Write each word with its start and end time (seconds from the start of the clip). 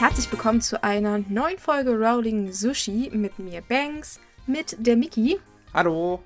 Herzlich 0.00 0.32
willkommen 0.32 0.62
zu 0.62 0.82
einer 0.82 1.18
neuen 1.28 1.58
Folge 1.58 1.90
Rolling 1.90 2.50
Sushi 2.54 3.10
mit 3.12 3.38
mir 3.38 3.60
Banks, 3.60 4.18
mit 4.46 4.74
der 4.78 4.96
Miki 4.96 5.38
Hallo. 5.74 6.22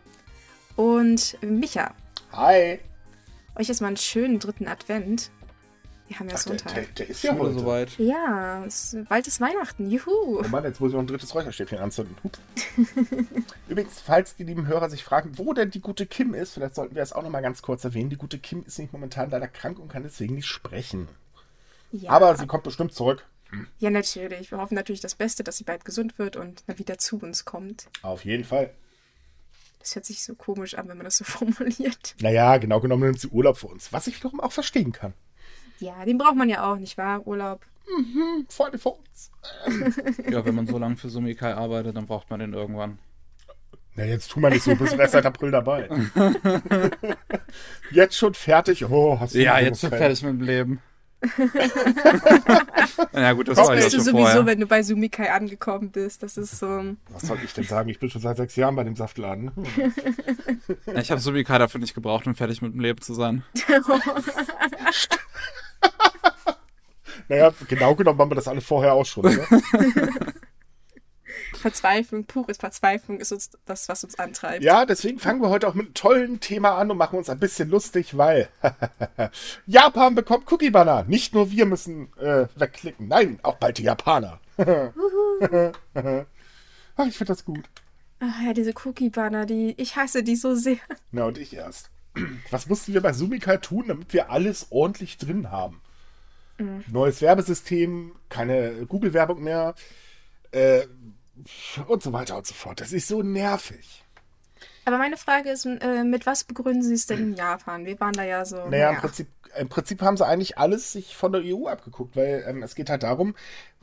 und 0.77 1.37
Micha. 1.43 1.93
Hi. 2.31 2.79
Euch 3.57 3.69
erstmal 3.69 3.89
einen 3.89 3.97
schönen 3.97 4.39
dritten 4.39 4.69
Advent. 4.69 5.33
Wir 6.07 6.21
haben 6.21 6.29
ja 6.29 6.37
Ach, 6.39 6.45
der, 6.45 6.51
Sonntag. 6.51 6.75
der, 6.75 6.85
der 6.85 7.11
ist 7.11 7.25
ja 7.25 7.37
heute. 7.37 7.59
soweit. 7.59 7.99
Ja, 7.99 8.65
es, 8.65 8.97
bald 9.09 9.27
ist 9.27 9.41
Weihnachten. 9.41 9.91
Juhu. 9.91 10.39
Oh 10.39 10.49
Mann, 10.51 10.63
jetzt 10.63 10.81
muss 10.81 10.91
ich 10.91 10.95
noch 10.95 11.03
ein 11.03 11.09
drittes 11.09 11.35
Räucherstäbchen 11.35 11.79
anzünden. 11.79 12.15
Übrigens, 13.69 14.01
falls 14.01 14.37
die 14.37 14.45
lieben 14.45 14.69
Hörer 14.69 14.89
sich 14.89 15.03
fragen, 15.03 15.37
wo 15.37 15.53
denn 15.53 15.73
die 15.73 15.81
gute 15.81 16.07
Kim 16.07 16.33
ist, 16.33 16.53
vielleicht 16.55 16.77
sollten 16.77 16.95
wir 16.95 17.03
es 17.03 17.13
auch 17.13 17.25
noch 17.25 17.31
mal 17.31 17.43
ganz 17.43 17.61
kurz 17.61 17.83
erwähnen. 17.83 18.09
Die 18.09 18.19
gute 18.19 18.39
Kim 18.39 18.63
ist 18.65 18.79
nämlich 18.79 18.93
momentan 18.93 19.31
leider 19.31 19.49
krank 19.49 19.81
und 19.81 19.89
kann 19.89 20.05
deswegen 20.05 20.37
nicht 20.37 20.47
sprechen. 20.47 21.09
Ja. 21.91 22.11
Aber 22.11 22.37
sie 22.37 22.47
kommt 22.47 22.63
bestimmt 22.63 22.93
zurück. 22.93 23.27
Ja, 23.79 23.91
natürlich. 23.91 24.51
Wir 24.51 24.59
hoffen 24.59 24.75
natürlich 24.75 25.01
das 25.01 25.15
Beste, 25.15 25.45
dass 25.45 25.57
sie 25.57 25.65
bald 25.65 25.85
gesund 25.85 26.19
wird 26.19 26.37
und 26.37 26.63
dann 26.67 26.79
wieder 26.79 26.99
zu 26.99 27.19
uns 27.19 27.45
kommt. 27.45 27.89
Auf 28.03 28.25
jeden 28.25 28.45
Fall. 28.45 28.71
Das 29.81 29.95
hört 29.95 30.07
sich 30.07 30.23
so 30.23 30.35
komisch 30.35 30.75
an, 30.75 30.89
wenn 30.89 30.97
man 30.97 31.05
das 31.05 31.19
so 31.19 31.25
formuliert. 31.27 32.15
Naja, 32.21 32.57
genau 32.57 32.81
genommen 32.81 33.05
nimmt 33.05 33.21
sie 33.21 33.29
Urlaub 33.29 33.59
für 33.59 33.67
uns, 33.67 33.93
was 33.93 34.07
ich 34.07 34.17
wiederum 34.17 34.41
auch 34.41 34.53
verstehen 34.53 34.93
kann. 34.93 35.13
Ja, 35.79 36.05
den 36.05 36.19
braucht 36.19 36.37
man 36.37 36.49
ja 36.49 36.71
auch, 36.73 36.77
nicht 36.77 36.97
wahr? 36.97 37.27
Urlaub. 37.27 37.61
Vor 38.49 38.67
allem 38.67 38.79
für 38.79 38.91
uns. 38.91 39.31
Ja, 40.31 40.45
wenn 40.45 40.55
man 40.55 40.67
so 40.67 40.79
lange 40.79 40.97
für 40.97 41.11
Sumikai 41.11 41.53
arbeitet, 41.53 41.97
dann 41.97 42.07
braucht 42.07 42.31
man 42.31 42.41
den 42.41 42.55
irgendwann. 42.55 42.99
Na, 43.95 44.05
jetzt 44.05 44.31
tu 44.31 44.41
mal 44.41 44.51
nicht 44.51 44.63
so, 44.63 44.73
du 44.73 44.79
bist 44.79 44.95
erst 44.95 45.13
seit 45.13 45.27
April 45.27 45.51
dabei. 45.51 45.89
jetzt 47.91 48.17
schon 48.17 48.35
fertig. 48.35 48.85
Oh, 48.87 49.21
hast 49.21 49.35
du 49.35 49.43
Ja, 49.43 49.59
jetzt 49.61 49.81
schon 49.81 49.91
fertig 49.91 50.23
mit 50.23 50.33
dem 50.33 50.41
Leben. 50.41 50.81
ja 53.13 53.33
gut, 53.33 53.49
das 53.49 53.57
Das 53.57 53.69
war 53.69 53.75
ja 53.75 53.81
bist 53.83 53.93
du 53.93 53.99
schon 53.99 54.05
sowieso, 54.05 54.25
vorher. 54.27 54.47
wenn 54.47 54.61
du 54.61 54.67
bei 54.67 54.83
Sumikai 54.83 55.31
angekommen 55.33 55.91
bist. 55.91 56.23
Das 56.23 56.37
ist 56.37 56.59
so. 56.59 56.97
Was 57.11 57.23
soll 57.23 57.39
ich 57.45 57.53
denn 57.55 57.65
sagen? 57.65 57.89
Ich 57.89 57.99
bin 57.99 58.11
schon 58.11 58.21
seit 58.21 58.37
sechs 58.37 58.57
Jahren 58.57 58.77
bei 58.77 58.85
dem 58.85 58.97
Saftladen. 58.97 59.51
Ich 60.97 61.11
habe 61.11 61.21
Sumikai 61.21 61.59
dafür 61.59 61.81
nicht 61.81 61.95
gebraucht, 61.95 62.27
um 62.27 62.35
fertig 62.35 62.63
mit 62.63 62.73
dem 62.73 62.81
Leben 62.81 63.01
zu 63.01 63.15
sein. 63.15 63.43
Naja, 67.29 67.53
genau 67.69 67.95
genommen 67.95 68.19
haben 68.19 68.31
wir 68.31 68.35
das 68.35 68.49
alle 68.49 68.61
vorher 68.61 68.93
auch 68.93 69.07
schon. 69.07 69.25
Ne? 69.25 69.47
Verzweiflung, 71.65 72.27
pures 72.27 72.59
Verzweiflung 72.59 73.21
ist 73.21 73.33
uns 73.33 73.49
das, 73.65 73.89
was 73.89 74.05
uns 74.05 74.19
antreibt. 74.19 74.63
Ja, 74.63 74.85
deswegen 74.85 75.19
fangen 75.19 75.41
wir 75.41 75.49
heute 75.49 75.67
auch 75.67 75.73
mit 75.73 75.87
einem 75.87 75.95
tollen 75.95 76.41
Thema 76.41 76.77
an 76.77 76.91
und 76.91 76.99
machen 76.99 77.17
uns 77.17 77.31
ein 77.31 77.39
bisschen 77.39 77.71
lustig, 77.71 78.19
weil 78.19 78.51
Japan 79.67 80.15
bekommt 80.15 80.53
Cookie 80.53 80.69
Banner. 80.69 81.05
Nicht 81.05 81.33
nur 81.33 81.51
wir 81.51 81.65
müssen 81.65 82.13
äh, 82.19 82.49
wegklicken, 82.55 83.09
nein, 83.09 83.39
auch 83.43 83.57
bald 83.57 83.79
die 83.79 83.85
Japaner. 83.85 84.41
Ach, 84.59 84.93
ich 87.07 87.17
finde 87.17 87.33
das 87.33 87.47
gut. 87.47 87.65
Ach 88.21 88.43
ja, 88.45 88.53
diese 88.53 88.75
Cookie-Banner, 88.85 89.47
die, 89.47 89.73
ich 89.79 89.97
hasse 89.97 90.23
die 90.23 90.37
so 90.37 90.55
sehr. 90.55 90.77
Na, 91.13 91.25
und 91.25 91.39
ich 91.39 91.55
erst. 91.55 91.89
Was 92.51 92.69
mussten 92.69 92.93
wir 92.93 93.01
bei 93.01 93.15
Sumikai 93.15 93.57
tun, 93.57 93.87
damit 93.89 94.13
wir 94.13 94.31
alles 94.31 94.67
ordentlich 94.71 95.17
drin 95.17 95.51
haben? 95.51 95.81
Neues 96.87 97.23
Werbesystem, 97.23 98.13
keine 98.29 98.85
Google-Werbung 98.87 99.43
mehr 99.43 99.75
äh, 100.53 100.83
und 101.89 102.03
so 102.03 102.13
weiter 102.13 102.37
und 102.37 102.47
so 102.47 102.55
fort. 102.55 102.81
Das 102.81 102.93
ist 102.93 103.09
so 103.09 103.23
nervig. 103.23 104.05
Aber 104.85 104.99
meine 104.99 105.17
Frage 105.17 105.51
ist, 105.51 105.65
äh, 105.67 106.05
mit 106.05 106.27
was 106.27 106.45
begründen 106.45 106.83
sie 106.83 106.95
es 106.95 107.07
denn 107.07 107.19
in 107.19 107.35
Japan? 107.35 107.87
Wir 107.87 107.99
waren 108.01 108.13
da 108.13 108.23
ja 108.23 108.45
so. 108.45 108.69
Naja, 108.69 108.91
im 108.91 108.97
Prinzip, 108.99 109.29
im 109.59 109.69
Prinzip 109.69 110.03
haben 110.03 110.17
sie 110.17 110.27
eigentlich 110.27 110.59
alles 110.59 110.93
sich 110.93 111.17
von 111.17 111.33
der 111.33 111.43
EU 111.45 111.69
abgeguckt, 111.69 112.17
weil 112.17 112.45
ähm, 112.47 112.63
es 112.63 112.75
geht 112.75 112.91
halt 112.91 113.03
darum, 113.03 113.35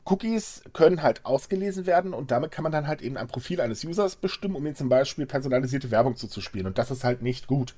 Cookies 0.06 0.64
können 0.74 1.04
halt 1.04 1.26
ausgelesen 1.26 1.86
werden 1.86 2.14
und 2.14 2.32
damit 2.32 2.52
kann 2.52 2.64
man 2.64 2.72
dann 2.72 2.88
halt 2.88 3.02
eben 3.02 3.18
ein 3.18 3.28
Profil 3.28 3.62
eines 3.62 3.84
Users 3.84 4.16
bestimmen, 4.16 4.56
um 4.56 4.66
ihm 4.66 4.76
zum 4.76 4.90
Beispiel 4.90 5.26
personalisierte 5.26 5.92
Werbung 5.92 6.16
zuzuspielen. 6.16 6.68
Und 6.68 6.78
das 6.78 6.92
ist 6.92 7.04
halt 7.04 7.22
nicht 7.22 7.48
gut. 7.48 7.76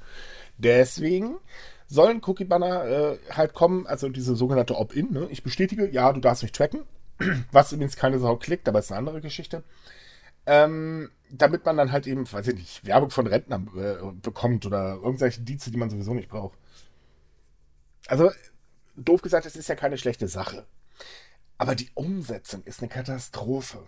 Deswegen 0.57 1.35
sollen 1.87 2.21
Cookie-Banner 2.25 2.85
äh, 2.85 3.17
halt 3.31 3.53
kommen, 3.53 3.87
also 3.87 4.09
diese 4.09 4.35
sogenannte 4.35 4.77
Opt-in. 4.77 5.11
Ne? 5.11 5.27
Ich 5.31 5.43
bestätige, 5.43 5.89
ja, 5.89 6.11
du 6.13 6.21
darfst 6.21 6.43
mich 6.43 6.53
tracken. 6.53 6.81
Was 7.51 7.71
übrigens 7.71 7.95
keine 7.95 8.19
Sau 8.19 8.35
klickt, 8.37 8.67
aber 8.67 8.79
ist 8.79 8.91
eine 8.91 8.99
andere 8.99 9.21
Geschichte. 9.21 9.63
Ähm, 10.45 11.09
damit 11.29 11.65
man 11.65 11.77
dann 11.77 11.91
halt 11.91 12.05
eben, 12.05 12.29
weiß 12.31 12.47
ich 12.49 12.55
nicht, 12.55 12.85
Werbung 12.85 13.09
von 13.09 13.27
Rentnern 13.27 13.69
äh, 13.77 14.11
bekommt 14.21 14.65
oder 14.65 14.95
irgendwelche 14.95 15.41
Dienste, 15.41 15.71
die 15.71 15.77
man 15.77 15.89
sowieso 15.89 16.13
nicht 16.13 16.29
braucht. 16.29 16.57
Also, 18.07 18.31
doof 18.95 19.21
gesagt, 19.21 19.45
es 19.45 19.55
ist 19.55 19.69
ja 19.69 19.75
keine 19.75 19.97
schlechte 19.97 20.27
Sache. 20.27 20.65
Aber 21.57 21.75
die 21.75 21.89
Umsetzung 21.93 22.63
ist 22.63 22.81
eine 22.81 22.89
Katastrophe. 22.89 23.85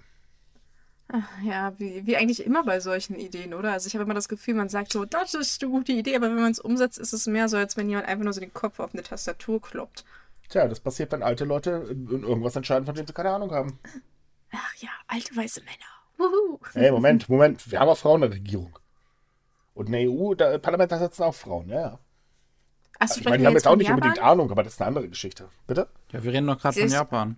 Ja, 1.43 1.77
wie, 1.77 2.05
wie 2.07 2.17
eigentlich 2.17 2.45
immer 2.45 2.63
bei 2.63 2.79
solchen 2.79 3.15
Ideen, 3.15 3.53
oder? 3.53 3.73
Also 3.73 3.87
ich 3.87 3.93
habe 3.93 4.03
immer 4.03 4.15
das 4.15 4.27
Gefühl, 4.27 4.55
man 4.55 4.69
sagt 4.69 4.91
so, 4.91 5.05
das 5.05 5.35
ist 5.35 5.61
eine 5.61 5.71
gute 5.71 5.91
Idee, 5.91 6.15
aber 6.15 6.29
wenn 6.29 6.41
man 6.41 6.51
es 6.51 6.59
umsetzt, 6.59 6.97
ist 6.97 7.13
es 7.13 7.27
mehr 7.27 7.47
so, 7.47 7.57
als 7.57 7.77
wenn 7.77 7.89
jemand 7.89 8.07
einfach 8.07 8.23
nur 8.23 8.33
so 8.33 8.39
den 8.39 8.53
Kopf 8.53 8.79
auf 8.79 8.93
eine 8.93 9.03
Tastatur 9.03 9.61
kloppt. 9.61 10.03
Tja, 10.49 10.67
das 10.67 10.79
passiert, 10.79 11.11
wenn 11.11 11.23
alte 11.23 11.45
Leute 11.45 11.69
irgendwas 11.89 12.55
entscheiden, 12.55 12.85
von 12.85 12.95
dem 12.95 13.05
sie 13.07 13.13
keine 13.13 13.31
Ahnung 13.31 13.51
haben. 13.51 13.79
Ach 14.53 14.75
ja, 14.77 14.89
alte 15.07 15.35
weiße 15.35 15.61
Männer. 15.61 15.75
Wuhu. 16.17 16.59
Hey, 16.73 16.91
Moment, 16.91 17.27
Moment, 17.27 17.69
wir 17.71 17.79
haben 17.79 17.89
auch 17.89 17.97
Frauen 17.97 18.23
in 18.23 18.29
der 18.31 18.39
Regierung. 18.39 18.77
Und 19.73 19.87
in 19.87 19.91
der 19.93 20.01
EU, 20.09 20.33
da, 20.35 20.53
im 20.53 20.61
Parlament, 20.61 20.91
da 20.91 20.99
sitzen 20.99 21.23
auch 21.23 21.35
Frauen, 21.35 21.67
ja, 21.69 21.81
ja. 21.81 21.99
Achso, 22.99 23.19
Ich 23.19 23.25
meine, 23.25 23.39
die 23.39 23.47
haben 23.47 23.53
jetzt 23.55 23.67
auch 23.67 23.75
nicht 23.75 23.89
unbedingt 23.89 24.19
Ahnung, 24.19 24.49
aber 24.51 24.63
das 24.63 24.73
ist 24.73 24.81
eine 24.81 24.87
andere 24.87 25.09
Geschichte. 25.09 25.49
Bitte? 25.67 25.89
Ja, 26.11 26.23
wir 26.23 26.31
reden 26.31 26.47
doch 26.47 26.57
gerade 26.57 26.79
von 26.79 26.89
Japan. 26.89 27.35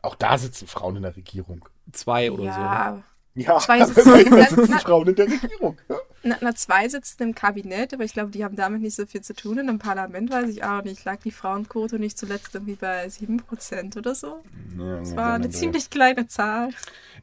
Auch 0.00 0.16
da 0.16 0.36
sitzen 0.38 0.66
Frauen 0.66 0.96
in 0.96 1.02
der 1.02 1.14
Regierung. 1.14 1.68
Zwei 1.92 2.32
oder 2.32 2.44
Ja, 2.44 3.02
Ja, 3.34 3.58
Zwei 3.60 3.84
sitzen- 3.84 4.56
sitzen 4.56 4.78
Frauen 4.80 5.06
in 5.08 5.14
der 5.14 5.26
Regierung. 5.30 5.78
Na, 6.22 6.38
na, 6.40 6.54
zwei 6.54 6.88
sitzen 6.88 7.22
im 7.22 7.34
Kabinett, 7.34 7.94
aber 7.94 8.04
ich 8.04 8.12
glaube, 8.12 8.30
die 8.30 8.44
haben 8.44 8.56
damit 8.56 8.82
nicht 8.82 8.94
so 8.94 9.06
viel 9.06 9.22
zu 9.22 9.34
tun. 9.34 9.58
Und 9.58 9.68
im 9.68 9.78
Parlament 9.78 10.30
weiß 10.30 10.48
ich 10.50 10.64
auch 10.64 10.82
nicht. 10.82 11.04
Lag 11.04 11.20
die 11.20 11.30
Frauenquote 11.30 11.98
nicht 11.98 12.18
zuletzt 12.18 12.54
irgendwie 12.54 12.76
bei 12.76 13.06
7% 13.06 13.96
oder 13.98 14.14
so? 14.14 14.42
Das 14.76 15.16
war 15.16 15.34
eine 15.34 15.50
ziemlich 15.50 15.90
kleine 15.90 16.28
Zahl. 16.28 16.70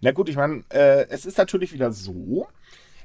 Na 0.02 0.12
gut, 0.12 0.30
ich 0.30 0.36
meine, 0.36 0.64
äh, 0.70 1.08
es 1.10 1.26
ist 1.26 1.38
natürlich 1.38 1.74
wieder 1.74 1.92
so, 1.92 2.48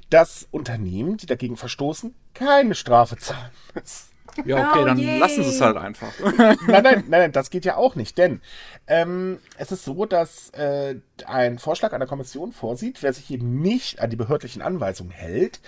dass 0.09 0.47
Unternehmen, 0.51 1.17
die 1.17 1.25
dagegen 1.25 1.57
verstoßen, 1.57 2.13
keine 2.33 2.75
Strafe 2.75 3.17
zahlen 3.17 3.51
müssen. 3.73 4.14
So. 4.43 4.49
Ja, 4.49 4.69
okay, 4.71 4.79
Oh, 4.81 4.85
dann 4.85 4.97
yay. 4.99 5.19
lassen 5.19 5.43
sie 5.43 5.49
es 5.49 5.61
halt 5.61 5.77
einfach. 5.77 6.11
nein, 6.37 6.57
nein, 6.67 6.83
nein, 6.83 7.03
nein, 7.09 7.31
das 7.31 7.49
geht 7.49 7.65
ja 7.65 7.77
auch 7.77 7.95
nicht, 7.95 8.17
denn 8.17 8.41
ähm, 8.87 9.39
es 9.57 9.71
ist 9.71 9.85
so, 9.85 10.05
dass 10.05 10.49
äh, 10.51 10.95
ein 11.25 11.59
Vorschlag 11.59 11.93
einer 11.93 12.07
Kommission 12.07 12.51
vorsieht, 12.51 13.01
wer 13.03 13.13
sich 13.13 13.29
eben 13.31 13.61
nicht 13.61 13.99
an 14.01 14.09
die 14.09 14.15
behördlichen 14.15 14.61
Anweisungen 14.61 15.11
hält, 15.11 15.59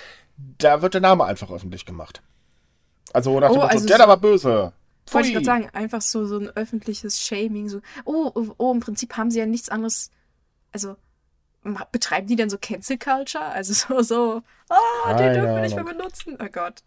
da 0.57 0.81
wird 0.81 0.94
der 0.94 1.01
Name 1.01 1.25
einfach 1.25 1.50
öffentlich 1.51 1.85
gemacht. 1.85 2.22
Also 3.13 3.39
nach 3.39 3.47
dem 3.50 3.57
Oh, 3.57 3.61
Motto, 3.61 3.67
also 3.73 3.85
der 3.88 3.97
so- 3.97 4.03
da 4.03 4.09
war 4.09 4.17
böse. 4.17 4.73
Wollte 5.09 5.29
ich 5.29 5.34
Pfui. 5.35 5.44
gerade 5.44 5.45
sagen, 5.63 5.69
einfach 5.73 6.01
so, 6.01 6.25
so 6.25 6.38
ein 6.38 6.49
öffentliches 6.49 7.22
Shaming. 7.22 7.69
So, 7.69 7.79
oh, 8.03 8.29
oh, 8.35 8.47
oh, 8.57 8.73
im 8.73 8.81
Prinzip 8.81 9.16
haben 9.16 9.31
sie 9.31 9.39
ja 9.39 9.45
nichts 9.45 9.69
anderes. 9.69 10.11
Also, 10.73 10.97
betreiben 11.94 12.28
die 12.28 12.35
denn 12.35 12.49
so 12.49 12.57
Cancel 12.59 12.97
Culture? 12.97 13.44
Also 13.45 13.73
so, 13.73 14.01
so, 14.01 14.41
oh, 14.69 15.07
den 15.17 15.34
dürfen 15.34 15.55
wir 15.55 15.61
nicht 15.61 15.75
mehr 15.75 15.85
benutzen. 15.85 16.38
Oh 16.41 16.47
Gott. 16.51 16.84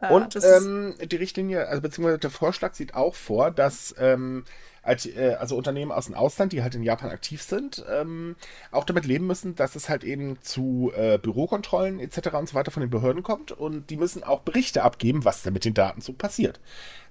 Äh, 0.00 0.12
Und 0.12 0.34
ist- 0.34 0.44
ähm, 0.44 0.94
die 1.02 1.16
Richtlinie, 1.16 1.68
also 1.68 1.80
beziehungsweise 1.82 2.18
der 2.18 2.30
Vorschlag 2.30 2.74
sieht 2.74 2.94
auch 2.94 3.14
vor, 3.14 3.50
dass 3.50 3.94
ähm, 3.98 4.44
als, 4.86 5.06
äh, 5.06 5.36
also 5.38 5.56
Unternehmen 5.56 5.92
aus 5.92 6.06
dem 6.06 6.14
Ausland, 6.14 6.52
die 6.52 6.62
halt 6.62 6.74
in 6.74 6.82
Japan 6.82 7.10
aktiv 7.10 7.42
sind, 7.42 7.84
ähm, 7.90 8.36
auch 8.70 8.84
damit 8.84 9.04
leben 9.04 9.26
müssen, 9.26 9.54
dass 9.54 9.76
es 9.76 9.88
halt 9.88 10.04
eben 10.04 10.40
zu 10.42 10.92
äh, 10.96 11.18
Bürokontrollen 11.18 12.00
etc. 12.00 12.34
und 12.34 12.48
so 12.48 12.54
weiter 12.54 12.70
von 12.70 12.80
den 12.80 12.90
Behörden 12.90 13.22
kommt 13.22 13.52
und 13.52 13.90
die 13.90 13.96
müssen 13.96 14.22
auch 14.22 14.40
Berichte 14.40 14.82
abgeben, 14.82 15.24
was 15.24 15.42
da 15.42 15.50
mit 15.50 15.64
den 15.64 15.74
Daten 15.74 16.00
so 16.00 16.12
passiert. 16.12 16.60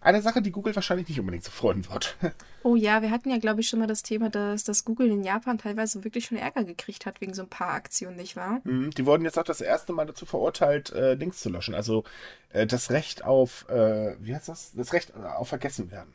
Eine 0.02 0.22
Sache, 0.22 0.42
die 0.42 0.52
Google 0.52 0.76
wahrscheinlich 0.76 1.10
nicht 1.10 1.20
unbedingt 1.20 1.44
so 1.44 1.52
freuen 1.52 1.90
wird. 1.90 2.16
oh 2.64 2.76
ja, 2.76 3.02
wir 3.02 3.10
hatten 3.10 3.32
ja, 3.32 3.40
glaube 3.40 3.62
ich, 3.62 3.68
schon 3.68 3.80
mal 3.80 3.88
das 3.88 4.04
Thema, 4.04 4.30
dass, 4.30 4.64
dass 4.64 4.86
Google 4.86 5.10
in 5.10 5.24
Japan 5.24 5.58
teilweise 5.58 6.04
wirklich 6.04 6.26
schon 6.26 6.38
Ärger 6.38 6.64
gekriegt 6.64 7.08
hat 7.08 7.22
wegen 7.22 7.34
so 7.34 7.42
ein 7.42 7.50
paar 7.50 7.74
Aktionen, 7.74 8.16
nicht 8.16 8.36
wahr? 8.36 8.62
Mhm, 8.66 8.92
Die 8.92 9.06
wurden 9.08 9.26
jetzt 9.26 9.40
auch 9.40 9.44
das 9.44 9.62
erste 9.62 9.94
Mal 9.94 10.06
dazu 10.06 10.28
verurteilt, 10.28 10.94
äh, 10.94 11.16
Links 11.16 11.40
zu 11.40 11.50
löschen. 11.50 11.74
Also 11.74 12.04
äh, 12.54 12.68
das 12.68 12.92
Recht 12.92 13.26
auf, 13.26 13.68
äh, 13.68 14.16
wie 14.20 14.36
heißt 14.36 14.48
das? 14.48 14.74
Das 14.76 14.94
Recht 14.94 15.16
auf 15.16 15.50
vergessen 15.50 15.90
werden. 15.90 16.14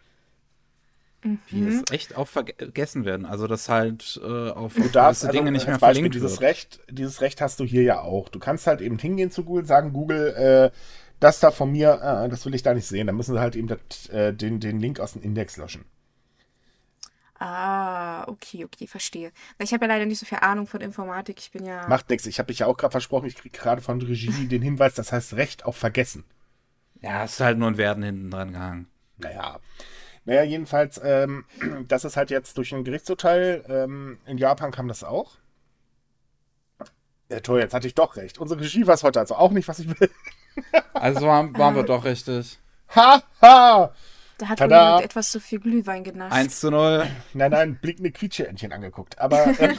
Die 1.23 1.61
ist 1.61 1.91
echt 1.93 2.17
auf 2.17 2.31
vergessen 2.31 3.05
werden. 3.05 3.27
Also, 3.27 3.47
dass 3.47 3.69
halt 3.69 4.19
äh, 4.23 4.51
auf 4.51 4.75
Du 4.75 4.89
darfst 4.89 5.23
gewisse 5.23 5.27
also, 5.29 5.39
Dinge 5.39 5.53
nicht 5.53 5.67
mehr 5.67 5.77
Beispiel, 5.77 5.95
verlinkt 5.95 6.15
dieses 6.15 6.33
wird. 6.33 6.43
Recht, 6.43 6.81
dieses 6.91 7.21
Recht 7.21 7.41
hast 7.41 7.61
du 7.61 7.65
hier 7.65 7.83
ja 7.83 8.01
auch. 8.01 8.31
Du 8.31 8.39
kannst 8.39 8.67
halt 8.67 8.81
eben 8.81 8.99
hingehen 8.99 9.31
zu 9.31 9.45
Google, 9.45 9.67
sagen 9.67 9.93
Google, 9.93 10.35
äh, 10.73 10.77
das 11.21 11.39
da 11.41 11.51
von 11.51 11.71
mir, 11.71 12.01
äh, 12.03 12.29
das 12.31 12.47
will 12.47 12.55
ich 12.55 12.63
da 12.63 12.73
nicht 12.73 12.87
sehen. 12.87 13.07
Dann 13.07 13.17
müssen 13.17 13.35
sie 13.35 13.41
halt 13.41 13.55
eben 13.55 13.69
das, 13.69 14.09
äh, 14.09 14.33
den, 14.33 14.61
den 14.61 14.81
Link 14.81 14.99
aus 14.99 15.13
dem 15.13 15.23
Index 15.23 15.59
löschen. 15.59 15.85
Ah, 17.39 18.29
okay, 18.29 18.65
okay, 18.65 18.87
verstehe. 18.87 19.33
Ich 19.59 19.73
habe 19.73 19.87
ja 19.87 19.89
leider 19.89 20.05
nicht 20.07 20.19
so 20.19 20.27
viel 20.27 20.39
Ahnung 20.41 20.67
von 20.67 20.83
Informatik. 20.83 21.39
Ich 21.39 21.51
bin 21.51 21.65
ja. 21.65 21.89
Macht 21.89 22.11
nichts. 22.11 22.27
Ich 22.27 22.39
habe 22.39 22.49
dich 22.49 22.61
ja 22.61 22.67
auch 22.67 22.77
gerade 22.77 22.93
versprochen, 22.93 23.27
ich 23.27 23.37
kriege 23.37 23.57
gerade 23.57 23.81
von 23.81 23.99
der 23.99 24.09
Regie 24.09 24.31
den 24.49 24.63
Hinweis, 24.63 24.95
das 24.95 25.13
heißt 25.13 25.35
Recht 25.35 25.65
auf 25.65 25.77
vergessen. 25.77 26.25
Ja, 27.01 27.25
es 27.25 27.33
ist 27.33 27.41
halt 27.41 27.59
nur 27.59 27.69
ein 27.69 27.79
Werden 27.79 28.03
hinten 28.03 28.31
dran 28.31 28.53
gehangen. 28.53 28.87
Naja. 29.17 29.59
Naja, 30.25 30.43
jedenfalls, 30.43 31.01
ähm, 31.03 31.45
das 31.89 32.05
ist 32.05 32.17
halt 32.17 32.31
jetzt 32.31 32.57
durch 32.59 32.75
ein 32.75 32.85
Gerichtsurteil. 32.85 33.65
Ähm, 33.69 34.19
in 34.27 34.39
Japan 34.39 34.71
kam 34.71 34.89
das 34.89 35.05
auch. 35.05 35.33
Ja, 37.31 37.41
toll, 37.41 37.61
jetzt 37.61 37.75
hatte 37.75 37.87
ich 37.87 37.95
doch 37.95 38.17
recht. 38.17 38.39
Unsere 38.39 38.61
Regie 38.61 38.87
weiß 38.87 39.05
heute 39.05 39.21
also 39.21 39.37
auch 39.37 39.53
nicht, 39.53 39.69
was 39.69 39.79
ich 39.79 40.01
will. 40.01 40.11
also 40.95 41.27
waren, 41.27 41.57
waren 41.57 41.77
wir 41.77 41.85
doch 41.85 42.05
richtig. 42.05 42.59
Ha, 42.95 43.23
ha! 43.41 43.93
Da 44.39 44.49
hat 44.49 44.59
Tada. 44.59 44.97
wohl 44.97 45.05
etwas 45.05 45.31
zu 45.31 45.39
viel 45.39 45.61
Glühwein 45.61 46.03
genascht. 46.03 46.35
1 46.35 46.61
zu 46.61 46.71
0. 46.71 47.07
Nein, 47.35 47.51
nein, 47.51 47.79
blickende 47.81 48.11
Quietscheentchen 48.11 48.73
angeguckt. 48.73 49.19
Aber 49.19 49.47
ähm, 49.61 49.79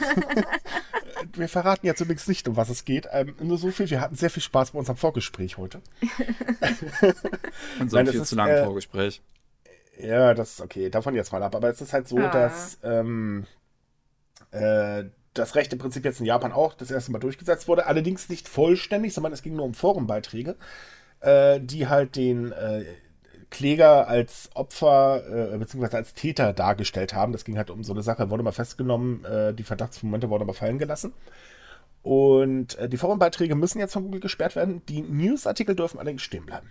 wir 1.34 1.48
verraten 1.48 1.84
jetzt 1.84 2.00
übrigens 2.00 2.28
nicht, 2.28 2.46
um 2.48 2.56
was 2.56 2.68
es 2.68 2.84
geht. 2.84 3.08
Ähm, 3.10 3.34
nur 3.40 3.58
so 3.58 3.70
viel, 3.70 3.90
wir 3.90 4.00
hatten 4.00 4.14
sehr 4.14 4.30
viel 4.30 4.42
Spaß 4.42 4.70
bei 4.70 4.78
unserem 4.78 4.96
Vorgespräch 4.96 5.58
heute. 5.58 5.82
Und 7.80 7.90
so 7.90 7.96
ein 7.96 8.06
viel 8.06 8.22
zu 8.22 8.36
langes 8.36 8.60
äh, 8.60 8.64
Vorgespräch. 8.64 9.20
Ja, 9.98 10.34
das 10.34 10.52
ist 10.52 10.60
okay. 10.60 10.90
Davon 10.90 11.14
jetzt 11.14 11.32
mal 11.32 11.42
ab. 11.42 11.54
Aber 11.54 11.68
es 11.68 11.80
ist 11.80 11.92
halt 11.92 12.08
so, 12.08 12.18
ah. 12.18 12.30
dass 12.30 12.78
ähm, 12.82 13.46
äh, 14.50 15.04
das 15.34 15.54
Recht 15.54 15.72
im 15.72 15.78
Prinzip 15.78 16.04
jetzt 16.04 16.20
in 16.20 16.26
Japan 16.26 16.52
auch 16.52 16.74
das 16.74 16.90
erste 16.90 17.12
Mal 17.12 17.18
durchgesetzt 17.18 17.68
wurde. 17.68 17.86
Allerdings 17.86 18.28
nicht 18.28 18.48
vollständig, 18.48 19.14
sondern 19.14 19.32
es 19.32 19.42
ging 19.42 19.56
nur 19.56 19.64
um 19.64 19.74
Forumbeiträge, 19.74 20.56
äh, 21.20 21.60
die 21.60 21.88
halt 21.88 22.16
den 22.16 22.52
äh, 22.52 22.84
Kläger 23.50 24.08
als 24.08 24.50
Opfer 24.54 25.52
äh, 25.52 25.58
bzw. 25.58 25.96
als 25.96 26.14
Täter 26.14 26.52
dargestellt 26.52 27.14
haben. 27.14 27.32
Das 27.32 27.44
ging 27.44 27.56
halt 27.56 27.70
um 27.70 27.84
so 27.84 27.92
eine 27.92 28.02
Sache, 28.02 28.30
wurde 28.30 28.42
mal 28.42 28.52
festgenommen, 28.52 29.24
äh, 29.24 29.54
die 29.54 29.62
Verdachtsmomente 29.62 30.30
wurden 30.30 30.42
aber 30.42 30.54
fallen 30.54 30.78
gelassen. 30.78 31.12
Und 32.02 32.76
äh, 32.78 32.88
die 32.88 32.96
Forumbeiträge 32.96 33.54
müssen 33.54 33.78
jetzt 33.78 33.92
von 33.92 34.04
Google 34.04 34.20
gesperrt 34.20 34.56
werden. 34.56 34.82
Die 34.86 35.02
Newsartikel 35.02 35.76
dürfen 35.76 35.98
allerdings 35.98 36.22
stehen 36.22 36.46
bleiben. 36.46 36.70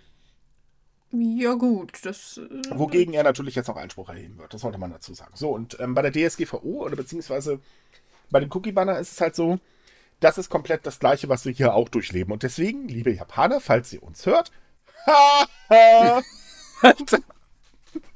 Ja, 1.12 1.54
gut. 1.54 1.92
Das, 2.04 2.38
äh, 2.38 2.78
Wogegen 2.78 3.12
er 3.14 3.22
natürlich 3.22 3.54
jetzt 3.54 3.68
auch 3.68 3.76
Einspruch 3.76 4.08
erheben 4.08 4.38
wird. 4.38 4.54
Das 4.54 4.62
sollte 4.62 4.78
man 4.78 4.90
dazu 4.90 5.12
sagen. 5.14 5.32
So, 5.34 5.50
und 5.50 5.78
ähm, 5.78 5.94
bei 5.94 6.02
der 6.02 6.12
DSGVO 6.12 6.84
oder 6.84 6.96
beziehungsweise 6.96 7.60
bei 8.30 8.40
dem 8.40 8.50
Cookie-Banner 8.50 8.98
ist 8.98 9.12
es 9.12 9.20
halt 9.20 9.36
so, 9.36 9.58
das 10.20 10.38
ist 10.38 10.48
komplett 10.48 10.86
das 10.86 10.98
Gleiche, 10.98 11.28
was 11.28 11.44
wir 11.44 11.52
hier 11.52 11.74
auch 11.74 11.88
durchleben. 11.90 12.32
Und 12.32 12.42
deswegen, 12.42 12.88
liebe 12.88 13.12
Japaner, 13.12 13.60
falls 13.60 13.92
ihr 13.92 14.02
uns 14.02 14.24
hört, 14.24 14.50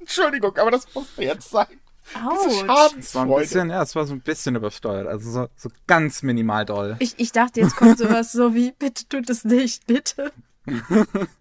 Entschuldigung, 0.01 0.57
aber 0.57 0.71
das 0.71 0.87
musste 0.95 1.23
jetzt 1.23 1.51
sein. 1.51 1.67
Es 2.99 3.15
war 3.15 3.25
ein 3.25 3.35
bisschen, 3.35 3.71
ja, 3.71 3.83
es 3.83 3.97
war 3.97 4.07
so 4.07 4.15
ein 4.15 4.21
bisschen 4.21 4.55
übersteuert. 4.55 5.09
Also 5.09 5.31
so, 5.31 5.49
so 5.57 5.69
ganz 5.87 6.23
minimal 6.23 6.65
doll. 6.65 6.97
Ich, 7.01 7.15
ich 7.19 7.33
dachte, 7.33 7.61
jetzt 7.61 7.77
kommt 7.77 7.99
sowas 7.99 8.33
so 8.33 8.55
wie, 8.55 8.73
bitte 8.73 9.09
tut 9.09 9.29
es 9.29 9.45
nicht, 9.45 9.87
bitte. 9.87 10.33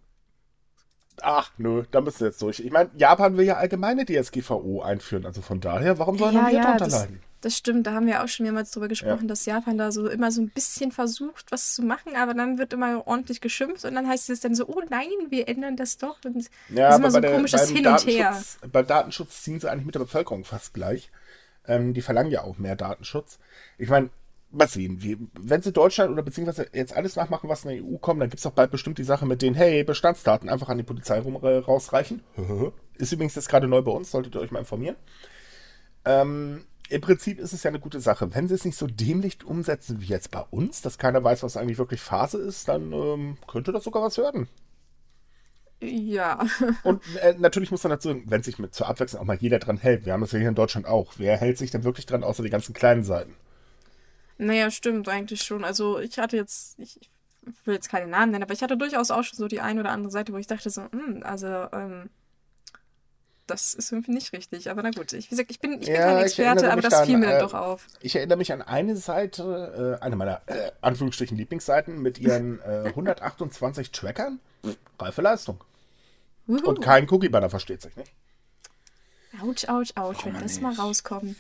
Ach, 1.22 1.52
nö, 1.58 1.84
da 1.92 2.02
müssen 2.02 2.22
wir 2.22 2.28
jetzt 2.28 2.42
durch. 2.42 2.60
Ich 2.60 2.72
meine, 2.72 2.90
Japan 2.98 3.38
will 3.38 3.46
ja 3.46 3.56
allgemeine 3.56 4.06
DSGVO 4.06 4.82
einführen, 4.82 5.26
also 5.26 5.42
von 5.42 5.62
daher, 5.62 5.98
warum 6.00 6.18
sollen 6.18 6.36
ja, 6.36 6.48
wir 6.48 6.54
ja, 6.54 6.64
darunter 6.64 6.88
leiden? 6.88 7.22
Das 7.42 7.56
stimmt, 7.56 7.86
da 7.86 7.94
haben 7.94 8.08
wir 8.08 8.24
auch 8.24 8.28
schon 8.28 8.46
mehrmals 8.46 8.72
drüber 8.72 8.88
gesprochen, 8.88 9.24
ja. 9.24 9.28
dass 9.28 9.46
Japan 9.46 9.78
da 9.78 9.92
so 9.92 10.10
immer 10.10 10.32
so 10.32 10.42
ein 10.42 10.50
bisschen 10.50 10.92
versucht, 10.92 11.52
was 11.52 11.76
zu 11.76 11.84
machen, 11.84 12.16
aber 12.16 12.34
dann 12.34 12.58
wird 12.58 12.74
immer 12.74 13.06
ordentlich 13.06 13.40
geschimpft 13.40 13.86
und 13.86 13.94
dann 13.94 14.08
heißt 14.08 14.32
es 14.32 14.40
dann 14.40 14.56
so, 14.56 14.68
oh 14.68 14.82
nein, 14.90 15.12
wir 15.30 15.48
ändern 15.48 15.78
das 15.78 15.98
doch. 15.98 16.18
Und 16.26 16.50
ja, 16.70 16.90
das 16.90 16.96
ist 16.96 17.00
immer 17.00 17.12
so 17.12 17.18
ein 17.18 17.36
komisches 17.36 17.70
Hin 17.70 17.86
und 17.86 18.06
Her. 18.08 18.42
Beim 18.72 18.88
Datenschutz 18.88 19.44
ziehen 19.44 19.60
sie 19.60 19.70
eigentlich 19.70 19.86
mit 19.86 19.94
der 19.94 20.00
Bevölkerung 20.00 20.44
fast 20.44 20.74
gleich. 20.74 21.12
Ähm, 21.68 21.94
die 21.94 22.02
verlangen 22.02 22.32
ja 22.32 22.42
auch 22.42 22.58
mehr 22.58 22.76
Datenschutz. 22.76 23.38
Ich 23.78 23.90
meine, 23.90 24.10
mal 24.56 24.68
sehen, 24.68 25.02
wie, 25.02 25.18
wenn 25.40 25.62
sie 25.62 25.72
Deutschland 25.72 26.12
oder 26.12 26.24
beziehungsweise 26.24 26.68
jetzt 26.74 26.96
alles 26.96 27.16
nachmachen, 27.16 27.50
was 27.50 27.66
in 27.66 27.72
der 27.72 27.84
EU 27.84 27.98
kommt, 27.98 28.22
dann 28.22 28.30
gibt 28.30 28.40
es 28.40 28.46
auch 28.46 28.52
bald 28.52 28.72
bestimmt 28.72 28.98
die 28.98 29.04
Sache 29.04 29.26
mit 29.26 29.42
den, 29.42 29.54
hey, 29.54 29.84
Bestandsdaten 29.84 30.50
einfach 30.50 30.70
an 30.70 30.78
die 30.78 30.84
Polizei 30.84 31.20
rum, 31.20 31.36
äh, 31.44 31.58
rausreichen. 31.58 32.22
ist 32.96 33.12
übrigens 33.12 33.36
jetzt 33.36 33.50
gerade 33.50 33.68
neu 33.68 33.82
bei 33.82 33.92
uns, 33.92 34.12
solltet 34.12 34.36
ihr 34.36 34.42
euch 34.42 34.52
mal 34.52 34.60
informieren. 34.60 34.96
Ähm, 36.06 36.66
im 36.90 37.02
Prinzip 37.02 37.40
ist 37.40 37.54
es 37.54 37.64
ja 37.64 37.70
eine 37.70 37.80
gute 37.80 38.00
Sache. 38.00 38.34
Wenn 38.34 38.48
sie 38.48 38.54
es 38.54 38.66
nicht 38.66 38.78
so 38.78 38.88
dämlich 38.88 39.44
umsetzen 39.44 40.02
wie 40.02 40.06
jetzt 40.06 40.32
bei 40.32 40.42
uns, 40.52 40.82
dass 40.82 40.98
keiner 40.98 41.24
weiß, 41.24 41.44
was 41.44 41.58
eigentlich 41.58 41.80
wirklich 41.80 42.02
Phase 42.02 42.38
ist, 42.38 42.68
dann 42.68 42.94
ähm, 42.94 43.38
könnte 43.48 43.72
das 43.72 43.84
sogar 43.84 44.04
was 44.04 44.18
werden. 44.18 44.48
Ja. 45.82 46.46
Und 46.84 47.02
äh, 47.22 47.36
natürlich 47.38 47.72
muss 47.72 47.84
man 47.84 47.92
dazu, 47.92 48.16
wenn 48.26 48.44
sich 48.44 48.60
mit 48.60 48.74
zur 48.74 48.88
Abwechslung 48.88 49.22
auch 49.22 49.26
mal 49.26 49.38
jeder 49.38 49.60
dran 49.60 49.78
hält. 49.78 50.06
Wir 50.06 50.14
haben 50.14 50.22
das 50.22 50.32
ja 50.32 50.40
hier 50.40 50.50
in 50.50 50.56
Deutschland 50.56 50.86
auch. 50.86 51.14
Wer 51.18 51.38
hält 51.38 51.58
sich 51.58 51.72
denn 51.72 51.84
wirklich 51.84 52.06
dran, 52.06 52.24
außer 52.24 52.44
die 52.44 52.50
ganzen 52.50 52.74
kleinen 52.74 53.04
Seiten? 53.04 53.34
Naja, 54.38 54.70
stimmt 54.72 55.08
eigentlich 55.08 55.44
schon. 55.44 55.64
Also 55.64 56.00
ich 56.00 56.20
hatte 56.20 56.36
jetzt, 56.36 56.78
ich, 56.80 57.00
ich 57.02 57.10
will 57.66 57.76
jetzt 57.76 57.90
keine 57.90 58.08
Namen 58.08 58.32
nennen, 58.32 58.44
aber 58.44 58.54
ich 58.54 58.62
hatte 58.62 58.78
durchaus 58.78 59.12
auch 59.12 59.24
schon 59.24 59.38
so 59.38 59.48
die 59.48 59.62
eine 59.62 59.80
oder 59.80 59.92
andere 59.92 60.12
Seite, 60.12 60.34
wo 60.34 60.38
ich 60.38 60.48
dachte 60.48 60.70
so, 60.70 60.84
hm, 60.92 61.22
also 61.24 61.48
ähm, 61.48 62.10
das 63.48 63.74
ist 63.74 63.92
irgendwie 63.92 64.12
nicht 64.12 64.34
richtig. 64.34 64.70
Aber 64.70 64.84
na 64.84 64.92
gut, 64.92 65.14
ich, 65.14 65.26
wie 65.28 65.30
gesagt, 65.30 65.52
ich 65.52 65.60
bin, 65.60 65.74
ich 65.74 65.88
bin 65.88 65.96
ja, 65.96 66.06
kein 66.06 66.24
Experte, 66.24 66.72
aber 66.72 66.82
das 66.82 67.06
fiel 67.06 67.18
mir 67.18 67.28
dann 67.28 67.36
äh, 67.36 67.40
doch 67.40 67.54
auf. 67.54 67.88
Ich 68.02 68.16
erinnere 68.16 68.38
mich 68.38 68.52
an 68.52 68.62
eine 68.62 68.96
Seite, 68.96 69.98
äh, 70.02 70.04
eine 70.04 70.16
meiner 70.16 70.42
äh, 70.48 70.72
Anführungsstrichen 70.82 71.38
Lieblingsseiten 71.38 72.02
mit 72.02 72.20
ihren 72.20 72.62
128 72.62 73.88
äh, 73.88 73.92
Trackern. 73.94 74.40
Reife 75.00 75.22
Leistung. 75.22 75.64
Uhu. 76.48 76.60
Und 76.68 76.82
kein 76.82 77.10
Cookie-Banner 77.10 77.50
versteht 77.50 77.82
sich, 77.82 77.96
nicht? 77.96 78.12
Autsch, 79.42 79.68
autsch, 79.68 79.92
autsch, 79.96 80.26
wenn 80.26 80.34
das 80.34 80.44
nicht. 80.44 80.62
mal 80.62 80.74
rauskommt. 80.74 81.38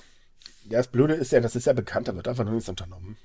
Ja, 0.65 0.79
das 0.79 0.88
Blöde 0.88 1.13
ist 1.13 1.31
ja, 1.31 1.39
das 1.39 1.56
ist 1.56 1.65
ja 1.65 1.73
bekannt, 1.73 2.07
da 2.07 2.15
wird 2.15 2.27
einfach 2.27 2.44
nur 2.44 2.53
nichts 2.53 2.69
unternommen. 2.69 3.17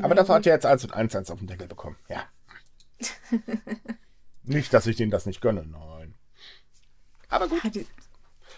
Aber 0.00 0.10
ja, 0.10 0.14
dafür 0.14 0.36
hat 0.36 0.46
er 0.46 0.54
jetzt 0.54 0.66
1 0.66 0.84
und 0.84 0.94
1 0.94 1.14
1 1.14 1.30
auf 1.30 1.38
den 1.38 1.46
Deckel 1.46 1.68
bekommen. 1.68 1.96
Ja. 2.08 2.24
nicht, 4.42 4.72
dass 4.72 4.86
ich 4.86 4.96
denen 4.96 5.10
das 5.10 5.26
nicht 5.26 5.40
gönne, 5.40 5.64
nein. 5.64 6.14
Aber 7.28 7.48
gut. 7.48 7.60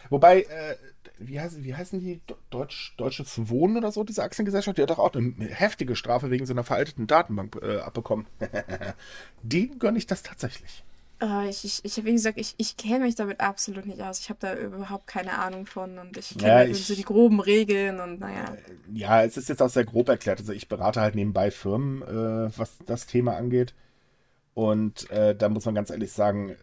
Wobei, 0.08 0.42
äh, 0.42 0.76
wie, 1.18 1.40
heißen, 1.40 1.64
wie 1.64 1.74
heißen 1.74 1.98
die? 2.00 2.20
Deutsch, 2.50 2.94
Deutsches 2.96 3.48
Wohnen 3.48 3.76
oder 3.76 3.92
so, 3.92 4.04
diese 4.04 4.22
Aktiengesellschaft? 4.22 4.78
Die 4.78 4.82
hat 4.82 4.90
doch 4.90 4.98
auch 4.98 5.14
eine 5.14 5.46
heftige 5.46 5.96
Strafe 5.96 6.30
wegen 6.30 6.46
so 6.46 6.52
einer 6.52 6.64
veralteten 6.64 7.06
Datenbank 7.06 7.56
äh, 7.62 7.78
abbekommen. 7.78 8.26
Den 9.42 9.78
gönne 9.78 9.98
ich 9.98 10.06
das 10.06 10.22
tatsächlich. 10.22 10.84
Uh, 11.22 11.48
ich, 11.48 11.64
ich, 11.64 11.82
ich, 11.82 12.04
wie 12.04 12.12
gesagt, 12.12 12.38
ich, 12.38 12.54
ich 12.58 12.76
kenne 12.76 13.06
mich 13.06 13.14
damit 13.14 13.40
absolut 13.40 13.86
nicht 13.86 14.02
aus. 14.02 14.20
Ich 14.20 14.28
habe 14.28 14.38
da 14.40 14.54
überhaupt 14.54 15.06
keine 15.06 15.38
Ahnung 15.38 15.64
von 15.64 15.98
und 15.98 16.16
ich 16.18 16.36
kenne 16.36 16.48
ja, 16.48 16.54
halt 16.56 16.76
so 16.76 16.94
die 16.94 17.04
groben 17.04 17.40
Regeln 17.40 18.00
und 18.00 18.20
naja. 18.20 18.44
Äh, 18.54 18.98
ja, 18.98 19.22
es 19.22 19.38
ist 19.38 19.48
jetzt 19.48 19.62
auch 19.62 19.70
sehr 19.70 19.86
grob 19.86 20.10
erklärt. 20.10 20.40
Also 20.40 20.52
ich 20.52 20.68
berate 20.68 21.00
halt 21.00 21.14
nebenbei 21.14 21.50
Firmen, 21.50 22.02
äh, 22.02 22.58
was 22.58 22.76
das 22.84 23.06
Thema 23.06 23.36
angeht. 23.36 23.74
Und 24.52 25.10
äh, 25.10 25.34
da 25.34 25.48
muss 25.48 25.64
man 25.64 25.74
ganz 25.74 25.88
ehrlich 25.88 26.12
sagen, 26.12 26.56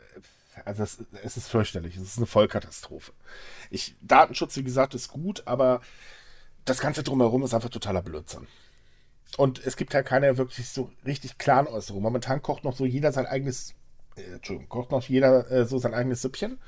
also 0.65 0.83
es, 0.83 1.03
es, 1.24 1.38
ist 1.38 1.48
fürchterlich. 1.48 1.98
Es 1.98 2.03
ist 2.03 2.17
eine 2.17 2.25
Vollkatastrophe. 2.25 3.12
Ich, 3.69 3.95
Datenschutz, 4.01 4.55
wie 4.55 4.63
gesagt, 4.63 4.93
ist 4.93 5.10
gut, 5.10 5.43
aber 5.45 5.81
das 6.65 6.79
Ganze 6.79 7.03
drumherum 7.03 7.43
ist 7.43 7.53
einfach 7.53 7.69
totaler 7.69 8.01
Blödsinn. 8.01 8.48
Und 9.38 9.65
es 9.65 9.77
gibt 9.77 9.93
halt 9.95 10.05
keine 10.05 10.38
wirklich 10.38 10.69
so 10.69 10.91
richtig 11.05 11.38
klaren 11.38 11.67
Äußerungen. 11.67 12.03
Momentan 12.03 12.41
kocht 12.41 12.63
noch 12.63 12.75
so 12.75 12.86
jeder 12.86 13.12
sein 13.12 13.25
eigenes, 13.25 13.74
äh, 14.15 14.36
Entschuldigung, 14.36 14.70
kocht 14.70 14.91
noch 14.91 15.03
jeder 15.03 15.50
äh, 15.51 15.65
so 15.65 15.77
sein 15.77 15.93
eigenes 15.93 16.22
Süppchen. 16.22 16.60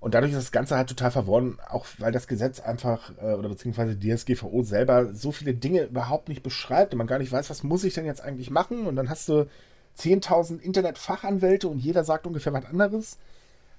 Und 0.00 0.12
dadurch 0.14 0.32
ist 0.32 0.38
das 0.38 0.52
Ganze 0.52 0.76
halt 0.76 0.90
total 0.90 1.10
verworren, 1.10 1.58
auch 1.66 1.86
weil 1.98 2.12
das 2.12 2.26
Gesetz 2.26 2.60
einfach, 2.60 3.10
äh, 3.22 3.32
oder 3.32 3.48
beziehungsweise 3.48 3.96
die 3.96 4.14
DSGVO 4.14 4.62
selber 4.62 5.14
so 5.14 5.32
viele 5.32 5.54
Dinge 5.54 5.84
überhaupt 5.84 6.28
nicht 6.28 6.42
beschreibt 6.42 6.92
und 6.92 6.98
man 6.98 7.06
gar 7.06 7.18
nicht 7.18 7.32
weiß, 7.32 7.48
was 7.48 7.62
muss 7.62 7.84
ich 7.84 7.94
denn 7.94 8.04
jetzt 8.04 8.20
eigentlich 8.20 8.50
machen. 8.50 8.86
Und 8.86 8.96
dann 8.96 9.08
hast 9.08 9.28
du 9.30 9.48
10.000 9.98 10.60
Internetfachanwälte 10.60 11.68
und 11.68 11.78
jeder 11.78 12.04
sagt 12.04 12.26
ungefähr 12.26 12.52
was 12.52 12.66
anderes. 12.66 13.18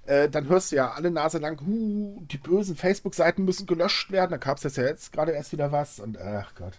Äh, 0.08 0.30
dann 0.30 0.50
hörst 0.50 0.72
du 0.72 0.78
ja 0.78 0.92
alle 0.94 1.12
Nase 1.12 1.38
lang, 1.38 1.62
huh, 1.66 2.22
die 2.32 2.38
bösen 2.38 2.76
Facebook-Seiten 2.76 3.44
müssen 3.46 3.68
gelöscht 3.68 4.12
werden. 4.12 4.32
Da 4.32 4.38
gab 4.38 4.58
es 4.64 4.76
ja 4.76 4.84
jetzt 4.84 5.14
gerade 5.14 5.32
erst 5.32 5.52
wieder 5.52 5.72
was 5.72 6.00
und 6.00 6.18
ach 6.20 6.56
Gott. 6.56 6.74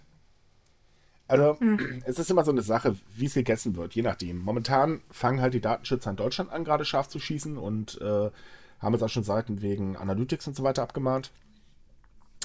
Also, 1.28 1.56
mhm. 1.61 2.02
es 2.04 2.18
ist 2.18 2.30
immer 2.30 2.45
so 2.45 2.52
eine 2.52 2.62
Sache, 2.62 2.97
wie 3.14 3.26
es 3.26 3.35
gegessen 3.35 3.76
wird, 3.76 3.95
je 3.95 4.02
nachdem. 4.02 4.38
Momentan 4.38 5.00
fangen 5.11 5.40
halt 5.40 5.54
die 5.54 5.61
Datenschützer 5.61 6.11
in 6.11 6.16
Deutschland 6.16 6.52
an, 6.52 6.64
gerade 6.64 6.85
scharf 6.85 7.09
zu 7.09 7.18
schießen 7.18 7.59
und 7.59 8.00
äh, 8.00 8.30
haben 8.78 8.92
jetzt 8.92 9.02
auch 9.02 9.09
schon 9.09 9.25
Seiten 9.25 9.61
wegen 9.61 9.97
Analytics 9.97 10.47
und 10.47 10.56
so 10.56 10.62
weiter 10.62 10.83
abgemahnt. 10.83 11.33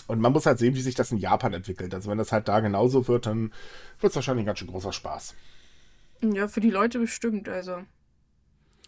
Und 0.08 0.20
man 0.20 0.32
muss 0.32 0.48
halt 0.48 0.58
sehen, 0.58 0.76
wie 0.76 0.82
sich 0.82 0.96
das 0.96 1.12
in 1.12 1.20
Japan 1.20 1.54
entwickelt. 1.54 1.94
Also, 1.94 2.10
wenn 2.10 2.18
das 2.18 2.32
halt 2.32 2.48
da 2.48 2.60
genauso 2.60 3.08
wird, 3.08 3.28
dann 3.28 3.52
wird 4.00 4.12
es 4.12 4.16
wahrscheinlich 4.16 4.44
ein 4.44 4.48
ganz 4.48 4.60
schön 4.60 4.68
großer 4.68 4.94
Spaß. 4.94 5.36
Ja, 6.22 6.48
für 6.48 6.62
die 6.62 6.72
Leute 6.72 7.00
bestimmt, 7.00 7.50
also. 7.50 7.84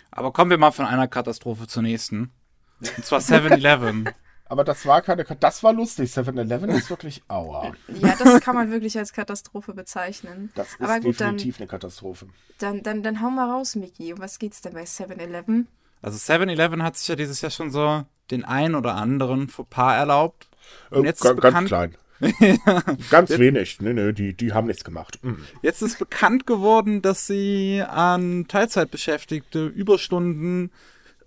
Aber 0.09 0.31
kommen 0.31 0.51
wir 0.51 0.57
mal 0.57 0.71
von 0.71 0.85
einer 0.85 1.07
Katastrophe 1.07 1.67
zur 1.67 1.83
nächsten. 1.83 2.31
Und 2.79 3.05
zwar 3.05 3.19
7-Eleven. 3.21 4.09
Aber 4.45 4.63
das 4.63 4.85
war 4.85 5.01
keine, 5.01 5.23
das 5.23 5.63
war 5.63 5.73
lustig. 5.73 6.11
7-Eleven 6.11 6.69
ist 6.69 6.89
wirklich 6.89 7.23
aua. 7.27 7.73
Ja, 7.87 8.15
das 8.15 8.41
kann 8.41 8.55
man 8.55 8.71
wirklich 8.71 8.97
als 8.97 9.13
Katastrophe 9.13 9.73
bezeichnen. 9.73 10.51
Das 10.55 10.73
ist 10.73 10.81
Aber 10.81 10.99
gut, 10.99 11.19
definitiv 11.19 11.57
dann, 11.57 11.63
eine 11.63 11.67
Katastrophe. 11.69 12.27
Dann, 12.59 12.83
dann, 12.83 13.03
dann 13.03 13.21
hau 13.21 13.29
mal 13.29 13.49
raus, 13.49 13.75
Miki. 13.75 14.13
Um 14.13 14.19
was 14.19 14.39
geht's 14.39 14.61
denn 14.61 14.73
bei 14.73 14.83
7-Eleven? 14.83 15.67
Also 16.01 16.17
7-Eleven 16.17 16.83
hat 16.83 16.97
sich 16.97 17.07
ja 17.07 17.15
dieses 17.15 17.41
Jahr 17.41 17.51
schon 17.51 17.71
so 17.71 18.05
den 18.31 18.43
einen 18.43 18.75
oder 18.75 18.95
anderen 18.95 19.47
Fauxpas 19.47 19.95
erlaubt. 19.95 20.49
Und 20.89 21.05
äh, 21.05 21.07
jetzt 21.07 21.21
ganz, 21.21 21.35
bekannt, 21.35 21.53
ganz 21.53 21.67
klein. 21.67 21.97
Ganz 23.09 23.31
Jetzt, 23.31 23.39
wenig. 23.39 23.81
Nee, 23.81 23.91
nee, 23.93 24.13
die, 24.13 24.33
die 24.33 24.53
haben 24.53 24.67
nichts 24.67 24.83
gemacht. 24.83 25.19
Mhm. 25.23 25.43
Jetzt 25.61 25.81
ist 25.81 25.99
bekannt 25.99 26.47
geworden, 26.47 27.01
dass 27.01 27.27
sie 27.27 27.83
an 27.85 28.45
Teilzeitbeschäftigte 28.47 29.65
Überstunden 29.65 30.71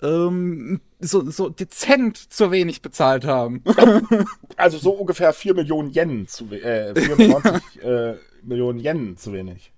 ähm, 0.03 0.81
so, 1.01 1.31
so 1.31 1.49
dezent 1.49 2.17
zu 2.17 2.51
wenig 2.51 2.83
bezahlt 2.83 3.25
haben. 3.25 3.63
Also 4.59 4.79
so 4.79 4.93
ungefähr 4.93 5.35
4 5.35 5.53
Millionen 5.53 5.93
Yen 5.93 6.27
zu 6.27 6.51
äh, 6.51 6.95
94 6.99 7.83
äh, 7.83 8.15
Millionen 8.43 8.81
Yen 8.81 9.19
zu 9.19 9.35
wenig. 9.35 9.71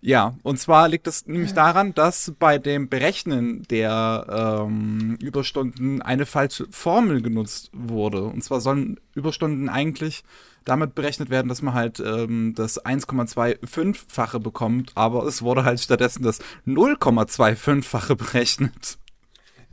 Ja, 0.00 0.34
und 0.42 0.58
zwar 0.58 0.88
liegt 0.88 1.06
es 1.06 1.26
nämlich 1.26 1.54
daran, 1.54 1.94
dass 1.94 2.34
bei 2.38 2.58
dem 2.58 2.90
Berechnen 2.90 3.62
der 3.70 4.66
ähm, 4.66 5.16
Überstunden 5.18 6.02
eine 6.02 6.26
falsche 6.26 6.66
Formel 6.70 7.22
genutzt 7.22 7.70
wurde. 7.72 8.24
Und 8.24 8.44
zwar 8.44 8.60
sollen 8.60 9.00
Überstunden 9.14 9.70
eigentlich 9.70 10.22
damit 10.66 10.94
berechnet 10.94 11.30
werden, 11.30 11.48
dass 11.48 11.62
man 11.62 11.72
halt 11.72 12.00
ähm, 12.00 12.52
das 12.54 12.84
1,25-fache 12.84 14.40
bekommt, 14.40 14.92
aber 14.94 15.24
es 15.24 15.40
wurde 15.40 15.64
halt 15.64 15.80
stattdessen 15.80 16.22
das 16.22 16.40
0,25-fache 16.66 18.14
berechnet. 18.14 18.98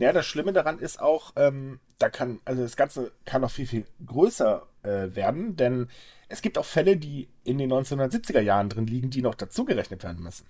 Ja, 0.01 0.12
das 0.12 0.25
Schlimme 0.25 0.51
daran 0.51 0.79
ist 0.79 1.00
auch, 1.00 1.34
ähm, 1.36 1.79
da 2.00 2.10
kann, 2.10 2.39
also 2.43 2.63
das 2.63 2.75
Ganze 2.75 3.12
kann 3.24 3.41
noch 3.41 3.51
viel, 3.51 3.67
viel 3.67 3.86
größer 4.03 4.65
äh, 4.81 5.15
werden, 5.15 5.55
denn 5.55 5.89
es 6.27 6.41
gibt 6.41 6.58
auch 6.58 6.65
Fälle, 6.65 6.98
die 6.98 7.27
in 7.43 7.60
den 7.60 7.72
1970er 7.72 8.39
Jahren 8.39 8.67
drin 8.67 8.88
liegen, 8.88 9.12
die 9.12 9.22
noch 9.22 9.36
dazugerechnet 9.36 10.03
werden 10.03 10.24
müssen. 10.24 10.48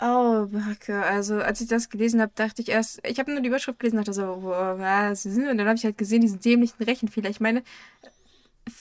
Oh, 0.00 0.46
Backe. 0.46 1.02
Also, 1.02 1.36
als 1.36 1.60
ich 1.60 1.68
das 1.68 1.90
gelesen 1.90 2.22
habe, 2.22 2.32
dachte 2.34 2.62
ich 2.62 2.70
erst, 2.70 3.06
ich 3.06 3.18
habe 3.18 3.30
nur 3.30 3.42
die 3.42 3.48
Überschrift 3.48 3.78
gelesen, 3.78 3.98
dachte 3.98 4.14
so, 4.14 4.42
was? 4.42 5.26
Und 5.26 5.58
dann 5.58 5.68
habe 5.68 5.76
ich 5.76 5.84
halt 5.84 5.98
gesehen, 5.98 6.22
diesen 6.22 6.40
dämlichen 6.40 6.82
Rechenfehler. 6.82 7.28
Ich 7.28 7.40
meine, 7.40 7.62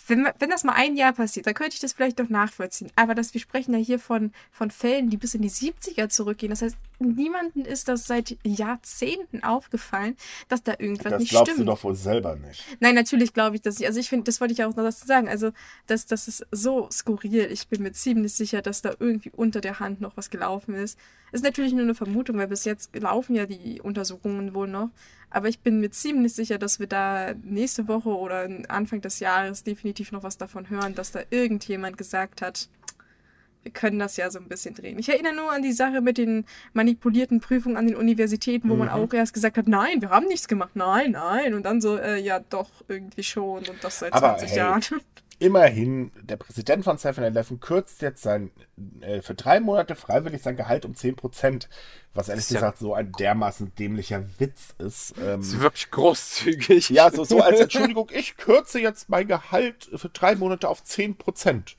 wenn, 0.07 0.27
wenn 0.39 0.49
das 0.49 0.63
mal 0.63 0.73
ein 0.73 0.95
Jahr 0.95 1.13
passiert, 1.13 1.45
dann 1.45 1.53
könnte 1.53 1.73
ich 1.73 1.79
das 1.81 1.93
vielleicht 1.93 2.17
noch 2.19 2.29
nachvollziehen. 2.29 2.89
Aber 2.95 3.15
das, 3.15 3.33
wir 3.33 3.41
sprechen 3.41 3.73
ja 3.73 3.79
hier 3.79 3.99
von, 3.99 4.31
von 4.51 4.71
Fällen, 4.71 5.09
die 5.09 5.17
bis 5.17 5.33
in 5.33 5.41
die 5.41 5.49
70er 5.49 6.07
zurückgehen. 6.09 6.51
Das 6.51 6.61
heißt, 6.61 6.77
niemandem 6.99 7.65
ist 7.65 7.89
das 7.89 8.07
seit 8.07 8.37
Jahrzehnten 8.43 9.43
aufgefallen, 9.43 10.15
dass 10.47 10.63
da 10.63 10.73
irgendwas 10.77 11.11
Das 11.11 11.19
nicht 11.19 11.29
glaubst 11.31 11.51
stimmt. 11.51 11.67
du 11.67 11.71
doch 11.71 11.83
wohl 11.83 11.95
selber 11.95 12.35
nicht. 12.35 12.63
Nein, 12.79 12.95
natürlich 12.95 13.33
glaube 13.33 13.57
ich 13.57 13.61
das 13.61 13.79
nicht. 13.79 13.87
Also 13.87 13.99
ich 13.99 14.09
finde, 14.09 14.23
das 14.23 14.39
wollte 14.39 14.53
ich 14.53 14.63
auch 14.63 14.75
noch 14.75 14.83
dazu 14.83 15.05
sagen. 15.05 15.27
Also 15.27 15.51
das, 15.87 16.05
das 16.05 16.27
ist 16.29 16.45
so 16.51 16.89
skurril. 16.89 17.49
Ich 17.51 17.67
bin 17.67 17.83
mir 17.83 17.91
ziemlich 17.91 18.33
sicher, 18.33 18.61
dass 18.61 18.81
da 18.81 18.93
irgendwie 18.97 19.31
unter 19.31 19.59
der 19.59 19.79
Hand 19.79 19.99
noch 19.99 20.15
was 20.15 20.29
gelaufen 20.29 20.75
ist. 20.75 20.97
Ist 21.33 21.43
natürlich 21.43 21.73
nur 21.73 21.81
eine 21.81 21.95
Vermutung, 21.95 22.37
weil 22.37 22.47
bis 22.47 22.63
jetzt 22.63 22.95
laufen 22.95 23.35
ja 23.35 23.45
die 23.47 23.81
Untersuchungen 23.81 24.53
wohl 24.53 24.67
noch. 24.67 24.91
Aber 25.33 25.49
ich 25.49 25.59
bin 25.61 25.79
mir 25.79 25.89
ziemlich 25.89 26.33
sicher, 26.35 26.59
dass 26.59 26.79
wir 26.79 26.85
da 26.85 27.33
nächste 27.43 27.87
Woche 27.87 28.09
oder 28.09 28.47
Anfang 28.69 29.01
des 29.01 29.19
Jahres 29.19 29.63
definitiv 29.63 30.11
noch 30.11 30.21
was 30.21 30.37
davon 30.37 30.69
hören, 30.69 30.93
dass 30.93 31.11
da 31.11 31.21
irgendjemand 31.31 31.97
gesagt 31.97 32.43
hat, 32.43 32.69
wir 33.63 33.71
können 33.71 33.97
das 33.97 34.15
ja 34.17 34.29
so 34.29 34.37
ein 34.39 34.47
bisschen 34.47 34.75
drehen. 34.75 34.99
Ich 34.99 35.09
erinnere 35.09 35.33
nur 35.33 35.51
an 35.51 35.63
die 35.63 35.71
Sache 35.71 36.01
mit 36.01 36.19
den 36.19 36.45
manipulierten 36.73 37.39
Prüfungen 37.39 37.77
an 37.77 37.87
den 37.87 37.95
Universitäten, 37.95 38.69
wo 38.69 38.75
man 38.75 38.89
Mhm. 38.89 38.93
auch 38.93 39.13
erst 39.13 39.33
gesagt 39.33 39.57
hat, 39.57 39.67
nein, 39.67 40.01
wir 40.01 40.09
haben 40.11 40.27
nichts 40.27 40.47
gemacht, 40.47 40.75
nein, 40.75 41.11
nein. 41.11 41.55
Und 41.55 41.63
dann 41.63 41.81
so, 41.81 41.97
äh, 41.97 42.19
ja 42.19 42.39
doch, 42.39 42.69
irgendwie 42.87 43.23
schon 43.23 43.65
und 43.67 43.83
das 43.83 43.99
seit 43.99 44.13
Aber 44.13 44.37
20 44.37 44.51
hey, 44.51 44.57
Jahren. 44.57 44.81
Immerhin, 45.39 46.11
der 46.21 46.37
Präsident 46.37 46.83
von 46.83 46.97
7-Eleven 46.97 47.59
kürzt 47.59 48.01
jetzt 48.01 48.21
sein, 48.23 48.51
äh, 49.01 49.21
für 49.21 49.33
drei 49.33 49.59
Monate 49.59 49.95
freiwillig 49.95 50.41
sein 50.41 50.55
Gehalt 50.55 50.85
um 50.85 50.93
10%, 50.93 51.67
was 52.13 52.29
ehrlich 52.29 52.49
ja- 52.49 52.55
gesagt 52.59 52.77
so 52.79 52.93
ein 52.93 53.11
dermaßen 53.11 53.73
dämlicher 53.75 54.23
Witz 54.39 54.75
ist. 54.77 55.15
Ähm, 55.17 55.39
Das 55.39 55.47
ist 55.47 55.59
wirklich 55.59 55.91
großzügig. 55.91 56.89
ja, 56.89 57.09
so, 57.11 57.23
so 57.23 57.41
als 57.41 57.59
Entschuldigung, 57.61 58.09
ich 58.13 58.37
kürze 58.37 58.79
jetzt 58.79 59.09
mein 59.09 59.27
Gehalt 59.27 59.89
für 59.95 60.09
drei 60.09 60.35
Monate 60.35 60.69
auf 60.69 60.81
10%. 60.83 61.75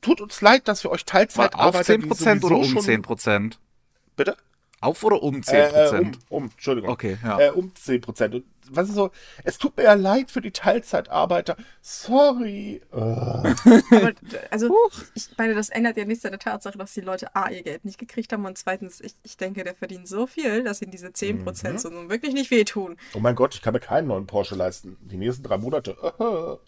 Tut 0.00 0.20
uns 0.20 0.40
leid, 0.40 0.66
dass 0.68 0.82
wir 0.82 0.90
euch 0.90 1.02
Auf 1.02 1.04
Teilarbeiter 1.06 1.94
10% 1.94 2.44
oder 2.44 2.56
um 2.56 2.64
schon, 2.64 2.82
10%? 2.82 3.54
Bitte? 4.16 4.36
Auf 4.80 5.04
oder 5.04 5.22
um 5.22 5.36
10%? 5.36 5.52
Äh, 5.52 5.96
äh, 5.96 6.00
um, 6.00 6.12
um, 6.28 6.44
Entschuldigung. 6.50 6.90
Okay, 6.90 7.16
ja. 7.22 7.38
Äh, 7.38 7.50
um 7.50 7.72
10%. 7.72 8.34
Und 8.34 8.44
was 8.70 8.88
ist 8.88 8.94
so, 8.94 9.10
es 9.44 9.58
tut 9.58 9.76
mir 9.76 9.84
ja 9.84 9.94
leid 9.94 10.30
für 10.30 10.40
die 10.40 10.50
Teilzeitarbeiter. 10.50 11.56
Sorry. 11.80 12.80
Äh. 12.92 12.96
Aber 12.96 14.12
also, 14.50 14.74
ich 15.14 15.28
meine, 15.36 15.54
das 15.54 15.68
ändert 15.70 15.96
ja 15.96 16.04
nichts 16.04 16.24
an 16.24 16.32
der 16.32 16.40
Tatsache, 16.40 16.78
dass 16.78 16.94
die 16.94 17.00
Leute 17.00 17.34
A, 17.34 17.50
ihr 17.50 17.62
Geld 17.62 17.84
nicht 17.84 17.98
gekriegt 17.98 18.32
haben 18.32 18.44
und 18.44 18.56
zweitens, 18.58 19.00
ich, 19.00 19.14
ich 19.22 19.36
denke, 19.36 19.64
der 19.64 19.74
verdient 19.74 20.08
so 20.08 20.26
viel, 20.26 20.64
dass 20.64 20.82
ihm 20.82 20.90
diese 20.90 21.08
10% 21.08 21.72
Mhm. 21.72 21.78
so 21.78 21.88
nun 21.90 22.08
wirklich 22.10 22.34
nicht 22.34 22.50
wehtun. 22.50 22.96
Oh 23.14 23.20
mein 23.20 23.34
Gott, 23.34 23.54
ich 23.54 23.62
kann 23.62 23.72
mir 23.74 23.80
keinen 23.80 24.08
neuen 24.08 24.26
Porsche 24.26 24.54
leisten. 24.54 24.96
Die 25.00 25.16
nächsten 25.16 25.42
drei 25.42 25.58
Monate. 25.58 25.96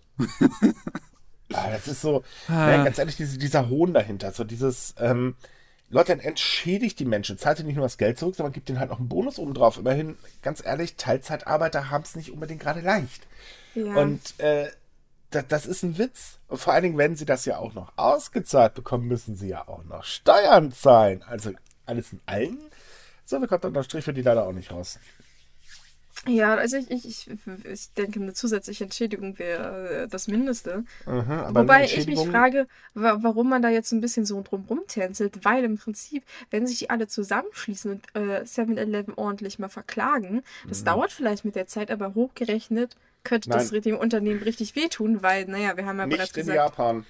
ah, 1.53 1.71
das 1.71 1.89
ist 1.89 2.01
so, 2.01 2.23
ne, 2.49 2.83
ganz 2.85 2.99
ehrlich, 2.99 3.17
diese, 3.17 3.39
dieser 3.39 3.69
Hohn 3.69 3.93
dahinter. 3.93 4.33
So 4.33 4.45
dieses, 4.45 4.95
ähm, 4.99 5.37
Leute, 5.91 6.17
dann 6.17 6.21
entschädigt 6.21 6.99
die 6.99 7.05
Menschen. 7.05 7.39
Zahlt 7.39 7.59
ihr 7.59 7.65
nicht 7.65 7.77
nur 7.77 7.85
das 7.85 7.99
Geld 7.99 8.19
zurück, 8.19 8.35
sondern 8.35 8.53
gibt 8.53 8.69
ihnen 8.69 8.81
halt 8.81 8.91
noch 8.91 8.99
einen 8.99 9.09
Bonus 9.09 9.39
obendrauf. 9.39 9.79
Immerhin, 9.79 10.17
ganz 10.43 10.65
ehrlich, 10.65 10.97
Teilzeitarbeiter 10.97 11.91
haben 11.91 12.03
es 12.03 12.17
nicht 12.17 12.33
unbedingt 12.33 12.61
gerade 12.61 12.81
leicht. 12.81 13.27
Ja. 13.75 13.95
Und 13.95 14.39
äh, 14.41 14.71
das, 15.31 15.45
das 15.49 15.67
ist 15.67 15.83
ein 15.83 15.99
Witz. 15.99 16.39
Und 16.49 16.59
vor 16.59 16.73
allen 16.73 16.83
Dingen, 16.85 16.99
wenn 16.99 17.17
sie 17.17 17.27
das 17.27 17.45
ja 17.45 17.59
auch 17.59 17.75
noch 17.75 17.93
ausgezahlt 17.97 18.75
bekommen, 18.75 19.07
müssen 19.07 19.37
sie 19.37 19.49
ja 19.49 19.69
auch 19.69 19.85
noch 19.85 20.05
Steuern 20.05 20.73
zahlen. 20.73 21.23
Also 21.23 21.53
alles 21.87 22.13
in 22.13 22.21
allem. 22.27 22.59
So, 23.25 23.41
wir 23.41 23.49
kommen 23.49 23.63
unterm 23.63 23.83
Strich 23.85 24.05
für 24.05 24.13
die 24.13 24.23
leider 24.23 24.47
auch 24.47 24.53
nicht 24.53 24.71
raus. 24.71 24.99
Ja, 26.27 26.55
also 26.55 26.77
ich, 26.77 26.91
ich, 26.91 27.05
ich, 27.05 27.29
ich 27.65 27.93
denke, 27.93 28.21
eine 28.21 28.33
zusätzliche 28.33 28.85
Entschädigung 28.85 29.39
wäre 29.39 30.05
äh, 30.05 30.09
das 30.09 30.29
Mindeste. 30.29 30.85
Mhm, 31.07 31.31
aber 31.31 31.63
Wobei 31.63 31.85
ich 31.85 32.07
mich 32.07 32.21
frage, 32.21 32.67
wa 32.95 33.19
warum 33.21 33.49
man 33.49 33.63
da 33.63 33.69
jetzt 33.69 33.91
so 33.91 33.97
ein 33.97 34.01
bisschen 34.01 34.25
so 34.25 34.43
drumrum 34.43 34.83
tänzelt, 34.89 35.45
weil 35.45 35.65
im 35.65 35.77
Prinzip, 35.79 36.25
wenn 36.51 36.67
sich 36.67 36.79
die 36.79 36.91
alle 36.91 37.07
zusammenschließen 37.09 37.91
und 37.91 38.07
äh, 38.15 38.43
7-Eleven 38.45 39.15
ordentlich 39.15 39.59
mal 39.59 39.69
verklagen, 39.69 40.43
das 40.69 40.85
dauert 40.85 41.13
vielleicht 41.13 41.45
mit 41.45 41.57
der 41.57 41.67
Zeit, 41.67 41.91
aber 41.91 42.15
hochgerechnet 42.15 42.97
könnte 43.23 43.51
das 43.51 43.71
Mhm. 43.71 43.77
Nein. 43.77 43.83
dem 43.83 43.97
Unternehmen 43.99 44.43
richtig 44.43 44.77
wehtun, 44.77 45.23
weil, 45.23 45.47
naja, 45.47 45.77
wir 45.77 45.87
haben 45.87 45.99
ja 45.99 46.07
bereits 46.07 46.35
Nicht 46.35 46.37
in 46.37 46.41
gesagt, 46.43 46.57
Japan. 46.57 47.07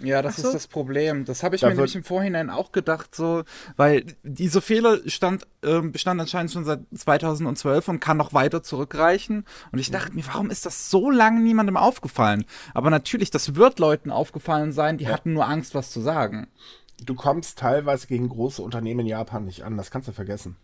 Ja, 0.00 0.22
das 0.22 0.36
so. 0.36 0.48
ist 0.48 0.54
das 0.54 0.66
Problem. 0.66 1.24
Das 1.24 1.42
habe 1.42 1.54
ich 1.54 1.60
Da 1.60 1.68
mir 1.68 1.74
nämlich 1.74 1.94
im 1.94 2.04
Vorhinein 2.04 2.50
auch 2.50 2.72
gedacht, 2.72 3.14
so, 3.14 3.44
weil 3.76 4.04
diese 4.22 4.60
Fehler 4.60 4.98
stand, 5.06 5.46
ähm, 5.62 5.92
bestand 5.92 6.20
anscheinend 6.20 6.52
schon 6.52 6.64
seit 6.64 6.80
2012 6.94 7.88
und 7.88 8.00
kann 8.00 8.16
noch 8.16 8.32
weiter 8.32 8.62
zurückreichen. 8.62 9.44
Und 9.72 9.78
ich 9.78 9.90
dachte 9.90 10.12
mir, 10.12 10.26
warum 10.26 10.50
ist 10.50 10.66
das 10.66 10.90
so 10.90 11.10
lange 11.10 11.40
niemandem 11.40 11.76
aufgefallen? 11.76 12.44
Aber 12.72 12.90
natürlich, 12.90 13.30
das 13.30 13.54
wird 13.54 13.78
Leuten 13.78 14.10
aufgefallen 14.10 14.72
sein, 14.72 14.98
die 14.98 15.08
hatten 15.08 15.32
nur 15.32 15.46
Angst, 15.46 15.74
was 15.74 15.90
zu 15.90 16.00
sagen. 16.00 16.48
Du 17.04 17.14
kommst 17.14 17.58
teilweise 17.58 18.06
gegen 18.06 18.28
große 18.28 18.62
Unternehmen 18.62 19.00
in 19.00 19.06
Japan 19.06 19.44
nicht 19.44 19.62
an. 19.62 19.76
Das 19.76 19.90
kannst 19.90 20.08
du 20.08 20.12
vergessen. 20.12 20.56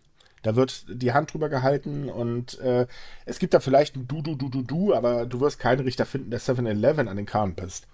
Da 0.43 0.55
wird 0.55 0.85
die 0.89 1.13
Hand 1.13 1.33
drüber 1.33 1.49
gehalten 1.49 2.09
und 2.09 2.59
äh, 2.59 2.87
es 3.25 3.37
gibt 3.37 3.53
da 3.53 3.59
vielleicht 3.59 3.95
ein 3.95 4.07
Du, 4.07 4.21
Du, 4.21 4.35
Du, 4.35 4.49
Du, 4.49 4.63
Du, 4.63 4.93
aber 4.93 5.25
du 5.25 5.39
wirst 5.39 5.59
keinen 5.59 5.81
Richter 5.81 6.05
finden, 6.05 6.31
der 6.31 6.41
7-Eleven 6.41 7.07
an 7.07 7.17
den 7.17 7.27
Kahn 7.27 7.55
pisst. 7.55 7.87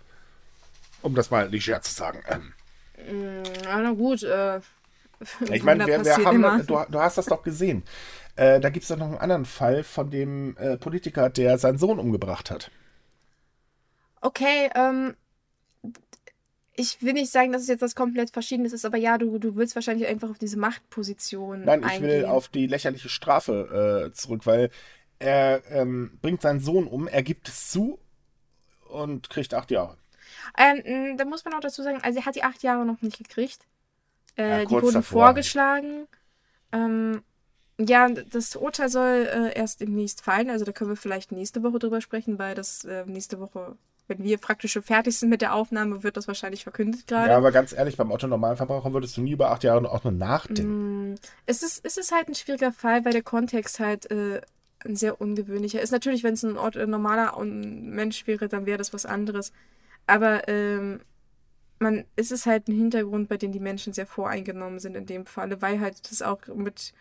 Um 1.01 1.16
das 1.16 1.32
mal 1.32 1.50
leger 1.50 1.82
zu 1.82 1.94
sagen. 1.94 2.24
Ähm, 2.27 3.44
ja, 3.63 3.80
na 3.80 3.92
gut, 3.92 4.24
äh, 4.24 4.60
ich 5.51 5.63
meine, 5.63 5.86
wir, 5.88 6.04
wir 6.04 6.18
haben, 6.18 6.68
du, 6.68 6.86
du 6.89 7.00
hast 7.00 7.18
das 7.18 7.25
doch 7.25 7.44
gesehen. 7.44 7.84
Äh, 8.36 8.60
da 8.60 8.70
gibt 8.70 8.84
es 8.84 8.89
doch 8.89 8.98
noch 8.98 9.08
einen 9.08 9.18
anderen 9.18 9.46
Fall 9.46 9.84
von 9.84 10.12
dem 10.12 10.56
äh, 10.58 10.77
Politiker, 10.77 11.30
der 11.30 11.58
seinen 11.58 11.77
Sohn 11.77 12.00
umgebracht 12.00 12.51
hat. 12.51 12.70
Okay, 14.22 14.70
ähm, 14.75 15.16
ich 16.75 17.01
will 17.01 17.13
nicht 17.13 17.32
sagen, 17.32 17.51
dass 17.51 17.63
es 17.63 17.68
jetzt 17.68 17.82
was 17.82 17.96
komplett 17.96 18.30
Verschiedenes 18.30 18.74
ist, 18.74 18.86
aber 18.86 18.98
ja, 18.98 19.18
du, 19.18 19.39
du 19.39 19.56
willst 19.56 19.74
wahrscheinlich 19.75 20.08
einfach 20.08 20.30
auf 20.30 20.38
diese 20.38 20.60
Machtposition 20.60 21.66
Nein, 21.66 21.80
ich 21.80 21.86
eingehen. 21.88 22.10
will 22.10 22.25
auf 22.25 22.48
die 22.50 22.68
lächerliche 22.68 23.10
Strafe 23.10 24.10
äh, 24.10 24.13
zurück, 24.13 24.46
weil 24.46 24.70
er 25.18 25.63
ähm, 25.72 26.20
bringt 26.22 26.44
seinen 26.44 26.60
Sohn 26.60 26.86
um, 26.86 27.08
er 27.08 27.24
gibt 27.24 27.50
es 27.50 27.72
zu 27.72 28.00
und 28.89 29.32
kriegt 29.32 29.56
acht 29.56 29.72
Jahre. 29.72 29.98
Ähm, 30.58 31.12
mh, 31.12 31.16
da 31.18 31.25
muss 31.25 31.44
man 31.46 31.54
auch 31.54 31.60
dazu 31.60 31.82
sagen, 31.84 32.00
also 32.04 32.20
er 32.20 32.25
hat 32.25 32.36
die 32.36 32.44
acht 32.44 32.62
Jahre 32.63 32.86
noch 32.86 33.01
nicht 33.01 33.18
gekriegt. 33.18 33.60
Äh, 34.38 34.50
Ja, 34.62 34.66
die 34.66 34.72
wurden 34.72 34.94
davor. 34.94 35.24
vorgeschlagen. 35.25 36.08
Ähm, 36.72 37.22
ja, 37.80 38.10
das 38.10 38.56
Urteil 38.56 38.89
soll 38.89 39.27
äh, 39.32 39.56
erst 39.58 39.82
demnächst 39.82 40.22
fallen, 40.22 40.50
also 40.50 40.66
da 40.66 40.72
können 40.72 40.89
wir 40.92 40.96
vielleicht 40.98 41.32
nächste 41.32 41.62
Woche 41.63 41.80
drüber 41.80 42.01
sprechen, 42.01 42.39
weil 42.39 42.56
das 42.56 42.84
äh, 42.86 43.06
nächste 43.06 43.39
Woche, 43.39 43.75
wenn 44.08 44.24
wir 44.24 44.38
praktisch 44.39 44.72
schon 44.72 44.82
fertig 44.84 45.18
sind 45.18 45.30
mit 45.30 45.42
der 45.42 45.54
Aufnahme, 45.54 46.01
wird 46.01 46.18
das 46.18 46.27
wahrscheinlich 46.27 46.63
verkündet 46.63 47.06
gerade. 47.08 47.30
Ja, 47.30 47.38
aber 47.38 47.51
ganz 47.51 47.74
ehrlich, 47.74 47.96
beim 47.96 48.10
Otto-Normalverbraucher 48.12 48.94
würdest 48.94 49.16
du 49.18 49.22
nie 49.22 49.32
über 49.32 49.51
acht 49.51 49.63
Jahre 49.63 49.89
auch 49.92 50.04
nur 50.04 50.13
nachdenken. 50.13 51.12
Mm, 51.12 51.16
Es 51.46 51.62
ist, 51.62 51.86
es 51.86 51.98
ist 51.98 52.12
halt 52.12 52.27
ein 52.30 52.36
schwieriger 52.36 52.72
Fall, 52.72 53.06
weil 53.06 53.12
der 53.13 53.22
Kontext 53.24 53.80
halt 53.80 54.10
äh, 54.10 54.42
ein 54.84 54.96
sehr 54.96 55.22
ungewöhnlicher 55.22 55.82
ist. 55.82 55.92
Natürlich, 55.92 56.24
wenn 56.24 56.34
es 56.34 56.44
ein 56.44 56.58
Ort, 56.58 56.75
äh, 56.77 56.88
normaler 56.88 57.38
Mensch 57.44 58.25
wäre, 58.25 58.48
dann 58.48 58.66
wäre 58.66 58.77
das 58.80 58.92
was 58.94 59.06
anderes. 59.06 59.51
Aber 60.08 60.48
ähm, 60.48 61.02
man, 61.80 62.06
es 62.16 62.32
ist 62.32 62.46
halt 62.46 62.68
ein 62.68 62.76
Hintergrund, 62.76 63.30
bei 63.30 63.38
dem 63.38 63.52
die 63.52 63.60
Menschen 63.60 63.94
sehr 63.94 64.08
voreingenommen 64.08 64.80
sind 64.80 64.96
in 64.96 65.06
dem 65.06 65.26
Falle, 65.26 65.62
weil 65.62 65.80
halt 65.80 66.10
das 66.10 66.22
auch 66.22 66.48
mit 66.48 66.94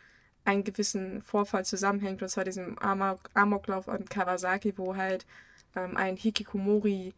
einem 0.44 0.64
gewissen 0.64 1.22
Vorfall 1.22 1.64
zusammenhängt, 1.64 2.22
und 2.22 2.28
zwar 2.28 2.44
diesem 2.44 2.78
Amok, 2.78 3.30
Amoklauf 3.34 3.88
an 3.88 4.04
Kawasaki, 4.04 4.74
wo 4.76 4.96
halt 4.96 5.26
ähm, 5.74 5.96
ein 5.96 6.16
Hikikomori 6.16 7.14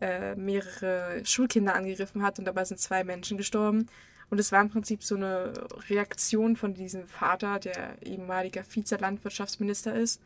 äh, 0.00 0.34
mehrere 0.34 1.20
Schulkinder 1.24 1.74
angegriffen 1.74 2.22
hat 2.22 2.38
und 2.38 2.44
dabei 2.44 2.64
sind 2.64 2.80
zwei 2.80 3.04
Menschen 3.04 3.36
gestorben. 3.36 3.88
Und 4.30 4.38
es 4.38 4.50
war 4.50 4.62
im 4.62 4.70
Prinzip 4.70 5.04
so 5.04 5.14
eine 5.14 5.52
Reaktion 5.90 6.56
von 6.56 6.74
diesem 6.74 7.06
Vater, 7.06 7.58
der 7.58 8.00
ehemaliger 8.02 8.64
Vize-Landwirtschaftsminister 8.64 9.94
ist, 9.94 10.22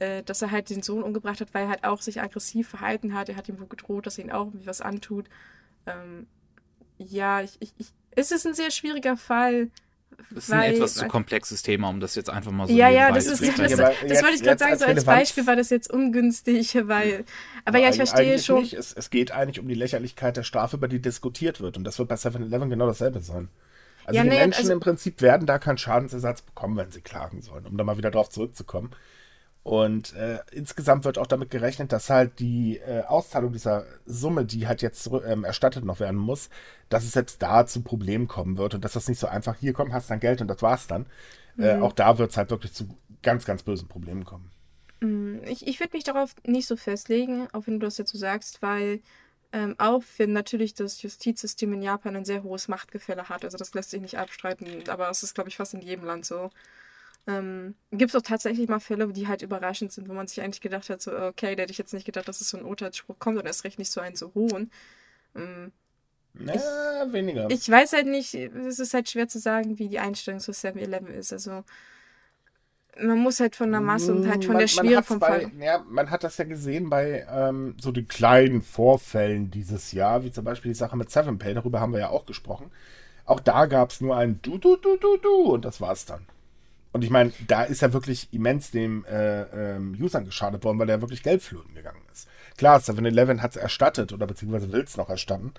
äh, 0.00 0.22
dass 0.22 0.42
er 0.42 0.50
halt 0.50 0.70
den 0.70 0.82
Sohn 0.82 1.02
umgebracht 1.02 1.40
hat, 1.40 1.52
weil 1.54 1.64
er 1.64 1.68
halt 1.70 1.84
auch 1.84 2.00
sich 2.02 2.20
aggressiv 2.20 2.68
verhalten 2.68 3.14
hat. 3.14 3.28
Er 3.28 3.36
hat 3.36 3.48
ihm 3.48 3.58
wohl 3.60 3.68
gedroht, 3.68 4.06
dass 4.06 4.18
er 4.18 4.24
ihn 4.24 4.32
auch 4.32 4.46
irgendwie 4.46 4.66
was 4.66 4.80
antut. 4.80 5.26
Ähm, 5.86 6.26
ja, 6.98 7.40
ich, 7.42 7.56
ich, 7.60 7.72
ich, 7.78 7.88
es 8.12 8.30
ist 8.30 8.46
ein 8.46 8.54
sehr 8.54 8.70
schwieriger 8.70 9.16
Fall. 9.16 9.68
Das 10.30 10.44
ist 10.44 10.52
ein 10.52 10.74
etwas 10.74 10.94
zu 10.94 11.06
komplexes 11.06 11.62
Thema, 11.62 11.88
um 11.90 12.00
das 12.00 12.14
jetzt 12.16 12.28
einfach 12.28 12.50
mal 12.50 12.66
so 12.66 12.72
ja, 12.74 12.88
ja, 12.88 13.10
nebenbei 13.10 13.14
das 13.14 13.24
zu 13.26 13.32
ist 13.44 13.58
das, 13.58 13.70
das 13.70 13.70
jetzt- 13.70 14.22
wollte 14.22 14.34
ich 14.36 14.42
gerade 14.42 14.58
sagen, 14.58 14.72
als 14.72 14.80
so 14.80 14.86
als 14.86 15.04
Beispiel 15.04 15.46
war 15.46 15.54
das 15.54 15.70
jetzt 15.70 15.92
ungünstig, 15.92 16.76
weil 16.88 17.24
aber 17.64 17.78
ja, 17.78 17.90
ich 17.90 17.96
verstehe 17.96 18.38
schon. 18.40 18.62
Nicht. 18.62 18.74
Es, 18.74 18.92
es 18.92 19.10
geht 19.10 19.30
eigentlich 19.30 19.60
um 19.60 19.68
die 19.68 19.74
Lächerlichkeit 19.74 20.36
der 20.36 20.42
Strafe, 20.42 20.76
über 20.76 20.88
die 20.88 21.00
diskutiert 21.00 21.60
wird. 21.60 21.76
Und 21.76 21.84
das 21.84 21.98
wird 22.00 22.08
bei 22.08 22.16
7-Eleven 22.16 22.68
genau 22.68 22.86
dasselbe 22.86 23.20
sein. 23.20 23.48
Also 24.06 24.16
Ja, 24.16 24.22
die 24.24 24.30
nee, 24.30 24.38
Menschen 24.38 24.60
also- 24.62 24.72
im 24.72 24.80
Prinzip 24.80 25.20
werden 25.22 25.46
da 25.46 25.58
keinen 25.58 25.78
Schadensersatz 25.78 26.42
bekommen, 26.42 26.76
wenn 26.76 26.90
sie 26.90 27.00
klagen 27.02 27.40
sollen, 27.40 27.66
um 27.66 27.76
da 27.76 27.84
mal 27.84 27.96
wieder 27.98 28.10
drauf 28.10 28.28
zurückzukommen. 28.28 28.90
Und 29.62 30.14
äh, 30.14 30.38
insgesamt 30.52 31.04
wird 31.04 31.18
auch 31.18 31.26
damit 31.26 31.50
gerechnet, 31.50 31.92
dass 31.92 32.08
halt 32.08 32.38
die 32.38 32.78
äh, 32.78 33.02
Auszahlung 33.02 33.52
dieser 33.52 33.84
Summe, 34.06 34.46
die 34.46 34.66
halt 34.66 34.80
jetzt 34.80 35.10
ähm, 35.26 35.44
erstattet 35.44 35.84
noch 35.84 36.00
werden 36.00 36.18
muss, 36.18 36.48
dass 36.88 37.04
es 37.04 37.12
selbst 37.12 37.42
da 37.42 37.66
zu 37.66 37.82
Problemen 37.82 38.28
kommen 38.28 38.56
wird 38.56 38.74
und 38.74 38.84
dass 38.84 38.92
das 38.94 39.08
nicht 39.08 39.18
so 39.18 39.26
einfach, 39.26 39.56
hier 39.56 39.74
komm, 39.74 39.92
hast 39.92 40.10
dein 40.10 40.20
Geld 40.20 40.40
und 40.40 40.48
das 40.48 40.62
war's 40.62 40.86
dann. 40.86 41.06
Äh, 41.58 41.76
Mhm. 41.76 41.82
auch 41.82 41.92
da 41.92 42.18
wird 42.18 42.30
es 42.30 42.36
halt 42.36 42.50
wirklich 42.50 42.72
zu 42.72 42.88
ganz, 43.22 43.44
ganz 43.44 43.62
bösen 43.62 43.88
Problemen 43.88 44.24
kommen. 44.24 44.50
Ich, 45.46 45.66
ich 45.66 45.78
würde 45.78 45.96
mich 45.96 46.04
darauf 46.04 46.34
nicht 46.44 46.66
so 46.66 46.76
festlegen, 46.76 47.46
auch 47.52 47.66
wenn 47.66 47.78
du 47.78 47.86
das 47.86 47.98
jetzt 47.98 48.10
so 48.10 48.18
sagst, 48.18 48.62
weil 48.62 49.00
ähm, 49.52 49.74
auch 49.78 50.02
wenn 50.16 50.32
natürlich 50.32 50.74
das 50.74 51.00
Justizsystem 51.02 51.72
in 51.72 51.82
Japan 51.82 52.16
ein 52.16 52.24
sehr 52.24 52.42
hohes 52.42 52.68
Machtgefälle 52.68 53.28
hat, 53.28 53.44
also 53.44 53.56
das 53.56 53.74
lässt 53.74 53.90
sich 53.90 54.00
nicht 54.00 54.18
abstreiten, 54.18 54.88
aber 54.88 55.08
es 55.08 55.22
ist, 55.22 55.34
glaube 55.34 55.48
ich, 55.50 55.56
fast 55.56 55.74
in 55.74 55.80
jedem 55.82 56.04
Land 56.04 56.26
so. 56.26 56.50
Ähm, 57.28 57.74
Gibt 57.92 58.10
es 58.10 58.16
auch 58.16 58.22
tatsächlich 58.26 58.68
mal 58.68 58.80
Fälle, 58.80 59.06
die 59.12 59.28
halt 59.28 59.42
überraschend 59.42 59.92
sind, 59.92 60.08
wo 60.08 60.14
man 60.14 60.26
sich 60.26 60.40
eigentlich 60.40 60.62
gedacht 60.62 60.88
hat, 60.88 61.02
so, 61.02 61.12
okay, 61.12 61.54
da 61.54 61.62
hätte 61.62 61.72
ich 61.72 61.78
jetzt 61.78 61.92
nicht 61.92 62.06
gedacht, 62.06 62.26
dass 62.26 62.40
es 62.40 62.48
so 62.48 62.56
ein 62.56 62.64
Urteilsspruch 62.64 63.18
kommt 63.18 63.36
und 63.38 63.44
erst 63.46 63.64
recht 63.64 63.78
nicht 63.78 63.90
so 63.92 64.00
einen 64.00 64.16
so 64.16 64.32
hohen. 64.34 64.70
Ähm, 65.36 65.70
Na, 66.32 66.54
weniger. 67.12 67.50
ich 67.50 67.68
weiß 67.70 67.92
halt 67.92 68.06
nicht, 68.06 68.32
es 68.34 68.78
ist 68.78 68.94
halt 68.94 69.10
schwer 69.10 69.28
zu 69.28 69.38
sagen, 69.38 69.78
wie 69.78 69.88
die 69.88 69.98
Einstellung 69.98 70.40
zu 70.40 70.52
7-Eleven 70.52 71.08
ist. 71.08 71.32
Also 71.34 71.64
man 73.00 73.18
muss 73.18 73.38
halt 73.40 73.54
von 73.54 73.70
der 73.70 73.80
Masse 73.80 74.12
und 74.14 74.26
halt 74.28 74.44
von 74.44 74.54
Man- 74.54 74.60
der 74.60 74.68
Schwere 74.68 75.02
vom 75.02 75.18
bei, 75.18 75.26
Fall. 75.42 75.52
Ja, 75.60 75.84
man 75.86 76.10
hat 76.10 76.24
das 76.24 76.38
ja 76.38 76.44
gesehen 76.44 76.88
bei 76.90 77.26
ähm, 77.30 77.76
so 77.80 77.92
den 77.92 78.08
kleinen 78.08 78.62
Vorfällen 78.62 79.50
dieses 79.50 79.92
Jahr, 79.92 80.24
wie 80.24 80.32
zum 80.32 80.44
Beispiel 80.44 80.70
die 80.72 80.78
Sache 80.78 80.96
mit 80.96 81.10
Seven 81.10 81.38
Pay, 81.38 81.54
darüber 81.54 81.80
haben 81.80 81.92
wir 81.92 82.00
ja 82.00 82.08
auch 82.08 82.26
gesprochen. 82.26 82.70
Auch 83.24 83.40
da 83.40 83.66
gab 83.66 83.90
es 83.90 84.00
nur 84.00 84.16
ein 84.16 84.40
Du, 84.42 84.56
Du, 84.58 84.76
Du, 84.76 84.96
Du, 84.96 85.18
Du 85.18 85.42
und 85.52 85.64
das 85.66 85.80
war's 85.80 86.06
dann. 86.06 86.24
Und 86.92 87.04
ich 87.04 87.10
meine, 87.10 87.32
da 87.46 87.64
ist 87.64 87.82
ja 87.82 87.92
wirklich 87.92 88.32
immens 88.32 88.70
dem 88.70 89.04
äh, 89.04 89.42
ähm, 89.76 89.96
Usern 90.00 90.24
geschadet 90.24 90.64
worden, 90.64 90.78
weil 90.78 90.86
der 90.86 91.00
wirklich 91.00 91.22
Geld 91.22 91.42
flöten 91.42 91.74
gegangen 91.74 92.00
ist. 92.12 92.28
Klar, 92.56 92.80
7-Eleven 92.80 93.42
hat 93.42 93.52
es 93.52 93.56
erstattet 93.56 94.12
oder 94.12 94.26
beziehungsweise 94.26 94.72
will 94.72 94.82
es 94.82 94.96
noch 94.96 95.08
erstatten, 95.10 95.52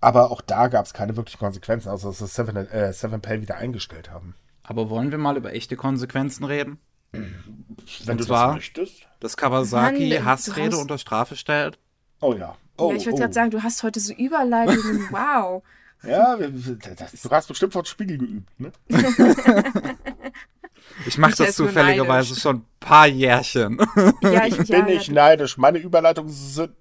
aber 0.00 0.30
auch 0.30 0.40
da 0.40 0.68
gab 0.68 0.84
es 0.86 0.94
keine 0.94 1.16
wirklichen 1.16 1.38
Konsequenzen, 1.38 1.88
außer 1.90 2.08
dass 2.08 2.18
sie 2.18 2.26
7, 2.26 2.56
äh, 2.56 2.92
7Pay 2.92 3.40
wieder 3.42 3.56
eingestellt 3.56 4.10
haben. 4.10 4.34
Aber 4.64 4.90
wollen 4.90 5.10
wir 5.10 5.18
mal 5.18 5.36
über 5.36 5.52
echte 5.52 5.76
Konsequenzen 5.76 6.44
reden? 6.44 6.78
Wenn 7.12 7.22
Und 8.08 8.20
du 8.20 8.24
zwar- 8.24 8.46
das 8.48 8.54
möchtest. 8.56 9.06
Dass 9.20 9.36
Kawasaki 9.36 10.14
Mann, 10.14 10.24
Hassrede 10.24 10.74
hast- 10.74 10.80
unter 10.82 10.98
Strafe 10.98 11.36
stellt? 11.36 11.78
Oh 12.20 12.34
ja. 12.34 12.56
Oh, 12.78 12.90
ja, 12.90 12.96
ich 12.96 13.04
wollte 13.06 13.16
oh. 13.16 13.20
gerade 13.20 13.34
sagen, 13.34 13.50
du 13.50 13.62
hast 13.62 13.82
heute 13.82 14.00
so 14.00 14.14
Überleitungen. 14.14 15.08
wow. 15.10 15.62
Ja, 16.02 16.36
das- 16.36 17.22
du 17.22 17.30
hast 17.30 17.46
bestimmt 17.46 17.72
von 17.74 17.84
Spiegel 17.84 18.18
geübt, 18.18 18.48
ne? 18.58 18.72
Ich 21.06 21.18
mache 21.18 21.32
Ich 21.32 21.36
das 21.38 21.56
zufälligerweise 21.56 22.38
schon 22.38 22.56
ein 22.56 22.66
paar 22.80 23.06
Jährchen. 23.06 23.78
Ja, 24.22 24.46
ich, 24.46 24.58
Ich 24.60 24.68
ja, 24.68 24.82
bin 24.82 24.94
nicht 24.94 25.10
neidisch. 25.10 25.56
Meine 25.56 25.78
Überleitungen 25.78 26.30
sind 26.32 26.72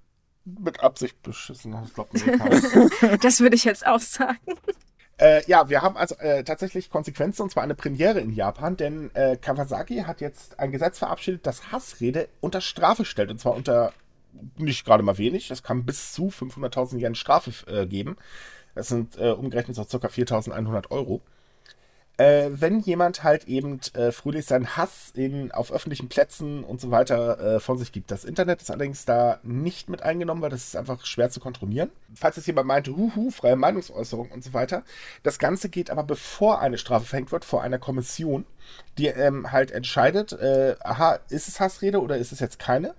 mit 0.46 0.82
Absicht 0.82 1.22
beschissen. 1.22 1.76
Das. 1.96 3.20
Das 3.22 3.40
würde 3.40 3.56
ich 3.56 3.64
jetzt 3.64 3.86
auch 3.86 4.00
sagen. 4.00 4.40
äh, 5.18 5.44
ja, 5.48 5.70
wir 5.70 5.82
haben 5.82 5.98
also 5.98 6.16
äh, 6.16 6.44
tatsächlich 6.44 6.90
Konsequenzen 6.90 7.44
und 7.44 7.52
zwar 7.52 7.64
eine 7.64 7.76
Premiere 7.76 8.20
in 8.20 8.32
Japan, 8.34 8.76
denn 8.78 9.12
äh, 9.14 9.38
Kawasaki 9.38 10.04
hat 10.08 10.22
jetzt 10.22 10.60
ein 10.60 10.72
Gesetz 10.72 11.00
verabschiedet, 11.00 11.46
das 11.46 11.72
Hassrede 11.72 12.28
unter 12.40 12.62
Strafe 12.62 13.06
stellt. 13.06 13.30
Und 13.30 13.40
zwar 13.40 13.54
unter 13.54 13.94
nicht 14.58 14.86
gerade 14.86 15.04
mal 15.04 15.18
wenig. 15.18 15.48
Das 15.48 15.64
kann 15.64 15.86
bis 15.86 16.14
zu 16.14 16.30
500.000 16.30 17.00
Yen 17.00 17.16
Strafe 17.16 17.52
äh, 17.72 17.86
geben. 17.86 18.18
Das 18.76 18.88
sind 18.88 19.18
äh, 19.18 19.32
umgerechnet 19.32 19.76
so 19.76 19.84
ca. 20.00 20.08
4.100 20.08 20.92
Euro. 20.92 21.22
Äh, 22.18 22.50
wenn 22.52 22.82
jemand 22.82 23.24
halt 23.24 23.46
eben 23.48 23.80
äh, 23.94 24.12
fröhlich 24.12 24.46
seinen 24.46 24.76
Hass 24.78 25.12
in, 25.16 25.52
auf 25.52 25.72
öffentlichen 25.72 26.10
Plätzen 26.10 26.64
und 26.64 26.80
so 26.80 26.92
weiter 26.92 27.40
äh, 27.56 27.60
von 27.60 27.78
sich 27.78 27.92
gibt. 27.92 28.12
Das 28.12 28.26
Internet 28.26 28.62
ist 28.62 28.70
allerdings 28.70 29.06
da 29.06 29.40
nicht 29.44 29.90
mit 29.90 30.04
eingenommen, 30.04 30.42
weil 30.42 30.50
das 30.50 30.66
ist 30.66 30.76
einfach 30.76 31.06
schwer 31.06 31.30
zu 31.32 31.40
kontrollieren. 31.40 31.90
Falls 32.14 32.36
jetzt 32.36 32.46
jemand 32.46 32.68
meinte, 32.68 32.96
huhu, 32.96 33.32
freie 33.32 33.56
Meinungsäußerung 33.56 34.30
und 34.30 34.44
so 34.44 34.54
weiter. 34.54 34.84
Das 35.24 35.40
Ganze 35.40 35.70
geht 35.70 35.90
aber 35.90 36.04
bevor 36.04 36.60
eine 36.60 36.78
Strafe 36.78 37.06
verhängt 37.06 37.32
wird, 37.32 37.46
vor 37.46 37.64
einer 37.64 37.80
Kommission, 37.80 38.46
die 38.98 39.08
ähm, 39.08 39.52
halt 39.52 39.72
entscheidet, 39.72 40.34
äh, 40.34 40.76
aha, 40.84 41.20
ist 41.30 41.48
es 41.48 41.60
Hassrede 41.60 42.02
oder 42.02 42.18
ist 42.18 42.32
es 42.32 42.40
jetzt 42.40 42.60
keine? 42.60 42.94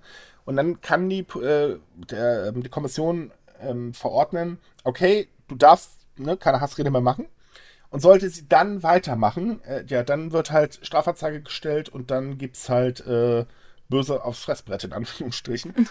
Und 0.45 0.57
dann 0.57 0.81
kann 0.81 1.09
die, 1.09 1.19
äh, 1.19 1.77
der, 2.09 2.47
ähm, 2.47 2.63
die 2.63 2.69
Kommission 2.69 3.31
ähm, 3.61 3.93
verordnen, 3.93 4.59
okay, 4.83 5.29
du 5.47 5.55
darfst 5.55 5.91
ne, 6.17 6.35
keine 6.37 6.61
Hassrede 6.61 6.91
mehr 6.91 7.01
machen. 7.01 7.27
Und 7.93 7.99
sollte 7.99 8.27
sie 8.27 8.47
dann 8.49 8.81
weitermachen, 8.81 9.63
äh, 9.65 9.83
ja, 9.85 10.01
dann 10.01 10.31
wird 10.31 10.49
halt 10.49 10.79
Strafanzeige 10.81 11.43
gestellt 11.43 11.89
und 11.89 12.09
dann 12.09 12.39
gibt's 12.39 12.67
halt 12.67 13.05
äh, 13.05 13.45
böse 13.93 14.23
aufs 14.23 14.43
Fressbrett, 14.43 14.83
in 14.85 14.93
Anführungsstrichen. 14.93 15.73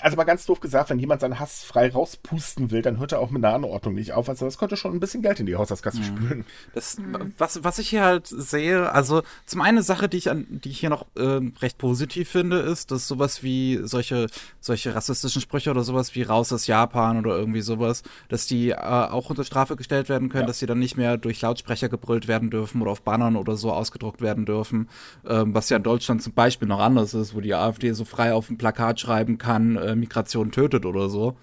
Also 0.00 0.16
mal 0.16 0.24
ganz 0.24 0.44
doof 0.44 0.60
gesagt, 0.60 0.90
wenn 0.90 0.98
jemand 0.98 1.22
seinen 1.22 1.38
Hass 1.40 1.64
frei 1.64 1.90
rauspusten 1.90 2.70
will, 2.70 2.82
dann 2.82 2.98
hört 2.98 3.12
er 3.12 3.20
auch 3.20 3.30
mit 3.30 3.42
einer 3.42 3.54
Anordnung 3.54 3.94
nicht 3.94 4.12
auf. 4.12 4.28
Also 4.28 4.44
das 4.44 4.58
könnte 4.58 4.76
schon 4.76 4.92
ein 4.92 5.00
bisschen 5.00 5.22
Geld 5.22 5.40
in 5.40 5.46
die 5.46 5.56
Haushaltskasse 5.56 6.02
spülen. 6.04 6.44
Das, 6.74 6.98
was, 7.38 7.64
was 7.64 7.78
ich 7.78 7.88
hier 7.88 8.04
halt 8.04 8.26
sehe, 8.26 8.92
also 8.92 9.22
zum 9.46 9.60
einen 9.62 9.72
eine 9.78 9.82
Sache, 9.82 10.08
die 10.10 10.18
ich 10.18 10.28
an, 10.30 10.46
die 10.50 10.68
ich 10.68 10.80
hier 10.80 10.90
noch 10.90 11.06
ähm, 11.16 11.54
recht 11.62 11.78
positiv 11.78 12.28
finde, 12.28 12.58
ist, 12.58 12.90
dass 12.90 13.08
sowas 13.08 13.42
wie 13.42 13.80
solche, 13.82 14.26
solche 14.60 14.94
rassistischen 14.94 15.40
Sprüche 15.40 15.70
oder 15.70 15.82
sowas 15.84 16.14
wie 16.14 16.22
raus 16.22 16.52
aus 16.52 16.66
Japan 16.66 17.18
oder 17.18 17.36
irgendwie 17.38 17.62
sowas, 17.62 18.02
dass 18.28 18.46
die 18.46 18.70
äh, 18.70 18.76
auch 18.76 19.30
unter 19.30 19.44
Strafe 19.44 19.76
gestellt 19.76 20.10
werden 20.10 20.28
können, 20.28 20.42
Ja. 20.42 20.46
dass 20.48 20.58
sie 20.58 20.66
dann 20.66 20.78
nicht 20.78 20.98
mehr 20.98 21.16
durch 21.16 21.40
Lautsprecher 21.40 21.88
gebrüllt 21.88 22.28
werden 22.28 22.50
dürfen 22.50 22.82
oder 22.82 22.90
auf 22.90 23.00
Bannern 23.02 23.36
oder 23.36 23.56
so 23.56 23.72
ausgedruckt 23.72 24.20
werden 24.20 24.44
dürfen, 24.44 24.90
ähm, 25.26 25.54
was 25.54 25.70
ja 25.70 25.78
in 25.78 25.82
Deutschland 25.82 26.22
zum 26.22 26.34
Beispiel 26.34 26.68
noch 26.68 26.80
anders 26.80 27.11
ist, 27.14 27.34
wo 27.34 27.40
die 27.40 27.54
AfD 27.54 27.92
so 27.92 28.04
frei 28.04 28.32
auf 28.34 28.46
dem 28.48 28.58
Plakat 28.58 29.00
schreiben 29.00 29.38
kann, 29.38 29.76
äh, 29.76 29.94
Migration 29.96 30.50
tötet 30.52 30.86
oder 30.86 31.08
so. 31.08 31.36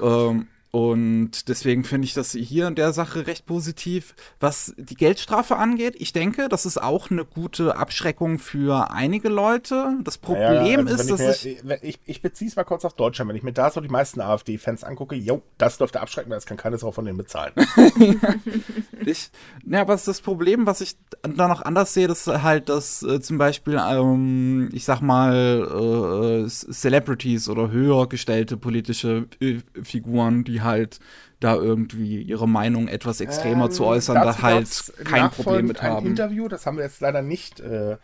Ähm, 0.00 0.48
und 0.72 1.48
deswegen 1.48 1.82
finde 1.82 2.06
ich 2.06 2.14
das 2.14 2.30
hier 2.30 2.68
in 2.68 2.76
der 2.76 2.92
Sache 2.92 3.26
recht 3.26 3.44
positiv. 3.44 4.14
Was 4.38 4.72
die 4.76 4.94
Geldstrafe 4.94 5.56
angeht, 5.56 5.96
ich 5.98 6.12
denke, 6.12 6.48
das 6.48 6.64
ist 6.64 6.80
auch 6.80 7.10
eine 7.10 7.24
gute 7.24 7.76
Abschreckung 7.76 8.38
für 8.38 8.92
einige 8.92 9.28
Leute. 9.28 9.96
Das 10.04 10.16
Problem 10.16 10.62
Naja, 10.62 10.78
also 10.78 10.94
ist, 10.94 11.10
dass 11.10 11.44
ich, 11.44 11.56
ich. 11.56 11.64
mir, 11.64 11.70
wenn 11.70 11.78
ich, 11.82 11.98
ich 12.04 12.22
beziehe 12.22 12.48
es 12.48 12.54
mal 12.54 12.62
kurz 12.62 12.84
auf 12.84 12.94
Deutschland. 12.94 13.28
Wenn 13.28 13.36
ich 13.36 13.42
mir 13.42 13.52
da 13.52 13.70
so 13.70 13.80
die 13.80 13.88
meisten 13.88 14.20
AfD-Fans 14.20 14.84
angucke, 14.84 15.16
jo, 15.16 15.42
das 15.58 15.78
dürfte 15.78 16.00
abschrecken, 16.00 16.30
das 16.30 16.46
kann 16.46 16.56
keines 16.56 16.84
auch 16.84 16.94
von 16.94 17.04
denen 17.04 17.18
bezahlen. 17.18 17.52
ich 19.04 19.30
ja, 19.66 19.88
was 19.88 20.04
das 20.04 20.20
Problem, 20.20 20.66
was 20.66 20.80
ich 20.80 20.94
da 21.22 21.48
noch 21.48 21.62
anders 21.62 21.94
sehe, 21.94 22.06
ist 22.06 22.28
halt, 22.28 22.68
dass 22.68 23.02
äh, 23.02 23.20
zum 23.20 23.38
Beispiel, 23.38 23.80
ähm, 23.80 24.68
ich 24.72 24.84
sag 24.84 25.00
mal, 25.00 26.44
äh, 26.44 26.48
Celebrities 26.48 27.48
oder 27.48 27.72
höher 27.72 28.08
gestellte 28.08 28.56
politische 28.56 29.26
äh, 29.40 29.58
Figuren, 29.82 30.44
die 30.44 30.59
halt 30.62 31.00
da 31.40 31.54
irgendwie 31.54 32.22
ihre 32.22 32.48
Meinung 32.48 32.88
etwas 32.88 33.20
extremer 33.20 33.66
Ähm, 33.66 33.70
zu 33.70 33.84
äußern, 33.84 34.14
da 34.16 34.42
halt 34.42 34.92
kein 35.04 35.30
Problem 35.30 35.66
mit 35.66 35.80
ein 35.80 35.90
haben. 35.90 36.06
Interview, 36.06 36.48
das 36.48 36.66
haben 36.66 36.76
wir 36.76 36.84
jetzt 36.84 37.00
leider 37.00 37.22
nicht 37.22 37.60
äh, 37.60 37.96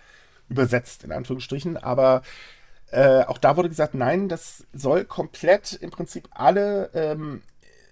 übersetzt, 0.49 1.05
in 1.05 1.13
Anführungsstrichen, 1.13 1.77
aber 1.77 2.23
äh, 2.91 3.23
auch 3.25 3.39
da 3.39 3.57
wurde 3.57 3.69
gesagt, 3.69 3.95
nein, 3.95 4.29
das 4.29 4.65
soll 4.73 5.05
komplett 5.05 5.73
im 5.75 5.91
Prinzip 5.91 6.29
alle 6.31 6.91
ähm, 6.95 7.43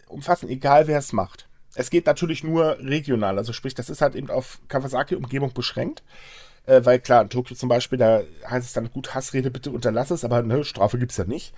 umfassen, 0.09 0.49
egal 0.49 0.87
wer 0.87 0.99
es 0.99 1.13
macht. 1.13 1.47
Es 1.75 1.91
geht 1.91 2.07
natürlich 2.07 2.45
nur 2.45 2.79
regional, 2.79 3.37
also 3.37 3.53
sprich, 3.53 3.75
das 3.75 3.91
ist 3.91 4.01
halt 4.01 4.15
eben 4.15 4.31
auf 4.31 4.61
Kawasaki-Umgebung 4.69 5.53
beschränkt. 5.53 6.03
Äh, 6.67 6.85
weil 6.85 6.99
klar, 6.99 7.23
in 7.23 7.29
Tokio 7.29 7.57
zum 7.57 7.69
Beispiel, 7.69 7.99
da 7.99 8.23
heißt 8.49 8.67
es 8.67 8.73
dann, 8.73 8.91
gut, 8.91 9.15
Hassrede, 9.15 9.51
bitte 9.51 9.71
unterlass 9.71 10.11
es, 10.11 10.25
aber 10.25 10.43
ne, 10.43 10.65
Strafe 10.65 10.99
gibt 10.99 11.13
es 11.13 11.19
ja 11.19 11.25
nicht. 11.25 11.53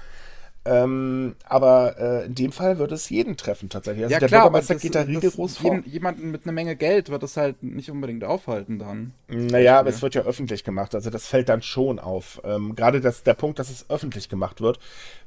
Ähm, 0.66 1.36
aber 1.44 1.94
äh, 1.98 2.26
in 2.26 2.34
dem 2.34 2.52
Fall 2.52 2.78
wird 2.78 2.90
es 2.92 3.08
jeden 3.08 3.36
treffen 3.36 3.68
tatsächlich. 3.68 4.04
Also 4.04 4.18
der 4.18 4.26
Bürgermeister 4.28 4.72
aber 4.74 4.74
das- 4.74 4.82
geht 4.82 4.94
da 4.94 5.00
rigoros 5.02 5.58
vor. 5.58 5.80
Jemanden 5.86 6.30
mit 6.30 6.44
einer 6.44 6.52
Menge 6.52 6.74
Geld 6.76 7.08
wird 7.10 7.22
das 7.22 7.36
halt 7.36 7.62
nicht 7.62 7.90
unbedingt 7.90 8.24
aufhalten 8.24 8.78
dann. 8.78 9.12
Naja, 9.28 9.78
aber 9.78 9.90
es 9.90 10.02
wird 10.02 10.14
ja 10.14 10.22
öffentlich 10.22 10.64
gemacht, 10.64 10.94
also 10.94 11.10
das 11.10 11.26
fällt 11.26 11.48
dann 11.48 11.62
schon 11.62 11.98
auf. 11.98 12.40
Ähm, 12.44 12.74
Gerade 12.74 13.00
das, 13.00 13.22
der 13.22 13.34
Punkt, 13.34 13.58
dass 13.58 13.70
es 13.70 13.88
öffentlich 13.88 14.28
gemacht 14.28 14.60
wird, 14.60 14.78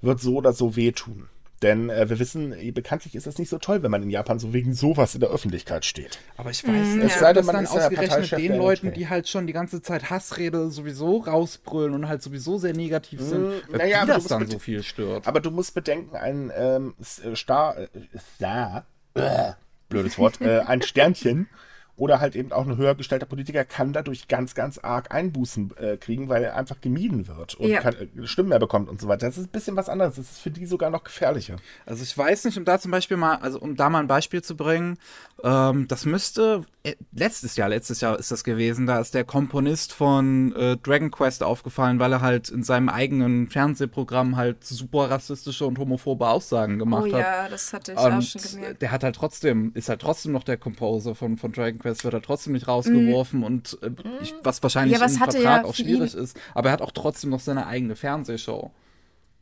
wird 0.01 0.19
so 0.19 0.35
oder 0.35 0.53
so 0.53 0.75
wehtun. 0.75 1.29
Denn 1.61 1.89
äh, 1.89 2.09
wir 2.09 2.19
wissen, 2.19 2.53
eh, 2.53 2.71
bekanntlich 2.71 3.15
ist 3.15 3.27
das 3.27 3.37
nicht 3.37 3.49
so 3.49 3.57
toll, 3.57 3.83
wenn 3.83 3.91
man 3.91 4.01
in 4.01 4.09
Japan 4.09 4.39
so 4.39 4.53
wegen 4.53 4.73
sowas 4.73 5.13
in 5.13 5.19
der 5.19 5.29
Öffentlichkeit 5.29 5.83
steht. 5.85 6.19
Aber 6.37 6.51
ich 6.51 6.65
weiß 6.65 6.73
Mm, 6.73 6.95
nicht, 6.99 7.05
Es 7.07 7.13
ja. 7.15 7.19
sei 7.19 7.33
denn, 7.33 7.45
man 7.45 7.55
dann 7.55 7.63
ist 7.65 7.71
ausgerechnet 7.71 8.31
den 8.31 8.55
Leuten, 8.57 8.93
die 8.93 9.09
halt 9.09 9.27
schon 9.27 9.45
die 9.45 9.53
ganze 9.53 9.81
Zeit 9.81 10.09
Hassrede 10.09 10.71
sowieso 10.71 11.17
rausbrüllen 11.17 11.93
und 11.93 12.07
halt 12.07 12.21
sowieso 12.21 12.57
sehr 12.57 12.73
negativ 12.73 13.19
sind, 13.21 13.45
ob 13.67 13.77
naja, 13.77 14.05
das 14.05 14.25
dann 14.27 14.47
so 14.47 14.59
viel 14.59 14.83
stört. 14.83 15.27
Aber 15.27 15.41
du 15.41 15.51
musst 15.51 15.73
bedenken, 15.73 16.15
ein 16.15 16.51
ähm, 16.55 16.93
äh, 16.99 17.35
Star, 17.35 17.77
äh, 17.77 17.87
Star, 18.35 18.85
äh, 19.15 19.51
blödes 19.89 20.17
Wort, 20.17 20.39
äh, 20.41 20.59
ein 20.59 20.81
Sternchen 20.81 21.49
oder 21.99 22.19
halt 22.19 22.35
eben 22.35 22.51
auch 22.51 22.65
ein 22.65 22.77
höher 22.77 22.95
gestellter 22.95 23.25
Politiker 23.25 23.65
kann 23.65 23.93
dadurch 23.93 24.27
ganz, 24.27 24.55
ganz 24.55 24.77
arg 24.79 25.13
Einbußen 25.13 25.71
äh, 25.77 25.97
kriegen, 25.97 26.29
weil 26.29 26.43
er 26.43 26.55
einfach 26.55 26.79
gemieden 26.81 27.27
wird 27.27 27.55
und 27.55 27.69
Ja. 27.69 27.81
kann, 27.81 27.93
äh, 27.95 28.07
Stimmen 28.27 28.49
mehr 28.49 28.59
bekommt 28.59 28.89
und 28.89 28.99
so 29.01 29.07
weiter. 29.07 29.27
Das 29.27 29.37
ist 29.37 29.45
ein 29.47 29.51
bisschen 29.51 29.75
was 29.75 29.89
anderes. 29.89 30.15
Das 30.15 30.31
ist 30.31 30.39
für 30.39 30.49
die 30.49 30.65
sogar 30.65 30.89
noch 30.89 31.03
gefährlicher. 31.03 31.57
Also 31.85 32.01
ich 32.03 32.17
weiß 32.17 32.45
nicht, 32.45 32.57
um 32.57 32.65
da 32.65 32.79
zum 32.79 32.91
Beispiel 32.91 33.17
mal, 33.17 33.35
also 33.35 33.59
um 33.59 33.75
da 33.75 33.89
mal 33.89 33.99
ein 33.99 34.07
Beispiel 34.07 34.41
zu 34.41 34.55
bringen, 34.55 34.97
ähm, 35.43 35.87
das 35.87 36.05
müsste 36.05 36.63
äh, 36.83 36.95
letztes 37.11 37.55
Jahr, 37.55 37.69
letztes 37.69 38.01
Jahr 38.01 38.19
ist 38.19 38.31
das 38.31 38.43
gewesen, 38.43 38.85
da 38.85 38.99
ist 38.99 39.13
der 39.13 39.23
Komponist 39.23 39.93
von 39.93 40.53
äh, 40.55 40.77
Dragon 40.77 41.11
Quest 41.11 41.43
aufgefallen, 41.43 41.99
weil 41.99 42.11
er 42.13 42.21
halt 42.21 42.49
in 42.49 42.63
seinem 42.63 42.89
eigenen 42.89 43.47
Fernsehprogramm 43.47 44.35
halt 44.35 44.63
super 44.63 45.09
rassistische 45.09 45.65
und 45.65 45.77
homophobe 45.79 46.27
Aussagen 46.27 46.79
gemacht 46.79 47.07
Oh 47.09 47.13
hat. 47.13 47.21
ja, 47.21 47.49
das 47.49 47.71
hatte 47.73 47.93
ich 47.93 47.97
auch 47.97 48.05
Und 48.11 48.23
schon 48.23 48.41
gemerkt. 48.41 48.81
der 48.81 48.91
hat 48.91 49.03
halt 49.03 49.15
trotzdem, 49.15 49.71
ist 49.75 49.89
halt 49.89 50.01
trotzdem 50.01 50.31
noch 50.31 50.43
der 50.43 50.57
Composer 50.57 51.15
von, 51.15 51.37
von 51.37 51.51
Dragon 51.51 51.79
Quest, 51.79 52.03
wird 52.03 52.13
er 52.13 52.21
trotzdem 52.21 52.53
nicht 52.53 52.67
rausgeworfen 52.67 53.43
und 53.43 53.77
äh, 53.81 53.91
ich, 54.21 54.33
was 54.43 54.61
wahrscheinlich 54.63 54.97
Ja, 54.97 55.03
was 55.03 55.13
im 55.13 55.19
Vertrag 55.19 55.65
auch 55.65 55.75
schwierig 55.75 56.15
ist, 56.15 56.37
aber 56.53 56.69
er 56.69 56.73
hat 56.73 56.81
auch 56.81 56.91
trotzdem 56.91 57.29
noch 57.29 57.39
seine 57.39 57.67
eigene 57.67 57.95
Fernsehshow. 57.95 58.71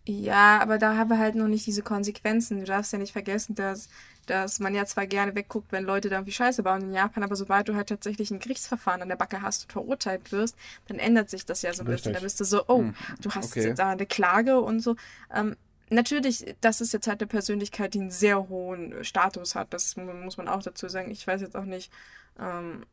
Ja, 0.10 0.60
aber 0.62 0.78
da 0.78 0.96
haben 0.96 1.10
wir 1.10 1.20
halt 1.20 1.36
noch 1.36 1.50
nicht 1.50 1.66
diese 1.68 1.82
Konsequenzen. 1.82 2.60
Du 2.60 2.66
darfst 2.66 2.94
ja 2.94 2.98
nicht 3.00 3.12
vergessen, 3.12 3.56
dass, 3.56 3.90
dass 4.28 4.60
man 4.60 4.76
ja 4.76 4.86
zwar 4.86 5.08
gerne 5.08 5.34
wegguckt, 5.36 5.72
wenn 5.72 5.84
Leute 5.84 6.10
da 6.10 6.18
irgendwie 6.18 6.32
Scheiße 6.32 6.64
bauen 6.64 6.82
in 6.84 6.94
Japan, 6.94 7.24
aber 7.24 7.36
sobald 7.36 7.68
du 7.68 7.76
halt 7.76 7.90
tatsächlich 7.90 8.30
ein 8.30 8.40
Gerichtsverfahren 8.40 9.02
an 9.02 9.10
der 9.10 9.16
Backe 9.16 9.42
hast 9.42 9.64
und 9.64 9.72
verurteilt 9.72 10.32
wirst, 10.32 10.56
dann 10.88 11.00
ändert 11.00 11.30
sich 11.30 11.46
das 11.46 11.62
ja 11.64 11.74
so 11.74 11.84
ein 11.84 11.88
bisschen. 11.88 12.14
Da 12.14 12.20
bist 12.20 12.40
du 12.40 12.44
so, 12.44 12.64
oh, 12.68 12.86
du 13.22 13.32
hast 13.32 13.58
okay. 13.58 13.74
da 13.74 13.90
eine 13.90 14.06
Klage 14.06 14.60
und 14.62 14.82
so. 14.82 14.96
Ähm, 15.34 15.56
natürlich, 15.90 16.56
das 16.62 16.82
ist 16.82 16.94
jetzt 16.94 17.08
halt 17.08 17.22
eine 17.22 17.28
Persönlichkeit, 17.28 17.94
die 17.94 18.02
einen 18.02 18.12
sehr 18.12 18.50
hohen 18.50 19.04
Status 19.04 19.56
hat. 19.56 19.74
Das 19.74 19.96
mu- 19.98 20.14
muss 20.14 20.38
man 20.38 20.48
auch 20.48 20.62
dazu 20.62 20.88
sagen. 20.90 21.10
Ich 21.12 21.26
weiß 21.26 21.42
jetzt 21.42 21.56
auch 21.56 21.66
nicht, 21.66 21.92
ähm, 22.40 22.86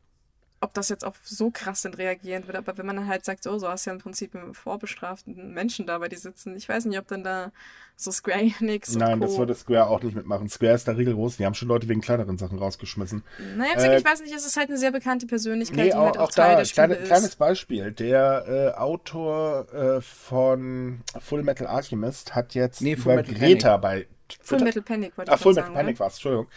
ob 0.61 0.73
das 0.73 0.89
jetzt 0.89 1.05
auch 1.05 1.15
so 1.23 1.51
krass 1.51 1.81
dann 1.83 1.93
reagieren 1.93 2.47
wird, 2.47 2.57
aber 2.57 2.77
wenn 2.77 2.85
man 2.85 2.95
dann 2.95 3.07
halt 3.07 3.25
sagt, 3.25 3.45
oh, 3.45 3.57
so 3.59 3.67
hast 3.67 3.85
du 3.85 3.89
ja 3.91 3.95
im 3.95 4.01
Prinzip 4.01 4.35
einen 4.35 4.53
vorbestraften 4.53 5.53
Menschen 5.53 5.85
da 5.85 5.97
bei 5.99 6.07
dir 6.07 6.17
sitzen, 6.17 6.55
ich 6.55 6.67
weiß 6.67 6.85
nicht, 6.85 6.97
ob 6.97 7.07
dann 7.07 7.23
da 7.23 7.51
so 7.97 8.11
Square 8.11 8.39
Enix 8.59 8.89
und 8.93 8.99
Nein, 8.99 9.19
Co. 9.19 9.25
das 9.25 9.37
würde 9.37 9.53
Square 9.55 9.87
auch 9.89 10.01
nicht 10.01 10.15
mitmachen. 10.15 10.49
Square 10.49 10.73
ist 10.73 10.87
da 10.87 10.93
rigoros. 10.93 11.37
Die 11.37 11.45
haben 11.45 11.53
schon 11.53 11.67
Leute 11.67 11.87
wegen 11.87 12.01
kleineren 12.01 12.37
Sachen 12.37 12.57
rausgeschmissen. 12.57 13.23
Naja, 13.57 13.71
ich, 13.77 13.83
Äh, 13.83 13.97
ich 13.99 14.05
weiß 14.05 14.21
nicht, 14.21 14.33
es 14.35 14.45
ist 14.45 14.57
halt 14.57 14.69
eine 14.69 14.77
sehr 14.77 14.91
bekannte 14.91 15.27
Persönlichkeit, 15.27 15.77
Nee, 15.77 15.83
die 15.85 15.93
auch, 15.93 16.05
halt 16.05 16.17
auch, 16.17 16.23
auch 16.23 16.31
Teil 16.31 16.51
da, 16.53 16.57
der 16.57 16.65
Spiele 16.65 16.87
kleine, 16.87 17.01
ist. 17.01 17.07
kleines 17.07 17.35
Beispiel. 17.35 17.91
Der 17.91 18.73
äh, 18.75 18.77
Autor 18.79 19.73
äh, 19.73 20.01
von 20.01 21.01
Full 21.19 21.43
Metal 21.43 21.67
Alchemist 21.67 22.35
hat 22.35 22.53
jetzt 22.53 22.81
Nee, 22.81 22.93
über 22.93 23.21
Greta 23.23 23.77
bei 23.77 24.07
Full 24.41 24.59
Metal 24.61 24.81
Panic 24.81 25.17
wollte 25.17 25.31
Ah, 25.31 25.35
ich 25.35 25.41
Full 25.41 25.53
Metal 25.53 25.65
sagen, 25.65 25.75
Panic 25.75 25.99
war 25.99 26.07
es, 26.07 26.13
Entschuldigung. 26.13 26.47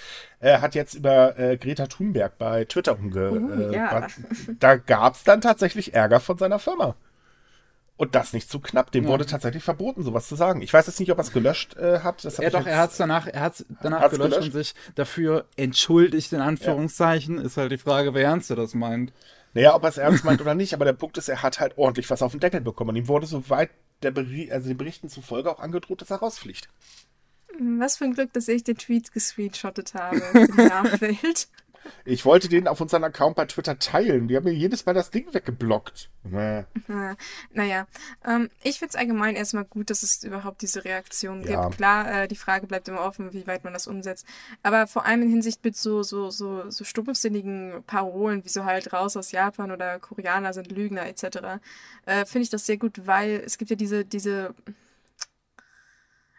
Er 0.40 0.60
hat 0.60 0.74
jetzt 0.74 0.94
über 0.94 1.38
äh, 1.38 1.56
Greta 1.56 1.86
Thunberg 1.86 2.38
bei 2.38 2.64
Twitter 2.64 2.98
umge... 2.98 3.30
Uh, 3.30 3.70
äh, 3.70 3.74
ja. 3.74 4.06
Da 4.58 4.76
gab 4.76 5.14
es 5.14 5.24
dann 5.24 5.40
tatsächlich 5.40 5.94
Ärger 5.94 6.20
von 6.20 6.38
seiner 6.38 6.58
Firma. 6.58 6.96
Und 7.98 8.14
das 8.14 8.32
nicht 8.32 8.48
zu 8.48 8.60
knapp. 8.60 8.92
Dem 8.92 9.08
wurde 9.08 9.26
tatsächlich 9.26 9.64
verboten, 9.64 10.04
sowas 10.04 10.28
zu 10.28 10.36
sagen. 10.36 10.62
Ich 10.62 10.72
weiß 10.72 10.86
jetzt 10.86 11.00
nicht, 11.00 11.10
ob 11.10 11.18
er 11.18 11.22
es 11.22 11.32
gelöscht 11.32 11.76
äh, 11.76 11.98
hat. 11.98 12.24
Das 12.24 12.38
Ja, 12.38 12.48
doch, 12.48 12.64
er 12.64 12.78
hat 12.78 12.92
es 12.92 12.96
danach, 12.96 13.26
er 13.26 13.40
hat's 13.40 13.66
danach 13.82 14.02
Hat's 14.02 14.12
gelöscht, 14.12 14.34
gelöscht? 14.34 14.46
und 14.46 14.52
sich 14.52 14.74
dafür 14.94 15.46
entschuldigt, 15.56 16.32
in 16.32 16.40
Anführungszeichen. 16.40 17.38
Ist 17.38 17.56
halt 17.56 17.72
die 17.72 17.78
Frage, 17.78 18.14
wer 18.14 18.22
ernst 18.22 18.50
er 18.50 18.56
das 18.56 18.74
meint. 18.74 19.12
Naja, 19.52 19.74
ob 19.74 19.82
er 19.82 19.88
es 19.88 19.98
ernst 19.98 20.24
meint 20.24 20.40
oder 20.40 20.54
nicht, 20.54 20.74
aber 20.74 20.84
der 20.84 20.92
Punkt 20.92 21.18
ist, 21.18 21.28
er 21.28 21.42
hat 21.42 21.58
halt 21.58 21.76
ordentlich 21.76 22.08
was 22.08 22.22
auf 22.22 22.30
den 22.30 22.38
Deckel 22.38 22.60
bekommen. 22.60 22.90
Und 22.90 22.96
ihm 22.96 23.08
wurde 23.08 23.26
soweit 23.26 23.70
der 24.04 24.12
Beri 24.12 24.48
also 24.52 24.68
den 24.68 24.76
Berichten 24.76 25.08
zufolge 25.08 25.50
auch 25.50 25.58
angedroht, 25.58 26.00
dass 26.00 26.10
er 26.10 26.18
rausfliegt. 26.18 26.68
Was 27.58 27.96
für 27.96 28.04
ein 28.04 28.14
Glück, 28.14 28.32
dass 28.32 28.48
ich 28.48 28.64
den 28.64 28.76
Tweet 28.76 29.12
gescreenshottet 29.12 29.94
habe 29.94 30.20
für 30.20 30.46
die 30.48 30.62
Nachwelt. 30.62 31.48
Ich 32.04 32.24
wollte 32.26 32.48
den 32.48 32.68
auf 32.68 32.80
unseren 32.80 33.02
Account 33.04 33.36
bei 33.36 33.46
Twitter 33.46 33.78
teilen. 33.78 34.28
Die 34.28 34.36
haben 34.36 34.44
mir 34.44 34.52
jedes 34.52 34.84
Mal 34.84 34.92
das 34.92 35.10
Ding 35.10 35.32
weggeblockt. 35.32 36.10
Nee. 36.24 36.64
Ja, 36.88 37.16
naja, 37.52 37.86
ähm, 38.26 38.50
ich 38.62 38.78
finde 38.78 38.90
es 38.90 38.96
allgemein 38.96 39.36
erstmal 39.36 39.64
gut, 39.64 39.88
dass 39.88 40.02
es 40.02 40.22
überhaupt 40.22 40.60
diese 40.60 40.84
Reaktion 40.84 41.42
Ja. 41.48 41.64
gibt. 41.64 41.76
Klar, 41.78 42.24
äh, 42.24 42.28
die 42.28 42.36
Frage 42.36 42.66
bleibt 42.66 42.88
immer 42.88 43.00
offen, 43.00 43.32
wie 43.32 43.46
weit 43.46 43.64
man 43.64 43.72
das 43.72 43.86
umsetzt. 43.86 44.26
Aber 44.62 44.86
vor 44.86 45.06
allem 45.06 45.22
in 45.22 45.30
Hinsicht 45.30 45.64
mit 45.64 45.76
so, 45.76 46.02
so, 46.02 46.30
so, 46.30 46.70
so 46.70 46.84
stumpfsinnigen 46.84 47.82
Parolen, 47.86 48.44
wie 48.44 48.50
so 48.50 48.64
halt 48.66 48.92
raus 48.92 49.16
aus 49.16 49.32
Japan 49.32 49.70
oder 49.70 49.98
Koreaner 49.98 50.52
sind 50.52 50.70
Lügner 50.70 51.06
etc., 51.06 51.60
äh, 52.04 52.26
finde 52.26 52.42
ich 52.42 52.50
das 52.50 52.66
sehr 52.66 52.76
gut, 52.76 53.06
weil 53.06 53.42
es 53.46 53.56
gibt 53.56 53.70
ja 53.70 53.76
diese, 53.76 54.04
diese, 54.04 54.54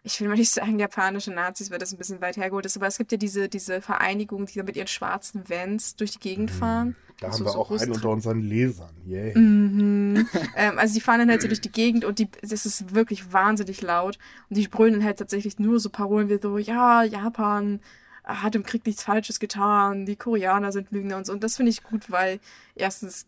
ich 0.04 0.20
will 0.22 0.28
mal 0.30 0.36
nicht 0.38 0.52
sagen 0.52 0.80
japanische 0.80 1.32
Nazis, 1.32 1.72
weil 1.72 1.78
das 1.80 1.92
ein 1.92 1.98
bisschen 1.98 2.22
weit 2.22 2.38
hergeholt 2.38 2.66
ist, 2.66 2.78
aber 2.78 2.88
es 2.88 2.98
gibt 2.98 3.12
ja 3.12 3.18
diese, 3.18 3.50
diese 3.50 3.82
Vereinigung, 3.82 4.46
die 4.46 4.58
da 4.60 4.64
mit 4.64 4.76
ihren 4.78 4.88
schwarzen 4.88 5.50
Vans 5.50 5.96
durch 5.96 6.12
die 6.12 6.20
Gegend 6.20 6.52
fahren. 6.52 6.90
Mhm. 6.90 6.96
Da 7.20 7.28
haben 7.28 7.34
So- 7.38 7.44
wir 7.46 7.52
so 7.52 7.60
auch 7.60 7.72
einen 7.72 7.92
unter 7.92 8.10
unseren 8.10 8.42
Lesern. 8.42 8.96
Yay. 9.06 9.38
Mhm. 9.38 10.28
ähm, 10.56 10.78
also 10.80 10.94
die 10.94 11.02
fahren 11.02 11.20
dann 11.20 11.30
halt 11.30 11.42
so 11.42 11.48
durch 11.50 11.60
die 11.62 11.72
Gegend 11.72 12.06
und 12.06 12.20
die, 12.20 12.30
das 12.42 12.66
ist 12.66 12.96
wirklich 12.96 13.34
wahnsinnig 13.34 13.82
laut. 13.82 14.18
Und 14.50 14.58
die 14.58 14.68
brüllen 14.70 14.94
dann 14.94 15.04
halt 15.04 15.20
tatsächlich 15.20 15.60
nur 15.60 15.80
so 15.82 15.90
Parolen 15.90 16.30
wie 16.30 16.40
so, 16.42 16.58
ja, 16.58 17.04
Japan 17.04 17.82
hat 18.24 18.56
im 18.56 18.64
Krieg 18.64 18.86
nichts 18.86 19.04
Falsches 19.04 19.40
getan, 19.40 20.06
die 20.06 20.16
Koreaner 20.16 20.72
sind 20.72 20.92
Lügner 20.92 21.18
und 21.18 21.26
so. 21.26 21.34
Und 21.34 21.44
das 21.44 21.58
finde 21.58 21.72
ich 21.72 21.84
gut, 21.84 22.10
weil 22.12 22.40
erstens, 22.76 23.26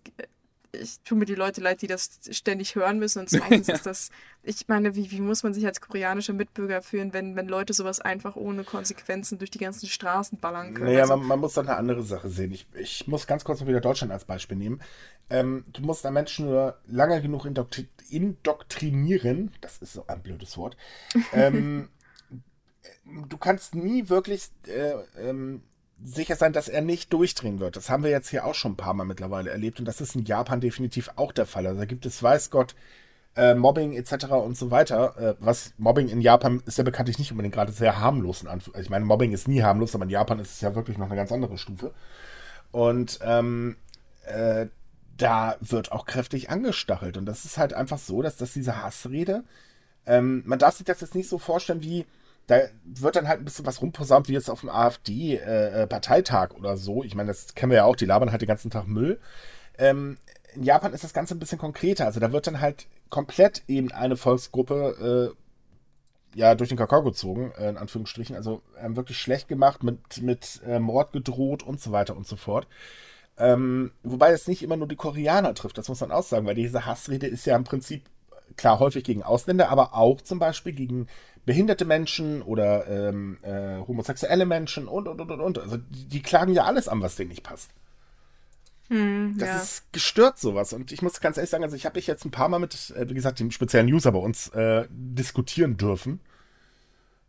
ich 0.73 0.99
tue 1.01 1.17
mir 1.17 1.25
die 1.25 1.35
Leute 1.35 1.61
leid, 1.61 1.81
die 1.81 1.87
das 1.87 2.19
ständig 2.31 2.75
hören 2.75 2.99
müssen. 2.99 3.19
Und 3.19 3.29
zweitens 3.29 3.67
ist 3.69 3.85
das, 3.85 4.09
ich 4.43 4.67
meine, 4.67 4.95
wie, 4.95 5.11
wie 5.11 5.21
muss 5.21 5.43
man 5.43 5.53
sich 5.53 5.65
als 5.65 5.81
koreanischer 5.81 6.33
Mitbürger 6.33 6.81
fühlen, 6.81 7.13
wenn, 7.13 7.35
wenn 7.35 7.47
Leute 7.47 7.73
sowas 7.73 7.99
einfach 7.99 8.35
ohne 8.35 8.63
Konsequenzen 8.63 9.37
durch 9.37 9.51
die 9.51 9.59
ganzen 9.59 9.87
Straßen 9.87 10.39
ballern 10.39 10.73
können? 10.73 10.87
Naja, 10.87 11.01
also, 11.01 11.17
man, 11.17 11.27
man 11.27 11.39
muss 11.39 11.53
dann 11.53 11.67
eine 11.67 11.77
andere 11.77 12.03
Sache 12.03 12.29
sehen. 12.29 12.51
Ich, 12.51 12.67
ich 12.73 13.07
muss 13.07 13.27
ganz 13.27 13.43
kurz 13.43 13.59
mal 13.61 13.67
wieder 13.67 13.81
Deutschland 13.81 14.13
als 14.13 14.25
Beispiel 14.25 14.57
nehmen. 14.57 14.81
Ähm, 15.29 15.65
du 15.73 15.81
musst 15.81 16.05
einen 16.05 16.13
Menschen 16.13 16.45
nur 16.45 16.77
lange 16.87 17.21
genug 17.21 17.45
indoktri 17.45 17.87
indoktrinieren. 18.09 19.51
Das 19.61 19.77
ist 19.77 19.93
so 19.93 20.05
ein 20.07 20.21
blödes 20.21 20.57
Wort. 20.57 20.75
ähm, 21.33 21.89
du 23.05 23.37
kannst 23.37 23.75
nie 23.75 24.09
wirklich 24.09 24.49
äh, 24.67 24.93
ähm, 25.17 25.63
sicher 26.03 26.35
sein, 26.35 26.53
dass 26.53 26.67
er 26.67 26.81
nicht 26.81 27.13
durchdrehen 27.13 27.59
wird. 27.59 27.75
Das 27.75 27.89
haben 27.89 28.03
wir 28.03 28.11
jetzt 28.11 28.29
hier 28.29 28.45
auch 28.45 28.55
schon 28.55 28.73
ein 28.73 28.77
paar 28.77 28.93
Mal 28.93 29.05
mittlerweile 29.05 29.49
erlebt 29.49 29.79
und 29.79 29.85
das 29.85 30.01
ist 30.01 30.15
in 30.15 30.25
Japan 30.25 30.61
definitiv 30.61 31.11
auch 31.15 31.31
der 31.31 31.45
Fall. 31.45 31.67
Also 31.67 31.79
da 31.79 31.85
gibt 31.85 32.05
es, 32.05 32.21
weiß 32.21 32.49
Gott, 32.49 32.75
äh, 33.35 33.53
Mobbing 33.55 33.93
etc. 33.93 34.25
und 34.31 34.57
so 34.57 34.71
weiter. 34.71 35.17
Äh, 35.17 35.35
was 35.39 35.73
Mobbing 35.77 36.09
in 36.09 36.21
Japan 36.21 36.61
ist 36.65 36.77
ja 36.77 36.83
bekanntlich 36.83 37.19
nicht 37.19 37.31
unbedingt 37.31 37.55
gerade 37.55 37.71
sehr 37.71 37.99
harmlos. 37.99 38.41
In 38.41 38.47
Anf 38.47 38.71
ich 38.79 38.89
meine, 38.89 39.05
Mobbing 39.05 39.31
ist 39.31 39.47
nie 39.47 39.63
harmlos, 39.63 39.95
aber 39.95 40.03
in 40.03 40.09
Japan 40.09 40.39
ist 40.39 40.53
es 40.53 40.61
ja 40.61 40.75
wirklich 40.75 40.97
noch 40.97 41.07
eine 41.07 41.15
ganz 41.15 41.31
andere 41.31 41.57
Stufe. 41.57 41.93
Und 42.71 43.19
ähm, 43.23 43.77
äh, 44.25 44.67
da 45.17 45.55
wird 45.61 45.91
auch 45.91 46.05
kräftig 46.05 46.49
angestachelt. 46.49 47.17
Und 47.17 47.25
das 47.25 47.45
ist 47.45 47.57
halt 47.57 47.73
einfach 47.73 47.99
so, 47.99 48.21
dass 48.21 48.37
das 48.37 48.53
diese 48.53 48.81
Hassrede, 48.81 49.43
ähm, 50.05 50.43
man 50.45 50.59
darf 50.59 50.75
sich 50.75 50.85
das 50.85 51.01
jetzt 51.01 51.15
nicht 51.15 51.29
so 51.29 51.37
vorstellen 51.37 51.83
wie, 51.83 52.05
da 52.51 52.63
wird 52.83 53.15
dann 53.15 53.29
halt 53.29 53.39
ein 53.39 53.45
bisschen 53.45 53.65
was 53.65 53.81
rumposaunt, 53.81 54.27
wie 54.27 54.33
jetzt 54.33 54.49
auf 54.49 54.59
dem 54.59 54.69
AfD-Parteitag 54.69 56.51
oder 56.51 56.75
so. 56.75 57.01
Ich 57.01 57.15
meine, 57.15 57.29
das 57.29 57.55
kennen 57.55 57.71
wir 57.71 57.77
ja 57.77 57.85
auch, 57.85 57.95
die 57.95 58.05
labern 58.05 58.31
halt 58.31 58.41
den 58.41 58.47
ganzen 58.47 58.69
Tag 58.69 58.87
Müll. 58.87 59.21
Ähm, 59.77 60.17
in 60.53 60.63
Japan 60.63 60.91
ist 60.91 61.05
das 61.05 61.13
Ganze 61.13 61.33
ein 61.33 61.39
bisschen 61.39 61.59
konkreter. 61.59 62.05
Also 62.05 62.19
da 62.19 62.33
wird 62.33 62.47
dann 62.47 62.59
halt 62.59 62.87
komplett 63.09 63.63
eben 63.69 63.93
eine 63.93 64.17
Volksgruppe 64.17 65.33
äh, 65.33 66.37
ja 66.37 66.53
durch 66.55 66.67
den 66.67 66.77
Kakao 66.77 67.03
gezogen, 67.03 67.53
äh, 67.57 67.69
in 67.69 67.77
Anführungsstrichen. 67.77 68.35
Also 68.35 68.61
ähm, 68.77 68.97
wirklich 68.97 69.17
schlecht 69.17 69.47
gemacht, 69.47 69.81
mit, 69.83 70.21
mit 70.21 70.61
äh, 70.65 70.79
Mord 70.79 71.13
gedroht 71.13 71.63
und 71.63 71.79
so 71.79 71.93
weiter 71.93 72.17
und 72.17 72.27
so 72.27 72.35
fort. 72.35 72.67
Ähm, 73.37 73.91
wobei 74.03 74.31
es 74.33 74.49
nicht 74.49 74.61
immer 74.61 74.75
nur 74.75 74.89
die 74.89 74.97
Koreaner 74.97 75.53
trifft, 75.53 75.77
das 75.77 75.87
muss 75.87 76.01
man 76.01 76.11
auch 76.11 76.23
sagen, 76.23 76.45
weil 76.45 76.55
diese 76.55 76.85
Hassrede 76.85 77.27
ist 77.27 77.45
ja 77.45 77.55
im 77.55 77.63
Prinzip 77.63 78.03
klar 78.57 78.79
häufig 78.79 79.03
gegen 79.03 79.23
Ausländer, 79.23 79.69
aber 79.69 79.93
auch 79.95 80.21
zum 80.21 80.39
Beispiel 80.39 80.73
gegen 80.73 81.07
behinderte 81.45 81.85
Menschen 81.85 82.41
oder 82.41 82.87
ähm, 82.87 83.37
äh, 83.41 83.77
homosexuelle 83.87 84.45
Menschen 84.45 84.87
und 84.87 85.07
und 85.07 85.19
und 85.21 85.31
und. 85.31 85.57
Also 85.59 85.77
die, 85.77 86.05
die 86.07 86.21
klagen 86.21 86.53
ja 86.53 86.65
alles 86.65 86.87
an, 86.87 87.01
was 87.01 87.15
denen 87.15 87.29
nicht 87.29 87.43
passt. 87.43 87.71
hm, 88.89 89.35
Das 89.37 89.47
ja. 89.49 89.57
ist 89.57 89.93
gestört 89.93 90.37
sowas. 90.39 90.73
Und 90.73 90.91
ich 90.91 91.01
muss 91.01 91.19
ganz 91.21 91.37
ehrlich 91.37 91.49
sagen, 91.49 91.63
also 91.63 91.75
ich 91.75 91.85
habe 91.85 91.97
mich 91.97 92.07
jetzt 92.07 92.25
ein 92.25 92.31
paar 92.31 92.49
Mal 92.49 92.59
mit, 92.59 92.91
äh, 92.95 93.09
wie 93.09 93.13
gesagt, 93.13 93.39
dem 93.39 93.51
speziellen 93.51 93.91
User 93.91 94.11
bei 94.11 94.19
uns 94.19 94.49
äh, 94.49 94.85
diskutieren 94.91 95.77
dürfen. 95.77 96.19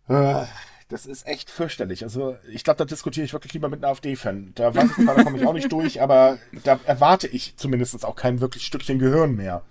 Äh, 0.09 0.45
das 0.89 1.07
ist 1.07 1.27
echt 1.27 1.51
fürchterlich. 1.51 2.03
Also 2.05 2.37
ich 2.51 2.65
glaube, 2.65 2.79
da 2.79 2.85
diskutiere 2.85 3.25
ich 3.25 3.33
wirklich 3.33 3.55
lieber 3.55 3.69
mit 3.69 3.83
einem 3.83 3.93
AfD-Fan. 3.93 4.53
Da 4.55 4.75
weiß 4.75 4.91
ich 4.99 5.05
zwar, 5.05 5.15
da 5.15 5.23
komme 5.23 5.39
ich 5.39 5.47
auch 5.47 5.55
nicht 5.55 5.73
durch, 5.73 6.03
aber 6.03 6.39
da 6.65 6.79
erwarte 6.85 7.29
ich 7.29 7.57
zumindest 7.57 8.05
auch 8.05 8.17
kein 8.17 8.41
wirklich 8.41 8.67
Stückchen 8.67 8.99
Gehirn 8.99 9.35
mehr. 9.37 9.63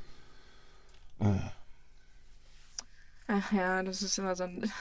Ach 3.28 3.52
ja, 3.52 3.84
das 3.84 4.02
ist 4.02 4.18
immer 4.18 4.36
so 4.36 4.44
ein. 4.44 4.72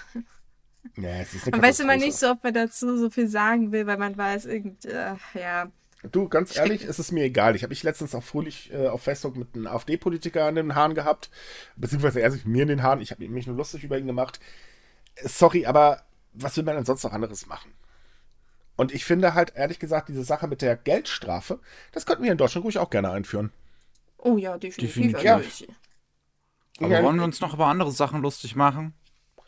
Ja, 0.97 1.11
es 1.21 1.35
ist 1.35 1.45
eine 1.45 1.57
Man 1.57 1.63
weiß 1.63 1.81
immer 1.81 1.97
nicht 1.97 2.17
so, 2.17 2.31
ob 2.31 2.43
man 2.43 2.55
dazu 2.55 2.97
so 2.97 3.11
viel 3.11 3.29
sagen 3.29 3.71
will, 3.71 3.87
weil 3.87 3.99
man 3.99 4.17
weiß, 4.17 4.47
irgend, 4.47 4.87
äh, 4.87 5.15
ja. 5.35 5.71
Du, 6.11 6.29
ganz 6.29 6.57
ehrlich, 6.57 6.85
es 6.85 6.99
ist 6.99 7.13
mir 7.13 7.25
egal. 7.25 7.55
Ich 7.55 7.63
habe 7.63 7.71
mich 7.71 7.83
letztens 7.83 8.15
auch 8.15 8.23
fröhlich 8.23 8.73
äh, 8.73 8.89
auf 8.89 9.03
Facebook 9.03 9.37
mit 9.37 9.55
einem 9.55 9.67
AfD-Politiker 9.67 10.47
an 10.47 10.55
den 10.55 10.75
Haaren 10.75 10.95
gehabt. 10.95 11.31
Beziehungsweise 11.77 12.23
er 12.23 12.31
sich 12.31 12.47
mit 12.47 12.53
mir 12.55 12.63
in 12.63 12.69
den 12.69 12.83
Haaren. 12.83 13.03
Ich 13.03 13.11
habe 13.11 13.29
mich 13.29 13.47
nur 13.47 13.57
lustig 13.57 13.85
über 13.85 13.99
ihn 13.99 14.07
gemacht. 14.07 14.41
Sorry, 15.23 15.67
aber 15.67 16.03
was 16.33 16.57
will 16.57 16.65
man 16.65 16.77
denn 16.77 16.87
sonst 16.87 17.05
noch 17.05 17.13
anderes 17.13 17.47
machen? 17.47 17.71
Und 18.77 18.93
ich 18.93 19.05
finde 19.05 19.35
halt, 19.35 19.53
ehrlich 19.57 19.79
gesagt, 19.79 20.09
diese 20.09 20.25
Sache 20.25 20.49
mit 20.49 20.63
der 20.63 20.75
Geldstrafe, 20.75 21.61
das 21.93 22.07
könnten 22.07 22.25
wir 22.25 22.33
in 22.33 22.39
Deutschland 22.39 22.65
ruhig 22.65 22.79
auch 22.79 22.89
gerne 22.89 23.11
einführen. 23.11 23.53
Oh 24.17 24.39
ja, 24.39 24.57
definitiv. 24.57 24.95
Definitiv. 24.95 25.31
Also 25.31 25.47
ich, 25.47 25.69
Aber 26.81 26.89
Ja, 26.89 27.03
wollen 27.03 27.17
wir 27.17 27.25
uns 27.25 27.41
noch 27.41 27.55
über 27.55 27.67
andere 27.67 27.93
Sachen 27.93 28.23
lustig 28.23 28.57
machen? 28.57 28.95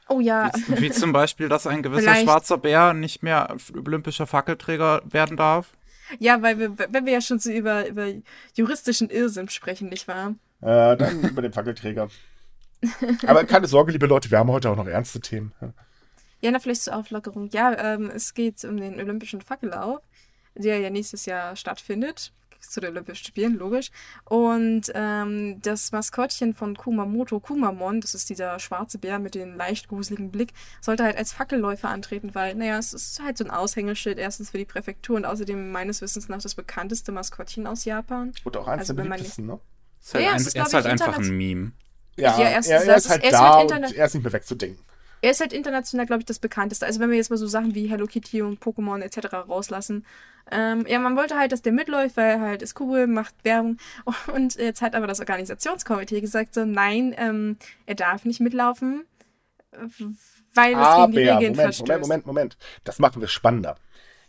oh 0.08 0.20
ja. 0.20 0.50
Wie 0.68 0.90
zum 0.90 1.12
Beispiel, 1.12 1.48
dass 1.48 1.66
ein 1.66 1.82
gewisser 1.82 2.02
Vielleicht- 2.02 2.24
schwarzer 2.24 2.58
Bär 2.58 2.92
nicht 2.92 3.22
mehr 3.22 3.56
olympischer 3.74 4.26
Fackelträger 4.26 5.00
werden 5.06 5.36
darf. 5.38 5.72
Ja, 6.18 6.42
weil 6.42 6.58
wir, 6.58 6.76
wenn 6.90 7.06
wir 7.06 7.12
ja 7.14 7.20
schon 7.22 7.38
so 7.38 7.50
über, 7.50 7.88
über 7.88 8.08
juristischen 8.54 9.08
Irrsinn 9.08 9.48
sprechen, 9.48 9.88
nicht 9.88 10.06
wahr? 10.08 10.34
Äh, 10.60 10.96
dann 10.98 11.22
über 11.30 11.40
den 11.40 11.52
Fackelträger. 11.54 12.08
Aber 13.26 13.44
keine 13.44 13.66
Sorge, 13.68 13.92
liebe 13.92 14.06
Leute, 14.06 14.30
wir 14.30 14.38
haben 14.38 14.50
heute 14.50 14.68
auch 14.68 14.76
noch 14.76 14.86
ernste 14.86 15.20
Themen. 15.20 15.52
Ja, 16.40 16.50
na, 16.50 16.58
vielleicht 16.58 16.82
zur 16.82 16.96
Auflockerung. 16.96 17.48
Ja, 17.52 17.94
ähm, 17.94 18.10
es 18.14 18.34
geht 18.34 18.64
um 18.64 18.76
den 18.76 19.00
Olympischen 19.00 19.40
Fackellauf, 19.40 20.00
der 20.56 20.80
ja 20.80 20.90
nächstes 20.90 21.24
Jahr 21.24 21.54
stattfindet. 21.56 22.32
Zu 22.66 22.80
den 22.80 22.90
Olympischen 22.92 23.26
Spielen, 23.26 23.58
logisch. 23.58 23.90
Und 24.24 24.90
ähm, 24.94 25.60
das 25.62 25.92
Maskottchen 25.92 26.54
von 26.54 26.76
Kumamoto, 26.76 27.40
Kumamon, 27.40 28.00
das 28.00 28.14
ist 28.14 28.30
dieser 28.30 28.58
schwarze 28.60 28.98
Bär 28.98 29.18
mit 29.18 29.34
dem 29.34 29.56
leicht 29.56 29.88
gruseligen 29.88 30.30
Blick, 30.30 30.52
sollte 30.80 31.02
halt 31.04 31.16
als 31.16 31.32
Fackelläufer 31.32 31.88
antreten, 31.88 32.34
weil, 32.34 32.54
naja, 32.54 32.78
es 32.78 32.94
ist 32.94 33.20
halt 33.22 33.36
so 33.36 33.44
ein 33.44 33.50
Aushängeschild, 33.50 34.16
erstens 34.18 34.50
für 34.50 34.58
die 34.58 34.64
Präfektur 34.64 35.16
und 35.16 35.24
außerdem 35.26 35.70
meines 35.72 36.00
Wissens 36.00 36.28
nach 36.28 36.40
das 36.40 36.54
bekannteste 36.54 37.12
Maskottchen 37.12 37.66
aus 37.66 37.84
Japan. 37.84 38.32
Und 38.44 38.56
auch 38.56 38.68
eins 38.68 38.80
Also 38.82 38.92
der 38.94 39.02
wenn 39.04 39.08
man- 39.10 39.18
beliebtesten, 39.18 39.46
ne? 39.46 39.60
Ist 40.00 40.14
halt 40.14 40.24
Ja, 40.24 40.30
ein, 40.30 40.36
es 40.36 40.46
ist, 40.46 40.56
er 40.56 40.66
ist 40.66 40.74
halt 40.74 40.86
ich, 40.86 40.92
einfach 40.92 41.18
ein 41.18 41.36
Meme. 41.36 41.72
Ja, 42.16 42.38
Ja, 42.38 42.44
er, 42.48 42.50
er 42.66 42.86
das, 42.86 43.04
ist 43.04 43.10
halt 43.10 43.22
er 43.22 43.28
ist 43.30 43.32
da 43.34 43.56
halt 43.56 43.72
und 43.72 43.92
er 43.96 44.06
ist 44.06 44.14
nicht 44.14 44.22
mehr 44.24 44.32
wegzudenken. 44.32 44.84
Er 45.20 45.30
ist 45.30 45.40
halt 45.40 45.52
international, 45.52 46.06
glaube 46.06 46.20
ich, 46.22 46.26
das 46.26 46.38
bekannteste. 46.40 46.84
Also 46.86 46.98
wenn 47.00 47.10
wir 47.10 47.16
jetzt 47.16 47.30
mal 47.30 47.36
so 47.36 47.46
Sachen 47.46 47.74
wie 47.76 47.86
Hello 47.88 48.06
Kitty 48.06 48.42
und 48.42 48.60
Pokémon 48.60 49.00
etc. 49.00 49.32
rauslassen. 49.48 50.04
Ähm, 50.50 50.84
ja, 50.88 50.98
man 50.98 51.16
wollte 51.16 51.36
halt, 51.38 51.52
dass 51.52 51.62
der 51.62 51.72
mitläuft, 51.72 52.16
weil 52.16 52.30
er 52.32 52.40
halt 52.40 52.62
ist 52.62 52.78
cool, 52.80 53.06
macht 53.06 53.34
Werbung. 53.44 53.78
Und 54.34 54.56
jetzt 54.56 54.82
hat 54.82 54.94
aber 54.94 55.06
das 55.06 55.20
Organisationskomitee 55.20 56.20
gesagt, 56.20 56.54
so 56.54 56.64
nein, 56.64 57.14
ähm, 57.16 57.56
er 57.86 57.94
darf 57.94 58.24
nicht 58.24 58.40
mitlaufen, 58.40 59.04
weil 60.54 60.74
es 60.74 60.96
gegen 60.96 61.12
die 61.12 61.18
Regeln 61.18 61.38
Moment, 61.52 61.56
verstößt. 61.56 61.88
Moment, 61.88 62.02
Moment, 62.02 62.26
Moment. 62.26 62.56
Das 62.84 62.98
machen 62.98 63.20
wir 63.20 63.28
spannender. 63.28 63.76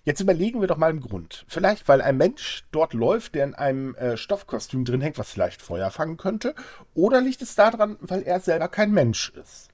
Jetzt 0.06 0.20
überlegen 0.20 0.60
wir 0.60 0.68
doch 0.68 0.78
mal 0.78 0.90
einen 0.90 1.00
Grund. 1.00 1.46
Vielleicht, 1.48 1.88
weil 1.88 2.02
ein 2.02 2.18
Mensch 2.18 2.66
dort 2.72 2.94
läuft, 2.94 3.36
der 3.36 3.46
in 3.46 3.56
einem 3.56 3.96
äh, 3.96 4.18
Stoffkostüm 4.18 4.84
drin 4.84 5.00
hängt, 5.00 5.18
was 5.18 5.32
vielleicht 5.32 5.62
Feuer 5.62 5.92
fangen 5.92 6.18
könnte. 6.18 6.56
Oder 6.94 7.22
liegt 7.22 7.42
es 7.42 7.56
daran, 7.56 7.98
weil 8.02 8.22
er 8.24 8.42
selber 8.42 8.68
kein 8.68 8.92
Mensch 8.92 9.30
ist? 9.42 9.70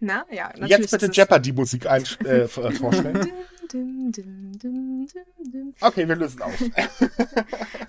Na, 0.00 0.24
ja, 0.30 0.48
natürlich. 0.48 0.70
Jetzt 0.70 0.90
bitte 0.90 1.06
Jeopardy-Musik 1.12 1.84
äh, 1.84 2.48
vor- 2.48 2.72
vorstellen. 2.72 3.30
Dum, 3.72 4.10
dum, 4.10 4.58
dum, 4.58 5.06
dum, 5.06 5.52
dum. 5.52 5.74
Okay, 5.80 6.08
wir 6.08 6.16
lösen 6.16 6.42
auf. 6.42 6.52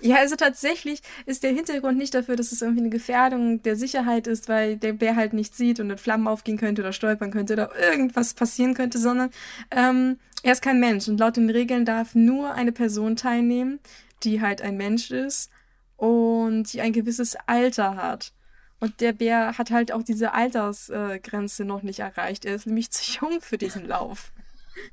Ja, 0.00 0.16
also 0.16 0.34
tatsächlich 0.34 1.00
ist 1.26 1.44
der 1.44 1.52
Hintergrund 1.52 1.96
nicht 1.96 2.14
dafür, 2.14 2.34
dass 2.34 2.50
es 2.50 2.60
irgendwie 2.60 2.80
eine 2.80 2.90
Gefährdung 2.90 3.62
der 3.62 3.76
Sicherheit 3.76 4.26
ist, 4.26 4.48
weil 4.48 4.76
der 4.76 4.92
Bär 4.94 5.14
halt 5.14 5.32
nicht 5.32 5.54
sieht 5.54 5.78
und 5.78 5.90
in 5.90 5.98
Flammen 5.98 6.26
aufgehen 6.26 6.58
könnte 6.58 6.82
oder 6.82 6.92
stolpern 6.92 7.30
könnte 7.30 7.52
oder 7.52 7.70
irgendwas 7.78 8.34
passieren 8.34 8.74
könnte, 8.74 8.98
sondern 8.98 9.30
ähm, 9.70 10.18
er 10.42 10.52
ist 10.52 10.62
kein 10.62 10.80
Mensch 10.80 11.06
und 11.06 11.20
laut 11.20 11.36
den 11.36 11.50
Regeln 11.50 11.84
darf 11.84 12.16
nur 12.16 12.52
eine 12.54 12.72
Person 12.72 13.14
teilnehmen, 13.14 13.78
die 14.24 14.40
halt 14.40 14.60
ein 14.60 14.76
Mensch 14.76 15.12
ist 15.12 15.50
und 15.96 16.72
die 16.72 16.80
ein 16.80 16.92
gewisses 16.92 17.36
Alter 17.46 17.94
hat. 17.94 18.32
Und 18.80 19.00
der 19.00 19.12
Bär 19.12 19.56
hat 19.58 19.70
halt 19.70 19.92
auch 19.92 20.02
diese 20.02 20.32
Altersgrenze 20.34 21.20
Grenze 21.20 21.64
noch 21.64 21.84
nicht 21.84 22.00
erreicht. 22.00 22.44
Er 22.44 22.56
ist 22.56 22.66
nämlich 22.66 22.90
zu 22.90 23.20
jung 23.20 23.40
für 23.40 23.56
diesen 23.56 23.86
Lauf. 23.86 24.31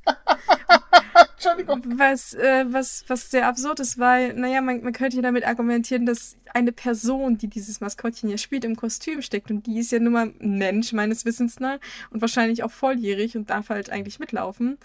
Entschuldigung. 1.35 1.83
Was, 1.97 2.33
äh, 2.33 2.65
was, 2.67 3.05
was 3.07 3.31
sehr 3.31 3.47
absurd 3.47 3.79
ist, 3.79 3.97
weil, 3.97 4.33
naja, 4.33 4.61
man, 4.61 4.83
man 4.83 4.93
könnte 4.93 5.15
ja 5.17 5.21
damit 5.21 5.45
argumentieren, 5.45 6.05
dass 6.05 6.35
eine 6.53 6.71
Person, 6.71 7.37
die 7.37 7.47
dieses 7.47 7.79
Maskottchen 7.81 8.29
hier 8.29 8.37
spielt, 8.37 8.65
im 8.65 8.75
Kostüm 8.75 9.21
steckt. 9.21 9.49
Und 9.49 9.65
die 9.65 9.79
ist 9.79 9.91
ja 9.91 9.99
nun 9.99 10.13
mal 10.13 10.33
ein 10.39 10.57
Mensch, 10.57 10.91
meines 10.93 11.25
Wissens 11.25 11.59
nach. 11.59 11.79
Und 12.09 12.21
wahrscheinlich 12.21 12.63
auch 12.63 12.71
volljährig 12.71 13.37
und 13.37 13.49
darf 13.49 13.69
halt 13.69 13.89
eigentlich 13.89 14.19
mitlaufen. 14.19 14.77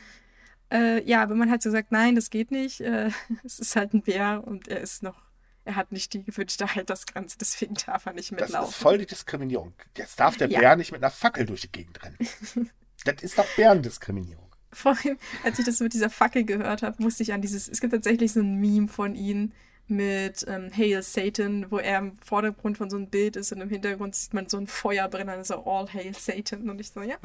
Äh, 0.73 1.03
ja, 1.09 1.23
aber 1.23 1.35
man 1.35 1.51
hat 1.51 1.63
so 1.63 1.71
gesagt, 1.71 1.93
nein, 1.93 2.15
das 2.15 2.31
geht 2.31 2.51
nicht. 2.51 2.81
Äh, 2.81 3.11
es 3.45 3.59
ist 3.59 3.77
halt 3.77 3.93
ein 3.95 4.03
Bär 4.03 4.43
und 4.45 4.69
er 4.69 4.81
ist 4.81 5.03
noch, 5.03 5.23
er 5.65 5.77
hat 5.77 5.93
nicht 5.93 6.13
die 6.13 6.23
gewünschte 6.25 6.67
Altersgrenze, 6.75 7.37
deswegen 7.39 7.75
darf 7.87 8.07
er 8.07 8.13
nicht 8.13 8.33
Das 8.33 8.41
mitlaufen. 8.41 8.71
ist 8.71 8.77
voll 8.77 8.99
die 8.99 9.07
Diskriminierung. 9.07 9.73
Jetzt 9.97 10.21
darf 10.21 10.37
der 10.37 10.49
Ja. 10.49 10.61
Bär 10.61 10.77
nicht 10.77 10.93
mit 10.93 11.03
einer 11.03 11.11
Fackel 11.11 11.47
durch 11.47 11.63
die 11.63 11.73
Gegend 11.73 12.03
rennen. 12.03 12.19
das 13.05 13.23
ist 13.23 13.39
doch 13.39 13.47
Bärendiskriminierung. 13.57 14.44
Vor 14.75 14.97
allem, 15.05 15.17
als 15.45 15.59
ich 15.59 15.65
das 15.65 15.81
mit 15.81 15.95
dieser 15.95 16.11
Fackel 16.11 16.45
gehört 16.45 16.83
habe, 16.83 17.03
musste 17.03 17.23
ich 17.23 17.33
an 17.33 17.41
dieses. 17.41 17.69
Es 17.69 17.81
gibt 17.81 17.93
tatsächlich 17.93 18.33
so 18.33 18.41
ein 18.41 18.61
Meme 18.61 18.89
von 18.89 19.15
ihm 19.15 19.53
mit 19.87 20.47
ähm, 20.49 20.71
Hail 20.75 21.03
Satan, 21.03 21.67
wo 21.71 21.79
er 21.79 21.99
im 21.99 22.17
Vordergrund 22.25 22.79
von 22.79 22.89
so 22.89 22.97
einem 22.97 23.09
Bild 23.09 23.37
ist 23.37 23.53
und 23.53 23.61
im 23.61 23.69
Hintergrund 23.69 24.15
sieht 24.15 24.33
man 24.33 24.49
so 24.49 24.57
ein 24.57 24.67
Feuerbrenner, 24.67 25.45
so 25.45 25.65
All 25.67 25.93
Hail 25.93 26.15
Satan. 26.15 26.71
Und 26.71 26.81
ich 26.81 26.91
so, 26.91 27.03
ja. 27.03 27.17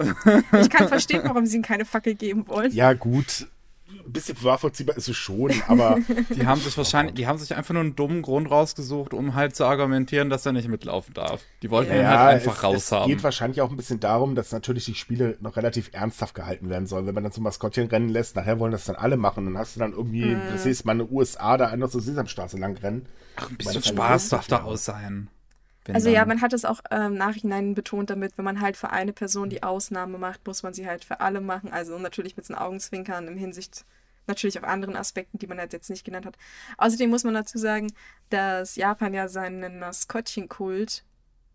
Ich 0.59 0.69
kann 0.69 0.87
verstehen, 0.87 1.21
warum 1.23 1.45
sie 1.45 1.57
ihm 1.57 1.63
keine 1.63 1.85
Fackel 1.85 2.15
geben 2.15 2.47
wollen. 2.47 2.71
Ja, 2.73 2.93
gut. 2.93 3.47
Ein 4.05 4.11
bisschen 4.13 4.35
nachvollziehbar 4.43 4.97
ist 4.97 5.07
es 5.09 5.17
schon, 5.17 5.51
aber 5.67 5.97
Die 6.35 6.45
haben 6.45 6.59
sich 6.61 6.77
wahrscheinlich, 6.77 7.15
die 7.15 7.27
haben 7.27 7.37
sich 7.37 7.55
einfach 7.55 7.73
nur 7.73 7.83
einen 7.83 7.95
dummen 7.95 8.21
Grund 8.21 8.49
rausgesucht, 8.49 9.13
um 9.13 9.33
halt 9.35 9.55
zu 9.55 9.65
argumentieren, 9.65 10.29
dass 10.29 10.45
er 10.45 10.51
nicht 10.51 10.67
mitlaufen 10.67 11.13
darf. 11.13 11.41
Die 11.61 11.69
wollten 11.69 11.91
ihn 11.93 12.01
Ja, 12.01 12.19
halt 12.19 12.35
einfach 12.41 12.57
es, 12.57 12.63
raushaben. 12.63 13.09
Es 13.11 13.15
geht 13.17 13.23
wahrscheinlich 13.23 13.61
auch 13.61 13.69
ein 13.69 13.77
bisschen 13.77 13.99
darum, 13.99 14.35
dass 14.35 14.51
natürlich 14.51 14.85
die 14.85 14.95
Spiele 14.95 15.37
noch 15.41 15.55
relativ 15.57 15.89
ernsthaft 15.93 16.35
gehalten 16.35 16.69
werden 16.69 16.87
sollen. 16.87 17.05
Wenn 17.07 17.15
man 17.15 17.23
dann 17.23 17.33
zum 17.33 17.43
Maskottchen 17.43 17.87
rennen 17.87 18.09
lässt, 18.09 18.35
nachher 18.35 18.59
wollen 18.59 18.71
das 18.71 18.85
dann 18.85 18.95
alle 18.95 19.17
machen. 19.17 19.45
Dann 19.45 19.57
hast 19.57 19.75
du 19.75 19.79
dann 19.79 19.93
irgendwie, 19.93 20.25
Mhm. 20.25 20.41
das 20.51 20.63
siehst 20.63 20.85
mal 20.85 20.93
eine 20.93 21.05
USA 21.07 21.57
da 21.57 21.67
einfach 21.67 21.89
zur 21.89 22.01
Sesamstraße 22.01 22.57
lang 22.57 22.77
rennen. 22.77 23.05
Ach, 23.35 23.49
ein 23.49 23.57
bisschen 23.57 23.83
Spaß 23.83 24.29
darf 24.29 24.47
da 24.47 24.63
aus 24.63 24.85
sein. 24.85 25.29
Wenn 25.89 25.95
Also 25.95 26.09
ja, 26.09 26.25
man 26.25 26.41
hat 26.41 26.53
es 26.53 26.65
auch 26.65 26.81
ähm, 26.91 27.13
im 27.13 27.15
Nachhinein 27.15 27.73
betont 27.73 28.09
damit, 28.09 28.37
wenn 28.37 28.45
man 28.45 28.61
halt 28.61 28.77
für 28.77 28.91
eine 28.91 29.11
Person 29.11 29.49
die 29.49 29.63
Ausnahme 29.63 30.17
macht, 30.17 30.45
muss 30.45 30.63
man 30.63 30.73
sie 30.73 30.87
halt 30.87 31.03
für 31.03 31.19
alle 31.19 31.41
machen. 31.41 31.71
Also 31.73 31.97
natürlich 31.97 32.37
mit 32.37 32.45
so 32.45 32.53
einem 32.53 32.63
Augenzwinkern 32.63 33.27
im 33.27 33.37
Hinsicht 33.37 33.85
natürlich 34.27 34.57
auf 34.57 34.63
anderen 34.63 34.95
Aspekten, 34.95 35.39
die 35.39 35.47
man 35.47 35.59
halt 35.59 35.73
jetzt 35.73 35.89
nicht 35.89 36.05
genannt 36.05 36.25
hat. 36.25 36.37
Außerdem 36.77 37.09
muss 37.09 37.23
man 37.23 37.33
dazu 37.33 37.57
sagen, 37.57 37.91
dass 38.29 38.75
Japan 38.75 39.13
ja 39.13 39.27
seinen 39.27 39.79
Maskottchenkult 39.79 41.03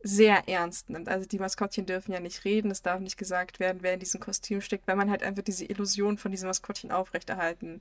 sehr 0.02 0.48
ernst 0.48 0.90
nimmt. 0.90 1.08
Also 1.08 1.26
die 1.26 1.38
Maskottchen 1.38 1.86
dürfen 1.86 2.12
ja 2.12 2.20
nicht 2.20 2.44
reden, 2.44 2.70
es 2.70 2.82
darf 2.82 3.00
nicht 3.00 3.16
gesagt 3.16 3.58
werden, 3.58 3.78
wer 3.80 3.94
in 3.94 4.00
diesem 4.00 4.20
Kostüm 4.20 4.60
steckt, 4.60 4.86
weil 4.86 4.96
man 4.96 5.10
halt 5.10 5.22
einfach 5.22 5.42
diese 5.42 5.64
Illusion 5.64 6.18
von 6.18 6.30
diesem 6.30 6.48
Maskottchen 6.48 6.90
aufrechterhalten 6.92 7.80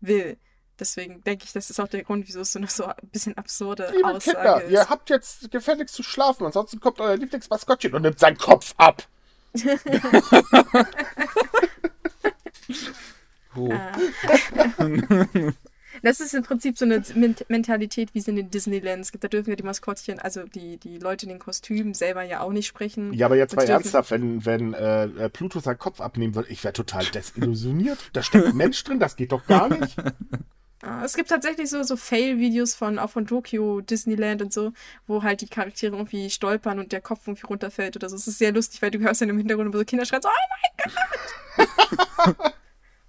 will. 0.00 0.36
Deswegen 0.80 1.22
denke 1.24 1.44
ich, 1.44 1.52
das 1.52 1.68
ist 1.70 1.78
auch 1.78 1.88
der 1.88 2.02
Grund, 2.02 2.26
wieso 2.26 2.40
es 2.40 2.52
so 2.52 2.58
eine 2.58 2.66
so 2.68 2.86
ein 2.86 2.94
bisschen 3.12 3.36
absurde 3.36 3.92
Liebe 3.94 4.08
Aussage 4.08 4.36
Kinder, 4.38 4.62
ist. 4.64 4.70
ihr 4.72 4.88
habt 4.88 5.10
jetzt 5.10 5.50
gefälligst 5.50 5.94
zu 5.94 6.02
schlafen, 6.02 6.46
ansonsten 6.46 6.80
kommt 6.80 7.00
euer 7.00 7.16
Lieblingsmaskottchen 7.16 7.94
und 7.94 8.02
nimmt 8.02 8.18
seinen 8.18 8.38
Kopf 8.38 8.74
ab. 8.78 9.06
Ah. 13.56 13.98
Das 16.02 16.20
ist 16.20 16.32
im 16.34 16.42
Prinzip 16.44 16.78
so 16.78 16.86
eine 16.86 17.02
Men- 17.14 17.36
Mentalität, 17.48 18.14
wie 18.14 18.20
es 18.20 18.28
in 18.28 18.36
den 18.36 18.48
Disneylands 18.50 19.12
gibt. 19.12 19.22
Da 19.22 19.28
dürfen 19.28 19.50
ja 19.50 19.56
die 19.56 19.64
Maskottchen, 19.64 20.18
also 20.18 20.44
die, 20.44 20.78
die 20.78 20.98
Leute 20.98 21.26
in 21.26 21.30
den 21.30 21.38
Kostümen 21.38 21.92
selber 21.92 22.22
ja 22.22 22.40
auch 22.40 22.52
nicht 22.52 22.68
sprechen. 22.68 23.12
Ja, 23.12 23.26
aber 23.26 23.36
jetzt 23.36 23.54
mal 23.54 23.68
ernsthaft, 23.68 24.10
wenn, 24.12 24.46
wenn 24.46 24.72
äh, 24.72 25.04
äh, 25.04 25.28
Pluto 25.28 25.60
seinen 25.60 25.78
Kopf 25.78 26.00
abnehmen 26.00 26.34
würde, 26.34 26.48
ich 26.48 26.64
wäre 26.64 26.72
total 26.72 27.04
desillusioniert. 27.04 27.98
Da 28.14 28.22
steckt 28.22 28.46
ein 28.46 28.56
Mensch 28.56 28.82
drin, 28.82 28.98
das 28.98 29.16
geht 29.16 29.32
doch 29.32 29.44
gar 29.46 29.68
nicht. 29.68 29.94
Ah, 30.82 31.02
Es 31.04 31.14
gibt 31.14 31.28
tatsächlich 31.28 31.68
so, 31.68 31.82
so 31.82 31.96
Fail-Videos 31.96 32.74
von, 32.74 32.98
auch 32.98 33.10
von 33.10 33.26
Tokyo, 33.26 33.82
Disneyland 33.82 34.40
und 34.40 34.52
so, 34.52 34.72
wo 35.06 35.22
halt 35.22 35.42
die 35.42 35.48
Charaktere 35.48 35.94
irgendwie 35.94 36.30
stolpern 36.30 36.78
und 36.78 36.92
der 36.92 37.02
Kopf 37.02 37.26
irgendwie 37.26 37.46
runterfällt 37.46 37.96
oder 37.96 38.08
so. 38.08 38.16
Es 38.16 38.26
ist 38.26 38.38
sehr 38.38 38.52
lustig, 38.52 38.80
weil 38.80 38.90
du 38.90 38.98
hörst 38.98 39.20
dann 39.20 39.28
im 39.28 39.36
Hintergrund 39.36 39.68
immer 39.68 39.78
so 39.78 39.84
Kinder 39.84 40.06
schreien 40.06 40.22
so, 40.22 40.28
oh 40.28 40.86
mein 40.86 42.36
Gott! 42.36 42.52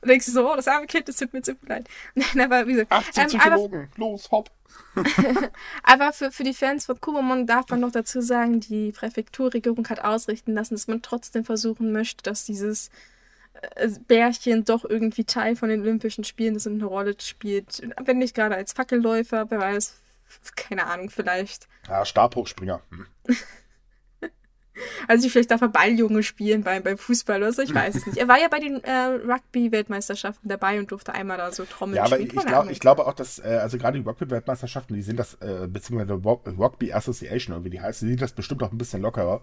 und 0.01 0.07
denkst 0.10 0.25
du 0.25 0.31
so, 0.34 0.51
oh, 0.51 0.55
das 0.55 0.67
arme 0.67 0.86
Kind, 0.88 1.07
das 1.07 1.15
tut 1.15 1.31
mir 1.31 1.41
zu 1.41 1.55
leid. 1.65 1.88
Nein, 2.15 2.41
aber 2.51 2.67
wie 2.67 2.73
gesagt, 2.73 2.91
18 2.91 3.29
ähm, 3.34 3.39
aber 3.39 3.88
los, 3.95 4.29
hopp. 4.31 4.51
Aber 5.84 6.13
für, 6.13 6.31
für 6.31 6.43
die 6.43 6.53
Fans 6.53 6.86
von 6.86 6.99
Kumamon 6.99 7.45
darf 7.45 7.67
man 7.69 7.81
noch 7.81 7.91
dazu 7.91 8.21
sagen, 8.21 8.62
die 8.62 8.93
Präfekturregierung 8.93 9.88
hat 9.89 10.01
ausrichten 10.01 10.53
lassen, 10.53 10.75
dass 10.75 10.88
man 10.88 11.01
trotzdem 11.01 11.43
versuchen 11.43 11.91
möchte, 11.91 12.23
dass 12.23 12.45
dieses 12.45 12.89
Bärchen 14.07 14.65
doch 14.65 14.85
irgendwie 14.85 15.25
Teil 15.25 15.55
von 15.55 15.69
den 15.69 15.81
Olympischen 15.81 16.23
Spielen 16.23 16.55
ist 16.55 16.67
und 16.67 16.75
eine 16.75 16.85
Rolle 16.85 17.15
spielt. 17.19 17.81
Wenn 18.03 18.17
nicht 18.17 18.35
gerade 18.35 18.55
als 18.55 18.73
Fackelläufer, 18.73 19.49
wer 19.49 19.59
weiß, 19.59 19.95
keine 20.55 20.87
Ahnung, 20.87 21.09
vielleicht. 21.09 21.67
Ja, 21.87 22.05
Stabhochspringer. 22.05 22.81
Hm. 22.89 23.05
Also 25.07 25.27
vielleicht 25.29 25.51
darf 25.51 25.61
er 25.61 25.67
Balljunge 25.67 26.23
spielen 26.23 26.63
beim, 26.63 26.81
beim 26.81 26.97
Fußball 26.97 27.37
oder 27.37 27.51
so, 27.51 27.61
ich 27.61 27.75
weiß 27.75 27.93
es 27.93 28.05
nicht. 28.05 28.17
Er 28.17 28.27
war 28.27 28.39
ja 28.39 28.47
bei 28.47 28.59
den 28.59 28.81
äh, 28.83 28.91
Rugby-Weltmeisterschaften 29.31 30.47
dabei 30.49 30.79
und 30.79 30.89
durfte 30.91 31.13
einmal 31.13 31.37
da 31.37 31.51
so 31.51 31.65
Trommeln 31.65 31.97
Ja, 31.97 32.03
aber 32.05 32.15
spielen. 32.15 32.29
ich, 32.29 32.35
Keine 32.35 32.47
glaub, 32.47 32.69
ich 32.71 32.79
glaube 32.79 33.05
auch, 33.05 33.13
dass, 33.13 33.37
äh, 33.39 33.59
also 33.61 33.77
gerade 33.77 33.99
die 34.01 34.07
Rugby-Weltmeisterschaften, 34.07 34.95
die 34.95 35.01
sind 35.03 35.17
das, 35.17 35.35
äh, 35.35 35.67
beziehungsweise 35.67 36.13
Rug- 36.13 36.47
Rugby 36.57 36.93
Association, 36.93 37.53
oder 37.55 37.65
wie 37.65 37.69
die 37.69 37.81
heißt, 37.81 38.01
die 38.01 38.07
sind 38.07 38.21
das 38.21 38.31
bestimmt 38.31 38.63
auch 38.63 38.71
ein 38.71 38.77
bisschen 38.77 39.01
lockerer. 39.01 39.41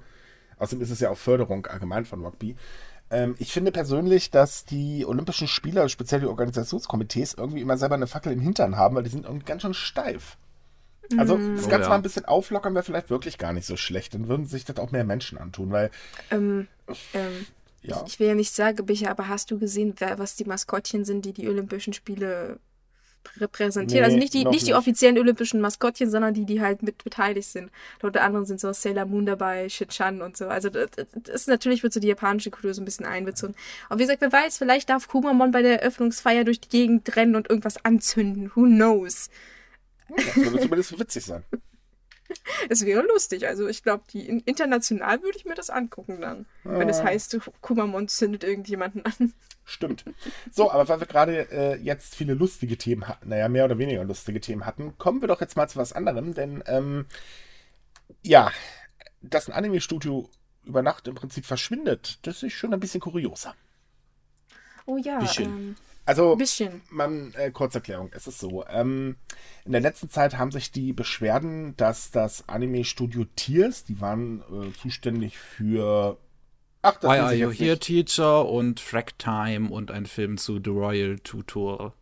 Außerdem 0.58 0.82
ist 0.82 0.90
es 0.90 1.00
ja 1.00 1.10
auch 1.10 1.18
Förderung 1.18 1.66
allgemein 1.66 2.04
von 2.06 2.24
Rugby. 2.24 2.56
Ähm, 3.10 3.34
ich 3.38 3.52
finde 3.52 3.72
persönlich, 3.72 4.30
dass 4.30 4.64
die 4.64 5.06
Olympischen 5.06 5.48
Spieler, 5.48 5.88
speziell 5.88 6.20
die 6.20 6.26
Organisationskomitees, 6.26 7.34
irgendwie 7.34 7.60
immer 7.60 7.76
selber 7.78 7.94
eine 7.94 8.06
Fackel 8.06 8.32
im 8.32 8.40
Hintern 8.40 8.76
haben, 8.76 8.96
weil 8.96 9.02
die 9.02 9.10
sind 9.10 9.24
irgendwie 9.24 9.46
ganz 9.46 9.62
schön 9.62 9.74
steif. 9.74 10.36
Also 11.16 11.38
das 11.38 11.64
Oh 11.66 11.68
Ganze 11.68 11.84
ja. 11.84 11.88
mal 11.88 11.94
ein 11.94 12.02
bisschen 12.02 12.26
auflockern 12.26 12.74
wäre 12.74 12.84
vielleicht 12.84 13.08
wirklich 13.08 13.38
gar 13.38 13.54
nicht 13.54 13.66
so 13.66 13.76
schlecht. 13.78 14.12
Dann 14.12 14.28
würden 14.28 14.44
sich 14.44 14.66
das 14.66 14.76
auch 14.76 14.90
mehr 14.90 15.04
Menschen 15.04 15.38
antun, 15.38 15.70
weil, 15.70 15.90
Ähm, 16.30 16.68
ähm, 17.14 17.46
ja. 17.80 18.02
ich, 18.04 18.14
ich 18.14 18.20
will 18.20 18.28
ja 18.28 18.34
nicht 18.34 18.54
sagen, 18.54 18.84
Bicher, 18.84 19.10
aber 19.10 19.28
hast 19.28 19.50
du 19.50 19.58
gesehen, 19.58 19.94
wer, 19.98 20.18
was 20.18 20.36
die 20.36 20.44
Maskottchen 20.44 21.06
sind, 21.06 21.24
die 21.24 21.32
die 21.32 21.48
Olympischen 21.48 21.94
Spiele 21.94 22.58
repräsentieren? 23.38 24.02
Nee, 24.02 24.04
also 24.04 24.18
nicht 24.18 24.34
die, 24.34 24.44
noch 24.44 24.50
nicht 24.50 24.66
die 24.66 24.70
nicht. 24.70 24.78
offiziellen 24.78 25.18
Olympischen 25.18 25.60
Maskottchen, 25.60 26.10
sondern 26.10 26.34
die, 26.34 26.44
die 26.44 26.60
halt 26.60 26.82
mit 26.82 27.02
beteiligt 27.04 27.48
sind. 27.48 27.70
Unter 28.02 28.22
anderem 28.22 28.44
sind 28.44 28.60
so 28.60 28.72
Sailor 28.72 29.06
Moon 29.06 29.26
dabei, 29.26 29.68
Shichan 29.68 30.22
und 30.22 30.36
so. 30.36 30.48
Also 30.48 30.68
das, 30.70 30.88
ist 31.28 31.48
natürlich 31.48 31.82
wird 31.82 31.92
so 31.92 32.00
die 32.00 32.08
japanische 32.08 32.50
Kultur 32.50 32.74
so 32.74 32.82
ein 32.82 32.84
bisschen 32.84 33.06
einbezogen. 33.06 33.54
Und 33.88 33.98
wie 33.98 34.02
gesagt, 34.02 34.20
wer 34.20 34.32
weiß, 34.32 34.58
vielleicht 34.58 34.90
darf 34.90 35.08
Kumamon 35.08 35.50
bei 35.50 35.62
der 35.62 35.82
Eröffnungsfeier 35.82 36.44
durch 36.44 36.60
die 36.60 36.68
Gegend 36.68 37.16
rennen 37.16 37.36
und 37.36 37.48
irgendwas 37.48 37.84
anzünden. 37.84 38.50
Who 38.54 38.62
knows? 38.62 39.30
Das 40.16 40.36
würde 40.36 40.60
zumindest 40.60 40.98
witzig 40.98 41.24
sein. 41.24 41.44
Es 42.68 42.84
wäre 42.84 43.02
lustig. 43.02 43.46
Also 43.46 43.68
ich 43.68 43.82
glaube, 43.82 44.04
international 44.12 45.22
würde 45.22 45.38
ich 45.38 45.44
mir 45.44 45.54
das 45.54 45.70
angucken 45.70 46.20
dann. 46.20 46.46
Wenn 46.64 46.88
es 46.88 47.00
Ah. 47.00 47.04
heißt, 47.04 47.38
Kumamon 47.60 48.08
zündet 48.08 48.44
irgendjemanden 48.44 49.04
an. 49.04 49.32
Stimmt. 49.64 50.04
So, 50.50 50.70
aber 50.70 50.88
weil 50.88 51.00
wir 51.00 51.06
gerade 51.06 51.50
äh, 51.50 51.76
jetzt 51.76 52.14
viele 52.14 52.34
lustige 52.34 52.76
Themen 52.78 53.06
hatten, 53.06 53.28
naja, 53.28 53.48
mehr 53.48 53.64
oder 53.66 53.78
weniger 53.78 54.02
lustige 54.04 54.40
Themen 54.40 54.64
hatten, 54.66 54.96
kommen 54.98 55.20
wir 55.20 55.28
doch 55.28 55.40
jetzt 55.40 55.56
mal 55.56 55.68
zu 55.68 55.78
was 55.78 55.92
anderem, 55.92 56.32
denn 56.34 56.62
ähm, 56.66 57.06
ja, 58.22 58.50
dass 59.20 59.48
ein 59.48 59.52
Anime-Studio 59.54 60.30
über 60.64 60.82
Nacht 60.82 61.06
im 61.08 61.14
Prinzip 61.14 61.44
verschwindet, 61.44 62.18
das 62.26 62.42
ist 62.42 62.52
schon 62.54 62.72
ein 62.72 62.80
bisschen 62.80 63.00
kurioser. 63.00 63.54
Oh 64.88 64.96
ja, 64.96 65.18
Bisschen. 65.18 65.44
ähm, 65.44 65.76
Also, 66.06 66.32
ein 66.32 66.38
bisschen. 66.38 66.80
man, 66.88 67.34
äh, 67.34 67.50
Kurzerklärung, 67.50 68.08
es 68.12 68.26
ist 68.26 68.38
so. 68.38 68.64
Ähm, 68.68 69.16
in 69.66 69.72
der 69.72 69.82
letzten 69.82 70.08
Zeit 70.08 70.38
haben 70.38 70.50
sich 70.50 70.72
die 70.72 70.94
Beschwerden, 70.94 71.76
dass 71.76 72.10
das 72.10 72.48
Anime-Studio 72.48 73.26
Tears, 73.36 73.84
die 73.84 74.00
waren 74.00 74.40
äh, 74.50 74.72
zuständig 74.80 75.36
für. 75.36 76.16
Ach, 76.80 76.96
das 76.96 77.10
Why 77.10 77.18
Are 77.18 77.34
You 77.34 77.50
Here 77.50 77.72
nicht. 77.72 77.82
Teacher 77.82 78.48
und 78.48 78.82
Track 78.82 79.18
Time 79.18 79.68
und 79.70 79.90
ein 79.90 80.06
Film 80.06 80.38
zu 80.38 80.58
The 80.64 80.70
Royal 80.70 81.18
Tutor. 81.18 81.92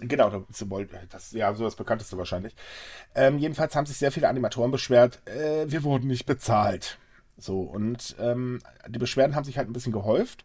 Genau, 0.00 0.28
das, 0.28 0.64
das, 1.08 1.30
ja, 1.30 1.54
so 1.54 1.62
das 1.62 1.76
bekannteste 1.76 2.18
wahrscheinlich. 2.18 2.56
Ähm, 3.14 3.38
jedenfalls 3.38 3.76
haben 3.76 3.86
sich 3.86 3.96
sehr 3.96 4.10
viele 4.10 4.28
Animatoren 4.28 4.72
beschwert, 4.72 5.22
äh, 5.28 5.70
wir 5.70 5.84
wurden 5.84 6.08
nicht 6.08 6.26
bezahlt. 6.26 6.98
So, 7.36 7.60
und 7.60 8.16
ähm, 8.18 8.60
die 8.88 8.98
Beschwerden 8.98 9.36
haben 9.36 9.44
sich 9.44 9.56
halt 9.56 9.68
ein 9.68 9.72
bisschen 9.72 9.92
gehäuft. 9.92 10.44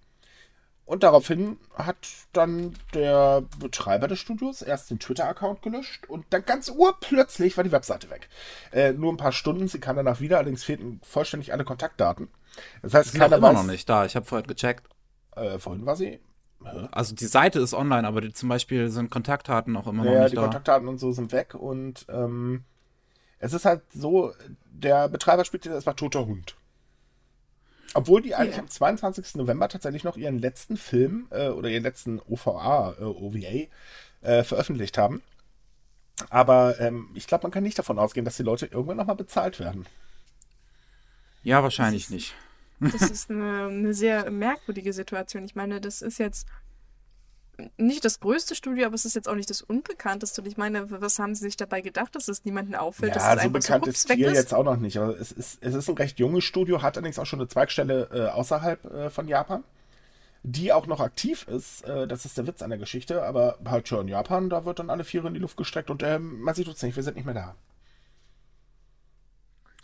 Und 0.89 1.03
daraufhin 1.03 1.57
hat 1.75 1.97
dann 2.33 2.73
der 2.95 3.43
Betreiber 3.59 4.07
des 4.07 4.17
Studios 4.17 4.63
erst 4.63 4.89
den 4.89 4.97
Twitter-Account 4.97 5.61
gelöscht 5.61 6.09
und 6.09 6.25
dann 6.31 6.43
ganz 6.45 6.67
urplötzlich 6.67 7.55
war 7.57 7.63
die 7.63 7.71
Webseite 7.71 8.09
weg. 8.09 8.27
Äh, 8.71 8.93
nur 8.93 9.13
ein 9.13 9.17
paar 9.17 9.31
Stunden, 9.31 9.67
sie 9.67 9.79
kam 9.79 9.97
danach 9.97 10.19
wieder, 10.19 10.37
allerdings 10.37 10.63
fehlten 10.63 10.99
vollständig 11.03 11.53
alle 11.53 11.63
Kontaktdaten. 11.63 12.29
Das 12.81 12.95
heißt, 12.95 13.13
Die 13.13 13.17
auch 13.19 13.21
keiner 13.21 13.37
immer 13.37 13.49
weiß, 13.49 13.57
noch 13.57 13.71
nicht 13.71 13.87
da. 13.87 14.03
Ich 14.05 14.15
habe 14.15 14.25
vorhin 14.25 14.47
gecheckt. 14.47 14.89
Äh, 15.35 15.59
vorhin 15.59 15.85
war 15.85 15.95
sie. 15.95 16.19
Also 16.91 17.13
die 17.13 17.27
Seite 17.27 17.59
ist 17.59 17.75
online, 17.75 18.07
aber 18.07 18.21
die, 18.21 18.33
zum 18.33 18.49
Beispiel 18.49 18.89
sind 18.89 19.11
Kontaktdaten 19.11 19.77
auch 19.77 19.85
immer 19.85 20.03
noch 20.05 20.11
Ja, 20.11 20.21
nicht 20.21 20.31
die 20.31 20.37
da. 20.37 20.41
Kontaktdaten 20.41 20.87
und 20.87 20.97
so 20.97 21.11
sind 21.11 21.31
weg 21.31 21.53
und 21.53 22.07
ähm, 22.09 22.63
es 23.37 23.53
ist 23.53 23.65
halt 23.65 23.83
so, 23.93 24.33
der 24.65 25.07
Betreiber 25.07 25.45
spielt 25.45 25.65
jetzt 25.65 25.75
erstmal 25.75 25.93
toter 25.95 26.25
Hund. 26.25 26.55
Obwohl 27.93 28.21
die 28.21 28.35
eigentlich 28.35 28.55
Ja. 28.57 28.61
am 28.61 28.69
22. 28.69 29.35
November 29.35 29.67
tatsächlich 29.67 30.03
noch 30.03 30.17
ihren 30.17 30.39
letzten 30.39 30.77
Film 30.77 31.27
äh, 31.31 31.49
oder 31.49 31.69
ihren 31.69 31.83
letzten 31.83 32.19
OVA, 32.19 32.95
äh, 32.99 33.03
OVA, 33.03 33.67
äh, 34.21 34.43
veröffentlicht 34.43 34.97
haben. 34.97 35.21
Aber 36.29 36.79
ähm, 36.79 37.09
ich 37.15 37.27
glaube, 37.27 37.43
man 37.43 37.51
kann 37.51 37.63
nicht 37.63 37.79
davon 37.79 37.97
ausgehen, 37.97 38.25
dass 38.25 38.37
die 38.37 38.43
Leute 38.43 38.65
irgendwann 38.67 38.97
nochmal 38.97 39.15
bezahlt 39.15 39.59
werden. 39.59 39.85
Ja, 41.43 41.63
wahrscheinlich 41.63 42.09
nicht. 42.09 42.35
Das 42.79 43.01
ist 43.09 43.29
eine, 43.31 43.67
eine 43.67 43.93
sehr 43.93 44.29
merkwürdige 44.29 44.93
Situation. 44.93 45.43
Ich 45.45 45.55
meine, 45.55 45.79
das 45.81 46.01
ist 46.01 46.17
jetzt 46.19 46.47
nicht 47.77 48.05
das 48.05 48.19
größte 48.19 48.55
Studio, 48.55 48.85
aber 48.85 48.95
es 48.95 49.05
ist 49.05 49.15
jetzt 49.15 49.27
auch 49.29 49.35
nicht 49.35 49.49
das 49.49 49.61
unbekannteste. 49.61 50.41
Und 50.41 50.47
ich 50.47 50.57
meine, 50.57 50.89
was 51.01 51.19
haben 51.19 51.35
sie 51.35 51.41
sich 51.45 51.57
dabei 51.57 51.81
gedacht, 51.81 52.15
dass 52.15 52.27
es 52.27 52.45
niemandem 52.45 52.75
auffällt, 52.75 53.15
dass 53.15 53.23
ja, 53.23 53.33
es 53.35 53.43
so 53.43 53.49
bekannt 53.49 53.85
so 53.85 53.91
ist 53.91 54.07
Tier 54.07 54.27
ist? 54.29 54.35
jetzt 54.37 54.53
auch 54.53 54.63
noch 54.63 54.77
nicht. 54.77 54.97
Aber 54.97 55.19
es 55.19 55.31
ist, 55.31 55.57
es 55.61 55.73
ist 55.75 55.89
ein 55.89 55.97
recht 55.97 56.19
junges 56.19 56.43
Studio, 56.43 56.81
hat 56.81 56.97
allerdings 56.97 57.19
auch 57.19 57.25
schon 57.25 57.39
eine 57.39 57.47
Zweigstelle 57.47 58.09
äh, 58.11 58.27
außerhalb 58.29 58.85
äh, 58.85 59.09
von 59.09 59.27
Japan, 59.27 59.63
die 60.43 60.71
auch 60.73 60.87
noch 60.87 60.99
aktiv 60.99 61.47
ist. 61.47 61.83
Äh, 61.83 62.07
das 62.07 62.25
ist 62.25 62.37
der 62.37 62.47
Witz 62.47 62.61
an 62.61 62.69
der 62.69 62.79
Geschichte. 62.79 63.23
Aber 63.23 63.57
halt 63.65 63.87
schon 63.87 64.01
in 64.01 64.07
Japan, 64.07 64.49
da 64.49 64.65
wird 64.65 64.79
dann 64.79 64.89
alle 64.89 65.03
Viere 65.03 65.27
in 65.27 65.33
die 65.33 65.39
Luft 65.39 65.57
gestreckt 65.57 65.89
und 65.89 66.03
ähm, 66.03 66.39
man 66.41 66.55
sieht 66.55 66.67
uns 66.67 66.81
nicht, 66.83 66.95
wir 66.95 67.03
sind 67.03 67.15
nicht 67.17 67.25
mehr 67.25 67.35
da. 67.35 67.55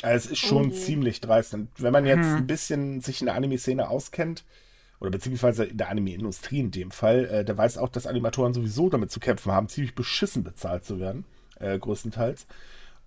Also 0.01 0.25
es 0.25 0.31
ist 0.33 0.39
schon 0.39 0.67
Oh 0.71 0.73
je. 0.73 0.79
ziemlich 0.79 1.21
dreist. 1.21 1.53
Und 1.53 1.69
wenn 1.77 1.93
man 1.93 2.05
jetzt 2.05 2.25
Hm. 2.25 2.35
ein 2.35 2.47
bisschen 2.47 3.01
sich 3.01 3.21
in 3.21 3.27
der 3.27 3.35
Anime-Szene 3.35 3.89
auskennt, 3.89 4.43
oder 5.05 5.11
beziehungsweise 5.11 5.65
in 5.65 5.77
der 5.77 5.89
Anime-Industrie 5.89 6.59
in 6.59 6.71
dem 6.71 6.91
Fall, 6.91 7.25
äh, 7.25 7.45
der 7.45 7.57
weiß 7.57 7.77
auch, 7.77 7.89
dass 7.89 8.07
Animatoren 8.07 8.53
sowieso 8.53 8.89
damit 8.89 9.11
zu 9.11 9.19
kämpfen 9.19 9.51
haben, 9.51 9.69
ziemlich 9.69 9.93
beschissen 9.93 10.43
bezahlt 10.43 10.83
zu 10.83 10.99
werden, 10.99 11.25
äh, 11.59 11.77
größtenteils. 11.77 12.47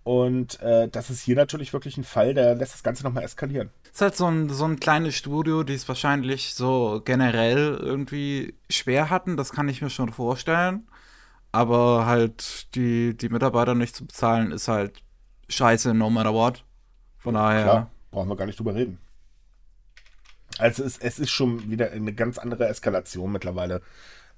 Und 0.05 0.61
äh, 0.63 0.89
das 0.89 1.11
ist 1.11 1.21
hier 1.21 1.37
natürlich 1.37 1.73
wirklich 1.73 1.99
ein 1.99 2.05
Fall, 2.05 2.33
der 2.33 2.55
lässt 2.55 2.73
das 2.73 2.83
Ganze 2.83 3.03
nochmal 3.03 3.25
eskalieren. 3.25 3.71
ist 3.93 4.01
halt 4.01 4.17
so 4.17 4.27
ein, 4.27 4.49
so 4.49 4.65
ein 4.65 4.81
kleines 4.81 5.17
Studio, 5.17 5.65
die 5.65 5.75
es 5.75 5.89
wahrscheinlich 5.89 6.55
so 6.55 7.03
generell 7.05 7.77
irgendwie 7.79 8.55
schwer 8.71 9.11
hatten. 9.11 9.37
Das 9.37 9.53
kann 9.53 9.69
ich 9.69 9.83
mir 9.83 9.91
schon 9.91 10.11
vorstellen. 10.11 10.87
Aber 11.53 12.07
halt 12.07 12.75
die, 12.75 13.17
die 13.17 13.29
Mitarbeiter 13.29 13.75
nicht 13.75 13.97
zu 13.97 14.07
bezahlen, 14.07 14.53
ist 14.53 14.69
halt 14.69 15.03
scheiße, 15.49 15.93
no 15.95 16.09
matter 16.11 16.33
what. 16.33 16.65
Von 17.19 17.35
daher. 17.35 17.63
Klar, 17.63 17.91
brauchen 18.11 18.29
wir 18.29 18.37
gar 18.37 18.47
nicht 18.47 18.59
drüber 18.59 18.75
reden. 18.75 18.99
Also 20.59 20.85
es, 20.85 20.99
es 20.99 21.19
ist 21.19 21.31
schon 21.31 21.71
wieder 21.71 21.91
eine 21.91 22.13
ganz 22.13 22.39
andere 22.39 22.69
Eskalation 22.69 23.33
mittlerweile. 23.33 23.83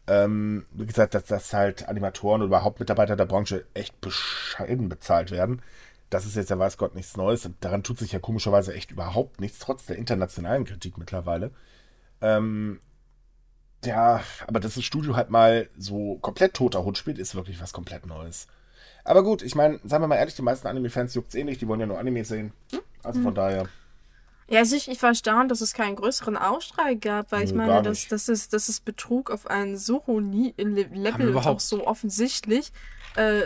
Ähm, 0.06 0.66
wie 0.72 0.86
gesagt, 0.86 1.14
dass, 1.14 1.24
dass 1.24 1.52
halt 1.52 1.88
Animatoren 1.88 2.42
oder 2.42 2.48
überhaupt 2.48 2.80
Mitarbeiter 2.80 3.16
der 3.16 3.26
Branche 3.26 3.64
echt 3.74 4.00
bescheiden 4.00 4.88
bezahlt 4.88 5.30
werden. 5.30 5.62
Das 6.10 6.26
ist 6.26 6.36
jetzt 6.36 6.50
ja 6.50 6.58
weiß 6.58 6.76
Gott 6.78 6.94
nichts 6.94 7.16
Neues. 7.16 7.46
Und 7.46 7.56
daran 7.60 7.82
tut 7.82 7.98
sich 7.98 8.12
ja 8.12 8.18
komischerweise 8.18 8.74
echt 8.74 8.90
überhaupt 8.90 9.40
nichts, 9.40 9.60
trotz 9.60 9.86
der 9.86 9.96
internationalen 9.96 10.64
Kritik 10.64 10.98
mittlerweile. 10.98 11.52
Ähm, 12.20 12.80
ja, 13.84 14.22
aber 14.46 14.60
dass 14.60 14.74
das 14.74 14.84
Studio 14.84 15.16
halt 15.16 15.30
mal 15.30 15.68
so 15.78 16.18
komplett 16.18 16.54
toter 16.54 16.84
Hund 16.84 16.98
spielt, 16.98 17.18
ist 17.18 17.34
wirklich 17.34 17.60
was 17.62 17.72
komplett 17.72 18.06
Neues. 18.06 18.46
Aber 19.04 19.22
gut, 19.22 19.42
ich 19.42 19.54
meine, 19.54 19.80
sagen 19.84 20.02
wir 20.02 20.08
mal 20.08 20.16
ehrlich, 20.16 20.34
die 20.34 20.42
meisten 20.42 20.66
Anime-Fans 20.66 21.14
juckt 21.14 21.28
es 21.30 21.34
eh 21.34 21.44
nicht, 21.44 21.60
die 21.60 21.68
wollen 21.68 21.80
ja 21.80 21.86
nur 21.86 21.98
Anime 21.98 22.24
sehen. 22.24 22.52
Also 23.02 23.22
von 23.22 23.34
daher. 23.34 23.68
Ja, 24.50 24.58
also 24.58 24.74
ich, 24.76 24.88
ich 24.88 25.00
war 25.00 25.10
erstaunt, 25.10 25.50
dass 25.50 25.60
es 25.60 25.72
keinen 25.72 25.94
größeren 25.96 26.36
Aufschrei 26.36 26.94
gab, 26.96 27.30
weil 27.30 27.44
ich 27.44 27.52
Nö, 27.52 27.58
meine, 27.58 27.72
gar 27.74 27.82
das, 27.82 28.08
das, 28.08 28.28
ist, 28.28 28.52
das 28.52 28.68
ist 28.68 28.84
Betrug 28.84 29.30
auf 29.30 29.46
ein 29.46 29.76
so 29.76 30.04
hohen 30.06 30.32
Level 30.32 30.96
und 30.96 31.06
auch 31.08 31.20
überhaupt- 31.20 31.60
so 31.60 31.86
offensichtlich, 31.86 32.72
äh, 33.14 33.42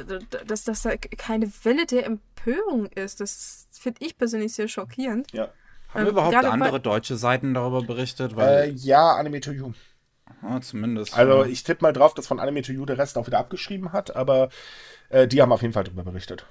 dass, 0.47 0.65
dass 0.65 0.83
da 0.83 0.97
keine 0.97 1.53
Welle 1.63 1.85
der 1.87 2.07
Empörung 2.07 2.87
ist. 2.87 3.21
Das 3.21 3.69
finde 3.71 4.05
ich 4.05 4.17
persönlich 4.17 4.55
sehr 4.55 4.67
schockierend. 4.67 5.31
Ja. 5.33 5.51
Haben 5.93 6.03
Ähm, 6.07 6.09
überhaupt 6.09 6.35
andere 6.37 6.71
bei- 6.73 6.79
deutsche 6.79 7.17
Seiten 7.17 7.53
darüber 7.55 7.83
berichtet? 7.83 8.33
Äh, 8.33 8.37
Weil, 8.37 8.71
ja, 8.77 9.13
Anime 9.15 9.41
to 9.41 9.53
You. 9.53 9.73
ja, 10.43 10.61
zumindest. 10.63 11.17
Also 11.17 11.45
ja. 11.45 11.47
ich 11.51 11.63
tippe 11.65 11.83
mal 11.85 11.93
drauf, 11.93 12.15
dass 12.15 12.27
von 12.27 12.41
Anime 12.41 12.63
to 12.63 12.73
You 12.73 12.87
der 12.87 12.97
Rest 12.99 13.19
auch 13.19 13.27
wieder 13.27 13.39
abgeschrieben 13.39 13.93
hat, 13.93 14.17
aber 14.17 14.49
äh, 15.11 15.29
die 15.29 15.43
haben 15.43 15.53
auf 15.53 15.61
jeden 15.63 15.75
Fall 15.75 15.85
darüber 15.85 16.03
berichtet. 16.03 16.47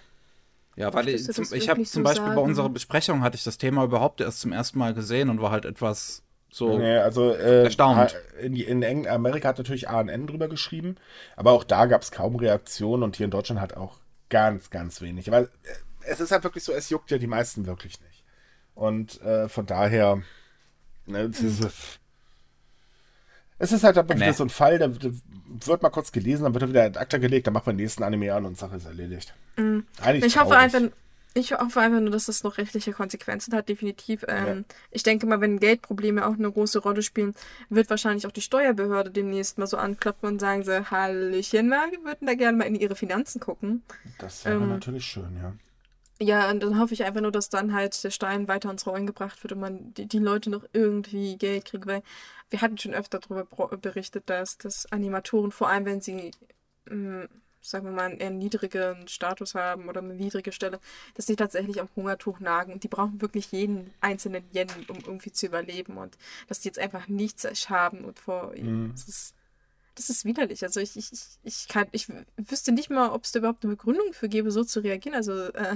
Ja, 0.76 0.94
weil 0.94 1.08
ich, 1.10 1.26
zum, 1.32 1.46
ich 1.54 1.70
habe 1.70 1.84
zum 1.84 2.02
so 2.02 2.04
Beispiel 2.04 2.30
bei 2.30 2.36
sagen? 2.36 2.48
unserer 2.48 2.70
Besprechung 2.70 3.22
hatte 3.22 3.36
ich 3.36 3.44
das 3.44 3.58
Thema 3.58 3.84
überhaupt 3.84 4.22
erst 4.22 4.42
zum 4.42 4.52
ersten 4.52 4.80
Mal 4.80 4.94
gesehen 4.94 5.30
und 5.30 5.42
war 5.42 5.52
halt 5.52 5.66
etwas 5.66 6.24
so. 6.52 6.78
Nee, 6.78 6.98
also 6.98 7.32
äh, 7.34 7.64
Erstaunt. 7.64 8.16
In, 8.42 8.56
in 8.56 9.08
Amerika 9.08 9.50
hat 9.50 9.58
natürlich 9.58 9.90
ANN 9.90 10.28
drüber 10.28 10.48
geschrieben, 10.48 10.96
aber 11.36 11.52
auch 11.52 11.64
da 11.64 11.86
gab 11.86 12.02
es 12.02 12.12
kaum 12.12 12.36
Reaktionen 12.36 13.04
und 13.04 13.16
hier 13.16 13.26
in 13.26 13.32
Deutschland 13.32 13.60
halt 13.62 13.78
auch 13.78 14.00
ganz, 14.30 14.70
ganz 14.72 15.02
wenig. 15.02 15.28
Aber 15.28 15.42
äh, 15.42 15.48
es 16.08 16.20
ist 16.20 16.32
halt 16.32 16.44
wirklich 16.44 16.64
so, 16.64 16.72
es 16.74 16.90
juckt 16.90 17.12
ja 17.12 17.18
die 17.18 17.28
meisten 17.28 17.66
wirklich 17.66 18.00
nicht. 18.02 18.24
Und 18.76 19.22
äh, 19.22 19.50
von 19.50 19.66
daher, 19.68 20.22
ne, 21.06 21.20
es 21.32 21.40
ist, 21.42 22.00
es 23.60 23.72
ist 23.72 23.84
halt 23.84 23.96
wirklich 23.96 24.20
Nee. 24.20 24.32
so 24.32 24.44
ein 24.44 24.50
Fall, 24.50 24.80
da 24.80 24.88
da 24.88 25.10
wird 25.66 25.82
mal 25.82 25.90
kurz 25.90 26.12
gelesen, 26.12 26.44
dann 26.44 26.54
wird 26.54 26.64
er 26.64 26.70
wieder 26.70 26.88
in 26.88 26.98
Akta 26.98 27.18
gelegt, 27.18 27.48
dann 27.48 27.54
macht 27.54 27.66
man 27.66 27.78
den 27.78 27.84
nächsten 27.84 28.04
Anime 28.04 28.34
an 28.34 28.46
und 28.46 28.58
Sache 28.58 28.76
ist 28.78 28.86
erledigt. 28.86 29.34
Eigentlich 30.02 30.26
Ich 30.26 30.38
hoffe 30.38 30.52
traurig. 30.52 30.76
einfach, 30.76 30.98
Ich 31.36 31.52
hoffe 31.54 31.80
einfach 31.80 32.00
nur, 32.00 32.12
dass 32.12 32.26
das 32.26 32.44
noch 32.44 32.58
rechtliche 32.60 32.92
Konsequenzen 32.92 33.56
hat, 33.56 33.68
definitiv. 33.68 34.24
Ähm, 34.28 34.46
ja. 34.46 34.76
Ich 34.92 35.02
denke 35.04 35.26
mal, 35.26 35.42
wenn 35.42 35.60
Geldprobleme 35.60 36.28
auch 36.28 36.34
eine 36.34 36.52
große 36.52 36.80
Rolle 36.80 37.02
spielen, 37.02 37.34
wird 37.70 37.90
wahrscheinlich 37.90 38.28
auch 38.28 38.32
die 38.32 38.42
Steuerbehörde 38.42 39.10
demnächst 39.10 39.58
mal 39.58 39.66
so 39.66 39.78
anklopfen 39.78 40.30
und 40.30 40.40
sagen 40.40 40.64
so, 40.64 40.72
Hallöchen, 40.92 41.70
wir 41.70 42.04
würden 42.04 42.28
da 42.28 42.36
gerne 42.36 42.58
mal 42.58 42.66
in 42.66 42.76
ihre 42.76 42.96
Finanzen 42.96 43.40
gucken. 43.40 43.82
Das 44.20 44.46
wäre 44.46 44.58
ähm, 44.58 44.70
natürlich 44.70 45.06
schön, 45.06 45.36
ja. 45.42 45.54
Ja, 46.24 46.50
und 46.50 46.64
dann 46.64 46.80
hoffe 46.80 46.94
ich 46.94 47.04
einfach 47.04 47.22
nur, 47.22 47.32
dass 47.32 47.50
dann 47.50 47.74
halt 47.74 48.02
der 48.04 48.12
Stein 48.12 48.48
weiter 48.48 48.72
ins 48.72 48.88
Rollen 48.88 49.08
gebracht 49.08 49.44
wird 49.44 49.54
und 49.54 49.60
man 49.60 49.94
die, 49.94 50.08
die 50.08 50.20
Leute 50.20 50.50
noch 50.50 50.64
irgendwie 50.72 51.38
Geld 51.38 51.66
kriegt, 51.66 51.86
weil 51.86 52.02
wir 52.50 52.62
hatten 52.62 52.78
schon 52.78 52.94
öfter 52.94 53.20
darüber 53.20 53.46
berichtet, 53.78 54.30
dass, 54.30 54.58
dass 54.58 54.92
Animatoren, 54.92 55.52
vor 55.52 55.70
allem 55.70 55.86
wenn 55.86 56.02
sie 56.02 56.32
mh, 56.86 57.26
mm, 57.26 57.28
sagen 57.64 57.86
wir 57.86 57.92
mal, 57.92 58.12
einen 58.12 58.20
eher 58.20 58.30
niedrigen 58.30 59.08
Status 59.08 59.56
haben 59.56 59.88
oder 59.88 60.02
eine 60.02 60.14
niedrige 60.14 60.52
Stelle, 60.52 60.80
dass 61.16 61.26
die 61.26 61.36
tatsächlich 61.36 61.80
am 61.80 61.90
Hungertuch 61.96 62.40
nagen 62.40 62.74
und 62.74 62.84
die 62.84 62.90
brauchen 62.90 63.22
wirklich 63.22 63.52
jeden 63.52 63.94
einzelnen 64.02 64.44
Yen, 64.54 64.68
um 64.90 64.98
irgendwie 64.98 65.32
zu 65.32 65.46
überleben 65.46 65.98
und 65.98 66.18
dass 66.48 66.60
die 66.60 66.68
jetzt 66.68 66.80
einfach 66.80 67.08
nichts 67.08 67.46
haben 67.70 68.04
und 68.04 68.20
vor. 68.20 68.54
Mhm. 68.56 68.92
Das 68.92 69.08
ist, 69.08 69.36
das 69.96 70.10
ist 70.10 70.26
widerlich. 70.26 70.64
Also 70.64 70.80
ich, 70.80 70.98
ich, 70.98 71.12
ich, 71.44 71.68
kann, 71.68 71.88
ich 71.92 72.08
wüsste 72.38 72.72
nicht 72.72 72.90
mal, 72.90 73.12
ob 73.12 73.24
es 73.24 73.32
da 73.32 73.40
überhaupt 73.40 73.64
eine 73.64 73.76
Begründung 73.76 74.14
für 74.14 74.30
gäbe, 74.30 74.52
so 74.52 74.64
zu 74.64 74.82
reagieren. 74.82 75.16
Also 75.16 75.34
äh, 75.34 75.76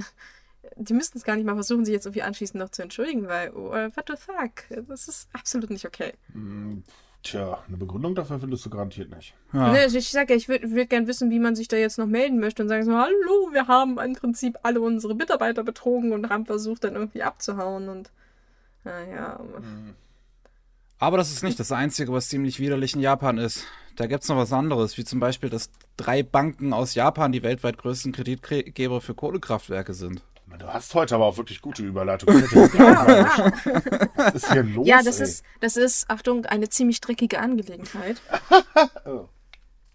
die 0.76 0.94
müssten 0.94 1.18
es 1.18 1.24
gar 1.24 1.36
nicht 1.36 1.44
mal 1.44 1.54
versuchen, 1.54 1.84
sich 1.84 1.92
jetzt 1.92 2.06
irgendwie 2.06 2.22
anschließend 2.22 2.62
noch 2.62 2.70
zu 2.70 2.82
entschuldigen, 2.82 3.28
weil, 3.28 3.50
oh, 3.54 3.70
what 3.70 4.04
the 4.08 4.14
fuck? 4.16 4.86
Das 4.88 5.08
ist 5.08 5.28
absolut 5.32 5.70
nicht 5.70 5.86
okay. 5.86 6.14
Mhm. 6.34 6.82
Tja, 7.22 7.62
eine 7.66 7.76
Begründung 7.76 8.14
dafür 8.14 8.38
findest 8.38 8.64
du 8.64 8.70
garantiert 8.70 9.14
nicht. 9.14 9.34
Ja. 9.52 9.72
Nee, 9.72 9.80
also 9.80 9.98
ich 9.98 10.08
sage 10.08 10.32
ja, 10.32 10.36
ich 10.36 10.48
würde 10.48 10.70
würd 10.70 10.88
gern 10.88 11.08
wissen, 11.08 11.30
wie 11.30 11.40
man 11.40 11.56
sich 11.56 11.66
da 11.66 11.76
jetzt 11.76 11.98
noch 11.98 12.06
melden 12.06 12.38
möchte 12.38 12.62
und 12.62 12.68
sagen 12.68 12.84
so, 12.84 12.96
hallo, 12.96 13.50
wir 13.52 13.66
haben 13.66 13.98
im 13.98 14.14
Prinzip 14.14 14.56
alle 14.62 14.80
unsere 14.80 15.14
Mitarbeiter 15.14 15.64
betrogen 15.64 16.12
und 16.12 16.30
haben 16.30 16.46
versucht, 16.46 16.84
dann 16.84 16.94
irgendwie 16.94 17.22
abzuhauen 17.22 17.88
und 17.88 18.12
naja. 18.84 19.40
Mhm. 19.40 19.94
Aber 21.00 21.16
das 21.16 21.30
ist 21.30 21.42
nicht 21.42 21.58
das 21.60 21.72
Einzige, 21.72 22.12
was 22.12 22.28
ziemlich 22.28 22.60
widerlich 22.60 22.94
in 22.94 23.00
Japan 23.00 23.38
ist. 23.38 23.64
Da 23.96 24.06
gibt 24.06 24.22
es 24.22 24.28
noch 24.28 24.36
was 24.36 24.52
anderes, 24.52 24.96
wie 24.96 25.04
zum 25.04 25.18
Beispiel, 25.18 25.50
dass 25.50 25.70
drei 25.96 26.22
Banken 26.22 26.72
aus 26.72 26.94
Japan 26.94 27.32
die 27.32 27.42
weltweit 27.42 27.78
größten 27.78 28.12
Kreditgeber 28.12 29.00
für 29.00 29.14
Kohlekraftwerke 29.14 29.92
sind. 29.92 30.22
Du 30.58 30.66
hast 30.66 30.94
heute 30.94 31.14
aber 31.14 31.26
auch 31.26 31.36
wirklich 31.36 31.60
gute 31.60 31.82
Überleitungen. 31.82 32.42
Was 34.16 34.34
ist 34.34 34.52
hier 34.52 34.62
los? 34.62 34.86
Ja, 34.86 35.02
das 35.02 35.20
ist, 35.20 35.44
das 35.60 35.76
ist, 35.76 36.10
Achtung, 36.10 36.44
eine 36.46 36.68
ziemlich 36.68 37.00
dreckige 37.00 37.38
Angelegenheit. 37.38 38.20
oh. 39.04 39.28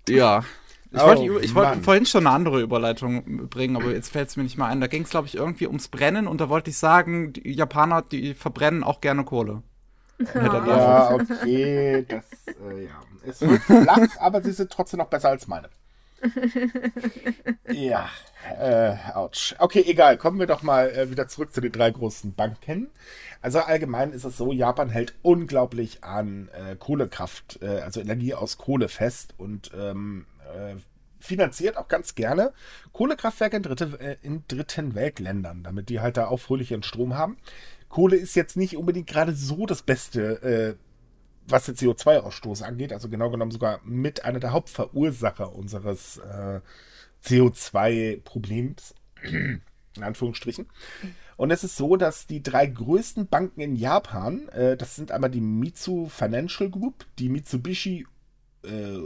Ja. 0.08 0.44
Ich 0.92 1.02
oh, 1.02 1.06
wollte, 1.08 1.46
ich 1.46 1.56
wollte 1.56 1.82
vorhin 1.82 2.06
schon 2.06 2.28
eine 2.28 2.36
andere 2.36 2.62
Überleitung 2.62 3.50
bringen, 3.50 3.76
aber 3.76 3.92
jetzt 3.92 4.10
fällt 4.10 4.30
es 4.30 4.38
mir 4.38 4.44
nicht 4.44 4.58
mal 4.58 4.68
ein. 4.68 4.80
Da 4.80 4.88
ging 4.88 5.04
es, 5.04 5.10
glaube 5.10 5.28
ich, 5.28 5.36
irgendwie 5.36 5.66
ums 5.66 5.88
Brennen 5.88 6.28
und 6.28 6.40
da 6.40 6.50
wollte 6.50 6.70
ich 6.70 6.78
sagen, 6.78 7.34
die 7.34 7.52
Japaner, 7.52 8.04
die 8.04 8.34
verbrennen 8.36 8.84
auch 8.84 9.02
gerne 9.02 9.24
Kohle. 9.24 9.64
Ja, 10.36 11.14
okay, 11.14 12.06
das, 12.08 12.24
äh, 12.48 12.86
ja. 12.86 13.40
Wird 13.40 13.64
flach, 13.64 14.08
aber 14.20 14.42
sie 14.44 14.52
sind 14.52 14.72
trotzdem 14.72 15.00
noch 15.00 15.08
besser 15.08 15.30
als 15.30 15.48
meine. 15.48 15.70
Ja, 17.72 18.10
äh, 18.60 18.96
ouch. 19.14 19.56
Okay, 19.60 19.84
egal. 19.88 20.18
Kommen 20.18 20.40
wir 20.40 20.48
doch 20.48 20.64
mal 20.64 20.90
äh, 20.90 21.10
wieder 21.10 21.28
zurück 21.28 21.54
zu 21.54 21.62
den 21.62 21.72
drei 21.72 21.92
großen 21.92 22.34
Banken. 22.34 22.90
Also 23.42 23.60
allgemein 23.60 24.12
ist 24.12 24.24
es 24.24 24.38
so, 24.38 24.52
Japan 24.52 24.90
hält 24.90 25.14
unglaublich 25.22 26.04
an 26.04 26.50
äh, 26.54 26.76
Kohlekraft, 26.76 27.60
äh, 27.62 27.82
also 27.82 28.00
Energie 28.00 28.34
aus 28.34 28.58
Kohle 28.58 28.88
fest 28.88 29.34
und 29.38 29.72
ähm, 29.76 30.26
äh, 30.56 30.76
finanziert 31.20 31.78
auch 31.78 31.88
ganz 31.88 32.16
gerne 32.16 32.54
Kohlekraftwerke 32.92 33.58
in, 33.58 33.64
dritte, 33.64 34.00
äh, 34.00 34.18
in 34.22 34.44
dritten 34.48 34.96
Weltländern, 34.96 35.64
damit 35.64 35.90
die 35.90 36.00
halt 36.00 36.18
da 36.18 36.28
auch 36.28 36.40
fröhlichen 36.40 36.84
Strom 36.84 37.16
haben. 37.16 37.38
Kohle 37.90 38.16
ist 38.16 38.36
jetzt 38.36 38.58
nicht 38.58 38.76
unbedingt 38.78 39.08
gerade 39.08 39.34
so 39.34 39.66
das 39.66 39.84
beste 39.84 40.78
was 41.48 41.66
den 41.66 41.76
CO2-Ausstoß 41.76 42.64
angeht, 42.64 42.94
also 42.94 43.10
genau 43.10 43.30
genommen 43.30 43.52
sogar 43.52 43.82
mit 43.84 44.26
einer 44.26 44.40
der 44.40 44.52
Hauptverursacher 44.52 45.54
unseres 45.56 46.18
äh, 46.18 46.62
CO2-Problems, 47.24 48.96
in 49.24 50.04
Anführungsstrichen. 50.04 50.68
Und 51.36 51.52
es 51.52 51.64
ist 51.64 51.76
so, 51.76 51.96
dass 51.98 52.28
die 52.28 52.44
drei 52.44 52.68
größten 52.68 53.28
Banken 53.28 53.62
in 53.62 53.76
Japan, 53.76 54.48
äh, 54.50 54.78
das 54.78 54.96
sind 54.96 55.12
einmal 55.12 55.32
die 55.32 55.42
Mitsu 55.42 56.08
Financial 56.08 56.70
Group, 56.70 57.06
die 57.20 57.30
Mitsubishi 57.30 58.06
äh, 58.64 59.00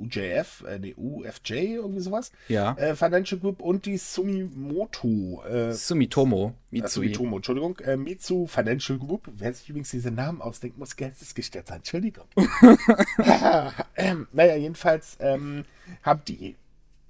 UJF, 0.00 0.64
äh, 0.66 0.78
nee, 0.78 0.94
UFJ, 0.96 1.76
irgendwie 1.76 2.00
sowas. 2.00 2.32
Ja. 2.48 2.72
Äh, 2.74 2.96
Financial 2.96 3.40
Group 3.40 3.60
und 3.60 3.86
die 3.86 3.96
Sumimoto. 3.96 5.42
Äh, 5.44 5.72
Sumitomo. 5.72 6.54
Mitsui. 6.70 7.06
Äh, 7.06 7.08
Sumitomo, 7.08 7.36
Entschuldigung. 7.36 7.78
Äh, 7.80 7.96
Mitsu 7.96 8.46
Financial 8.46 8.98
Group. 8.98 9.28
Wer 9.36 9.52
sich 9.52 9.68
übrigens 9.68 9.90
diese 9.90 10.10
Namen 10.10 10.40
ausdenkt, 10.40 10.78
muss 10.78 10.96
geistesgestört 10.96 11.68
sein. 11.68 11.78
Entschuldigung. 11.78 12.24
ähm, 13.96 14.26
naja, 14.32 14.56
jedenfalls 14.56 15.16
ähm, 15.20 15.64
haben 16.02 16.22
die 16.26 16.56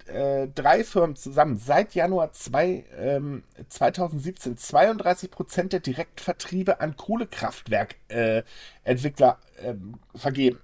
äh, 0.07 0.47
drei 0.53 0.83
Firmen 0.83 1.15
zusammen 1.15 1.57
seit 1.57 1.95
Januar 1.95 2.33
zwei, 2.33 2.83
ähm, 2.97 3.43
2017 3.69 4.57
32 4.57 5.31
Prozent 5.31 5.73
der 5.73 5.79
Direktvertriebe 5.79 6.81
an 6.81 6.97
Kohlekraftwerkentwickler 6.97 9.39
äh, 9.57 9.73
vergeben. 10.15 10.59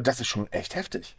Und 0.00 0.06
das 0.06 0.18
ist 0.18 0.28
schon 0.28 0.50
echt 0.50 0.76
heftig. 0.76 1.14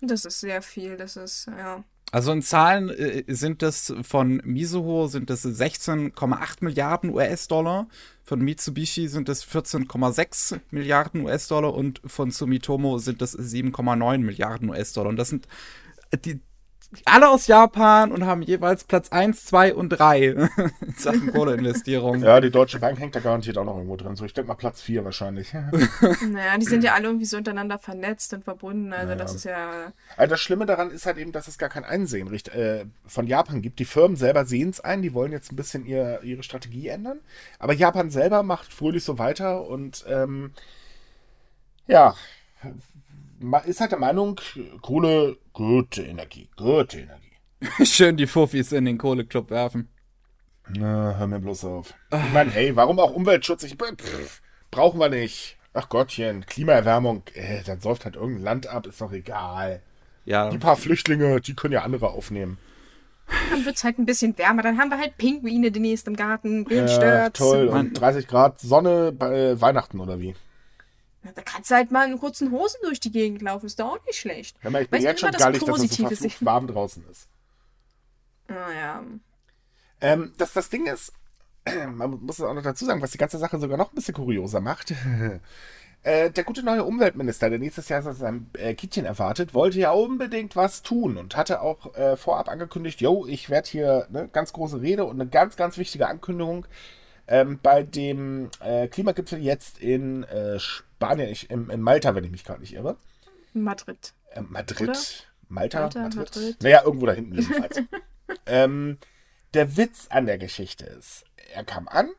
Das 0.00 0.24
ist 0.24 0.38
sehr 0.38 0.62
viel, 0.62 0.96
das 0.96 1.16
ist, 1.16 1.46
ja. 1.46 1.82
Also 2.12 2.30
in 2.30 2.40
Zahlen 2.40 2.88
äh, 2.88 3.24
sind 3.26 3.62
das 3.62 3.92
von 4.02 4.40
Mizuho 4.44 5.08
sind 5.08 5.28
das 5.28 5.44
16,8 5.44 6.58
Milliarden 6.60 7.10
US-Dollar, 7.10 7.88
von 8.22 8.38
Mitsubishi 8.38 9.08
sind 9.08 9.28
das 9.28 9.44
14,6 9.44 10.60
Milliarden 10.70 11.22
US-Dollar 11.22 11.74
und 11.74 12.00
von 12.06 12.30
Sumitomo 12.30 12.98
sind 12.98 13.22
das 13.22 13.36
7,9 13.36 14.18
Milliarden 14.18 14.68
US-Dollar. 14.68 15.08
Und 15.08 15.16
das 15.16 15.30
sind 15.30 15.48
die, 16.24 16.40
alle 17.06 17.30
aus 17.30 17.46
Japan 17.46 18.12
und 18.12 18.26
haben 18.26 18.42
jeweils 18.42 18.84
Platz 18.84 19.08
1, 19.10 19.46
2 19.46 19.74
und 19.74 19.88
3 19.88 20.24
in 20.24 20.50
Sachen 20.96 21.32
Kohleinvestierung. 21.32 22.22
Ja, 22.22 22.40
die 22.40 22.50
Deutsche 22.50 22.78
Bank 22.78 22.98
hängt 22.98 23.14
da 23.14 23.20
garantiert 23.20 23.56
auch 23.58 23.64
noch 23.64 23.76
irgendwo 23.76 23.96
drin. 23.96 24.14
So, 24.14 24.24
ich 24.24 24.34
denke 24.34 24.48
mal 24.48 24.54
Platz 24.54 24.82
4 24.82 25.04
wahrscheinlich. 25.04 25.52
naja, 26.30 26.58
die 26.58 26.66
sind 26.66 26.84
ja 26.84 26.94
alle 26.94 27.06
irgendwie 27.06 27.24
so 27.24 27.36
untereinander 27.36 27.78
vernetzt 27.78 28.34
und 28.34 28.44
verbunden. 28.44 28.92
Also, 28.92 29.06
naja. 29.06 29.16
das 29.16 29.34
ist 29.34 29.44
ja. 29.44 29.92
Also 30.16 30.30
das 30.30 30.40
Schlimme 30.40 30.66
daran 30.66 30.90
ist 30.90 31.06
halt 31.06 31.18
eben, 31.18 31.32
dass 31.32 31.48
es 31.48 31.58
gar 31.58 31.68
kein 31.68 31.84
Einsehen 31.84 32.32
äh, 32.32 32.84
von 33.06 33.26
Japan 33.26 33.62
gibt. 33.62 33.78
Die 33.78 33.84
Firmen 33.84 34.16
selber 34.16 34.44
sehen 34.44 34.70
es 34.70 34.80
ein, 34.80 35.02
die 35.02 35.14
wollen 35.14 35.32
jetzt 35.32 35.52
ein 35.52 35.56
bisschen 35.56 35.86
ihr, 35.86 36.20
ihre 36.22 36.42
Strategie 36.42 36.88
ändern. 36.88 37.20
Aber 37.58 37.72
Japan 37.72 38.10
selber 38.10 38.42
macht 38.42 38.72
fröhlich 38.72 39.04
so 39.04 39.18
weiter 39.18 39.66
und 39.66 40.04
ähm, 40.08 40.52
ja, 41.86 42.14
ist 43.64 43.80
halt 43.80 43.92
der 43.92 43.98
Meinung, 43.98 44.40
Kohle, 44.80 45.36
gute 45.52 46.02
Energie, 46.02 46.48
gute 46.56 47.00
Energie. 47.00 47.32
Schön 47.84 48.16
die 48.16 48.26
Fuffis 48.26 48.72
in 48.72 48.84
den 48.84 48.98
Kohleclub 48.98 49.50
werfen. 49.50 49.88
Na, 50.68 51.16
hör 51.16 51.26
mir 51.26 51.40
bloß 51.40 51.64
auf. 51.64 51.94
Ich 52.12 52.32
meine, 52.32 52.50
hey, 52.50 52.74
warum 52.76 52.98
auch 52.98 53.12
Umweltschutz? 53.12 53.64
Ich, 53.64 53.76
pff, 53.76 54.42
brauchen 54.70 55.00
wir 55.00 55.08
nicht. 55.08 55.58
Ach 55.74 55.88
Gottchen, 55.88 56.44
Klimaerwärmung, 56.44 57.22
äh, 57.34 57.62
dann 57.64 57.80
säuft 57.80 58.04
halt 58.04 58.16
irgendein 58.16 58.44
Land 58.44 58.66
ab, 58.66 58.86
ist 58.86 59.00
doch 59.00 59.12
egal. 59.12 59.82
Ja. 60.24 60.50
Die 60.50 60.58
paar 60.58 60.76
Flüchtlinge, 60.76 61.40
die 61.40 61.54
können 61.54 61.72
ja 61.72 61.82
andere 61.82 62.10
aufnehmen. 62.10 62.58
Dann 63.50 63.64
wird 63.64 63.76
es 63.76 63.84
halt 63.84 63.98
ein 63.98 64.04
bisschen 64.04 64.36
wärmer. 64.36 64.62
Dann 64.62 64.78
haben 64.78 64.90
wir 64.90 64.98
halt 64.98 65.16
Pinguine 65.16 65.70
demnächst 65.70 66.06
im 66.06 66.16
Garten. 66.16 66.68
Wen 66.68 66.86
ja? 66.86 67.30
Toll. 67.30 67.68
Und 67.68 67.94
30 67.94 68.26
Grad 68.26 68.60
Sonne 68.60 69.12
bei 69.12 69.34
äh, 69.34 69.60
Weihnachten 69.60 70.00
oder 70.00 70.20
wie? 70.20 70.34
Na, 71.22 71.32
da 71.32 71.42
kannst 71.42 71.70
du 71.70 71.74
halt 71.74 71.90
mal 71.90 72.10
in 72.10 72.18
kurzen 72.18 72.50
Hosen 72.50 72.78
durch 72.82 72.98
die 72.98 73.12
Gegend 73.12 73.42
laufen, 73.42 73.66
ist 73.66 73.78
doch 73.78 73.92
auch 73.92 74.06
nicht 74.06 74.18
schlecht. 74.18 74.56
Ja, 74.62 74.70
ich 74.70 74.90
bin 74.90 74.98
weißt 74.98 75.04
jetzt 75.04 75.20
schon 75.20 75.30
gar 75.30 75.50
nicht, 75.50 75.66
dass 75.66 75.82
es 75.82 75.96
so 75.96 76.06
verflucht 76.06 76.44
warm 76.44 76.66
draußen 76.66 77.04
ist. 77.10 77.28
Naja. 78.48 79.02
Ähm, 80.00 80.32
das, 80.36 80.52
das 80.52 80.68
Ding 80.68 80.86
ist, 80.86 81.12
man 81.88 82.10
muss 82.22 82.38
es 82.38 82.44
auch 82.44 82.54
noch 82.54 82.62
dazu 82.62 82.84
sagen, 82.84 83.00
was 83.00 83.12
die 83.12 83.18
ganze 83.18 83.38
Sache 83.38 83.58
sogar 83.58 83.78
noch 83.78 83.92
ein 83.92 83.94
bisschen 83.94 84.14
kurioser 84.14 84.60
macht. 84.60 84.92
äh, 86.02 86.30
der 86.30 86.44
gute 86.44 86.64
neue 86.64 86.84
Umweltminister, 86.84 87.50
der 87.50 87.60
nächstes 87.60 87.88
Jahr 87.88 88.02
sein 88.02 88.50
äh, 88.54 88.74
Kittchen 88.74 89.04
erwartet, 89.04 89.54
wollte 89.54 89.78
ja 89.78 89.92
unbedingt 89.92 90.56
was 90.56 90.82
tun 90.82 91.16
und 91.16 91.36
hatte 91.36 91.62
auch 91.62 91.94
äh, 91.94 92.16
vorab 92.16 92.48
angekündigt, 92.48 93.00
yo, 93.00 93.26
ich 93.26 93.48
werde 93.48 93.68
hier 93.70 94.06
eine 94.08 94.26
ganz 94.26 94.52
große 94.52 94.80
Rede 94.80 95.04
und 95.04 95.20
eine 95.20 95.30
ganz, 95.30 95.54
ganz 95.54 95.78
wichtige 95.78 96.08
Ankündigung 96.08 96.66
ähm, 97.32 97.58
bei 97.62 97.82
dem 97.82 98.50
äh, 98.60 98.88
Klimagipfel 98.88 99.38
jetzt 99.38 99.78
in 99.78 100.22
äh, 100.24 100.58
Spanien, 100.58 101.30
ich, 101.30 101.50
in, 101.50 101.70
in, 101.70 101.80
Malta, 101.80 102.14
wenn 102.14 102.24
ich 102.24 102.30
mich 102.30 102.44
gerade 102.44 102.60
nicht 102.60 102.74
irre. 102.74 102.98
Madrid. 103.54 104.12
Äh, 104.32 104.42
Madrid. 104.42 104.90
Oder? 104.90 104.98
Malta? 105.48 105.80
Malta 105.80 106.00
Madrid? 106.00 106.36
Madrid? 106.36 106.62
Naja, 106.62 106.82
irgendwo 106.84 107.06
da 107.06 107.12
hinten 107.12 107.36
jedenfalls. 107.36 107.80
ähm, 108.46 108.98
der 109.54 109.78
Witz 109.78 110.08
an 110.10 110.26
der 110.26 110.36
Geschichte 110.36 110.84
ist, 110.84 111.24
er 111.54 111.64
kam 111.64 111.88
an, 111.88 112.10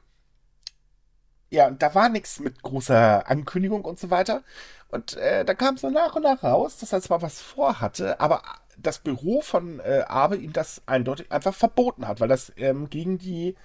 ja, 1.52 1.68
und 1.68 1.84
da 1.84 1.94
war 1.94 2.10
nichts 2.10 2.40
mit 2.40 2.64
großer 2.64 3.30
Ankündigung 3.30 3.86
und 3.86 4.00
so 4.00 4.10
weiter. 4.10 4.42
Und 4.90 5.16
äh, 5.18 5.46
da 5.46 5.54
kam 5.54 5.78
so 5.78 5.92
nach 5.92 6.16
und 6.16 6.24
nach 6.24 6.42
raus, 6.42 6.80
dass 6.80 6.92
er 6.92 7.02
zwar 7.02 7.22
was 7.22 7.40
vorhatte, 7.40 8.20
aber 8.20 8.42
das 8.80 8.98
Büro 8.98 9.42
von 9.42 9.80
äh, 9.80 10.06
Abe 10.08 10.38
ihm 10.38 10.54
das 10.54 10.82
eindeutig 10.88 11.32
einfach 11.32 11.54
verboten 11.54 12.08
hat, 12.08 12.20
weil 12.20 12.28
das 12.28 12.52
ähm, 12.58 12.90
gegen 12.90 13.20
die 13.20 13.56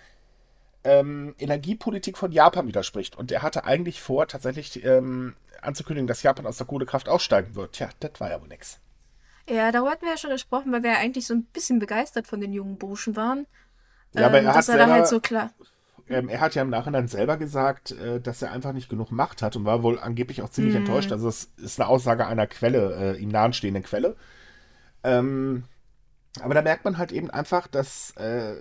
ähm, 0.89 1.34
Energiepolitik 1.39 2.16
von 2.18 2.32
Japan 2.32 2.66
widerspricht. 2.66 3.16
Und 3.16 3.30
er 3.32 3.43
hatte 3.43 3.64
eigentlich 3.64 4.01
vor, 4.01 4.26
tatsächlich 4.26 4.84
ähm, 4.84 5.34
anzukündigen, 5.62 6.07
dass 6.07 6.22
Japan 6.22 6.47
aus 6.47 6.57
der 6.59 6.66
Kohlekraft 6.66 7.09
aussteigen 7.09 7.55
wird. 7.55 7.72
Tja, 7.74 7.89
das 8.01 8.12
war 8.18 8.30
ja 8.30 8.41
wohl 8.41 8.49
nix. 8.49 8.80
Ja, 9.49 9.72
darüber 9.72 9.91
hatten 9.93 10.03
wir 10.05 10.11
ja 10.12 10.16
schon 10.18 10.30
gesprochen, 10.30 10.72
weil 10.72 10.82
wir 10.82 10.93
ja 10.93 10.99
eigentlich 10.99 11.26
so 11.26 11.34
ein 11.34 11.45
bisschen 11.45 11.78
begeistert 11.78 12.26
von 12.26 12.41
den 12.41 12.53
jungen 12.53 12.76
Burschen 12.76 13.16
waren. 13.16 13.47
Ja, 14.14 14.26
aber 14.26 14.39
Ähm, 14.39 14.47
er 14.47 14.51
hat 14.51 14.57
da 14.59 14.62
selber- 14.62 14.93
halt 14.93 15.07
so 15.09 15.20
klar. 15.20 15.51
Ähm, 16.11 16.28
er 16.30 16.41
hat 16.41 16.55
ja 16.55 16.62
im 16.62 16.70
Nachhinein 16.70 17.07
selber 17.09 17.36
gesagt, 17.36 17.91
äh, 17.93 18.18
dass 18.20 18.41
er 18.41 18.51
einfach 18.53 18.72
nicht 18.72 18.89
genug 18.89 19.11
Macht 19.11 19.43
hat 19.43 19.57
und 19.57 19.64
war 19.66 19.82
wohl 19.82 19.99
angeblich 19.99 20.41
auch 20.43 20.49
ziemlich 20.49 20.74
Mhm. 20.74 20.80
enttäuscht. 20.80 21.12
Also 21.12 21.28
es 21.28 21.51
ist 21.59 21.78
eine 21.78 21.89
Aussage 21.89 22.26
einer 22.26 22.47
Quelle, 22.47 23.14
äh, 23.16 23.18
ihm 23.20 23.28
nahestehenden 23.28 23.82
Quelle. 23.82 24.16
Ähm, 25.05 25.64
aber 26.41 26.55
da 26.55 26.62
merkt 26.62 26.84
man 26.84 26.97
halt 26.99 27.12
eben 27.12 27.30
einfach, 27.30 27.66
dass 27.66 28.12
äh, 28.16 28.57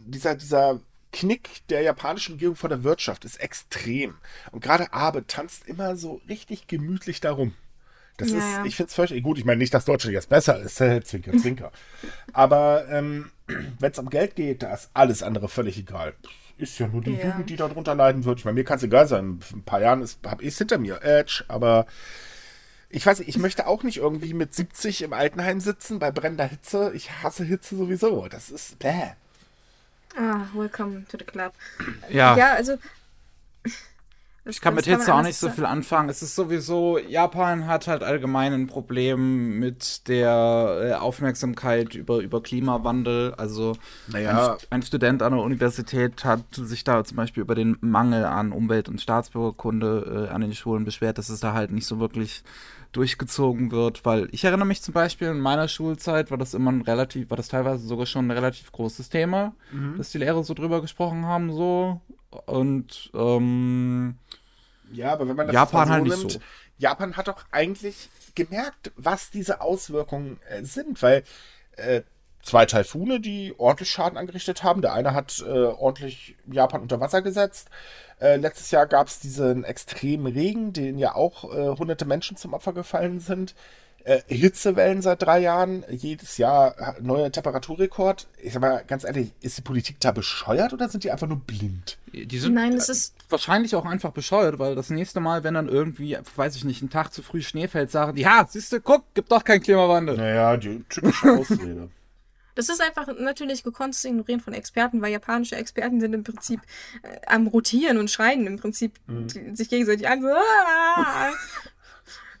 dieser, 0.00 0.34
dieser 0.34 0.80
Knick 1.12 1.66
der 1.68 1.82
japanischen 1.82 2.32
Regierung 2.34 2.56
vor 2.56 2.68
der 2.68 2.84
Wirtschaft 2.84 3.24
ist 3.24 3.40
extrem. 3.40 4.14
Und 4.52 4.62
gerade 4.62 4.92
Abe 4.92 5.26
tanzt 5.26 5.66
immer 5.66 5.96
so 5.96 6.20
richtig 6.28 6.66
gemütlich 6.66 7.20
darum. 7.20 7.54
Das 8.18 8.30
Ja, 8.30 8.38
ist, 8.38 8.44
ja. 8.44 8.64
ich 8.64 8.76
finde 8.76 8.88
es 8.88 8.94
völlig 8.94 9.22
gut. 9.22 9.38
Ich 9.38 9.44
meine 9.44 9.58
nicht, 9.58 9.72
dass 9.72 9.84
Deutschland 9.84 10.12
jetzt 10.12 10.28
besser 10.28 10.58
ist, 10.60 10.76
zwinker, 11.06 11.36
zwinker. 11.38 11.72
Aber 12.32 12.86
ähm, 12.90 13.30
wenn 13.46 13.92
es 13.92 13.98
um 13.98 14.10
Geld 14.10 14.36
geht, 14.36 14.62
da 14.62 14.74
ist 14.74 14.90
alles 14.92 15.22
andere 15.22 15.48
völlig 15.48 15.78
egal. 15.78 16.14
Ist 16.58 16.78
ja 16.80 16.88
nur 16.88 17.00
die 17.00 17.14
Ja. 17.14 17.26
Jugend, 17.26 17.48
die 17.50 17.56
darunter 17.56 17.94
leiden 17.94 18.24
wird. 18.24 18.40
Ich 18.40 18.44
meine, 18.44 18.56
mir 18.56 18.64
kann 18.64 18.78
es 18.78 18.82
egal 18.82 19.06
sein. 19.06 19.40
In 19.52 19.58
ein 19.58 19.62
paar 19.62 19.80
Jahren 19.80 20.04
habe 20.26 20.42
ich 20.42 20.48
es 20.48 20.58
hinter 20.58 20.78
mir. 20.78 21.00
Edge, 21.02 21.44
aber 21.46 21.86
ich 22.90 23.06
weiß 23.06 23.20
nicht, 23.20 23.28
ich 23.28 23.38
möchte 23.38 23.66
auch 23.68 23.84
nicht 23.84 23.98
irgendwie 23.98 24.34
mit 24.34 24.52
70 24.54 25.02
im 25.02 25.12
Altenheim 25.12 25.60
sitzen 25.60 26.00
bei 26.00 26.10
brennender 26.10 26.46
Hitze. 26.46 26.90
Ich 26.94 27.22
hasse 27.22 27.44
Hitze 27.44 27.76
sowieso. 27.76 28.26
Das 28.28 28.50
ist 28.50 28.78
bäh. 28.80 29.12
Ah, 30.16 30.48
welcome 30.54 31.04
to 31.08 31.16
the 31.16 31.24
club. 31.24 31.52
Ja. 32.08 32.36
Ja, 32.36 32.56
also. 32.56 32.78
Ich 34.48 34.60
kann 34.62 34.74
mit 34.74 34.86
Hitze 34.86 35.14
auch 35.14 35.22
nicht 35.22 35.36
so 35.36 35.50
viel 35.50 35.66
anfangen. 35.66 36.08
Es 36.08 36.22
ist 36.22 36.34
sowieso, 36.34 36.98
Japan 36.98 37.66
hat 37.66 37.86
halt 37.86 38.02
allgemein 38.02 38.54
ein 38.54 38.66
Problem 38.66 39.58
mit 39.58 40.08
der 40.08 40.80
äh, 40.82 40.92
Aufmerksamkeit 40.94 41.94
über, 41.94 42.18
über 42.18 42.42
Klimawandel. 42.42 43.34
Also 43.34 43.76
Naja. 44.06 44.54
ein, 44.54 44.58
ein 44.70 44.82
Student 44.82 45.22
an 45.22 45.34
der 45.34 45.42
Universität 45.42 46.24
hat 46.24 46.42
sich 46.52 46.82
da 46.82 47.04
zum 47.04 47.18
Beispiel 47.18 47.42
über 47.42 47.54
den 47.54 47.76
Mangel 47.80 48.24
an 48.24 48.52
Umwelt- 48.52 48.88
und 48.88 49.00
Staatsbürgerkunde 49.00 50.28
äh, 50.30 50.32
an 50.32 50.40
den 50.40 50.54
Schulen 50.54 50.84
beschwert, 50.86 51.18
dass 51.18 51.28
es 51.28 51.40
da 51.40 51.52
halt 51.52 51.70
nicht 51.70 51.86
so 51.86 52.00
wirklich 52.00 52.42
durchgezogen 52.92 53.70
wird, 53.70 54.06
weil 54.06 54.28
ich 54.32 54.44
erinnere 54.44 54.66
mich 54.66 54.80
zum 54.80 54.94
Beispiel 54.94 55.28
in 55.28 55.40
meiner 55.40 55.68
Schulzeit 55.68 56.30
war 56.30 56.38
das 56.38 56.54
immer 56.54 56.72
ein 56.72 56.80
relativ, 56.80 57.28
war 57.28 57.36
das 57.36 57.48
teilweise 57.48 57.86
sogar 57.86 58.06
schon 58.06 58.28
ein 58.28 58.30
relativ 58.30 58.72
großes 58.72 59.10
Thema, 59.10 59.52
dass 59.98 60.10
die 60.10 60.16
Lehrer 60.18 60.42
so 60.42 60.54
drüber 60.54 60.80
gesprochen 60.80 61.26
haben, 61.26 61.52
so 61.52 62.00
und 62.46 63.10
ähm, 63.14 64.14
Ja, 64.92 65.12
aber 65.12 65.28
wenn 65.28 65.36
man 65.36 65.46
das 65.46 65.54
Japan 65.54 65.80
jetzt 65.80 65.88
mal 65.88 65.94
halt 65.94 66.04
nicht 66.04 66.18
nimmt, 66.18 66.32
so. 66.32 66.40
Japan 66.78 67.16
hat 67.16 67.28
doch 67.28 67.44
eigentlich 67.50 68.08
gemerkt, 68.34 68.92
was 68.96 69.30
diese 69.30 69.60
Auswirkungen 69.60 70.40
äh, 70.48 70.62
sind, 70.64 71.02
weil 71.02 71.24
äh, 71.76 72.02
zwei 72.42 72.66
Taifune, 72.66 73.20
die 73.20 73.54
ordentlich 73.58 73.90
Schaden 73.90 74.18
angerichtet 74.18 74.62
haben. 74.62 74.80
Der 74.82 74.92
eine 74.92 75.14
hat 75.14 75.42
äh, 75.46 75.50
ordentlich 75.50 76.36
Japan 76.50 76.82
unter 76.82 77.00
Wasser 77.00 77.22
gesetzt. 77.22 77.68
Äh, 78.20 78.36
letztes 78.36 78.70
Jahr 78.70 78.86
gab 78.86 79.08
es 79.08 79.20
diesen 79.20 79.64
extremen 79.64 80.32
Regen, 80.32 80.72
den 80.72 80.98
ja 80.98 81.14
auch 81.14 81.44
äh, 81.52 81.76
hunderte 81.76 82.04
Menschen 82.04 82.36
zum 82.36 82.54
Opfer 82.54 82.72
gefallen 82.72 83.20
sind. 83.20 83.54
Äh, 84.08 84.22
Hitzewellen 84.34 85.02
seit 85.02 85.20
drei 85.22 85.38
Jahren, 85.40 85.84
jedes 85.90 86.38
Jahr 86.38 86.74
ha- 86.78 86.94
neuer 87.00 87.30
Temperaturrekord. 87.30 88.26
Ich 88.42 88.54
sag 88.54 88.62
mal 88.62 88.82
ganz 88.86 89.04
ehrlich, 89.04 89.32
ist 89.42 89.58
die 89.58 89.62
Politik 89.62 90.00
da 90.00 90.12
bescheuert 90.12 90.72
oder 90.72 90.88
sind 90.88 91.04
die 91.04 91.10
einfach 91.10 91.26
nur 91.28 91.40
blind? 91.40 91.98
die 92.12 92.38
sind 92.38 92.54
Nein, 92.54 92.72
es 92.72 92.88
ist. 92.88 93.14
wahrscheinlich 93.28 93.74
auch 93.74 93.84
einfach 93.84 94.12
bescheuert, 94.12 94.58
weil 94.58 94.74
das 94.74 94.88
nächste 94.88 95.20
Mal, 95.20 95.44
wenn 95.44 95.52
dann 95.54 95.68
irgendwie, 95.68 96.16
weiß 96.36 96.56
ich 96.56 96.64
nicht, 96.64 96.80
ein 96.80 96.88
Tag 96.88 97.12
zu 97.12 97.22
früh 97.22 97.42
Schnee 97.42 97.68
fällt, 97.68 97.90
sagen 97.90 98.16
die, 98.16 98.22
ja, 98.22 98.46
siehst 98.48 98.72
du, 98.72 98.80
guck, 98.80 99.04
gibt 99.12 99.30
doch 99.30 99.44
keinen 99.44 99.60
Klimawandel. 99.62 100.16
Naja, 100.16 100.56
die 100.56 100.82
typische 100.88 101.30
Ausrede. 101.38 101.90
Das 102.54 102.68
ist 102.70 102.80
einfach 102.80 103.06
natürlich 103.18 103.62
gekonnt 103.62 103.94
zu 103.94 104.08
ignorieren 104.08 104.40
von 104.40 104.52
Experten, 104.54 105.00
weil 105.02 105.12
japanische 105.12 105.54
Experten 105.56 106.00
sind 106.00 106.12
im 106.14 106.24
Prinzip 106.24 106.60
äh, 107.02 107.18
am 107.26 107.46
Rotieren 107.46 107.98
und 107.98 108.10
schreien 108.10 108.46
im 108.46 108.58
Prinzip 108.58 108.94
die, 109.06 109.54
sich 109.54 109.68
gegenseitig 109.68 110.08
an. 110.08 110.22
So, 110.22 110.28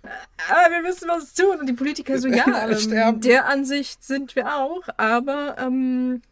ah, 0.02 0.70
wir 0.70 0.82
müssen 0.82 1.08
was 1.08 1.34
tun. 1.34 1.60
Und 1.60 1.66
die 1.66 1.74
Politiker 1.74 2.18
so, 2.18 2.28
ja, 2.28 2.68
ähm, 2.68 3.20
der 3.20 3.46
Ansicht 3.46 4.04
sind 4.04 4.36
wir 4.36 4.54
auch, 4.54 4.82
aber 4.96 5.56
ähm, 5.58 6.22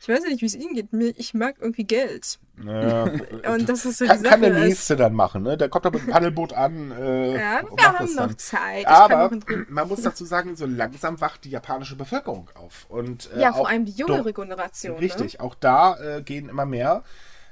ich 0.00 0.08
weiß 0.08 0.22
ja 0.22 0.30
nicht, 0.30 0.42
wie 0.42 0.46
es 0.46 0.54
Ihnen 0.54 0.74
geht. 0.74 0.92
Mir, 0.92 1.12
ich 1.16 1.34
mag 1.34 1.56
irgendwie 1.60 1.84
Geld. 1.84 2.38
Naja, 2.56 3.04
Und 3.52 3.68
das 3.68 3.84
ist 3.84 3.98
so 3.98 4.06
kann, 4.06 4.22
kann 4.22 4.40
der 4.40 4.54
nächste 4.54 4.94
dann 4.94 5.12
machen, 5.12 5.42
ne? 5.42 5.56
Der 5.56 5.68
kommt 5.68 5.84
da 5.84 5.90
mit 5.90 6.02
dem 6.02 6.10
Paddelboot 6.10 6.52
an. 6.52 6.92
Äh, 6.92 7.34
ja, 7.34 7.62
wir 7.62 7.98
haben 7.98 8.14
noch. 8.14 8.34
Zeit. 8.34 8.82
Ich 8.82 8.86
Aber 8.86 9.30
man 9.68 9.88
muss 9.88 10.02
dazu 10.02 10.24
sagen, 10.24 10.54
so 10.54 10.66
langsam 10.66 11.20
wacht 11.20 11.44
die 11.44 11.50
japanische 11.50 11.96
Bevölkerung 11.96 12.48
auf. 12.54 12.86
Und, 12.88 13.30
äh, 13.32 13.40
ja, 13.40 13.50
auch 13.50 13.58
vor 13.58 13.68
allem 13.68 13.84
die 13.84 13.92
jüngere 13.92 14.32
Generation. 14.32 14.94
Ne? 14.94 15.00
Richtig, 15.00 15.40
auch 15.40 15.56
da 15.56 15.98
äh, 15.98 16.22
gehen 16.22 16.48
immer 16.48 16.64
mehr 16.66 17.02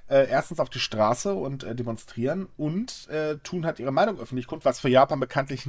äh, 0.09 0.29
erstens 0.29 0.61
auf 0.61 0.71
die 0.71 0.79
Straße 0.79 1.35
und 1.35 1.65
äh, 1.65 1.75
demonstrieren 1.75 2.49
und 2.57 3.09
äh, 3.09 3.39
tun 3.39 3.67
halt 3.67 3.81
ihre 3.81 3.93
Meinung 3.93 4.19
öffentlich 4.19 4.47
kund, 4.47 4.65
was 4.65 4.81
für 4.81 4.89
Japan 4.89 5.21
bekanntlich 5.21 5.69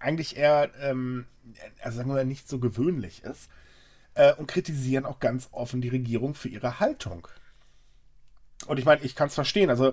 eigentlich 0.00 0.36
eher, 0.36 0.70
ähm, 0.80 1.26
also 1.80 1.98
sagen 1.98 2.10
wir 2.10 2.14
mal, 2.14 2.24
nicht 2.24 2.48
so 2.48 2.58
gewöhnlich 2.58 3.22
ist. 3.24 3.48
Äh, 4.14 4.34
und 4.34 4.48
kritisieren 4.48 5.06
auch 5.06 5.20
ganz 5.20 5.48
offen 5.52 5.80
die 5.80 5.88
Regierung 5.88 6.34
für 6.34 6.48
ihre 6.48 6.80
Haltung. 6.80 7.28
Und 8.66 8.78
ich 8.78 8.84
meine, 8.84 9.02
ich 9.02 9.14
kann 9.14 9.28
es 9.28 9.34
verstehen. 9.34 9.70
Also 9.70 9.92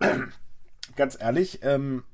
ganz 0.96 1.16
ehrlich, 1.20 1.60
ähm, 1.62 2.04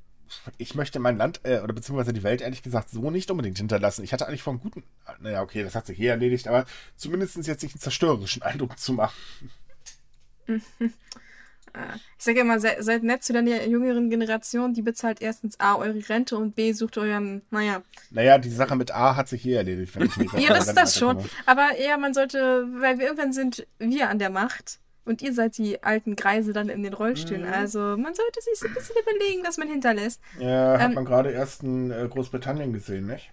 ich 0.57 0.75
möchte 0.75 0.99
mein 0.99 1.17
Land 1.17 1.41
äh, 1.43 1.59
oder 1.61 1.73
beziehungsweise 1.73 2.13
die 2.13 2.23
Welt 2.23 2.41
ehrlich 2.41 2.63
gesagt 2.63 2.89
so 2.89 3.09
nicht 3.11 3.29
unbedingt 3.31 3.57
hinterlassen. 3.57 4.03
Ich 4.03 4.13
hatte 4.13 4.27
eigentlich 4.27 4.43
vor 4.43 4.53
einem 4.53 4.61
guten, 4.61 4.83
naja, 5.19 5.41
okay, 5.41 5.63
das 5.63 5.75
hat 5.75 5.85
sich 5.85 5.97
hier 5.97 6.11
erledigt, 6.11 6.47
aber 6.47 6.65
zumindest 6.95 7.37
jetzt 7.47 7.63
nicht 7.63 7.75
einen 7.75 7.81
zerstörerischen 7.81 8.41
Eindruck 8.43 8.77
zu 8.77 8.93
machen. 8.93 9.15
Ich 12.17 12.23
sage 12.23 12.39
immer, 12.39 12.57
seid, 12.57 12.81
seid 12.85 13.03
nett 13.03 13.21
zu 13.21 13.33
der 13.33 13.43
jüngeren 13.67 14.09
Generation, 14.09 14.73
die 14.73 14.81
bezahlt 14.81 15.21
erstens 15.21 15.59
A, 15.59 15.75
eure 15.75 16.07
Rente 16.07 16.37
und 16.37 16.55
B, 16.55 16.71
sucht 16.71 16.97
euren, 16.97 17.41
naja. 17.51 17.81
Naja, 18.11 18.37
die 18.37 18.49
Sache 18.49 18.77
mit 18.77 18.91
A 18.95 19.17
hat 19.17 19.27
sich 19.27 19.41
hier 19.41 19.57
erledigt, 19.57 19.93
wenn 19.93 20.05
ich 20.05 20.15
nicht 20.15 20.33
Ja, 20.39 20.53
das 20.53 20.69
ist 20.69 20.77
das 20.77 20.97
schon. 20.97 21.17
komme. 21.17 21.29
Aber 21.45 21.67
ja, 21.85 21.97
man 21.97 22.13
sollte, 22.13 22.65
weil 22.79 22.97
wir 22.97 23.07
irgendwann 23.07 23.33
sind 23.33 23.67
wir 23.77 24.09
an 24.09 24.19
der 24.19 24.29
Macht 24.29 24.79
und 25.03 25.21
ihr 25.21 25.33
seid 25.33 25.57
die 25.57 25.83
alten 25.83 26.15
Greise 26.15 26.53
dann 26.53 26.69
in 26.69 26.81
den 26.81 26.93
Rollstühlen. 26.93 27.45
Mhm. 27.45 27.53
Also 27.53 27.79
man 27.97 28.13
sollte 28.15 28.41
sich 28.41 28.57
so 28.57 28.67
ein 28.67 28.73
bisschen 28.73 28.95
überlegen, 29.01 29.41
was 29.45 29.57
man 29.57 29.67
hinterlässt. 29.67 30.21
Ja, 30.39 30.79
hat 30.79 30.89
Ähm, 30.89 30.93
man 30.93 31.03
gerade 31.03 31.31
erst 31.31 31.63
in 31.63 31.91
äh, 31.91 32.07
Großbritannien 32.09 32.71
gesehen, 32.71 33.05
nicht? 33.07 33.31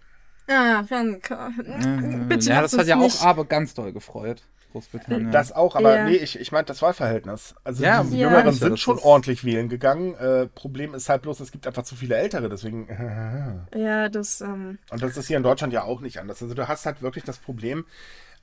Ah, 0.48 0.82
dann, 0.82 1.20
Mhm. 1.64 2.26
bitte 2.28 2.48
ja, 2.48 2.60
das 2.60 2.76
hat 2.76 2.88
ja 2.88 2.96
nicht. 2.96 3.20
auch 3.20 3.24
aber 3.24 3.44
ganz 3.44 3.74
doll 3.74 3.92
gefreut, 3.92 4.42
Großbritannien. 4.72 5.30
Das 5.30 5.52
auch, 5.52 5.76
aber 5.76 5.96
Ja. 5.96 6.04
nee, 6.04 6.16
ich, 6.16 6.38
ich 6.38 6.50
meinte 6.52 6.68
das 6.72 6.82
Wahlverhältnis. 6.82 7.54
Also 7.64 7.84
Ja, 7.84 8.02
die 8.02 8.18
ja. 8.18 8.28
Jüngeren 8.28 8.52
sind 8.52 8.80
schon 8.80 8.98
ordentlich 8.98 9.44
wählen 9.44 9.68
gegangen. 9.68 10.14
Äh, 10.14 10.46
Problem 10.46 10.94
ist 10.94 11.08
halt 11.08 11.22
bloß, 11.22 11.40
es 11.40 11.52
gibt 11.52 11.66
einfach 11.66 11.84
zu 11.84 11.94
viele 11.94 12.16
Ältere, 12.16 12.48
deswegen. 12.48 12.88
Ja, 13.74 14.08
das, 14.08 14.40
ähm, 14.40 14.78
Und 14.90 15.02
das 15.02 15.16
ist 15.16 15.26
hier 15.26 15.36
in 15.36 15.42
Deutschland 15.42 15.72
ja 15.72 15.84
auch 15.84 16.00
nicht 16.00 16.18
anders. 16.18 16.42
Also 16.42 16.54
du 16.54 16.68
hast 16.68 16.86
halt 16.86 17.02
wirklich 17.02 17.24
das 17.24 17.38
Problem, 17.38 17.84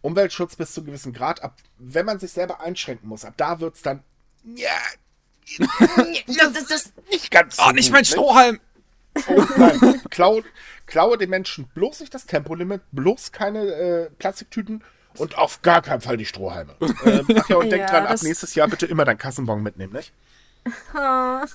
Umweltschutz 0.01 0.55
bis 0.55 0.73
zu 0.73 0.81
einem 0.81 0.87
gewissen 0.87 1.13
Grad, 1.13 1.43
ab, 1.43 1.55
wenn 1.77 2.05
man 2.05 2.19
sich 2.19 2.31
selber 2.31 2.61
einschränken 2.61 3.09
muss, 3.09 3.25
ab 3.25 3.33
da 3.37 3.59
wird 3.59 3.75
es 3.75 3.81
dann 3.81 4.03
ja, 4.55 6.49
das, 6.53 6.67
das, 6.67 6.93
nicht 7.09 7.31
ganz 7.31 7.57
so 7.57 7.63
oh, 7.63 7.71
nicht 7.71 7.87
gut, 7.87 7.93
mein 7.93 8.01
ne? 8.01 8.05
Strohhalm! 8.05 8.59
Oh, 9.27 9.43
nein, 9.57 10.01
klau, 10.09 10.41
klaue 10.85 11.17
den 11.17 11.29
Menschen 11.29 11.67
bloß 11.73 12.01
nicht 12.01 12.13
das 12.13 12.25
Tempolimit, 12.25 12.81
bloß 12.91 13.31
keine 13.31 13.65
äh, 13.65 14.09
Plastiktüten 14.19 14.83
und 15.19 15.37
auf 15.37 15.61
gar 15.61 15.81
keinen 15.81 16.01
Fall 16.01 16.17
die 16.17 16.25
Strohhalme. 16.25 16.75
Äh, 17.05 17.23
ach 17.37 17.49
ja, 17.49 17.55
und 17.57 17.69
denk 17.69 17.83
Ja, 17.83 17.87
dran, 17.87 18.07
ab 18.07 18.21
nächstes 18.21 18.55
Jahr 18.55 18.67
bitte 18.67 18.85
immer 18.85 19.05
dein 19.05 19.17
Kassenbon 19.17 19.63
mitnehmen, 19.63 19.93
nicht? 19.93 20.11
ah, 20.93 21.45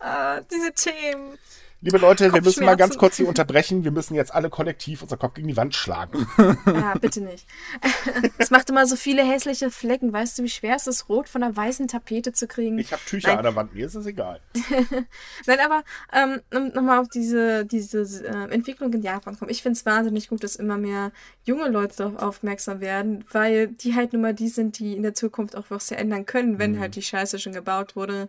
ah, 0.00 0.40
diese 0.50 0.72
Themen. 0.72 1.38
Liebe 1.80 1.98
Leute, 1.98 2.34
wir 2.34 2.42
müssen 2.42 2.64
mal 2.64 2.76
ganz 2.76 2.98
kurz 2.98 3.18
hier 3.18 3.28
unterbrechen. 3.28 3.84
Wir 3.84 3.92
müssen 3.92 4.16
jetzt 4.16 4.34
alle 4.34 4.50
kollektiv 4.50 5.02
unser 5.02 5.16
Kopf 5.16 5.34
gegen 5.34 5.46
die 5.46 5.56
Wand 5.56 5.76
schlagen. 5.76 6.26
Ja, 6.66 6.94
bitte 7.00 7.20
nicht. 7.20 7.46
Es 8.38 8.50
macht 8.50 8.68
immer 8.70 8.86
so 8.86 8.96
viele 8.96 9.22
hässliche 9.22 9.70
Flecken. 9.70 10.12
Weißt 10.12 10.38
du, 10.38 10.42
wie 10.42 10.48
schwer 10.48 10.74
es 10.74 10.88
ist, 10.88 11.08
rot 11.08 11.28
von 11.28 11.42
einer 11.42 11.56
weißen 11.56 11.86
Tapete 11.86 12.32
zu 12.32 12.48
kriegen? 12.48 12.78
Ich 12.78 12.92
habe 12.92 13.02
Tücher 13.06 13.28
Nein. 13.28 13.38
an 13.38 13.44
der 13.44 13.54
Wand, 13.54 13.74
mir 13.74 13.86
ist 13.86 13.94
es 13.94 14.06
egal. 14.06 14.40
Nein, 15.46 15.58
aber 15.64 15.84
ähm, 16.12 16.40
um 16.52 16.68
nochmal 16.68 16.98
auf 16.98 17.08
diese, 17.08 17.64
diese 17.64 18.00
äh, 18.26 18.52
Entwicklung 18.52 18.92
in 18.92 19.02
Japan 19.02 19.38
kommen. 19.38 19.50
Ich 19.50 19.62
finde 19.62 19.76
es 19.76 19.86
wahnsinnig 19.86 20.28
gut, 20.28 20.42
dass 20.42 20.56
immer 20.56 20.78
mehr 20.78 21.12
junge 21.44 21.68
Leute 21.68 21.96
darauf 21.96 22.16
aufmerksam 22.16 22.80
werden, 22.80 23.24
weil 23.30 23.68
die 23.68 23.94
halt 23.94 24.12
nun 24.12 24.22
mal 24.22 24.34
die 24.34 24.48
sind, 24.48 24.80
die 24.80 24.96
in 24.96 25.02
der 25.04 25.14
Zukunft 25.14 25.54
auch 25.54 25.66
was 25.68 25.92
ändern 25.92 26.26
können, 26.26 26.58
wenn 26.58 26.80
halt 26.80 26.96
die 26.96 27.02
Scheiße 27.02 27.38
schon 27.38 27.52
gebaut 27.52 27.94
wurde. 27.94 28.28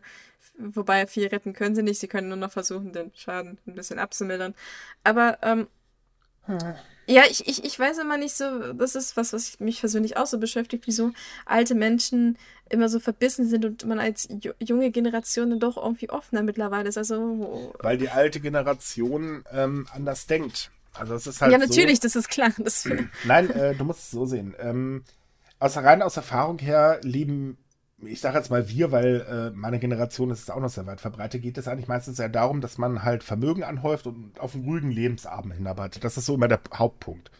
Wobei 0.59 1.07
viel 1.07 1.27
retten 1.27 1.53
können 1.53 1.75
sie 1.75 1.83
nicht, 1.83 1.99
sie 1.99 2.07
können 2.07 2.27
nur 2.27 2.37
noch 2.37 2.51
versuchen, 2.51 2.91
den 2.91 3.11
Schaden 3.15 3.57
ein 3.65 3.75
bisschen 3.75 3.97
abzumildern. 3.97 4.53
Aber 5.03 5.37
ähm, 5.41 5.67
Ja, 7.07 7.23
ich, 7.29 7.47
ich, 7.47 7.63
ich 7.63 7.79
weiß 7.79 7.97
immer 7.99 8.17
nicht 8.17 8.35
so, 8.35 8.73
das 8.73 8.95
ist 8.95 9.17
was, 9.17 9.33
was 9.33 9.59
mich 9.59 9.79
persönlich 9.79 10.17
auch 10.17 10.27
so 10.27 10.37
beschäftigt, 10.37 10.85
wieso 10.85 11.11
alte 11.45 11.75
Menschen 11.75 12.37
immer 12.69 12.89
so 12.89 12.99
verbissen 12.99 13.47
sind 13.47 13.65
und 13.65 13.85
man 13.85 13.99
als 13.99 14.27
junge 14.59 14.91
Generation 14.91 15.49
dann 15.49 15.59
doch 15.59 15.77
irgendwie 15.77 16.09
offener 16.09 16.43
mittlerweile 16.43 16.89
ist. 16.89 16.97
Also, 16.97 17.73
Weil 17.79 17.97
die 17.97 18.09
alte 18.09 18.39
Generation 18.39 19.43
ähm, 19.51 19.87
anders 19.91 20.27
denkt. 20.27 20.69
Also 20.93 21.15
es 21.15 21.25
ist 21.25 21.41
halt 21.41 21.51
ja, 21.51 21.57
natürlich, 21.57 21.97
so, 21.97 22.03
das 22.03 22.15
ist 22.15 22.29
klar. 22.29 22.51
Das, 22.57 22.87
Nein, 23.23 23.49
äh, 23.49 23.75
du 23.75 23.85
musst 23.85 24.01
es 24.01 24.11
so 24.11 24.25
sehen. 24.25 24.55
Ähm, 24.59 25.03
aus 25.59 25.77
rein 25.77 26.01
aus 26.01 26.17
Erfahrung 26.17 26.59
her 26.59 26.99
leben, 27.03 27.57
ich 28.05 28.21
sage 28.21 28.37
jetzt 28.37 28.49
mal 28.49 28.69
wir, 28.69 28.91
weil 28.91 29.21
äh, 29.21 29.55
meine 29.55 29.79
Generation 29.79 30.31
ist 30.31 30.43
es 30.43 30.49
auch 30.49 30.59
noch 30.59 30.69
sehr 30.69 30.85
weit 30.87 31.01
verbreitet, 31.01 31.41
geht 31.41 31.57
es 31.57 31.67
eigentlich 31.67 31.87
meistens 31.87 32.17
ja 32.17 32.27
darum, 32.27 32.61
dass 32.61 32.77
man 32.77 33.03
halt 33.03 33.23
Vermögen 33.23 33.63
anhäuft 33.63 34.07
und 34.07 34.39
auf 34.39 34.55
einen 34.55 34.63
ruhigen 34.63 34.91
Lebensabend 34.91 35.53
hinarbeitet. 35.53 36.03
Das 36.03 36.17
ist 36.17 36.25
so 36.25 36.35
immer 36.35 36.47
der 36.47 36.61
Hauptpunkt. 36.73 37.31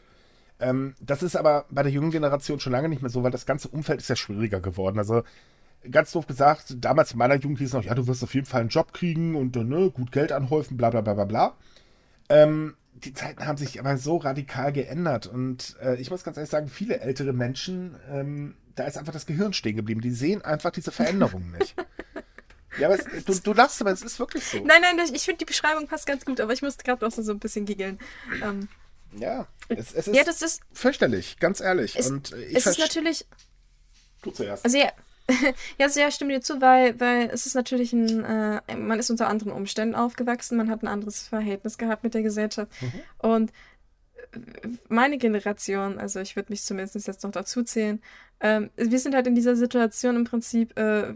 Ähm, 0.60 0.96
das 1.00 1.24
ist 1.24 1.36
aber 1.36 1.66
bei 1.70 1.84
der 1.84 1.92
jungen 1.92 2.12
Generation 2.12 2.60
schon 2.60 2.74
lange 2.74 2.90
nicht 2.90 3.02
mehr 3.02 3.10
so, 3.12 3.24
weil 3.24 3.32
das 3.32 3.46
ganze 3.46 3.70
Umfeld 3.70 4.02
ist 4.02 4.10
ja 4.10 4.16
schwieriger 4.16 4.60
geworden. 4.60 5.00
Also 5.00 5.24
ganz 5.90 6.12
doof 6.12 6.28
gesagt, 6.28 6.76
damals 6.80 7.14
in 7.14 7.18
meiner 7.18 7.36
Jugend 7.36 7.60
hieß 7.60 7.70
es 7.70 7.74
noch, 7.74 7.84
ja, 7.84 7.96
du 7.96 8.08
wirst 8.08 8.24
auf 8.24 8.34
jeden 8.34 8.46
Fall 8.46 8.62
einen 8.62 8.70
Job 8.70 8.94
kriegen 8.94 9.36
und 9.36 9.56
äh, 9.56 9.64
ne, 9.64 9.90
gut 9.92 10.12
Geld 10.12 10.32
anhäufen, 10.32 10.78
bla 10.78 10.90
bla 10.90 11.02
bla 11.02 11.14
bla 11.14 11.26
bla. 11.26 11.54
Ähm, 12.28 12.76
die 12.94 13.14
Zeiten 13.14 13.46
haben 13.46 13.58
sich 13.58 13.80
aber 13.80 13.98
so 13.98 14.18
radikal 14.18 14.74
geändert 14.74 15.28
und 15.28 15.78
äh, 15.82 15.96
ich 15.96 16.12
muss 16.12 16.24
ganz 16.24 16.36
ehrlich 16.36 16.50
sagen, 16.50 16.68
viele 16.68 17.00
ältere 17.00 17.32
Menschen, 17.32 17.96
ähm, 18.12 18.56
da 18.80 18.86
ist 18.86 18.98
einfach 18.98 19.12
das 19.12 19.26
Gehirn 19.26 19.52
stehen 19.52 19.76
geblieben. 19.76 20.00
Die 20.00 20.12
sehen 20.12 20.42
einfach 20.42 20.72
diese 20.72 20.92
Veränderungen 20.92 21.52
nicht. 21.60 21.76
Ja, 22.80 22.88
aber 22.88 22.98
es, 22.98 23.26
du, 23.26 23.34
du 23.34 23.54
lachst, 23.54 23.82
aber 23.82 23.92
es 23.92 24.02
ist 24.02 24.20
wirklich 24.20 24.46
so. 24.46 24.58
Nein, 24.64 24.82
nein, 24.82 24.98
ich 25.14 25.24
finde 25.24 25.40
die 25.40 25.46
Beschreibung 25.46 25.88
passt 25.88 26.06
ganz 26.06 26.24
gut, 26.24 26.40
aber 26.40 26.54
ich 26.54 26.62
musste 26.62 26.84
gerade 26.84 27.06
auch 27.06 27.12
so 27.12 27.30
ein 27.30 27.40
bisschen 27.40 27.66
giggeln. 27.66 28.00
Ähm, 28.42 28.70
ja, 29.18 29.48
es, 29.68 29.92
es 29.94 30.08
ist, 30.08 30.16
ja, 30.16 30.24
das 30.24 30.42
ist 30.42 30.62
fürchterlich, 30.72 31.40
ganz 31.40 31.60
ehrlich. 31.60 31.98
Es, 31.98 32.10
und 32.10 32.32
äh, 32.32 32.46
ich 32.46 32.56
es 32.56 32.68
ist 32.68 32.80
natürlich. 32.80 33.26
Du 34.22 34.32
zuerst. 34.32 34.64
Also 34.64 34.78
ja, 34.78 34.92
ja, 35.78 35.90
sehr 35.90 36.10
stimme 36.12 36.34
dir 36.34 36.42
zu, 36.42 36.62
weil, 36.62 36.98
weil 37.02 37.30
es 37.34 37.46
ist 37.46 37.56
natürlich 37.56 37.92
ein, 37.92 38.24
äh, 38.24 38.76
man 38.78 39.00
ist 39.00 39.10
unter 39.10 39.28
anderen 39.28 39.52
Umständen 39.52 39.96
aufgewachsen, 39.96 40.58
man 40.58 40.70
hat 40.70 40.84
ein 40.84 40.88
anderes 40.88 41.28
Verhältnis 41.28 41.78
gehabt 41.78 42.04
mit 42.04 42.14
der 42.14 42.22
Gesellschaft. 42.22 42.72
Mhm. 42.82 43.02
Und 43.18 43.52
meine 44.88 45.18
Generation, 45.18 45.98
also 46.00 46.20
ich 46.20 46.36
würde 46.36 46.52
mich 46.52 46.64
zumindest 46.64 47.08
jetzt 47.08 47.24
noch 47.24 47.32
dazu 47.32 47.64
zählen, 47.64 48.02
ähm, 48.40 48.70
wir 48.76 49.00
sind 49.00 49.16
halt 49.16 49.28
in 49.28 49.36
dieser 49.36 49.56
Situation 49.56 50.16
im 50.16 50.24
Prinzip, 50.24 50.78
äh, 50.78 51.16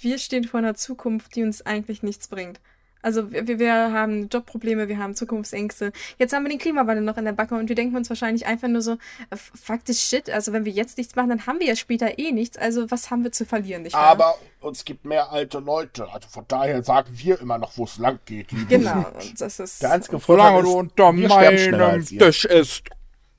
wir 0.00 0.18
stehen 0.18 0.44
vor 0.44 0.58
einer 0.58 0.74
Zukunft, 0.74 1.36
die 1.36 1.42
uns 1.42 1.64
eigentlich 1.64 2.02
nichts 2.02 2.28
bringt. 2.28 2.60
Also 3.02 3.32
wir, 3.32 3.58
wir 3.58 3.72
haben 3.72 4.28
Jobprobleme, 4.28 4.88
wir 4.88 4.98
haben 4.98 5.14
Zukunftsängste. 5.14 5.92
Jetzt 6.18 6.32
haben 6.32 6.44
wir 6.44 6.50
den 6.50 6.58
Klimawandel 6.58 7.04
noch 7.04 7.16
in 7.16 7.24
der 7.24 7.32
Backe 7.32 7.54
und 7.54 7.68
wir 7.68 7.76
denken 7.76 7.96
uns 7.96 8.08
wahrscheinlich 8.08 8.46
einfach 8.46 8.68
nur 8.68 8.82
so, 8.82 8.92
äh, 8.92 9.36
faktisch 9.36 10.00
shit, 10.00 10.30
also 10.30 10.52
wenn 10.52 10.64
wir 10.64 10.72
jetzt 10.72 10.98
nichts 10.98 11.16
machen, 11.16 11.30
dann 11.30 11.46
haben 11.46 11.60
wir 11.60 11.66
ja 11.66 11.76
später 11.76 12.18
eh 12.18 12.32
nichts. 12.32 12.58
Also 12.58 12.90
was 12.90 13.10
haben 13.10 13.24
wir 13.24 13.32
zu 13.32 13.46
verlieren, 13.46 13.82
nicht 13.82 13.94
wahr? 13.94 14.02
Aber 14.02 14.34
uns 14.60 14.84
gibt 14.84 15.04
mehr 15.04 15.32
alte 15.32 15.58
Leute. 15.58 16.12
Also 16.12 16.28
von 16.28 16.44
daher 16.48 16.82
sagen 16.82 17.10
wir 17.12 17.40
immer 17.40 17.58
noch, 17.58 17.76
wo 17.76 17.84
es 17.84 17.98
lang 17.98 18.18
geht. 18.26 18.48
Genau, 18.68 19.06
und 19.18 19.40
das 19.40 19.60
ist... 19.60 19.82
Der 19.82 19.92
einzige 19.92 20.18
du 20.18 20.72
unter 20.72 21.12
meinem 21.12 22.04
Tisch 22.04 22.44
ist. 22.44 22.82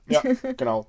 Ja, 0.08 0.22
genau. 0.56 0.86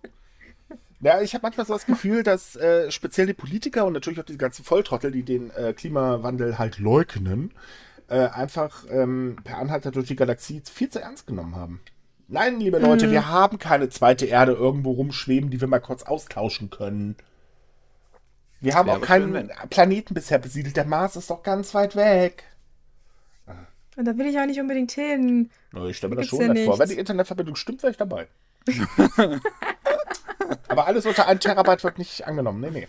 Ja, 1.01 1.21
ich 1.21 1.33
habe 1.33 1.43
manchmal 1.43 1.65
so 1.65 1.73
das 1.73 1.85
Gefühl, 1.85 2.23
dass 2.23 2.55
äh, 2.55 2.89
speziell 2.89 3.27
die 3.27 3.33
Politiker 3.33 3.85
und 3.85 3.91
natürlich 3.91 4.21
auch 4.21 4.25
die 4.25 4.37
ganzen 4.37 4.63
Volltrottel, 4.63 5.11
die 5.11 5.23
den 5.23 5.51
äh, 5.51 5.73
Klimawandel 5.73 6.57
halt 6.57 6.79
leugnen, 6.79 7.51
äh, 8.07 8.27
einfach 8.27 8.85
ähm, 8.89 9.37
per 9.43 9.57
Anhalter 9.57 9.91
durch 9.91 10.07
die 10.07 10.15
Galaxie 10.15 10.61
viel 10.71 10.89
zu 10.89 10.99
ernst 10.99 11.27
genommen 11.27 11.55
haben. 11.55 11.81
Nein, 12.27 12.59
liebe 12.59 12.79
Leute, 12.79 13.07
mhm. 13.07 13.11
wir 13.11 13.27
haben 13.29 13.59
keine 13.59 13.89
zweite 13.89 14.25
Erde 14.25 14.53
irgendwo 14.53 14.91
rumschweben, 14.91 15.49
die 15.49 15.61
wir 15.61 15.67
mal 15.67 15.79
kurz 15.79 16.03
austauschen 16.03 16.69
können. 16.69 17.15
Wir 18.61 18.75
haben 18.75 18.89
auch 18.89 19.01
keinen 19.01 19.33
schön, 19.33 19.51
Planeten 19.69 20.13
bisher 20.13 20.39
besiedelt. 20.39 20.77
Der 20.77 20.85
Mars 20.85 21.15
ist 21.17 21.29
doch 21.29 21.43
ganz 21.43 21.73
weit 21.73 21.95
weg. 21.95 22.45
Und 23.95 24.05
da 24.05 24.17
will 24.17 24.25
ich 24.25 24.39
auch 24.39 24.45
nicht 24.45 24.59
unbedingt 24.59 24.91
hin. 24.91 25.51
ich 25.87 25.97
stelle 25.97 26.15
mir 26.15 26.21
das 26.21 26.27
schon 26.27 26.55
ja 26.55 26.65
vor. 26.65 26.79
Wenn 26.79 26.89
die 26.89 26.97
Internetverbindung 26.97 27.55
stimmt, 27.55 27.83
wäre 27.83 27.91
ich 27.91 27.97
dabei. 27.97 28.27
aber 30.67 30.87
alles 30.87 31.05
unter 31.05 31.27
1 31.27 31.41
Terabyte 31.41 31.83
wird 31.83 31.97
nicht 31.97 32.25
angenommen. 32.25 32.61
Nee, 32.61 32.71
nee. 32.71 32.87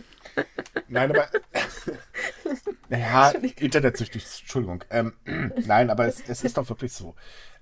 Nein, 0.89 1.11
aber. 1.11 1.29
naja, 2.89 3.31
internetsüchtig, 3.31 4.25
Entschuldigung. 4.41 4.85
Ähm, 4.91 5.13
nein, 5.67 5.91
aber 5.91 6.07
es, 6.07 6.23
es, 6.29 6.45
ist 6.45 6.57
doch 6.57 6.69
wirklich 6.69 6.93
so. 6.93 7.15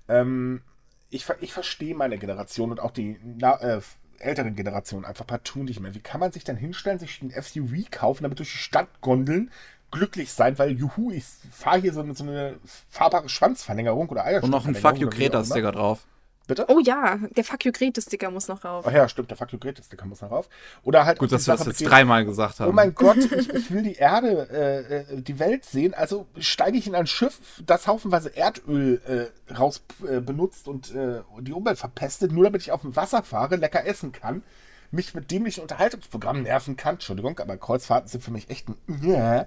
Ähm, 0.07 0.61
ich, 1.09 1.25
ich 1.41 1.53
verstehe 1.53 1.95
meine 1.95 2.17
Generation 2.17 2.71
und 2.71 2.79
auch 2.79 2.91
die 2.91 3.19
na, 3.23 3.55
äh, 3.61 3.81
älteren 4.19 4.55
Generationen 4.55 5.05
einfach 5.05 5.27
partout 5.27 5.63
nicht 5.63 5.79
mehr. 5.79 5.93
Wie 5.93 5.99
kann 5.99 6.19
man 6.19 6.31
sich 6.31 6.43
denn 6.43 6.57
hinstellen, 6.57 6.99
sich 6.99 7.21
ein 7.21 7.29
SUV 7.29 7.91
kaufen, 7.91 8.23
damit 8.23 8.39
durch 8.39 8.51
die 8.51 8.57
Stadt 8.57 8.87
gondeln, 9.01 9.51
glücklich 9.91 10.31
sein, 10.31 10.57
weil 10.57 10.71
juhu, 10.71 11.11
ich 11.11 11.23
fahre 11.51 11.79
hier 11.79 11.93
so 11.93 12.01
eine, 12.01 12.15
so 12.15 12.23
eine 12.23 12.57
fahrbare 12.89 13.29
Schwanzverlängerung 13.29 14.09
oder 14.09 14.25
Eierschwanzverlängerung. 14.25 14.75
Und 14.75 14.83
noch 14.83 14.89
ein 14.89 14.95
Fuck 14.95 14.99
You 14.99 15.09
Greta-Sticker 15.09 15.71
drauf. 15.71 16.05
Bitte? 16.45 16.65
Oh 16.67 16.79
ja, 16.79 17.17
der 17.37 17.43
Fuck 17.45 17.63
You 17.63 17.71
Grete-Sticker 17.71 18.29
muss 18.29 18.49
noch 18.49 18.65
rauf. 18.65 18.85
Ach 18.85 18.91
ja, 18.91 19.07
stimmt, 19.07 19.29
der 19.29 19.37
Fuck 19.37 19.53
You 19.53 19.59
Grete-Sticker 19.59 20.05
muss 20.05 20.21
noch 20.21 20.31
rauf. 20.31 20.49
Oder 20.83 21.05
halt. 21.05 21.17
Gut, 21.17 21.31
dass 21.31 21.47
wir 21.47 21.55
das 21.55 21.65
jetzt 21.65 21.85
dreimal 21.85 22.25
gesagt 22.25 22.59
haben. 22.59 22.69
Oh 22.69 22.73
mein 22.73 22.93
Gott, 22.93 23.17
ich, 23.17 23.49
ich 23.49 23.71
will 23.71 23.83
die 23.83 23.95
Erde, 23.95 24.49
äh, 24.51 25.13
äh, 25.13 25.21
die 25.21 25.39
Welt 25.39 25.63
sehen, 25.63 25.93
also 25.93 26.27
steige 26.37 26.77
ich 26.77 26.85
in 26.85 26.95
ein 26.95 27.07
Schiff, 27.07 27.61
das 27.65 27.87
haufenweise 27.87 28.35
Erdöl 28.35 29.31
äh, 29.47 29.53
raus 29.53 29.83
äh, 30.05 30.19
benutzt 30.19 30.67
und 30.67 30.93
äh, 30.93 31.21
die 31.39 31.53
Umwelt 31.53 31.77
verpestet, 31.77 32.33
nur 32.33 32.43
damit 32.43 32.61
ich 32.61 32.73
auf 32.73 32.81
dem 32.81 32.95
Wasser 32.95 33.23
fahre, 33.23 33.55
lecker 33.55 33.85
essen 33.85 34.11
kann, 34.11 34.43
mich 34.91 35.13
mit 35.13 35.31
dämlichen 35.31 35.61
Unterhaltungsprogrammen 35.61 36.43
nerven 36.43 36.75
kann. 36.75 36.95
Entschuldigung, 36.95 37.39
aber 37.39 37.55
Kreuzfahrten 37.55 38.09
sind 38.09 38.21
für 38.21 38.31
mich 38.31 38.49
echt 38.49 38.67
ein. 38.67 39.45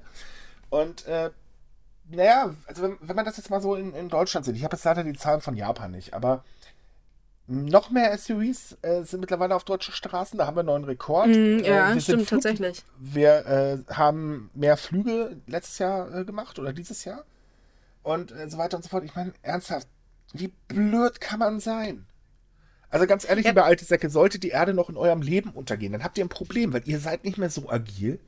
Und 0.70 1.06
äh, 1.06 1.30
naja, 2.08 2.54
also 2.66 2.82
wenn, 2.82 2.96
wenn 3.00 3.16
man 3.16 3.24
das 3.24 3.36
jetzt 3.36 3.50
mal 3.50 3.60
so 3.60 3.74
in, 3.74 3.92
in 3.94 4.08
Deutschland 4.08 4.46
sieht, 4.46 4.56
ich 4.56 4.64
habe 4.64 4.76
jetzt 4.76 4.84
leider 4.84 5.04
die 5.04 5.12
Zahlen 5.12 5.40
von 5.40 5.56
Japan 5.56 5.90
nicht, 5.90 6.14
aber 6.14 6.42
noch 7.48 7.90
mehr 7.90 8.16
SUVs 8.16 8.76
äh, 8.82 9.04
sind 9.04 9.20
mittlerweile 9.20 9.54
auf 9.54 9.64
deutschen 9.64 9.94
Straßen. 9.94 10.38
Da 10.38 10.46
haben 10.46 10.56
wir 10.56 10.60
einen 10.60 10.66
neuen 10.66 10.84
Rekord. 10.84 11.28
Mm, 11.28 11.60
ja, 11.60 11.92
äh, 11.92 12.00
stimmt, 12.00 12.26
Flug 12.26 12.42
tatsächlich. 12.42 12.84
Wir 12.98 13.46
äh, 13.46 13.92
haben 13.92 14.50
mehr 14.54 14.76
Flüge 14.76 15.36
letztes 15.46 15.78
Jahr 15.78 16.12
äh, 16.14 16.24
gemacht 16.24 16.58
oder 16.58 16.72
dieses 16.72 17.04
Jahr. 17.04 17.24
Und 18.02 18.32
äh, 18.32 18.48
so 18.48 18.58
weiter 18.58 18.76
und 18.76 18.82
so 18.82 18.88
fort. 18.88 19.04
Ich 19.04 19.14
meine, 19.14 19.32
ernsthaft, 19.42 19.88
wie 20.32 20.52
blöd 20.68 21.20
kann 21.20 21.38
man 21.38 21.60
sein? 21.60 22.06
Also 22.90 23.06
ganz 23.06 23.28
ehrlich, 23.28 23.44
ja. 23.44 23.50
liebe 23.50 23.64
alte 23.64 23.84
Säcke, 23.84 24.10
sollte 24.10 24.38
die 24.38 24.50
Erde 24.50 24.74
noch 24.74 24.88
in 24.88 24.96
eurem 24.96 25.22
Leben 25.22 25.50
untergehen, 25.50 25.92
dann 25.92 26.04
habt 26.04 26.18
ihr 26.18 26.24
ein 26.24 26.28
Problem, 26.28 26.72
weil 26.72 26.82
ihr 26.86 27.00
seid 27.00 27.24
nicht 27.24 27.36
mehr 27.36 27.50
so 27.50 27.68
agil. 27.68 28.20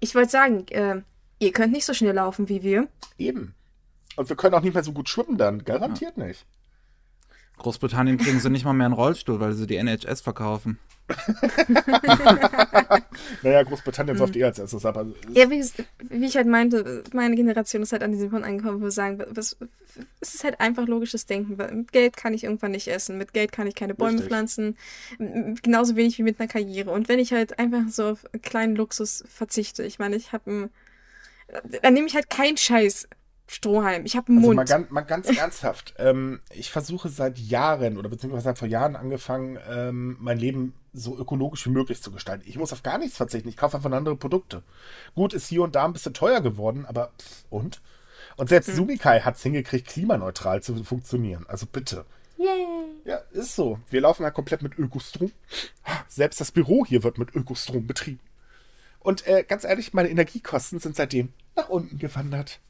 Ich 0.00 0.14
wollte 0.14 0.30
sagen, 0.30 0.66
äh, 0.68 1.02
ihr 1.38 1.52
könnt 1.52 1.72
nicht 1.72 1.86
so 1.86 1.94
schnell 1.94 2.14
laufen 2.14 2.48
wie 2.48 2.62
wir. 2.62 2.88
Eben. 3.18 3.54
Und 4.16 4.28
wir 4.28 4.36
können 4.36 4.54
auch 4.54 4.60
nicht 4.60 4.74
mehr 4.74 4.84
so 4.84 4.92
gut 4.92 5.08
schwimmen 5.08 5.38
dann. 5.38 5.64
Garantiert 5.64 6.16
ja. 6.16 6.26
nicht. 6.26 6.46
Großbritannien 7.58 8.18
kriegen 8.18 8.40
sie 8.40 8.50
nicht 8.50 8.64
mal 8.64 8.72
mehr 8.72 8.86
einen 8.86 8.94
Rollstuhl, 8.94 9.40
weil 9.40 9.52
sie 9.52 9.66
die 9.66 9.76
NHS 9.76 10.20
verkaufen. 10.20 10.78
naja, 13.42 13.62
Großbritannien 13.62 14.16
läuft 14.16 14.36
eh 14.36 14.44
als 14.44 14.58
erstes 14.58 14.86
ab. 14.86 14.96
Also 14.96 15.14
ja, 15.32 15.50
wie, 15.50 15.62
wie, 16.08 16.24
ich 16.24 16.36
halt 16.36 16.46
meinte, 16.46 17.04
meine 17.12 17.36
Generation 17.36 17.82
ist 17.82 17.92
halt 17.92 18.02
an 18.02 18.12
diesem 18.12 18.30
Punkt 18.30 18.46
angekommen, 18.46 18.80
wo 18.80 18.84
wir 18.84 18.90
sagen, 18.90 19.22
was, 19.30 19.56
es 20.20 20.34
ist 20.34 20.44
halt 20.44 20.60
einfach 20.60 20.86
logisches 20.86 21.26
Denken. 21.26 21.56
Mit 21.56 21.92
Geld 21.92 22.16
kann 22.16 22.32
ich 22.32 22.44
irgendwann 22.44 22.70
nicht 22.70 22.88
essen, 22.88 23.18
mit 23.18 23.34
Geld 23.34 23.52
kann 23.52 23.66
ich 23.66 23.74
keine 23.74 23.94
Bäume 23.94 24.12
Richtig. 24.12 24.28
pflanzen, 24.28 24.78
genauso 25.62 25.94
wenig 25.94 26.16
wie 26.18 26.22
mit 26.22 26.40
einer 26.40 26.48
Karriere. 26.48 26.90
Und 26.90 27.08
wenn 27.08 27.18
ich 27.18 27.32
halt 27.32 27.58
einfach 27.58 27.82
so 27.90 28.08
auf 28.08 28.24
kleinen 28.42 28.74
Luxus 28.74 29.24
verzichte, 29.28 29.82
ich 29.82 29.98
meine, 29.98 30.16
ich 30.16 30.32
habe 30.32 30.70
dann 31.82 31.94
nehme 31.94 32.06
ich 32.06 32.14
halt 32.14 32.30
keinen 32.30 32.56
Scheiß 32.56 33.08
Strohhalm. 33.46 34.04
Ich 34.06 34.16
habe 34.16 34.28
einen 34.28 34.38
also 34.38 34.48
Mund. 34.48 34.56
Mal 34.56 34.64
ganz, 34.64 34.90
mal 34.90 35.00
ganz 35.02 35.28
ernsthaft. 35.28 35.94
Ähm, 36.04 36.40
ich 36.52 36.70
versuche 36.70 37.08
seit 37.08 37.38
Jahren 37.38 37.98
oder 37.98 38.08
beziehungsweise 38.08 38.44
seit 38.44 38.58
vor 38.58 38.68
Jahren 38.68 38.96
angefangen, 38.96 39.58
ähm, 39.70 40.16
mein 40.20 40.38
Leben 40.38 40.74
so 40.92 41.16
ökologisch 41.16 41.64
wie 41.66 41.70
möglich 41.70 42.02
zu 42.02 42.10
gestalten. 42.10 42.44
Ich 42.46 42.58
muss 42.58 42.72
auf 42.72 42.82
gar 42.82 42.98
nichts 42.98 43.16
verzichten. 43.16 43.48
Ich 43.48 43.56
kaufe 43.56 43.76
einfach 43.76 43.92
andere 43.92 44.16
Produkte. 44.16 44.62
Gut, 45.14 45.34
ist 45.34 45.48
hier 45.48 45.62
und 45.62 45.74
da 45.74 45.84
ein 45.84 45.92
bisschen 45.92 46.14
teuer 46.14 46.40
geworden, 46.40 46.84
aber 46.86 47.12
pff, 47.20 47.44
und? 47.50 47.80
Und 48.36 48.48
selbst 48.48 48.68
hm. 48.68 48.76
Sumikai 48.76 49.20
hat 49.20 49.36
es 49.36 49.42
hingekriegt, 49.42 49.86
klimaneutral 49.86 50.62
zu 50.62 50.82
funktionieren. 50.82 51.44
Also 51.48 51.66
bitte. 51.66 52.04
Yay. 52.36 52.66
Ja, 53.04 53.18
ist 53.32 53.54
so. 53.54 53.78
Wir 53.90 54.00
laufen 54.00 54.24
halt 54.24 54.34
komplett 54.34 54.62
mit 54.62 54.78
Ökostrom. 54.78 55.30
Selbst 56.08 56.40
das 56.40 56.50
Büro 56.50 56.84
hier 56.84 57.02
wird 57.02 57.18
mit 57.18 57.34
Ökostrom 57.34 57.86
betrieben. 57.86 58.20
Und 58.98 59.26
äh, 59.26 59.44
ganz 59.46 59.64
ehrlich, 59.64 59.92
meine 59.92 60.08
Energiekosten 60.08 60.80
sind 60.80 60.96
seitdem 60.96 61.32
nach 61.54 61.68
unten 61.68 61.98
gewandert. 61.98 62.60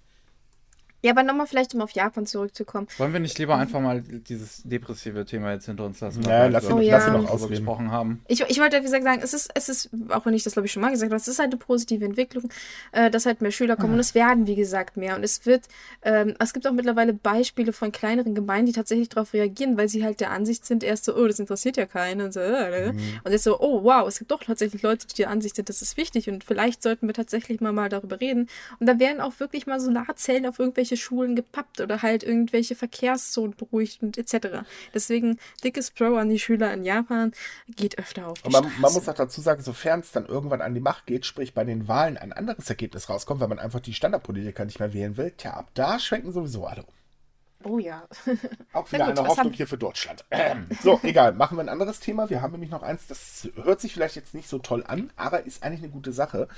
Ja, 1.04 1.10
aber 1.10 1.22
nochmal 1.22 1.46
vielleicht, 1.46 1.74
um 1.74 1.82
auf 1.82 1.90
Japan 1.90 2.24
zurückzukommen. 2.24 2.88
Wollen 2.96 3.12
wir 3.12 3.20
nicht 3.20 3.38
lieber 3.38 3.56
einfach 3.56 3.78
mal 3.80 4.00
dieses 4.00 4.62
depressive 4.64 5.26
Thema 5.26 5.52
jetzt 5.52 5.66
hinter 5.66 5.84
uns 5.84 6.00
lassen? 6.00 6.22
Ja, 6.22 6.46
lass 6.46 6.64
wir 6.64 6.70
ihn- 6.70 6.76
Oh, 6.76 6.78
darüber 6.78 6.90
lass 6.92 7.06
ihn 7.06 7.12
noch 7.12 7.18
drüber 7.20 7.32
ausreden. 7.32 7.50
gesprochen 7.50 7.90
haben. 7.90 8.22
Ich, 8.26 8.40
ich 8.40 8.58
wollte, 8.58 8.78
wie 8.78 8.82
gesagt, 8.82 9.04
sagen, 9.04 9.20
es 9.22 9.34
ist, 9.34 9.50
es 9.54 9.68
ist, 9.68 9.90
auch 10.08 10.24
wenn 10.24 10.32
ich 10.32 10.42
das, 10.44 10.54
glaube 10.54 10.64
ich, 10.66 10.72
schon 10.72 10.80
mal 10.80 10.90
gesagt 10.90 11.10
habe, 11.12 11.20
es 11.20 11.28
ist 11.28 11.38
halt 11.38 11.50
eine 11.52 11.58
positive 11.58 12.04
Entwicklung, 12.06 12.48
äh, 12.92 13.10
dass 13.10 13.26
halt 13.26 13.42
mehr 13.42 13.50
Schüler 13.50 13.76
kommen 13.76 13.92
und 13.92 14.00
es 14.00 14.14
werden, 14.14 14.46
wie 14.46 14.54
gesagt, 14.54 14.96
mehr. 14.96 15.14
Und 15.16 15.22
es 15.24 15.44
wird, 15.44 15.64
ähm, 16.02 16.34
es 16.38 16.54
gibt 16.54 16.66
auch 16.66 16.72
mittlerweile 16.72 17.12
Beispiele 17.12 17.74
von 17.74 17.92
kleineren 17.92 18.34
Gemeinden, 18.34 18.66
die 18.66 18.72
tatsächlich 18.72 19.10
darauf 19.10 19.34
reagieren, 19.34 19.76
weil 19.76 19.88
sie 19.90 20.04
halt 20.04 20.20
der 20.20 20.30
Ansicht 20.30 20.64
sind, 20.64 20.82
erst 20.82 21.04
so, 21.04 21.14
oh, 21.16 21.26
das 21.26 21.38
interessiert 21.38 21.76
ja 21.76 21.84
keinen. 21.84 22.22
Und, 22.22 22.32
so, 22.32 22.40
äh, 22.40 22.92
Mhm. 22.92 23.20
und 23.24 23.30
jetzt 23.30 23.44
so, 23.44 23.60
oh, 23.60 23.82
wow, 23.84 24.08
es 24.08 24.18
gibt 24.18 24.30
doch 24.30 24.42
tatsächlich 24.42 24.80
Leute, 24.80 25.06
die 25.06 25.14
der 25.16 25.28
Ansicht 25.28 25.56
sind, 25.56 25.68
das 25.68 25.82
ist 25.82 25.98
wichtig 25.98 26.30
und 26.30 26.44
vielleicht 26.44 26.82
sollten 26.82 27.06
wir 27.06 27.14
tatsächlich 27.14 27.60
mal, 27.60 27.72
mal 27.72 27.90
darüber 27.90 28.20
reden. 28.22 28.48
Und 28.80 28.86
da 28.86 28.98
werden 28.98 29.20
auch 29.20 29.38
wirklich 29.38 29.66
mal 29.66 29.80
Solarzellen 29.80 30.46
auf 30.46 30.58
irgendwelche 30.58 30.93
Schulen 30.96 31.36
gepappt 31.36 31.80
oder 31.80 32.02
halt 32.02 32.22
irgendwelche 32.22 32.74
Verkehrszonen 32.74 33.56
beruhigt 33.56 34.02
und 34.02 34.18
etc. 34.18 34.64
Deswegen 34.92 35.38
dickes 35.62 35.90
Pro 35.90 36.16
an 36.16 36.28
die 36.28 36.38
Schüler 36.38 36.72
in 36.72 36.84
Japan, 36.84 37.32
geht 37.68 37.98
öfter 37.98 38.28
auf 38.28 38.40
die 38.40 38.46
Und 38.46 38.52
man, 38.52 38.64
man 38.80 38.92
muss 38.92 39.08
auch 39.08 39.14
dazu 39.14 39.40
sagen, 39.40 39.62
sofern 39.62 40.00
es 40.00 40.12
dann 40.12 40.26
irgendwann 40.26 40.62
an 40.62 40.74
die 40.74 40.80
Macht 40.80 41.06
geht, 41.06 41.26
sprich 41.26 41.54
bei 41.54 41.64
den 41.64 41.88
Wahlen 41.88 42.16
ein 42.16 42.32
anderes 42.32 42.68
Ergebnis 42.68 43.08
rauskommt, 43.08 43.40
weil 43.40 43.48
man 43.48 43.58
einfach 43.58 43.80
die 43.80 43.94
Standardpolitiker 43.94 44.64
nicht 44.64 44.80
mehr 44.80 44.92
wählen 44.92 45.16
will, 45.16 45.32
tja, 45.36 45.52
ab 45.54 45.70
da 45.74 45.98
schwenken 45.98 46.32
sowieso 46.32 46.66
alle 46.66 46.82
um. 46.82 46.92
Oh 47.66 47.78
ja. 47.78 48.06
Auch 48.74 48.90
wieder 48.92 49.06
gut, 49.06 49.18
eine 49.18 49.26
Hoffnung 49.28 49.46
haben- 49.46 49.52
hier 49.54 49.66
für 49.66 49.78
Deutschland. 49.78 50.24
Ähm, 50.30 50.66
so, 50.82 51.00
egal, 51.02 51.32
machen 51.32 51.56
wir 51.56 51.62
ein 51.62 51.70
anderes 51.70 51.98
Thema. 51.98 52.28
Wir 52.28 52.42
haben 52.42 52.52
nämlich 52.52 52.70
noch 52.70 52.82
eins, 52.82 53.06
das 53.06 53.48
hört 53.62 53.80
sich 53.80 53.94
vielleicht 53.94 54.16
jetzt 54.16 54.34
nicht 54.34 54.48
so 54.48 54.58
toll 54.58 54.84
an, 54.86 55.10
aber 55.16 55.44
ist 55.46 55.62
eigentlich 55.62 55.82
eine 55.82 55.90
gute 55.92 56.12
Sache. 56.12 56.48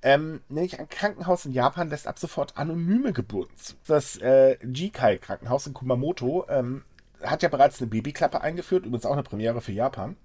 Ähm, 0.00 0.40
nämlich 0.48 0.78
ein 0.78 0.88
Krankenhaus 0.88 1.44
in 1.44 1.52
Japan 1.52 1.90
lässt 1.90 2.06
ab 2.06 2.18
sofort 2.18 2.56
anonyme 2.56 3.12
Geburten 3.12 3.56
zu. 3.56 3.74
Das 3.86 4.16
äh, 4.18 4.56
Jikai 4.64 5.18
Krankenhaus 5.18 5.66
in 5.66 5.74
Kumamoto 5.74 6.46
ähm, 6.48 6.84
hat 7.22 7.42
ja 7.42 7.48
bereits 7.48 7.80
eine 7.80 7.90
Babyklappe 7.90 8.40
eingeführt, 8.40 8.86
übrigens 8.86 9.06
auch 9.06 9.12
eine 9.12 9.24
Premiere 9.24 9.60
für 9.60 9.72
Japan. 9.72 10.16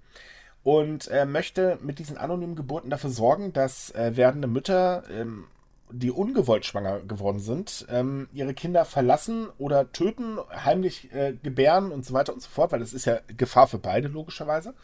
Und 0.62 1.08
äh, 1.08 1.26
möchte 1.26 1.78
mit 1.82 1.98
diesen 1.98 2.16
anonymen 2.16 2.54
Geburten 2.54 2.88
dafür 2.88 3.10
sorgen, 3.10 3.52
dass 3.52 3.90
äh, 3.90 4.16
werdende 4.16 4.48
Mütter, 4.48 5.02
ähm, 5.10 5.46
die 5.90 6.10
ungewollt 6.10 6.64
schwanger 6.64 7.00
geworden 7.00 7.38
sind, 7.38 7.86
ähm, 7.90 8.28
ihre 8.32 8.54
Kinder 8.54 8.84
verlassen 8.84 9.48
oder 9.58 9.92
töten, 9.92 10.38
heimlich 10.50 11.12
äh, 11.12 11.34
gebären 11.42 11.92
und 11.92 12.06
so 12.06 12.14
weiter 12.14 12.32
und 12.32 12.40
so 12.40 12.48
fort, 12.48 12.72
weil 12.72 12.80
das 12.80 12.94
ist 12.94 13.04
ja 13.04 13.20
Gefahr 13.36 13.66
für 13.66 13.78
beide, 13.78 14.08
logischerweise. 14.08 14.74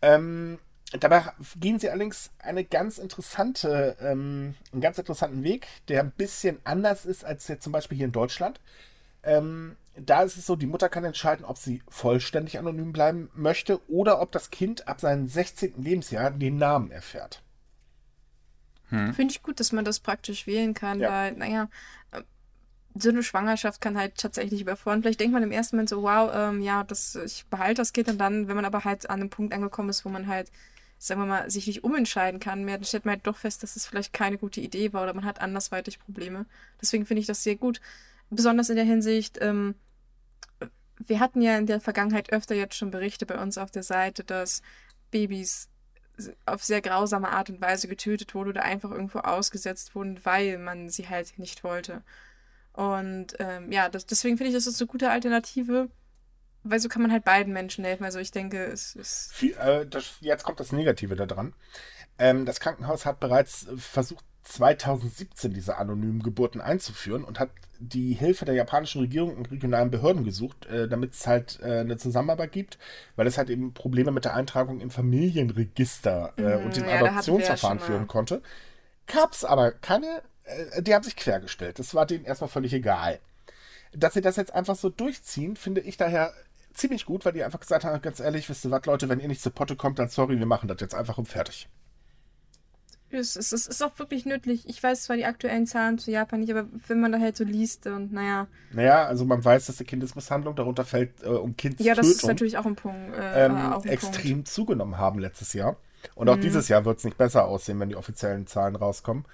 Ähm, 0.00 0.58
dabei 1.00 1.24
gehen 1.56 1.78
sie 1.78 1.88
allerdings 1.90 2.30
eine 2.38 2.64
ganz 2.64 2.98
interessante, 2.98 3.96
ähm, 4.00 4.54
einen 4.72 4.80
ganz 4.80 4.98
interessanten 4.98 5.42
Weg, 5.42 5.66
der 5.88 6.00
ein 6.02 6.10
bisschen 6.10 6.58
anders 6.64 7.04
ist 7.06 7.24
als 7.24 7.48
jetzt 7.48 7.64
zum 7.64 7.72
Beispiel 7.72 7.96
hier 7.96 8.06
in 8.06 8.12
Deutschland. 8.12 8.60
Ähm, 9.22 9.76
da 9.96 10.22
ist 10.22 10.36
es 10.38 10.46
so, 10.46 10.56
die 10.56 10.66
Mutter 10.66 10.88
kann 10.88 11.04
entscheiden, 11.04 11.44
ob 11.44 11.58
sie 11.58 11.82
vollständig 11.88 12.58
anonym 12.58 12.92
bleiben 12.92 13.30
möchte 13.34 13.80
oder 13.90 14.20
ob 14.20 14.32
das 14.32 14.50
Kind 14.50 14.88
ab 14.88 15.00
seinem 15.00 15.26
16. 15.28 15.74
Lebensjahr 15.82 16.30
den 16.30 16.56
Namen 16.56 16.90
erfährt. 16.90 17.42
Finde 18.88 19.28
ich 19.30 19.42
gut, 19.42 19.58
dass 19.58 19.72
man 19.72 19.86
das 19.86 20.00
praktisch 20.00 20.46
wählen 20.46 20.74
kann, 20.74 21.00
Ja. 21.00 21.10
weil, 21.10 21.32
naja, 21.32 21.70
äh, 22.10 22.20
so 22.94 23.08
eine 23.08 23.22
Schwangerschaft 23.22 23.80
kann 23.80 23.96
halt 23.96 24.18
tatsächlich 24.18 24.60
überfordern. 24.60 25.00
Vielleicht 25.00 25.20
denkt 25.20 25.32
man 25.32 25.42
im 25.42 25.50
ersten 25.50 25.76
Moment 25.76 25.88
so, 25.88 26.02
wow, 26.02 26.30
ähm, 26.34 26.60
ja, 26.60 26.84
das, 26.84 27.14
ich 27.16 27.46
behalte 27.46 27.80
das 27.80 27.94
Kind 27.94 28.08
und 28.10 28.18
dann, 28.18 28.48
wenn 28.48 28.56
man 28.56 28.66
aber 28.66 28.84
halt 28.84 29.08
an 29.08 29.20
einem 29.20 29.30
Punkt 29.30 29.54
angekommen 29.54 29.88
ist, 29.88 30.04
wo 30.04 30.10
man 30.10 30.26
halt, 30.26 30.50
sagen 31.02 31.20
wir 31.20 31.26
mal, 31.26 31.50
sich 31.50 31.66
nicht 31.66 31.82
umentscheiden 31.82 32.38
kann 32.38 32.64
mehr, 32.64 32.76
dann 32.76 32.84
stellt 32.84 33.04
man 33.04 33.14
halt 33.16 33.26
doch 33.26 33.36
fest, 33.36 33.64
dass 33.64 33.74
es 33.74 33.86
vielleicht 33.86 34.12
keine 34.12 34.38
gute 34.38 34.60
Idee 34.60 34.92
war 34.92 35.02
oder 35.02 35.14
man 35.14 35.24
hat 35.24 35.40
andersweitig 35.40 35.98
Probleme. 35.98 36.46
Deswegen 36.80 37.06
finde 37.06 37.20
ich 37.20 37.26
das 37.26 37.42
sehr 37.42 37.56
gut. 37.56 37.80
Besonders 38.30 38.70
in 38.70 38.76
der 38.76 38.84
Hinsicht, 38.84 39.38
ähm, 39.40 39.74
wir 41.04 41.18
hatten 41.18 41.42
ja 41.42 41.58
in 41.58 41.66
der 41.66 41.80
Vergangenheit 41.80 42.32
öfter 42.32 42.54
jetzt 42.54 42.76
schon 42.76 42.92
Berichte 42.92 43.26
bei 43.26 43.36
uns 43.40 43.58
auf 43.58 43.72
der 43.72 43.82
Seite, 43.82 44.22
dass 44.22 44.62
Babys 45.10 45.68
auf 46.46 46.62
sehr 46.62 46.80
grausame 46.80 47.30
Art 47.30 47.50
und 47.50 47.60
Weise 47.60 47.88
getötet 47.88 48.34
wurden 48.36 48.50
oder 48.50 48.62
einfach 48.62 48.92
irgendwo 48.92 49.18
ausgesetzt 49.18 49.96
wurden, 49.96 50.24
weil 50.24 50.56
man 50.58 50.88
sie 50.88 51.08
halt 51.08 51.36
nicht 51.36 51.64
wollte. 51.64 52.02
Und 52.74 53.34
ähm, 53.40 53.72
ja, 53.72 53.88
das, 53.88 54.06
deswegen 54.06 54.36
finde 54.36 54.50
ich, 54.50 54.54
das 54.54 54.68
ist 54.68 54.80
eine 54.80 54.86
gute 54.86 55.10
Alternative, 55.10 55.90
weil 56.64 56.78
so 56.80 56.88
kann 56.88 57.02
man 57.02 57.12
halt 57.12 57.24
beiden 57.24 57.52
Menschen 57.52 57.84
helfen. 57.84 58.04
Also 58.04 58.18
ich 58.18 58.30
denke, 58.30 58.64
es 58.64 58.94
ist. 58.94 59.32
Viel, 59.32 59.54
äh, 59.54 59.86
das, 59.86 60.14
jetzt 60.20 60.44
kommt 60.44 60.60
das 60.60 60.72
Negative 60.72 61.16
daran. 61.16 61.54
Ähm, 62.18 62.46
das 62.46 62.60
Krankenhaus 62.60 63.06
hat 63.06 63.20
bereits 63.20 63.66
äh, 63.66 63.76
versucht, 63.76 64.24
2017 64.44 65.52
diese 65.52 65.76
anonymen 65.78 66.22
Geburten 66.22 66.60
einzuführen 66.60 67.22
und 67.24 67.38
hat 67.38 67.50
die 67.78 68.12
Hilfe 68.14 68.44
der 68.44 68.54
japanischen 68.54 69.00
Regierung 69.00 69.36
und 69.36 69.50
regionalen 69.50 69.90
Behörden 69.90 70.24
gesucht, 70.24 70.66
äh, 70.66 70.88
damit 70.88 71.14
es 71.14 71.26
halt 71.26 71.60
äh, 71.62 71.80
eine 71.80 71.96
Zusammenarbeit 71.96 72.52
gibt, 72.52 72.78
weil 73.16 73.26
es 73.26 73.38
halt 73.38 73.50
eben 73.50 73.72
Probleme 73.72 74.10
mit 74.10 74.24
der 74.24 74.34
Eintragung 74.34 74.80
im 74.80 74.90
Familienregister 74.90 76.32
äh, 76.36 76.42
Mhm, 76.58 76.64
und 76.64 76.76
dem 76.76 76.84
ja, 76.84 76.94
ja 76.96 77.00
Adoptionsverfahren 77.02 77.78
mal. 77.78 77.84
führen 77.84 78.06
konnte. 78.08 78.42
Gab's 79.06 79.44
aber 79.44 79.72
keine, 79.72 80.22
äh, 80.44 80.82
die 80.82 80.94
haben 80.94 81.02
sich 81.04 81.16
quergestellt. 81.16 81.78
Das 81.78 81.94
war 81.94 82.06
denen 82.06 82.24
erstmal 82.24 82.50
völlig 82.50 82.72
egal. 82.72 83.20
Dass 83.94 84.14
sie 84.14 84.20
das 84.22 84.36
jetzt 84.36 84.54
einfach 84.54 84.76
so 84.76 84.88
durchziehen, 84.88 85.56
finde 85.56 85.82
ich 85.82 85.96
daher 85.96 86.32
ziemlich 86.74 87.04
gut, 87.06 87.24
weil 87.24 87.32
die 87.32 87.42
einfach 87.44 87.60
gesagt 87.60 87.84
haben, 87.84 88.00
ganz 88.02 88.20
ehrlich, 88.20 88.48
wisst 88.48 88.64
ihr 88.64 88.70
was, 88.70 88.84
Leute, 88.86 89.08
wenn 89.08 89.20
ihr 89.20 89.28
nicht 89.28 89.42
zur 89.42 89.52
Potte 89.52 89.76
kommt, 89.76 89.98
dann 89.98 90.08
sorry, 90.08 90.38
wir 90.38 90.46
machen 90.46 90.68
das 90.68 90.80
jetzt 90.80 90.94
einfach 90.94 91.18
und 91.18 91.26
fertig. 91.28 91.68
Es 93.14 93.36
ist, 93.36 93.52
es 93.52 93.66
ist 93.66 93.82
auch 93.82 93.98
wirklich 93.98 94.24
nötig. 94.24 94.66
Ich 94.66 94.82
weiß 94.82 95.02
zwar 95.02 95.16
die 95.16 95.26
aktuellen 95.26 95.66
Zahlen 95.66 95.98
zu 95.98 96.10
Japan 96.10 96.40
nicht, 96.40 96.50
aber 96.50 96.66
wenn 96.88 96.98
man 97.00 97.12
da 97.12 97.18
halt 97.20 97.36
so 97.36 97.44
liest 97.44 97.86
und 97.86 98.10
naja. 98.10 98.46
Naja, 98.72 99.04
also 99.04 99.26
man 99.26 99.44
weiß, 99.44 99.66
dass 99.66 99.76
die 99.76 99.84
Kindesmisshandlung 99.84 100.54
darunter 100.56 100.84
fällt 100.86 101.22
äh, 101.22 101.26
um 101.26 101.54
Kindstötung 101.54 101.86
Ja, 101.86 101.94
das 101.94 102.08
ist 102.08 102.26
natürlich 102.26 102.56
auch 102.56 102.64
ein 102.64 102.74
Punkt. 102.74 103.14
Äh, 103.14 103.44
ähm, 103.46 103.56
auch 103.72 103.84
ein 103.84 103.90
extrem 103.90 104.38
Punkt. 104.38 104.48
zugenommen 104.48 104.96
haben 104.96 105.18
letztes 105.18 105.52
Jahr. 105.52 105.76
Und 106.14 106.30
auch 106.30 106.36
Mhm. 106.36 106.40
dieses 106.40 106.68
Jahr 106.68 106.86
wird 106.86 106.98
es 106.98 107.04
nicht 107.04 107.18
besser 107.18 107.44
aussehen, 107.44 107.78
wenn 107.80 107.90
die 107.90 107.96
offiziellen 107.96 108.46
Zahlen 108.46 108.76
rauskommen. 108.76 109.26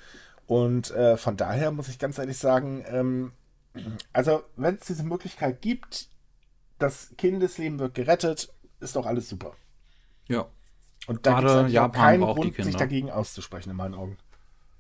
Und 0.49 0.91
äh, 0.91 1.17
von 1.17 1.37
daher 1.37 1.71
muss 1.71 1.89
ich 1.89 2.01
ganz 2.01 2.19
ehrlich 2.19 2.39
sagen, 2.39 2.85
ähm, 2.89 3.33
also 4.13 4.43
wenn 4.57 4.75
es 4.75 4.87
diese 4.87 5.05
Möglichkeit 5.05 5.63
gibt, 5.63 6.09
das 6.79 7.13
Kindesleben 7.17 7.79
wird 7.79 7.95
gerettet, 7.95 8.53
ist 8.81 8.97
doch 8.97 9.07
alles 9.07 9.29
super. 9.29 9.55
Ja. 10.29 10.47
Und 11.07 11.27
da 11.27 11.41
gibt 11.41 11.51
es 11.51 11.73
Japan 11.73 11.93
keinen 12.21 12.21
Grund, 12.23 12.55
sich 12.65 12.77
dagegen 12.77 13.11
auszusprechen, 13.11 13.71
in 13.71 13.77
meinen 13.77 13.95
Augen. 13.95 14.19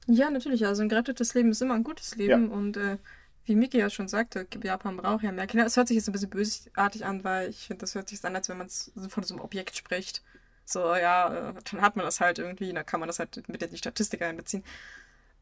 Ja, 0.07 0.31
natürlich. 0.31 0.67
Also 0.67 0.83
ein 0.83 0.89
gerettetes 0.89 1.35
Leben 1.35 1.51
ist 1.51 1.63
immer 1.63 1.75
ein 1.75 1.85
gutes 1.85 2.17
Leben. 2.17 2.51
Und 2.51 2.77
äh, 2.77 2.99
wie 3.45 3.55
Miki 3.57 3.79
ja 3.79 3.89
schon 3.91 4.09
sagte, 4.09 4.47
Japan 4.63 4.97
braucht 4.97 5.23
ja 5.25 5.33
mehr 5.33 5.47
Kinder. 5.47 5.65
Es 5.67 5.77
hört 5.77 5.89
sich 5.89 5.97
jetzt 5.97 6.09
ein 6.09 6.13
bisschen 6.13 6.31
bösartig 6.31 7.05
an, 7.05 7.25
weil 7.25 7.49
ich 7.51 7.67
finde, 7.67 7.81
das 7.81 7.95
hört 7.95 8.09
sich 8.09 8.23
an, 8.25 8.35
als 8.37 8.49
wenn 8.49 8.59
man 8.59 8.69
von 8.69 9.23
so 9.23 9.35
einem 9.35 9.43
Objekt 9.43 9.77
spricht. 9.77 10.23
So, 10.65 10.81
ja, 10.95 11.51
äh, 11.51 11.55
dann 11.71 11.81
hat 11.81 11.97
man 11.97 12.05
das 12.05 12.21
halt 12.21 12.39
irgendwie, 12.39 12.73
dann 12.73 12.85
kann 12.85 13.01
man 13.01 13.07
das 13.07 13.19
halt 13.19 13.49
mit 13.49 13.63
in 13.63 13.71
die 13.71 13.79
Statistik 13.79 14.21
einbeziehen. 14.23 14.63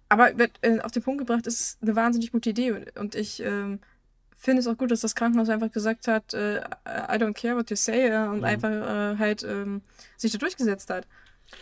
Aber 0.08 0.38
wird, 0.38 0.52
äh, 0.62 0.80
auf 0.80 0.92
den 0.92 1.02
Punkt 1.02 1.18
gebracht 1.26 1.48
ist 1.48 1.60
es 1.60 1.78
eine 1.82 1.96
wahnsinnig 1.96 2.30
gute 2.30 2.50
Idee. 2.50 2.70
Und- 2.72 2.96
Und 2.96 3.14
ich 3.16 3.42
ähm, 3.42 3.80
finde 4.36 4.60
es 4.60 4.66
auch 4.66 4.76
gut, 4.76 4.90
dass 4.90 5.00
das 5.00 5.14
Krankenhaus 5.14 5.48
einfach 5.48 5.70
gesagt 5.72 6.08
hat, 6.08 6.34
äh, 6.34 6.58
I 6.58 7.16
don't 7.18 7.34
care 7.34 7.56
what 7.56 7.70
you 7.70 7.76
say 7.76 8.08
äh, 8.08 8.28
und 8.28 8.38
Mhm. 8.38 8.44
einfach 8.44 8.70
äh, 8.70 9.18
halt 9.18 9.42
ähm, 9.42 9.82
sich 10.16 10.32
da 10.32 10.38
durchgesetzt 10.38 10.90
hat. 10.90 11.06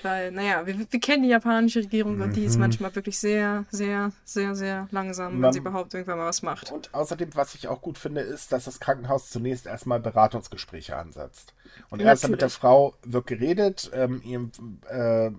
Weil, 0.02 0.32
naja, 0.32 0.66
wir, 0.66 0.78
wir 0.90 1.00
kennen 1.00 1.24
die 1.24 1.28
japanische 1.28 1.80
Regierung 1.80 2.18
und 2.20 2.36
die 2.36 2.44
ist 2.44 2.54
Mhm. 2.54 2.60
manchmal 2.60 2.94
wirklich 2.94 3.18
sehr, 3.18 3.66
sehr, 3.70 4.12
sehr, 4.24 4.54
sehr 4.54 4.88
langsam, 4.90 5.34
wenn 5.34 5.40
Man- 5.40 5.52
sie 5.52 5.58
überhaupt 5.58 5.92
irgendwann 5.92 6.18
mal 6.18 6.26
was 6.26 6.40
macht. 6.42 6.72
Und 6.72 6.92
außerdem, 6.94 7.34
was 7.34 7.54
ich 7.54 7.68
auch 7.68 7.82
gut 7.82 7.98
finde, 7.98 8.22
ist, 8.22 8.50
dass 8.52 8.64
das 8.64 8.80
Krankenhaus 8.80 9.28
zunächst 9.28 9.66
erstmal 9.66 10.00
Beratungsgespräche 10.00 10.96
ansetzt. 10.96 11.52
Und 11.90 12.00
erst 12.00 12.22
mit 12.24 12.40
der 12.40 12.48
Natürlich. 12.48 12.54
Frau 12.54 12.94
wird 13.02 13.26
geredet, 13.26 13.90
ähm, 13.92 14.22
ihm 14.24 14.50
äh, 14.88 15.30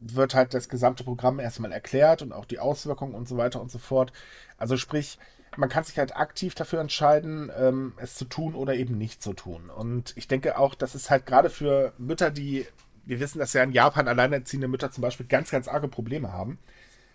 wird 0.00 0.34
halt 0.34 0.52
das 0.52 0.68
gesamte 0.68 1.02
Programm 1.02 1.40
erstmal 1.40 1.72
erklärt 1.72 2.20
und 2.20 2.32
auch 2.32 2.44
die 2.44 2.58
Auswirkungen 2.58 3.14
und 3.14 3.26
so 3.26 3.38
weiter 3.38 3.60
und 3.60 3.70
so 3.70 3.78
fort. 3.78 4.12
Also 4.58 4.76
sprich, 4.76 5.18
man 5.56 5.68
kann 5.68 5.84
sich 5.84 5.98
halt 5.98 6.16
aktiv 6.16 6.54
dafür 6.54 6.80
entscheiden, 6.80 7.50
ähm, 7.56 7.92
es 7.96 8.14
zu 8.14 8.24
tun 8.24 8.54
oder 8.54 8.74
eben 8.74 8.98
nicht 8.98 9.22
zu 9.22 9.32
tun. 9.32 9.70
Und 9.70 10.12
ich 10.16 10.28
denke 10.28 10.58
auch, 10.58 10.74
das 10.74 10.94
ist 10.94 11.10
halt 11.10 11.26
gerade 11.26 11.50
für 11.50 11.92
Mütter, 11.98 12.30
die, 12.30 12.66
wir 13.04 13.20
wissen, 13.20 13.38
dass 13.38 13.52
ja 13.52 13.62
in 13.62 13.72
Japan 13.72 14.08
alleinerziehende 14.08 14.68
Mütter 14.68 14.90
zum 14.90 15.02
Beispiel 15.02 15.26
ganz, 15.26 15.50
ganz 15.50 15.68
arge 15.68 15.88
Probleme 15.88 16.32
haben. 16.32 16.58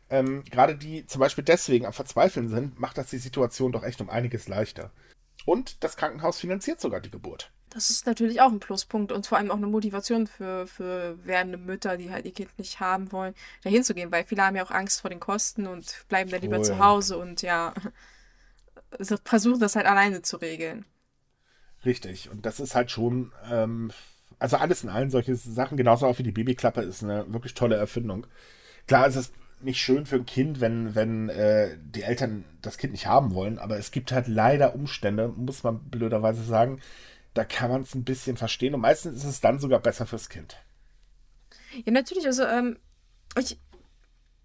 Ähm, 0.09 0.43
gerade 0.45 0.75
die 0.75 1.05
zum 1.05 1.19
Beispiel 1.19 1.43
deswegen 1.43 1.85
am 1.85 1.93
Verzweifeln 1.93 2.49
sind, 2.49 2.79
macht 2.79 2.97
das 2.97 3.09
die 3.09 3.17
Situation 3.17 3.71
doch 3.71 3.83
echt 3.83 4.01
um 4.01 4.09
einiges 4.09 4.47
leichter. 4.47 4.91
Und 5.45 5.83
das 5.83 5.97
Krankenhaus 5.97 6.39
finanziert 6.39 6.81
sogar 6.81 6.99
die 6.99 7.11
Geburt. 7.11 7.51
Das 7.69 7.91
ist 7.91 8.07
natürlich 8.07 8.41
auch 8.41 8.51
ein 8.51 8.59
Pluspunkt 8.59 9.11
und 9.11 9.27
vor 9.27 9.37
allem 9.37 9.51
auch 9.51 9.57
eine 9.57 9.67
Motivation 9.67 10.25
für, 10.25 10.65
für 10.65 11.23
werdende 11.23 11.59
Mütter, 11.59 11.97
die 11.97 12.09
halt 12.09 12.25
ihr 12.25 12.33
Kind 12.33 12.57
nicht 12.57 12.79
haben 12.79 13.11
wollen, 13.11 13.35
da 13.63 13.69
hinzugehen, 13.69 14.11
weil 14.11 14.25
viele 14.25 14.43
haben 14.43 14.55
ja 14.55 14.63
auch 14.63 14.71
Angst 14.71 15.01
vor 15.01 15.11
den 15.11 15.19
Kosten 15.19 15.67
und 15.67 16.05
bleiben 16.09 16.31
dann 16.31 16.41
lieber 16.41 16.59
Oh 16.59 16.63
zu 16.63 16.73
ja. 16.73 16.79
Hause 16.79 17.17
und 17.19 17.43
ja, 17.43 17.73
versuchen 19.23 19.59
das 19.59 19.75
halt 19.75 19.85
alleine 19.85 20.21
zu 20.21 20.37
regeln. 20.37 20.85
Richtig. 21.85 22.29
Und 22.29 22.45
das 22.45 22.59
ist 22.59 22.75
halt 22.75 22.91
schon, 22.91 23.31
ähm, 23.49 23.91
also 24.37 24.57
alles 24.57 24.83
in 24.83 24.89
allen 24.89 25.09
solche 25.09 25.35
Sachen, 25.35 25.77
genauso 25.77 26.07
auch 26.07 26.17
wie 26.19 26.23
die 26.23 26.31
Babyklappe, 26.31 26.81
ist 26.81 27.03
eine 27.03 27.31
wirklich 27.31 27.53
tolle 27.53 27.75
Erfindung. 27.75 28.27
Klar 28.87 29.07
ist 29.07 29.15
es 29.15 29.31
nicht 29.61 29.81
schön 29.81 30.05
für 30.05 30.15
ein 30.15 30.25
Kind, 30.25 30.61
wenn, 30.61 30.95
wenn 30.95 31.29
äh, 31.29 31.77
die 31.81 32.03
Eltern 32.03 32.45
das 32.61 32.77
Kind 32.77 32.93
nicht 32.93 33.07
haben 33.07 33.33
wollen, 33.33 33.59
aber 33.59 33.77
es 33.77 33.91
gibt 33.91 34.11
halt 34.11 34.27
leider 34.27 34.73
Umstände, 34.73 35.27
muss 35.29 35.63
man 35.63 35.79
blöderweise 35.89 36.43
sagen, 36.43 36.79
da 37.33 37.43
kann 37.43 37.69
man 37.69 37.81
es 37.81 37.93
ein 37.93 38.03
bisschen 38.03 38.37
verstehen 38.37 38.73
und 38.73 38.81
meistens 38.81 39.17
ist 39.17 39.25
es 39.25 39.41
dann 39.41 39.59
sogar 39.59 39.79
besser 39.79 40.05
fürs 40.05 40.29
Kind. 40.29 40.57
Ja, 41.85 41.91
natürlich, 41.91 42.25
also 42.25 42.43
ähm, 42.43 42.77
ich, 43.37 43.59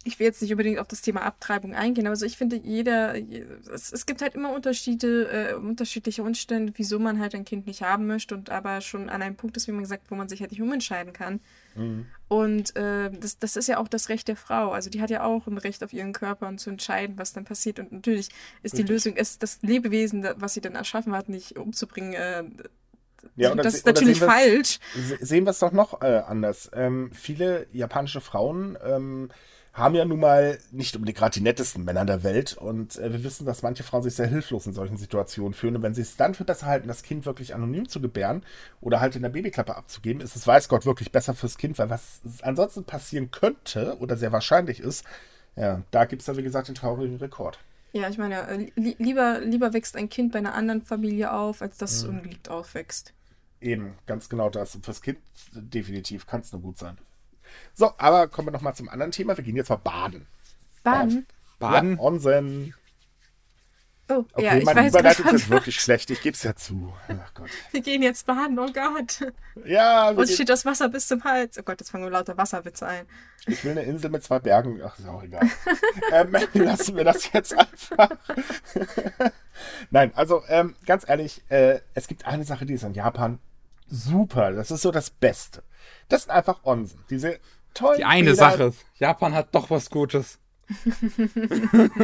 ich 0.04 0.18
will 0.18 0.26
jetzt 0.26 0.42
nicht 0.42 0.50
unbedingt 0.52 0.78
auf 0.78 0.86
das 0.86 1.00
Thema 1.00 1.22
Abtreibung 1.22 1.74
eingehen, 1.74 2.06
aber 2.06 2.12
also 2.12 2.26
ich 2.26 2.36
finde, 2.36 2.56
jeder, 2.56 3.14
es, 3.72 3.92
es 3.92 4.06
gibt 4.06 4.22
halt 4.22 4.34
immer 4.34 4.52
Unterschiede, 4.52 5.28
äh, 5.30 5.54
unterschiedliche 5.54 6.22
Umstände, 6.22 6.72
wieso 6.76 6.98
man 6.98 7.18
halt 7.18 7.34
ein 7.34 7.44
Kind 7.44 7.66
nicht 7.66 7.82
haben 7.82 8.06
möchte 8.06 8.34
und 8.34 8.50
aber 8.50 8.80
schon 8.80 9.08
an 9.08 9.22
einem 9.22 9.36
Punkt 9.36 9.56
ist, 9.56 9.66
wie 9.66 9.72
man 9.72 9.82
gesagt, 9.82 10.10
wo 10.10 10.14
man 10.14 10.28
sich 10.28 10.40
halt 10.40 10.50
nicht 10.50 10.62
umentscheiden 10.62 11.12
kann. 11.12 11.40
Mhm. 11.74 12.06
Und 12.28 12.76
äh, 12.76 13.10
das, 13.10 13.38
das 13.38 13.56
ist 13.56 13.68
ja 13.68 13.78
auch 13.78 13.88
das 13.88 14.08
Recht 14.08 14.28
der 14.28 14.36
Frau. 14.36 14.72
Also 14.72 14.90
die 14.90 15.00
hat 15.00 15.10
ja 15.10 15.24
auch 15.24 15.46
ein 15.46 15.58
Recht 15.58 15.82
auf 15.82 15.92
ihren 15.92 16.12
Körper 16.12 16.48
und 16.48 16.58
zu 16.58 16.70
entscheiden, 16.70 17.18
was 17.18 17.32
dann 17.32 17.44
passiert. 17.44 17.78
Und 17.78 17.92
natürlich 17.92 18.28
ist 18.62 18.74
Richtig. 18.74 18.86
die 18.86 18.92
Lösung, 18.92 19.16
ist 19.16 19.42
das 19.42 19.60
Lebewesen, 19.62 20.26
was 20.36 20.54
sie 20.54 20.60
dann 20.60 20.74
erschaffen 20.74 21.14
hat, 21.14 21.28
nicht 21.28 21.58
umzubringen, 21.58 22.12
äh, 22.12 22.44
ja, 23.36 23.50
und 23.50 23.58
das 23.58 23.74
ist 23.74 23.86
natürlich 23.86 24.20
falsch. 24.20 24.78
Sehen 25.20 25.44
wir 25.44 25.50
es 25.50 25.58
doch 25.58 25.72
noch 25.72 26.02
äh, 26.02 26.22
anders. 26.26 26.70
Ähm, 26.74 27.10
viele 27.12 27.66
japanische 27.72 28.20
Frauen 28.20 28.76
ähm, 28.84 29.30
haben 29.74 29.96
ja 29.96 30.04
nun 30.04 30.20
mal 30.20 30.58
nicht 30.70 30.94
unbedingt 30.94 31.18
gerade 31.18 31.34
die 31.34 31.40
nettesten 31.40 31.84
Männer 31.84 32.04
der 32.04 32.22
Welt 32.22 32.56
und 32.56 32.96
äh, 32.96 33.12
wir 33.12 33.24
wissen, 33.24 33.44
dass 33.44 33.62
manche 33.62 33.82
Frauen 33.82 34.04
sich 34.04 34.14
sehr 34.14 34.28
hilflos 34.28 34.66
in 34.66 34.72
solchen 34.72 34.96
Situationen 34.96 35.52
fühlen 35.52 35.76
und 35.76 35.82
wenn 35.82 35.94
sie 35.94 36.02
es 36.02 36.16
dann 36.16 36.34
für 36.34 36.44
besser 36.44 36.66
halten, 36.66 36.86
das 36.86 37.02
Kind 37.02 37.26
wirklich 37.26 37.54
anonym 37.54 37.88
zu 37.88 38.00
gebären 38.00 38.44
oder 38.80 39.00
halt 39.00 39.16
in 39.16 39.22
der 39.22 39.30
Babyklappe 39.30 39.76
abzugeben, 39.76 40.22
ist 40.22 40.36
es, 40.36 40.46
weiß 40.46 40.68
Gott, 40.68 40.86
wirklich 40.86 41.10
besser 41.10 41.34
fürs 41.34 41.58
Kind, 41.58 41.76
weil 41.78 41.90
was 41.90 42.20
ansonsten 42.42 42.84
passieren 42.84 43.32
könnte 43.32 43.98
oder 43.98 44.16
sehr 44.16 44.30
wahrscheinlich 44.30 44.78
ist, 44.78 45.04
ja, 45.56 45.82
da 45.90 46.04
gibt 46.04 46.22
es 46.22 46.26
dann, 46.26 46.36
wie 46.36 46.42
gesagt, 46.42 46.68
den 46.68 46.76
traurigen 46.76 47.16
Rekord. 47.16 47.58
Ja, 47.92 48.08
ich 48.08 48.18
meine, 48.18 48.46
äh, 48.48 48.70
li 48.76 48.96
lieber, 48.98 49.40
lieber 49.40 49.72
wächst 49.72 49.96
ein 49.96 50.08
Kind 50.08 50.32
bei 50.32 50.38
einer 50.38 50.54
anderen 50.54 50.82
Familie 50.82 51.32
auf, 51.32 51.62
als 51.62 51.78
dass 51.78 51.92
es 51.92 52.04
mhm. 52.04 52.18
ungeliebt 52.18 52.48
aufwächst. 52.48 53.12
Eben, 53.60 53.94
ganz 54.06 54.28
genau 54.28 54.50
das. 54.50 54.74
Und 54.74 54.84
fürs 54.84 55.00
Kind 55.00 55.18
definitiv 55.52 56.26
kann 56.26 56.40
es 56.40 56.52
nur 56.52 56.60
gut 56.60 56.76
sein. 56.76 56.98
So, 57.74 57.92
aber 57.98 58.28
kommen 58.28 58.48
wir 58.48 58.52
nochmal 58.52 58.74
zum 58.74 58.88
anderen 58.88 59.12
Thema. 59.12 59.36
Wir 59.36 59.44
gehen 59.44 59.56
jetzt 59.56 59.70
mal 59.70 59.76
baden. 59.76 60.26
Baden? 60.82 61.26
Baden? 61.58 61.96
Ja, 61.96 62.00
Onsen. 62.00 62.74
Oh, 64.06 64.24
okay, 64.34 64.44
ja, 64.44 64.56
ich 64.56 64.64
meine 64.66 64.80
weiß 64.80 64.90
Überleitung 64.90 65.34
ist 65.34 65.48
wirklich 65.48 65.80
schlecht, 65.80 66.10
ich 66.10 66.20
gebe 66.20 66.34
es 66.34 66.42
ja 66.42 66.54
zu. 66.54 66.92
Ach 67.08 67.32
Gott. 67.32 67.48
Wir 67.70 67.80
gehen 67.80 68.02
jetzt 68.02 68.26
baden, 68.26 68.58
oh 68.58 68.70
Gott. 68.70 69.32
Ja, 69.64 70.12
wir 70.12 70.18
Uns 70.18 70.34
steht 70.34 70.50
das 70.50 70.66
Wasser 70.66 70.90
bis 70.90 71.08
zum 71.08 71.24
Hals. 71.24 71.58
Oh 71.58 71.62
Gott, 71.62 71.80
jetzt 71.80 71.88
fangen 71.88 72.04
wir 72.04 72.10
lauter 72.10 72.36
Wasserwitze 72.36 72.86
ein. 72.86 73.06
Ich 73.46 73.64
will 73.64 73.70
eine 73.70 73.82
Insel 73.84 74.10
mit 74.10 74.22
zwei 74.22 74.40
Bergen. 74.40 74.82
Ach, 74.84 74.98
ist 74.98 75.08
auch 75.08 75.22
egal. 75.22 75.48
ähm, 76.12 76.36
lassen 76.52 76.96
wir 76.96 77.04
das 77.04 77.32
jetzt 77.32 77.56
einfach. 77.58 78.10
Nein, 79.90 80.12
also 80.14 80.42
ähm, 80.48 80.74
ganz 80.84 81.08
ehrlich, 81.08 81.42
äh, 81.48 81.80
es 81.94 82.06
gibt 82.06 82.26
eine 82.26 82.44
Sache, 82.44 82.66
die 82.66 82.74
ist 82.74 82.84
in 82.84 82.92
Japan 82.92 83.38
super. 83.86 84.52
Das 84.52 84.70
ist 84.70 84.82
so 84.82 84.90
das 84.90 85.10
Beste. 85.10 85.62
Das 86.08 86.22
sind 86.22 86.30
einfach 86.30 86.64
Onsen. 86.64 87.00
Diese 87.10 87.38
tollen. 87.74 87.98
Die 87.98 88.04
eine 88.04 88.30
Bilder. 88.30 88.36
Sache. 88.36 88.72
Japan 88.96 89.34
hat 89.34 89.54
doch 89.54 89.70
was 89.70 89.90
Gutes. 89.90 90.38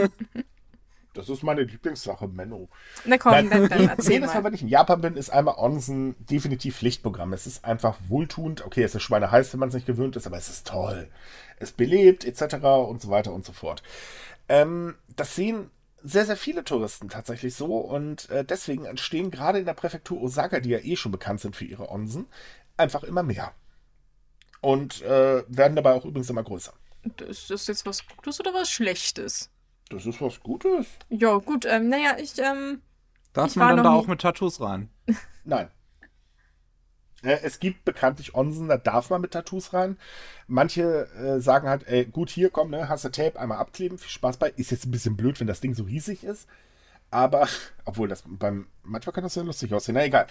Das 1.12 1.28
ist 1.28 1.42
meine 1.42 1.62
Lieblingssache, 1.62 2.28
Menno. 2.28 2.68
Na 3.04 3.18
komm, 3.18 3.32
Nein, 3.32 3.50
dann, 3.50 3.68
dann 3.68 3.88
erzähl 3.88 4.14
Jedes 4.14 4.32
Mal, 4.32 4.44
wenn 4.44 4.54
ich 4.54 4.62
in 4.62 4.68
Japan 4.68 5.00
bin, 5.00 5.16
ist 5.16 5.30
einmal 5.30 5.56
Onsen 5.58 6.14
definitiv 6.18 6.76
Pflichtprogramm. 6.76 7.32
Es 7.32 7.48
ist 7.48 7.64
einfach 7.64 7.96
wohltuend. 8.08 8.64
Okay, 8.64 8.84
es 8.84 8.94
ist 8.94 9.02
schweineheiß, 9.02 9.52
wenn 9.52 9.60
man 9.60 9.70
es 9.70 9.74
nicht 9.74 9.86
gewöhnt 9.86 10.14
ist, 10.14 10.26
aber 10.28 10.36
es 10.36 10.48
ist 10.48 10.68
toll. 10.68 11.08
Es 11.56 11.72
belebt, 11.72 12.24
etc. 12.24 12.54
und 12.88 13.02
so 13.02 13.10
weiter 13.10 13.32
und 13.32 13.44
so 13.44 13.52
fort. 13.52 13.82
Ähm, 14.48 14.94
das 15.16 15.34
sehen 15.34 15.70
sehr, 16.02 16.26
sehr 16.26 16.36
viele 16.36 16.64
Touristen 16.64 17.08
tatsächlich 17.08 17.54
so 17.54 17.76
und 17.78 18.28
äh, 18.30 18.44
deswegen 18.44 18.84
entstehen 18.84 19.30
gerade 19.30 19.58
in 19.58 19.66
der 19.66 19.74
Präfektur 19.74 20.20
Osaka, 20.20 20.60
die 20.60 20.70
ja 20.70 20.78
eh 20.78 20.96
schon 20.96 21.12
bekannt 21.12 21.40
sind 21.40 21.56
für 21.56 21.64
ihre 21.64 21.90
Onsen, 21.90 22.26
einfach 22.76 23.02
immer 23.02 23.22
mehr. 23.22 23.52
Und 24.60 25.02
äh, 25.02 25.42
werden 25.48 25.76
dabei 25.76 25.94
auch 25.94 26.04
übrigens 26.04 26.30
immer 26.30 26.42
größer. 26.42 26.72
Ist 27.26 27.50
das 27.50 27.66
jetzt 27.66 27.86
was 27.86 28.06
Gutes 28.06 28.40
oder 28.40 28.52
was 28.52 28.70
Schlechtes? 28.70 29.50
Das 29.88 30.06
ist 30.06 30.20
was 30.20 30.40
Gutes. 30.40 30.86
Ja, 31.08 31.36
gut. 31.38 31.64
Ähm, 31.66 31.88
naja, 31.88 32.16
ich. 32.18 32.38
Ähm, 32.38 32.82
Darf 33.32 33.50
ich 33.50 33.56
man 33.56 33.76
dann 33.76 33.84
da 33.84 33.92
auch 33.92 34.06
mit 34.06 34.20
Tattoos 34.20 34.60
rein? 34.60 34.90
Nein. 35.44 35.70
Äh, 37.22 37.38
es 37.42 37.58
gibt 37.60 37.84
bekanntlich 37.84 38.34
Onsen, 38.34 38.68
da 38.68 38.76
darf 38.76 39.10
man 39.10 39.20
mit 39.20 39.32
Tattoos 39.32 39.72
rein. 39.72 39.98
Manche 40.46 41.08
äh, 41.16 41.40
sagen 41.40 41.68
halt, 41.68 41.86
ey, 41.86 42.04
gut, 42.06 42.30
hier, 42.30 42.50
komm, 42.50 42.70
ne, 42.70 42.88
hast 42.88 43.04
du 43.04 43.10
Tape, 43.10 43.38
einmal 43.38 43.58
abkleben, 43.58 43.98
viel 43.98 44.10
Spaß 44.10 44.36
bei. 44.38 44.50
Ist 44.50 44.70
jetzt 44.70 44.86
ein 44.86 44.90
bisschen 44.90 45.16
blöd, 45.16 45.40
wenn 45.40 45.46
das 45.46 45.60
Ding 45.60 45.74
so 45.74 45.84
riesig 45.84 46.24
ist. 46.24 46.48
Aber, 47.10 47.48
obwohl 47.84 48.08
das 48.08 48.24
beim, 48.26 48.66
manchmal 48.82 49.12
kann 49.12 49.24
das 49.24 49.34
ja 49.34 49.42
lustig 49.42 49.72
aussehen, 49.74 49.94
na 49.94 50.04
egal. 50.04 50.26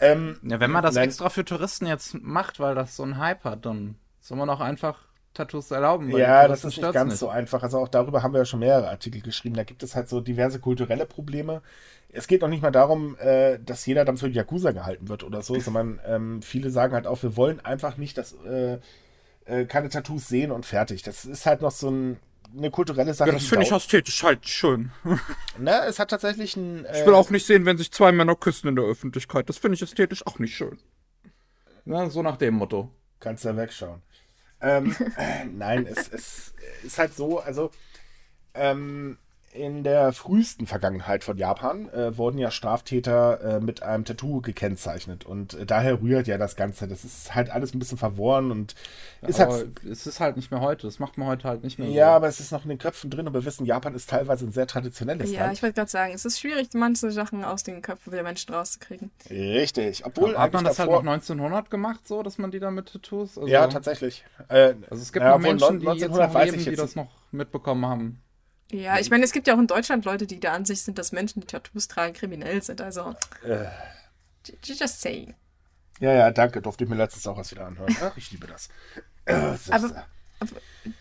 Ähm, 0.00 0.38
ja, 0.42 0.60
wenn 0.60 0.70
man 0.70 0.82
das 0.82 0.94
nein, 0.94 1.04
extra 1.08 1.28
für 1.28 1.44
Touristen 1.44 1.86
jetzt 1.86 2.14
macht, 2.14 2.60
weil 2.60 2.74
das 2.74 2.96
so 2.96 3.04
ein 3.04 3.18
Hype 3.18 3.44
hat, 3.44 3.66
dann 3.66 3.96
soll 4.20 4.38
man 4.38 4.50
auch 4.50 4.60
einfach 4.60 5.00
Tattoos 5.34 5.70
erlauben. 5.70 6.10
Ja, 6.16 6.48
das 6.48 6.64
ist 6.64 6.78
nicht 6.78 6.92
ganz 6.92 7.12
nicht. 7.12 7.18
so 7.18 7.28
einfach. 7.28 7.62
Also 7.62 7.78
auch 7.78 7.88
darüber 7.88 8.22
haben 8.22 8.32
wir 8.32 8.38
ja 8.38 8.44
schon 8.44 8.60
mehrere 8.60 8.88
Artikel 8.88 9.20
geschrieben. 9.20 9.56
Da 9.56 9.64
gibt 9.64 9.82
es 9.82 9.94
halt 9.94 10.08
so 10.08 10.20
diverse 10.20 10.60
kulturelle 10.60 11.06
Probleme. 11.06 11.60
Es 12.08 12.28
geht 12.28 12.42
noch 12.42 12.48
nicht 12.48 12.62
mal 12.62 12.70
darum, 12.70 13.16
äh, 13.18 13.58
dass 13.58 13.84
jeder 13.86 14.04
dann 14.04 14.16
für 14.16 14.28
Yakuza 14.28 14.70
gehalten 14.70 15.08
wird 15.08 15.24
oder 15.24 15.42
so, 15.42 15.58
sondern 15.60 16.00
ähm, 16.06 16.42
viele 16.42 16.70
sagen 16.70 16.94
halt 16.94 17.06
auch, 17.06 17.22
wir 17.22 17.36
wollen 17.36 17.60
einfach 17.64 17.96
nicht, 17.96 18.16
dass 18.16 18.34
äh, 18.46 18.78
äh, 19.44 19.64
keine 19.66 19.88
Tattoos 19.88 20.28
sehen 20.28 20.52
und 20.52 20.64
fertig. 20.64 21.02
Das 21.02 21.24
ist 21.24 21.44
halt 21.46 21.60
noch 21.60 21.72
so 21.72 21.90
ein 21.90 22.18
eine 22.56 22.70
kulturelle 22.70 23.14
Sache. 23.14 23.30
Ja, 23.30 23.34
das 23.34 23.46
finde 23.46 23.66
ich 23.66 23.72
ästhetisch 23.72 24.22
halt 24.22 24.48
schön. 24.48 24.92
Ne, 25.58 25.82
es 25.86 26.00
hat 26.00 26.10
tatsächlich 26.10 26.56
ein. 26.56 26.84
Äh, 26.84 27.00
ich 27.00 27.06
will 27.06 27.14
auch 27.14 27.30
nicht 27.30 27.46
sehen, 27.46 27.64
wenn 27.64 27.78
sich 27.78 27.92
zwei 27.92 28.10
Männer 28.10 28.34
küssen 28.34 28.68
in 28.68 28.76
der 28.76 28.84
Öffentlichkeit. 28.84 29.48
Das 29.48 29.56
finde 29.56 29.76
ich 29.76 29.82
ästhetisch 29.82 30.26
auch 30.26 30.38
nicht 30.40 30.54
schön. 30.54 30.78
Na, 31.84 32.10
so 32.10 32.22
nach 32.22 32.36
dem 32.36 32.54
Motto. 32.54 32.90
Kannst 33.20 33.44
ja 33.44 33.56
wegschauen. 33.56 34.02
Ähm, 34.60 34.96
äh, 35.16 35.44
nein, 35.44 35.86
es, 35.86 36.08
es 36.08 36.54
ist 36.82 36.98
halt 36.98 37.14
so, 37.14 37.40
also 37.40 37.70
ähm, 38.54 39.18
in 39.54 39.84
der 39.84 40.12
frühesten 40.12 40.66
Vergangenheit 40.66 41.22
von 41.22 41.36
Japan 41.38 41.88
äh, 41.90 42.18
wurden 42.18 42.38
ja 42.38 42.50
Straftäter 42.50 43.40
äh, 43.40 43.60
mit 43.60 43.84
einem 43.84 44.04
Tattoo 44.04 44.40
gekennzeichnet 44.40 45.24
und 45.24 45.54
äh, 45.54 45.64
daher 45.64 46.02
rührt 46.02 46.26
ja 46.26 46.38
das 46.38 46.56
Ganze. 46.56 46.88
Das 46.88 47.04
ist 47.04 47.36
halt 47.36 47.50
alles 47.50 47.72
ein 47.72 47.78
bisschen 47.78 47.96
verworren 47.96 48.50
und 48.50 48.74
ist 49.22 49.40
aber 49.40 49.54
halt, 49.54 49.84
es 49.84 50.08
ist 50.08 50.18
halt 50.18 50.36
nicht 50.36 50.50
mehr 50.50 50.60
heute. 50.60 50.88
Das 50.88 50.98
macht 50.98 51.18
man 51.18 51.28
heute 51.28 51.48
halt 51.48 51.62
nicht 51.62 51.78
mehr. 51.78 51.88
Ja, 51.88 52.06
so. 52.06 52.16
aber 52.16 52.26
es 52.26 52.40
ist 52.40 52.50
noch 52.50 52.64
in 52.64 52.68
den 52.68 52.78
Köpfen 52.78 53.10
drin 53.10 53.28
und 53.28 53.32
wir 53.32 53.44
wissen, 53.44 53.64
Japan 53.64 53.94
ist 53.94 54.10
teilweise 54.10 54.44
ein 54.44 54.50
sehr 54.50 54.66
traditionelles 54.66 55.30
ja, 55.30 55.38
Land. 55.38 55.50
Ja, 55.50 55.52
ich 55.52 55.62
wollte 55.62 55.74
gerade 55.76 55.90
sagen, 55.90 56.14
es 56.14 56.24
ist 56.24 56.40
schwierig, 56.40 56.70
manche 56.74 57.12
Sachen 57.12 57.44
aus 57.44 57.62
den 57.62 57.80
Köpfen 57.80 58.10
der 58.10 58.24
Menschen 58.24 58.52
rauszukriegen. 58.52 59.12
Richtig. 59.30 60.04
Obwohl 60.04 60.32
ja, 60.32 60.40
hat 60.40 60.52
man 60.52 60.64
das 60.64 60.80
halt 60.80 60.90
noch 60.90 60.98
1900 60.98 61.70
gemacht, 61.70 62.08
so, 62.08 62.24
dass 62.24 62.38
man 62.38 62.50
die 62.50 62.58
da 62.58 62.72
mit 62.72 62.92
Tattoos? 62.92 63.38
Also, 63.38 63.48
ja, 63.48 63.68
tatsächlich. 63.68 64.24
Äh, 64.48 64.74
also 64.90 65.00
es 65.00 65.12
gibt 65.12 65.24
ja, 65.24 65.30
noch 65.30 65.38
Menschen, 65.38 65.78
die 65.78 65.86
jetzt 65.86 66.10
noch 66.10 66.44
leben, 66.44 66.58
die 66.58 66.74
das 66.74 66.96
noch 66.96 67.10
mitbekommen 67.30 67.86
haben. 67.86 68.23
Ja, 68.72 68.98
ich 68.98 69.10
meine, 69.10 69.24
es 69.24 69.32
gibt 69.32 69.46
ja 69.46 69.54
auch 69.54 69.58
in 69.58 69.66
Deutschland 69.66 70.04
Leute, 70.04 70.26
die 70.26 70.40
der 70.40 70.52
Ansicht 70.52 70.82
sind, 70.82 70.98
dass 70.98 71.12
Menschen, 71.12 71.40
die 71.40 71.46
Tattoos 71.46 71.88
tragen, 71.88 72.14
kriminell 72.14 72.62
sind. 72.62 72.80
Also, 72.80 73.14
äh. 73.44 73.66
just 74.62 75.00
saying. 75.00 75.34
Ja, 76.00 76.12
ja, 76.12 76.30
danke. 76.30 76.60
Durfte 76.60 76.84
ich 76.84 76.90
mir 76.90 76.96
letztens 76.96 77.26
auch 77.26 77.36
was 77.36 77.50
wieder 77.50 77.66
anhören. 77.66 77.94
Ach, 78.00 78.16
ich 78.16 78.30
liebe 78.32 78.46
das. 78.46 78.68
das 79.24 79.70
aber, 79.70 80.06
aber 80.40 80.50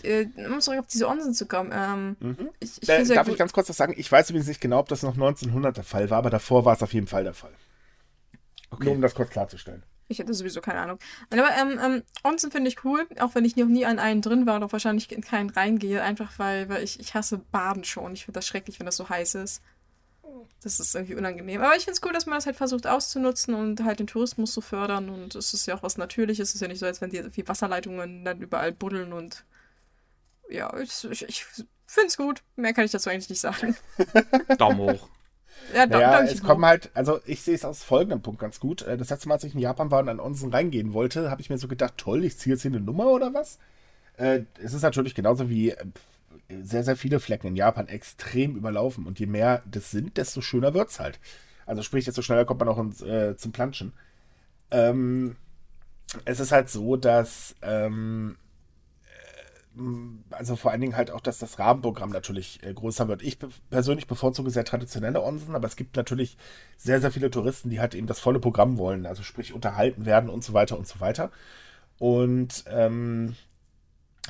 äh, 0.04 0.28
um 0.38 0.62
zurück 0.62 0.80
auf 0.80 0.88
diese 0.88 1.08
Onsen 1.08 1.34
zu 1.34 1.48
kommen. 1.48 1.72
Ähm, 1.74 2.16
mhm. 2.20 2.50
ich, 2.60 2.82
ich 2.82 2.90
äh, 2.90 3.04
darf 3.06 3.28
ich 3.28 3.38
ganz 3.38 3.54
kurz 3.54 3.70
was 3.70 3.78
sagen? 3.78 3.94
Ich 3.98 4.12
weiß 4.12 4.30
übrigens 4.30 4.48
nicht 4.48 4.62
genau, 4.62 4.80
ob 4.80 4.90
das 4.90 5.04
noch 5.04 5.14
1900 5.14 5.78
der 5.78 5.84
Fall 5.84 6.10
war, 6.10 6.20
aber 6.20 6.30
davor 6.30 6.66
war 6.66 6.76
es 6.76 6.84
auf 6.84 6.94
jeden 6.94 7.08
Fall 7.08 7.24
der 7.24 7.34
Fall. 7.34 7.54
Okay. 8.70 8.86
Nur 8.86 8.94
um 8.96 9.02
das 9.02 9.16
kurz 9.16 9.30
klarzustellen. 9.30 9.84
Ich 10.14 10.20
hätte 10.20 10.34
sowieso 10.34 10.62
keine 10.62 10.80
Ahnung. 10.80 11.00
Aber 11.32 11.50
ähm, 11.60 11.80
ähm, 11.84 12.04
Onsen 12.24 12.52
finde 12.52 12.70
ich 12.70 12.86
cool, 12.86 13.06
auch 13.20 13.36
wenn 13.36 13.46
ich 13.46 13.56
noch 13.56 13.68
nie 13.68 13.86
an 13.86 14.00
einen 14.00 14.22
drin 14.22 14.46
war 14.46 14.56
und 14.56 14.64
auch 14.64 14.72
wahrscheinlich 14.72 15.12
in 15.12 15.22
keinen 15.22 15.50
reingehe, 15.50 16.02
einfach 16.02 16.40
weil, 16.40 16.70
weil 16.70 16.84
ich, 16.84 17.00
ich 17.00 17.14
hasse 17.14 17.40
Baden 17.52 17.84
schon. 17.84 18.14
Ich 18.14 18.26
finde 18.26 18.38
das 18.38 18.48
schrecklich, 18.48 18.80
wenn 18.80 18.86
das 18.86 18.98
so 18.98 19.10
heiß 19.10 19.36
ist. 19.36 19.62
Das 20.62 20.80
ist 20.80 20.96
irgendwie 20.96 21.16
unangenehm. 21.16 21.62
Aber 21.62 21.76
ich 21.76 21.84
finde 21.84 21.94
es 21.94 22.02
cool, 22.06 22.14
dass 22.14 22.26
man 22.26 22.36
das 22.36 22.46
halt 22.46 22.56
versucht 22.56 22.88
auszunutzen 22.88 23.54
und 23.54 23.84
halt 23.84 24.00
den 24.00 24.08
Tourismus 24.08 24.54
zu 24.54 24.62
fördern. 24.62 25.10
Und 25.10 25.36
es 25.36 25.54
ist 25.54 25.66
ja 25.66 25.76
auch 25.76 25.84
was 25.84 25.98
Natürliches. 25.98 26.50
Es 26.50 26.56
ist 26.56 26.62
ja 26.62 26.68
nicht 26.68 26.80
so, 26.80 26.86
als 26.86 27.02
wenn 27.02 27.10
die, 27.10 27.30
die 27.30 27.48
Wasserleitungen 27.48 28.24
dann 28.24 28.40
überall 28.40 28.72
buddeln 28.72 29.12
und 29.14 29.44
ja, 30.50 30.76
ich, 30.78 31.04
ich, 31.06 31.24
ich 31.28 31.46
finde 31.86 32.08
es 32.08 32.18
gut. 32.18 32.44
Mehr 32.56 32.74
kann 32.74 32.86
ich 32.86 32.92
dazu 32.92 33.10
eigentlich 33.10 33.30
nicht 33.30 33.42
sagen. 33.42 33.76
Daumen 34.58 34.80
hoch. 34.80 35.10
Ja, 35.74 35.86
da, 35.86 36.00
naja, 36.00 36.24
es 36.24 36.42
kommen 36.44 36.66
halt, 36.66 36.92
also 36.94 37.20
ich 37.26 37.42
sehe 37.42 37.56
es 37.56 37.66
aus 37.66 37.84
folgendem 37.84 38.22
Punkt 38.22 38.40
ganz 38.40 38.60
gut. 38.60 38.82
Äh, 38.82 38.98
das 38.98 39.10
letzte 39.10 39.28
Mal, 39.28 39.36
als 39.36 39.44
ich 39.44 39.54
in 39.54 39.60
Japan 39.60 39.92
war 39.92 40.02
und 40.02 40.10
an 40.10 40.20
Onsen 40.20 40.52
reingehen 40.52 40.94
wollte, 40.94 41.32
habe 41.32 41.42
ich 41.42 41.50
mir 41.50 41.58
so 41.58 41.68
gedacht, 41.68 41.94
toll, 41.98 42.24
ich 42.26 42.38
ziehe 42.38 42.56
jetzt 42.56 42.62
hier 42.62 42.72
eine 42.72 42.80
Nummer 42.82 43.08
oder 43.08 43.34
was? 43.34 43.60
Äh, 44.18 44.42
es 44.62 44.74
ist 44.74 44.82
natürlich 44.82 45.16
genauso 45.16 45.50
wie 45.50 45.72
äh, 45.72 45.86
sehr, 46.62 46.84
sehr 46.84 46.96
viele 46.96 47.20
Flecken 47.20 47.48
in 47.48 47.56
Japan 47.56 47.88
extrem 47.88 48.56
überlaufen. 48.56 49.06
Und 49.08 49.20
je 49.20 49.26
mehr 49.26 49.64
das 49.70 49.92
sind, 49.92 50.18
desto 50.18 50.42
schöner 50.42 50.74
wird 50.74 50.90
es 50.90 51.00
halt. 51.00 51.20
Also 51.66 51.82
sprich, 51.82 52.06
desto 52.06 52.22
schneller 52.22 52.46
kommt 52.46 52.60
man 52.60 52.70
auch 52.70 52.78
ins, 52.78 53.02
äh, 53.02 53.36
zum 53.38 53.52
Planschen. 53.52 53.94
Ähm, 54.72 55.36
es 56.26 56.40
ist 56.40 56.52
halt 56.52 56.70
so, 56.70 56.96
dass 56.96 57.56
ähm, 57.62 58.38
also 60.30 60.56
vor 60.56 60.72
allen 60.72 60.82
Dingen 60.82 60.96
halt 60.96 61.10
auch, 61.10 61.22
dass 61.22 61.40
das 61.40 61.58
Rahmenprogramm 61.58 62.12
natürlich 62.12 62.62
äh, 62.64 62.74
größer 62.74 63.08
wird. 63.08 63.24
Ich 63.24 63.40
persönlich 63.70 64.08
bevorzuge 64.08 64.52
sehr 64.52 64.66
traditionelle 64.66 65.24
Onsen, 65.24 65.56
aber 65.56 65.68
es 65.68 65.76
gibt 65.76 65.96
natürlich 65.96 66.38
sehr, 66.78 67.02
sehr 67.02 67.12
viele 67.12 67.32
Touristen, 67.32 67.70
die 67.70 67.80
halt 67.80 67.96
eben 67.96 68.08
das 68.08 68.20
volle 68.20 68.40
Programm 68.40 68.78
wollen, 68.78 69.06
also 69.06 69.24
sprich 69.24 69.54
unterhalten 69.54 70.06
werden 70.06 70.30
und 70.30 70.44
so 70.44 70.54
weiter 70.54 70.78
und 70.78 70.88
so 70.88 71.00
weiter. 71.00 71.32
Und 71.98 72.66
ähm, 72.68 73.36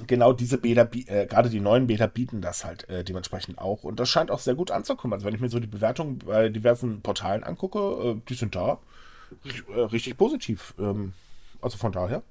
genau 0.08 0.34
diese 0.34 0.58
Bäder, 0.58 0.90
äh, 0.94 1.26
gerade 1.26 1.50
die 1.50 1.60
neuen 1.60 1.88
Bäder 1.88 2.08
bieten 2.08 2.42
das 2.42 2.66
halt 2.66 2.88
äh, 2.90 3.04
dementsprechend 3.04 3.60
auch. 3.60 3.84
Und 3.84 4.00
das 4.00 4.10
scheint 4.10 4.32
auch 4.32 4.40
sehr 4.40 4.56
gut 4.56 4.72
anzukommen. 4.72 5.14
Also 5.14 5.26
wenn 5.26 5.36
ich 5.36 5.42
mir 5.42 5.50
so 5.50 5.60
die 5.60 5.68
Bewertungen 5.68 6.20
bei 6.20 6.50
diversen 6.50 7.02
Portalen 7.02 7.44
angucke, 7.44 7.80
äh, 7.80 8.22
die 8.30 8.36
sind 8.36 8.56
da 8.56 8.80
äh, 9.76 9.80
richtig 9.80 10.18
positiv. 10.18 10.74
Ähm, 10.80 11.14
also 11.62 11.78
von 11.78 11.92
daher. 11.92 12.24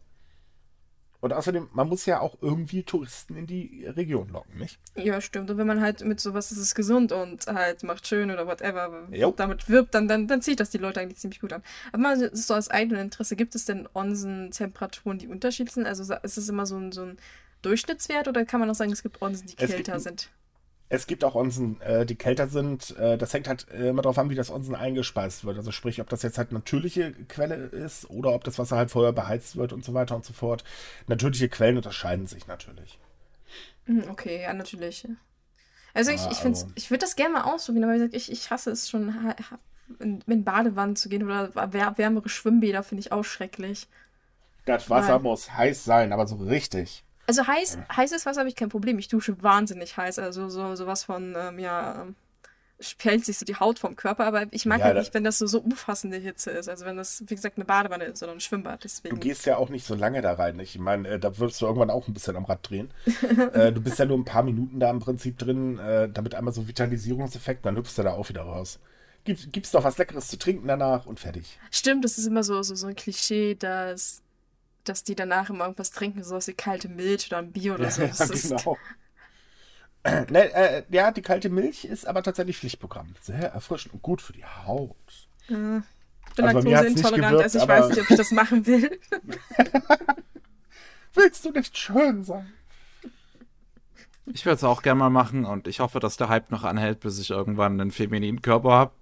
Und 1.22 1.32
außerdem, 1.32 1.68
man 1.72 1.88
muss 1.88 2.04
ja 2.04 2.18
auch 2.18 2.36
irgendwie 2.40 2.82
Touristen 2.82 3.36
in 3.36 3.46
die 3.46 3.86
Region 3.86 4.28
locken, 4.30 4.58
nicht? 4.58 4.80
Ja, 4.96 5.20
stimmt. 5.20 5.48
Und 5.52 5.56
wenn 5.56 5.68
man 5.68 5.80
halt 5.80 6.04
mit 6.04 6.18
sowas, 6.18 6.48
das 6.48 6.58
ist 6.58 6.74
gesund 6.74 7.12
und 7.12 7.46
halt 7.46 7.84
macht 7.84 8.08
schön 8.08 8.32
oder 8.32 8.48
whatever, 8.48 9.06
jo. 9.12 9.32
damit 9.36 9.68
wirbt, 9.68 9.94
dann, 9.94 10.08
dann, 10.08 10.26
dann 10.26 10.42
zieht 10.42 10.58
das 10.58 10.70
die 10.70 10.78
Leute 10.78 11.00
eigentlich 11.00 11.20
ziemlich 11.20 11.40
gut 11.40 11.52
an. 11.52 11.62
Aber 11.92 12.02
mal 12.02 12.36
so 12.36 12.54
als 12.54 12.68
eigenes 12.70 13.00
Interesse, 13.00 13.36
gibt 13.36 13.54
es 13.54 13.64
denn 13.66 13.88
Onsen-Temperaturen, 13.94 15.18
die 15.18 15.28
unterschiedlich 15.28 15.74
sind? 15.74 15.86
Also 15.86 16.12
ist 16.24 16.38
es 16.38 16.48
immer 16.48 16.66
so 16.66 16.76
ein, 16.76 16.90
so 16.90 17.02
ein 17.02 17.18
Durchschnittswert 17.62 18.26
oder 18.26 18.44
kann 18.44 18.58
man 18.58 18.68
auch 18.68 18.74
sagen, 18.74 18.90
es 18.90 19.04
gibt 19.04 19.22
Onsen, 19.22 19.46
die 19.46 19.54
kälter 19.54 20.00
sind? 20.00 20.28
Es 20.94 21.06
gibt 21.06 21.24
auch 21.24 21.34
Onsen, 21.34 21.80
äh, 21.80 22.04
die 22.04 22.16
kälter 22.16 22.48
sind. 22.48 22.94
Äh, 22.98 23.16
das 23.16 23.32
hängt 23.32 23.48
halt 23.48 23.66
äh, 23.70 23.88
immer 23.88 24.02
darauf 24.02 24.18
an, 24.18 24.28
wie 24.28 24.34
das 24.34 24.50
Onsen 24.50 24.74
eingespeist 24.74 25.42
wird. 25.42 25.56
Also 25.56 25.72
sprich, 25.72 26.02
ob 26.02 26.10
das 26.10 26.20
jetzt 26.22 26.36
halt 26.36 26.52
natürliche 26.52 27.14
Quelle 27.28 27.54
ist 27.54 28.10
oder 28.10 28.34
ob 28.34 28.44
das 28.44 28.58
Wasser 28.58 28.76
halt 28.76 28.90
vorher 28.90 29.14
beheizt 29.14 29.56
wird 29.56 29.72
und 29.72 29.86
so 29.86 29.94
weiter 29.94 30.14
und 30.14 30.26
so 30.26 30.34
fort. 30.34 30.64
Natürliche 31.06 31.48
Quellen 31.48 31.78
unterscheiden 31.78 32.26
sich 32.26 32.46
natürlich. 32.46 32.98
Hm, 33.86 34.04
okay, 34.10 34.42
ja, 34.42 34.52
natürlich. 34.52 35.08
Also 35.94 36.10
ich, 36.10 36.26
ich, 36.30 36.44
also. 36.44 36.68
ich 36.74 36.90
würde 36.90 37.00
das 37.00 37.16
gerne 37.16 37.38
mal 37.38 37.54
ausprobieren, 37.54 37.84
aber 37.84 38.14
ich, 38.14 38.30
ich 38.30 38.50
hasse 38.50 38.70
es 38.70 38.90
schon, 38.90 39.14
in, 39.98 40.20
in 40.26 40.44
Badewannen 40.44 40.96
zu 40.96 41.08
gehen 41.08 41.22
oder 41.22 41.54
wärmere 41.72 42.28
Schwimmbäder 42.28 42.82
finde 42.82 43.00
ich 43.00 43.12
auch 43.12 43.24
schrecklich. 43.24 43.88
Das 44.66 44.90
Wasser 44.90 45.14
Weil, 45.14 45.20
muss 45.20 45.54
heiß 45.54 45.84
sein, 45.84 46.12
aber 46.12 46.26
so 46.26 46.36
richtig. 46.36 47.02
Also 47.26 47.46
heiß, 47.46 47.78
heißes 47.94 48.26
Wasser 48.26 48.40
habe 48.40 48.48
ich 48.48 48.56
kein 48.56 48.68
Problem. 48.68 48.98
Ich 48.98 49.08
dusche 49.08 49.40
wahnsinnig 49.42 49.96
heiß. 49.96 50.18
Also 50.18 50.48
so 50.48 50.74
sowas 50.74 51.04
von, 51.04 51.34
ähm, 51.36 51.58
ja, 51.58 52.02
ähm, 52.02 52.16
spellt 52.80 53.24
sich 53.24 53.38
so 53.38 53.44
die 53.44 53.54
Haut 53.54 53.78
vom 53.78 53.96
Körper. 53.96 54.24
Aber 54.24 54.46
ich 54.50 54.66
mag 54.66 54.80
ja, 54.80 54.86
halt 54.86 54.98
nicht, 54.98 55.14
wenn 55.14 55.24
das 55.24 55.38
so, 55.38 55.46
so 55.46 55.60
umfassende 55.60 56.16
Hitze 56.16 56.50
ist. 56.50 56.68
Also 56.68 56.84
wenn 56.84 56.96
das, 56.96 57.22
wie 57.26 57.34
gesagt, 57.34 57.56
eine 57.56 57.64
Badewanne 57.64 58.04
ist 58.04 58.22
oder 58.22 58.32
ein 58.32 58.40
Schwimmbad. 58.40 58.84
Deswegen. 58.84 59.14
Du 59.14 59.20
gehst 59.20 59.46
ja 59.46 59.56
auch 59.56 59.68
nicht 59.68 59.86
so 59.86 59.94
lange 59.94 60.20
da 60.20 60.32
rein. 60.34 60.58
Ich 60.58 60.78
meine, 60.78 61.08
äh, 61.08 61.18
da 61.18 61.38
würdest 61.38 61.60
du 61.62 61.66
irgendwann 61.66 61.90
auch 61.90 62.08
ein 62.08 62.14
bisschen 62.14 62.36
am 62.36 62.44
Rad 62.44 62.68
drehen. 62.68 62.90
äh, 63.52 63.72
du 63.72 63.80
bist 63.80 63.98
ja 63.98 64.04
nur 64.04 64.18
ein 64.18 64.24
paar 64.24 64.42
Minuten 64.42 64.80
da 64.80 64.90
im 64.90 64.98
Prinzip 64.98 65.38
drin, 65.38 65.78
äh, 65.78 66.08
damit 66.08 66.34
einmal 66.34 66.52
so 66.52 66.66
Vitalisierungseffekt, 66.66 67.64
dann 67.64 67.76
hüpfst 67.76 67.96
du 67.96 68.02
da 68.02 68.12
auch 68.12 68.28
wieder 68.28 68.42
raus. 68.42 68.78
Gib, 69.24 69.52
gibst 69.52 69.74
doch 69.74 69.84
was 69.84 69.98
Leckeres 69.98 70.28
zu 70.28 70.36
trinken 70.36 70.66
danach 70.66 71.06
und 71.06 71.20
fertig. 71.20 71.58
Stimmt, 71.70 72.04
das 72.04 72.18
ist 72.18 72.26
immer 72.26 72.42
so, 72.42 72.60
so, 72.62 72.74
so 72.74 72.88
ein 72.88 72.96
Klischee, 72.96 73.54
dass 73.54 74.21
dass 74.84 75.04
die 75.04 75.14
danach 75.14 75.50
immer 75.50 75.64
irgendwas 75.64 75.90
trinken, 75.90 76.24
sowas 76.24 76.46
wie 76.48 76.54
kalte 76.54 76.88
Milch 76.88 77.26
oder 77.28 77.38
ein 77.38 77.52
Bier 77.52 77.74
oder 77.74 77.90
so. 77.90 78.02
Ja, 78.12 78.26
genau. 78.26 78.76
ne, 80.30 80.52
äh, 80.52 80.82
ja, 80.90 81.12
die 81.12 81.22
kalte 81.22 81.48
Milch 81.48 81.84
ist 81.84 82.06
aber 82.06 82.22
tatsächlich 82.22 82.58
Pflichtprogramm. 82.58 83.14
Sehr 83.20 83.52
erfrischend 83.52 83.94
und 83.94 84.02
gut 84.02 84.20
für 84.20 84.32
die 84.32 84.44
Haut. 84.44 84.96
Äh, 85.48 85.78
ich 86.28 86.36
bin 86.36 86.44
also 86.46 86.68
laktoseintolerant, 86.68 87.42
also 87.42 87.58
ich 87.58 87.68
weiß 87.68 87.88
nicht, 87.90 88.00
ob 88.00 88.10
ich 88.10 88.16
das 88.16 88.30
machen 88.32 88.66
will. 88.66 88.98
Willst 91.14 91.44
du 91.44 91.50
nicht 91.50 91.76
schön 91.76 92.24
sein? 92.24 92.52
Ich 94.26 94.46
würde 94.46 94.54
es 94.54 94.64
auch 94.64 94.82
gerne 94.82 95.00
mal 95.00 95.10
machen 95.10 95.44
und 95.44 95.66
ich 95.66 95.80
hoffe, 95.80 96.00
dass 96.00 96.16
der 96.16 96.28
Hype 96.28 96.50
noch 96.50 96.64
anhält, 96.64 97.00
bis 97.00 97.18
ich 97.18 97.30
irgendwann 97.30 97.80
einen 97.80 97.90
femininen 97.90 98.40
Körper 98.40 98.70
habe. 98.70 98.92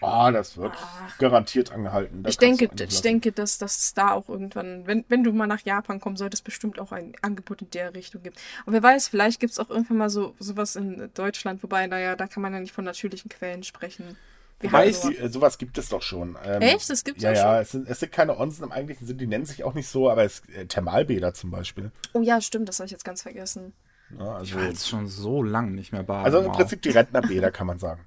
Ah, 0.00 0.30
das 0.30 0.56
wird 0.56 0.72
Ach. 0.76 1.18
garantiert 1.18 1.72
angehalten. 1.72 2.22
Da 2.22 2.30
ich 2.30 2.38
denke, 2.38 2.70
ich 2.88 3.02
denke, 3.02 3.32
dass 3.32 3.58
das 3.58 3.94
da 3.94 4.12
auch 4.12 4.28
irgendwann, 4.28 4.86
wenn, 4.86 5.04
wenn 5.08 5.24
du 5.24 5.32
mal 5.32 5.46
nach 5.46 5.64
Japan 5.64 6.00
kommen 6.00 6.16
solltest, 6.16 6.44
bestimmt 6.44 6.78
auch 6.78 6.92
ein 6.92 7.12
Angebot 7.22 7.62
in 7.62 7.70
der 7.70 7.94
Richtung 7.94 8.22
gibt. 8.22 8.38
Und 8.66 8.72
wer 8.72 8.82
weiß, 8.82 9.08
vielleicht 9.08 9.40
gibt 9.40 9.52
es 9.52 9.58
auch 9.58 9.70
irgendwann 9.70 9.98
mal 9.98 10.10
so 10.10 10.34
sowas 10.38 10.76
in 10.76 11.10
Deutschland, 11.14 11.62
wobei, 11.62 11.86
naja, 11.86 12.16
da 12.16 12.26
kann 12.26 12.42
man 12.42 12.52
ja 12.52 12.60
nicht 12.60 12.72
von 12.72 12.84
natürlichen 12.84 13.28
Quellen 13.28 13.62
sprechen. 13.62 14.16
Wir 14.60 14.72
Wobei, 14.72 14.90
so. 14.90 15.10
die, 15.10 15.28
sowas 15.28 15.58
gibt 15.58 15.78
es 15.78 15.88
doch 15.88 16.02
schon. 16.02 16.36
Ähm, 16.44 16.62
Echt? 16.62 16.90
Das 16.90 17.04
gibt 17.04 17.18
es 17.18 17.24
ja, 17.24 17.32
ja. 17.32 17.54
Ja, 17.54 17.60
es 17.60 17.70
sind, 17.70 17.88
es 17.88 18.00
sind 18.00 18.10
keine 18.10 18.38
Onsen 18.38 18.64
im 18.64 18.72
eigentlichen 18.72 19.06
Sinn, 19.06 19.16
die 19.16 19.28
nennen 19.28 19.46
sich 19.46 19.62
auch 19.62 19.74
nicht 19.74 19.88
so, 19.88 20.10
aber 20.10 20.24
es 20.24 20.42
äh, 20.48 20.66
Thermalbäder 20.66 21.32
zum 21.32 21.52
Beispiel. 21.52 21.92
Oh 22.12 22.22
ja, 22.22 22.40
stimmt, 22.40 22.68
das 22.68 22.80
habe 22.80 22.86
ich 22.86 22.90
jetzt 22.90 23.04
ganz 23.04 23.22
vergessen. 23.22 23.72
Ja, 24.18 24.34
also, 24.34 24.44
ich 24.44 24.54
war 24.56 24.64
jetzt 24.64 24.88
schon 24.88 25.06
so 25.06 25.42
lange 25.42 25.70
nicht 25.72 25.92
mehr 25.92 26.02
baden. 26.02 26.24
Also 26.24 26.40
im 26.40 26.50
Prinzip 26.50 26.82
die 26.82 26.90
Rentnerbäder, 26.90 27.50
kann 27.52 27.66
man 27.66 27.78
sagen. 27.78 28.04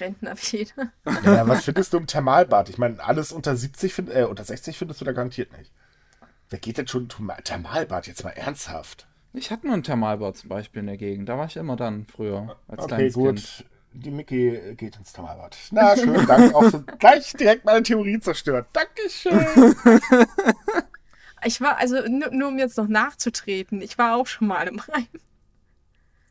Rentnerfeder. 0.00 0.92
Ja, 1.24 1.46
was 1.46 1.64
findest 1.64 1.92
du 1.92 1.98
im 1.98 2.06
Thermalbad? 2.06 2.68
Ich 2.68 2.78
meine, 2.78 3.02
alles 3.02 3.32
unter 3.32 3.56
70, 3.56 3.94
find, 3.94 4.10
äh, 4.10 4.24
unter 4.24 4.44
60 4.44 4.76
findest 4.78 5.00
du 5.00 5.04
da 5.04 5.12
garantiert 5.12 5.56
nicht. 5.56 5.72
Wer 6.50 6.58
geht 6.58 6.78
denn 6.78 6.88
schon 6.88 7.08
zum 7.10 7.30
Thermalbad? 7.44 8.06
Jetzt 8.06 8.24
mal 8.24 8.30
ernsthaft. 8.30 9.06
Ich 9.32 9.50
hatte 9.50 9.66
nur 9.66 9.76
ein 9.76 9.82
Thermalbad 9.82 10.36
zum 10.36 10.48
Beispiel 10.48 10.80
in 10.80 10.86
der 10.86 10.96
Gegend. 10.96 11.28
Da 11.28 11.36
war 11.38 11.46
ich 11.46 11.56
immer 11.56 11.76
dann 11.76 12.06
früher 12.06 12.56
als 12.68 12.84
okay, 12.84 12.88
kleines 12.88 13.14
gut. 13.14 13.36
Kind. 13.36 13.64
Die 13.92 14.10
Mickey 14.10 14.74
geht 14.76 14.96
ins 14.96 15.12
Thermalbad. 15.12 15.56
Na, 15.70 15.96
schön, 15.96 16.26
danke. 16.26 16.54
Auch 16.54 16.70
so 16.70 16.82
gleich 16.98 17.32
direkt 17.32 17.64
meine 17.64 17.82
Theorie 17.82 18.20
zerstört. 18.20 18.68
Dankeschön. 18.72 19.74
Ich 21.44 21.60
war, 21.60 21.76
also 21.76 22.00
nur, 22.08 22.30
nur, 22.30 22.48
um 22.48 22.58
jetzt 22.58 22.76
noch 22.76 22.88
nachzutreten, 22.88 23.80
ich 23.80 23.98
war 23.98 24.16
auch 24.16 24.26
schon 24.26 24.48
mal 24.48 24.66
im 24.66 24.78
Rhein. 24.80 25.06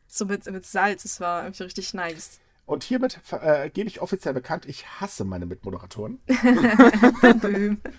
So 0.06 0.26
mit, 0.26 0.44
mit 0.46 0.66
Salz, 0.66 1.04
es 1.04 1.20
war 1.20 1.44
irgendwie 1.44 1.62
richtig 1.62 1.94
nice. 1.94 2.40
Und 2.66 2.82
hiermit 2.82 3.20
äh, 3.30 3.70
gebe 3.70 3.88
ich 3.88 4.00
offiziell 4.02 4.34
bekannt, 4.34 4.66
ich 4.66 4.86
hasse 5.00 5.24
meine 5.24 5.46
Mitmoderatoren. 5.46 6.20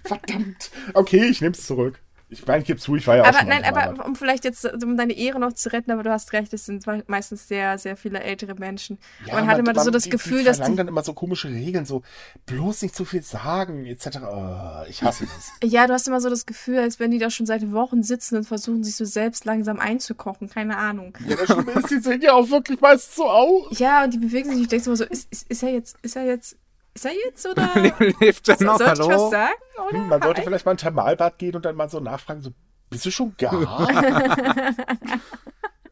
Verdammt. 0.04 0.72
Okay, 0.94 1.26
ich 1.26 1.42
nehme 1.42 1.54
es 1.54 1.66
zurück. 1.66 2.02
Ich 2.30 2.46
meine, 2.46 2.60
ich 2.60 2.68
gebe 2.68 2.78
zu, 2.78 2.96
ich 2.98 3.08
war 3.08 3.16
ja 3.16 3.24
auch 3.24 3.28
aber, 3.28 3.40
schon 3.40 3.48
Nein, 3.48 3.64
aber 3.64 4.06
um 4.06 4.16
vielleicht 4.16 4.44
jetzt, 4.44 4.66
um 4.84 4.98
deine 4.98 5.14
Ehre 5.14 5.40
noch 5.40 5.54
zu 5.54 5.72
retten, 5.72 5.92
aber 5.92 6.04
du 6.04 6.12
hast 6.12 6.34
recht, 6.34 6.54
es 6.54 6.66
sind 6.66 6.86
meistens 7.08 7.48
sehr, 7.48 7.78
sehr 7.78 7.96
viele 7.96 8.20
ältere 8.20 8.56
Menschen. 8.56 8.98
Ja, 9.26 9.36
man 9.36 9.48
hat 9.48 9.60
immer 9.60 9.74
man, 9.74 9.86
so 9.86 9.92
das 9.92 10.04
die, 10.04 10.10
Gefühl, 10.10 10.40
die 10.40 10.44
dass 10.44 10.60
die... 10.60 10.76
dann 10.76 10.90
immer 10.90 11.04
so 11.04 11.14
komische 11.14 11.48
Regeln, 11.48 11.86
so 11.86 12.04
bloß 12.46 12.82
nicht 12.82 12.96
zu 12.96 13.06
viel 13.06 13.22
sagen, 13.22 13.86
etc. 13.86 14.20
Oh, 14.24 14.84
ich 14.90 15.04
hasse 15.04 15.26
das. 15.26 15.52
ja, 15.72 15.88
du 15.88 15.94
hast 15.94 16.06
immer 16.08 16.20
so 16.20 16.30
das 16.30 16.46
Gefühl, 16.46 16.80
als 16.80 17.00
wenn 17.00 17.12
die 17.12 17.20
da 17.20 17.30
schon 17.30 17.46
seit 17.46 17.72
Wochen 17.72 18.04
sitzen 18.04 18.36
und 18.36 18.44
versuchen, 18.44 18.84
sich 18.84 18.98
so 18.98 19.06
selbst 19.06 19.46
langsam 19.46 19.80
einzukochen. 19.80 20.50
Keine 20.50 20.76
Ahnung. 20.76 21.18
Ja, 21.26 21.38
das 21.38 21.46
Schlimme 21.46 21.72
ist, 21.72 21.90
die 21.90 22.00
sehen 22.00 22.22
ja 22.22 22.34
auch 22.34 22.50
wirklich 22.50 22.82
meist 22.82 23.16
so 23.16 23.30
aus. 23.30 23.80
Ja, 23.80 24.04
und 24.04 24.14
die 24.14 24.20
bewegen 24.20 24.50
sich. 24.50 24.64
Ich 24.64 24.68
denke 24.68 24.86
immer 24.88 24.98
so, 24.98 25.06
ist, 25.06 25.32
ist, 25.32 25.50
ist 25.50 25.64
er 25.64 25.70
jetzt, 25.70 25.96
ist 26.02 26.18
er 26.18 26.26
jetzt 26.26 26.58
ist 26.98 27.06
er 27.06 27.14
jetzt 27.14 27.46
oder? 27.46 27.70
Lebt 28.20 28.50
er 28.50 28.64
noch? 28.64 28.78
Soll 28.78 28.94
ich 28.94 29.00
was 29.00 29.30
sagen? 29.32 29.54
Oder? 29.88 29.98
Hm, 29.98 30.08
man 30.08 30.22
sollte 30.22 30.42
vielleicht 30.42 30.66
mal 30.66 30.72
ein 30.72 30.78
Thermalbad 30.78 31.38
gehen 31.38 31.56
und 31.56 31.64
dann 31.64 31.76
mal 31.76 31.90
so 31.90 32.00
nachfragen, 32.00 32.42
so, 32.42 32.52
bist 32.90 33.06
du 33.06 33.12
schon 33.12 33.36
gar? 33.38 33.54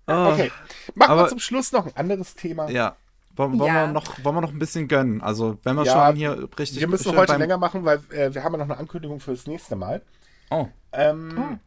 oh, 0.07 0.31
okay. 0.31 0.51
Machen 0.95 1.17
wir 1.17 1.27
zum 1.27 1.39
Schluss 1.39 1.71
noch 1.71 1.85
ein 1.85 1.95
anderes 1.95 2.33
Thema. 2.35 2.69
Ja. 2.69 2.95
Wollen, 3.35 3.59
wollen, 3.59 3.73
ja. 3.73 3.85
wir 3.85 3.93
noch, 3.93 4.23
wollen 4.23 4.35
wir 4.35 4.41
noch 4.41 4.51
ein 4.51 4.59
bisschen 4.59 4.87
gönnen? 4.87 5.21
Also, 5.21 5.59
wenn 5.63 5.75
wir 5.75 5.83
ja, 5.83 6.07
schon 6.07 6.15
hier 6.15 6.49
richtig. 6.57 6.79
Wir 6.79 6.87
müssen 6.87 7.15
heute 7.15 7.35
länger 7.35 7.57
machen, 7.57 7.83
weil 7.83 7.99
äh, 8.09 8.33
wir 8.33 8.43
haben 8.43 8.53
ja 8.53 8.59
noch 8.59 8.65
eine 8.65 8.77
Ankündigung 8.77 9.19
für 9.19 9.31
das 9.31 9.45
nächste 9.45 9.75
Mal. 9.75 10.01
Oh. 10.49 10.67
Ähm, 10.93 11.35
oh. 11.37 11.57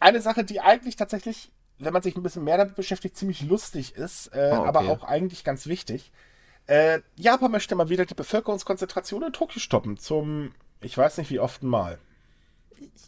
Eine 0.00 0.22
Sache, 0.22 0.42
die 0.42 0.60
eigentlich 0.60 0.96
tatsächlich, 0.96 1.52
wenn 1.78 1.92
man 1.92 2.02
sich 2.02 2.16
ein 2.16 2.22
bisschen 2.22 2.44
mehr 2.44 2.56
damit 2.56 2.74
beschäftigt, 2.76 3.16
ziemlich 3.16 3.42
lustig 3.42 3.94
ist, 3.94 4.28
äh, 4.28 4.52
oh, 4.52 4.60
okay. 4.60 4.68
aber 4.68 4.80
auch 4.88 5.04
eigentlich 5.04 5.44
ganz 5.44 5.66
wichtig. 5.66 6.10
Äh, 6.66 7.00
Japan 7.16 7.50
möchte 7.50 7.74
mal 7.74 7.88
wieder 7.88 8.06
die 8.06 8.14
Bevölkerungskonzentration 8.14 9.22
in 9.22 9.32
Tokio 9.32 9.60
stoppen. 9.60 9.98
Zum, 9.98 10.52
ich 10.80 10.96
weiß 10.96 11.18
nicht 11.18 11.30
wie 11.30 11.40
oft 11.40 11.62
mal. 11.62 11.98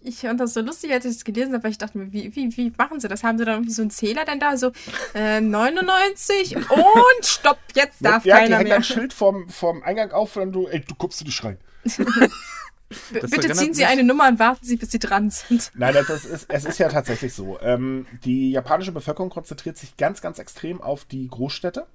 Ich, 0.03 0.21
fand 0.21 0.39
das 0.39 0.55
so 0.55 0.61
lustig, 0.61 0.93
als 0.93 1.05
ich 1.05 1.15
das 1.15 1.25
gelesen 1.25 1.53
habe, 1.53 1.65
weil 1.65 1.71
ich 1.71 1.79
dachte 1.79 1.99
mir, 1.99 2.13
wie, 2.13 2.35
wie, 2.37 2.57
wie 2.57 2.73
machen 2.77 3.01
sie 3.01 3.09
das? 3.09 3.25
Haben 3.25 3.39
sie 3.39 3.45
da 3.45 3.53
irgendwie 3.53 3.73
so 3.73 3.83
einen 3.83 3.91
Zähler 3.91 4.25
denn 4.25 4.39
da? 4.39 4.57
So 4.57 4.71
äh, 5.15 5.41
99 5.41 6.57
und 6.57 6.65
stopp, 7.23 7.59
jetzt 7.75 8.05
darf 8.05 8.25
ja, 8.25 8.39
keiner 8.39 8.59
die 8.59 8.65
mehr. 8.65 8.77
ein 8.77 8.85
Schild 8.85 9.13
vorm, 9.13 9.49
vorm 9.49 9.83
Eingang 9.83 10.13
auf 10.13 10.37
und 10.37 10.53
du, 10.53 10.69
ey, 10.69 10.81
du 10.81 10.95
guckst 10.95 11.21
du 11.21 11.25
dich 11.25 11.43
rein. 11.43 11.59
Bitte 13.11 13.53
ziehen 13.55 13.75
Sie 13.75 13.85
eine 13.85 14.05
Nummer 14.05 14.29
und 14.29 14.39
warten 14.39 14.65
Sie, 14.65 14.77
bis 14.77 14.91
Sie 14.91 14.99
dran 14.99 15.31
sind. 15.31 15.73
Nein, 15.75 15.95
das 15.95 16.25
ist, 16.25 16.47
es 16.49 16.65
ist 16.65 16.79
ja 16.79 16.89
tatsächlich 16.89 17.33
so. 17.33 17.59
Ähm, 17.61 18.07
die 18.25 18.53
japanische 18.53 18.93
Bevölkerung 18.93 19.31
konzentriert 19.31 19.77
sich 19.77 19.97
ganz, 19.97 20.21
ganz 20.21 20.39
extrem 20.39 20.81
auf 20.81 21.05
die 21.05 21.27
Großstädte. 21.29 21.87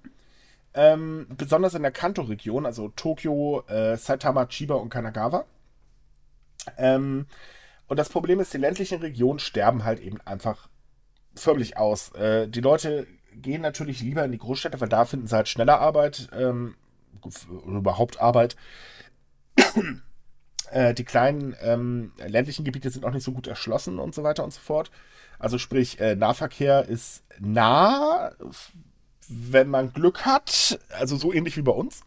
Ähm, 0.73 1.27
besonders 1.35 1.73
in 1.73 1.81
der 1.81 1.91
Kanto-Region, 1.91 2.65
also 2.65 2.89
Tokio, 2.89 3.63
äh, 3.67 3.97
Saitama, 3.97 4.45
Chiba 4.45 4.75
und 4.75 4.89
Kanagawa. 4.89 5.45
Ähm, 6.77 7.25
und 7.87 7.97
das 7.97 8.09
Problem 8.09 8.39
ist, 8.39 8.53
die 8.53 8.59
ländlichen 8.59 8.99
Regionen 9.01 9.39
sterben 9.39 9.83
halt 9.83 9.99
eben 9.99 10.21
einfach 10.21 10.69
förmlich 11.35 11.77
aus. 11.77 12.11
Äh, 12.13 12.47
die 12.47 12.61
Leute 12.61 13.07
gehen 13.33 13.61
natürlich 13.61 14.01
lieber 14.01 14.23
in 14.23 14.31
die 14.31 14.37
Großstädte, 14.37 14.79
weil 14.79 14.89
da 14.89 15.05
finden 15.05 15.27
sie 15.27 15.35
halt 15.35 15.47
schneller 15.47 15.79
Arbeit, 15.79 16.29
ähm, 16.33 16.75
überhaupt 17.65 18.21
Arbeit. 18.21 18.55
äh, 20.71 20.93
die 20.93 21.05
kleinen 21.05 21.55
ähm, 21.61 22.11
ländlichen 22.17 22.65
Gebiete 22.65 22.89
sind 22.89 23.05
auch 23.05 23.11
nicht 23.11 23.23
so 23.23 23.31
gut 23.31 23.47
erschlossen 23.47 23.99
und 23.99 24.13
so 24.13 24.23
weiter 24.23 24.43
und 24.43 24.53
so 24.53 24.59
fort. 24.59 24.91
Also 25.39 25.57
sprich, 25.57 25.99
äh, 25.99 26.15
Nahverkehr 26.15 26.87
ist 26.87 27.23
nah, 27.39 28.31
wenn 29.29 29.69
man 29.69 29.93
Glück 29.93 30.25
hat, 30.25 30.79
also 30.89 31.15
so 31.15 31.31
ähnlich 31.31 31.55
wie 31.55 31.61
bei 31.61 31.71
uns. 31.71 32.01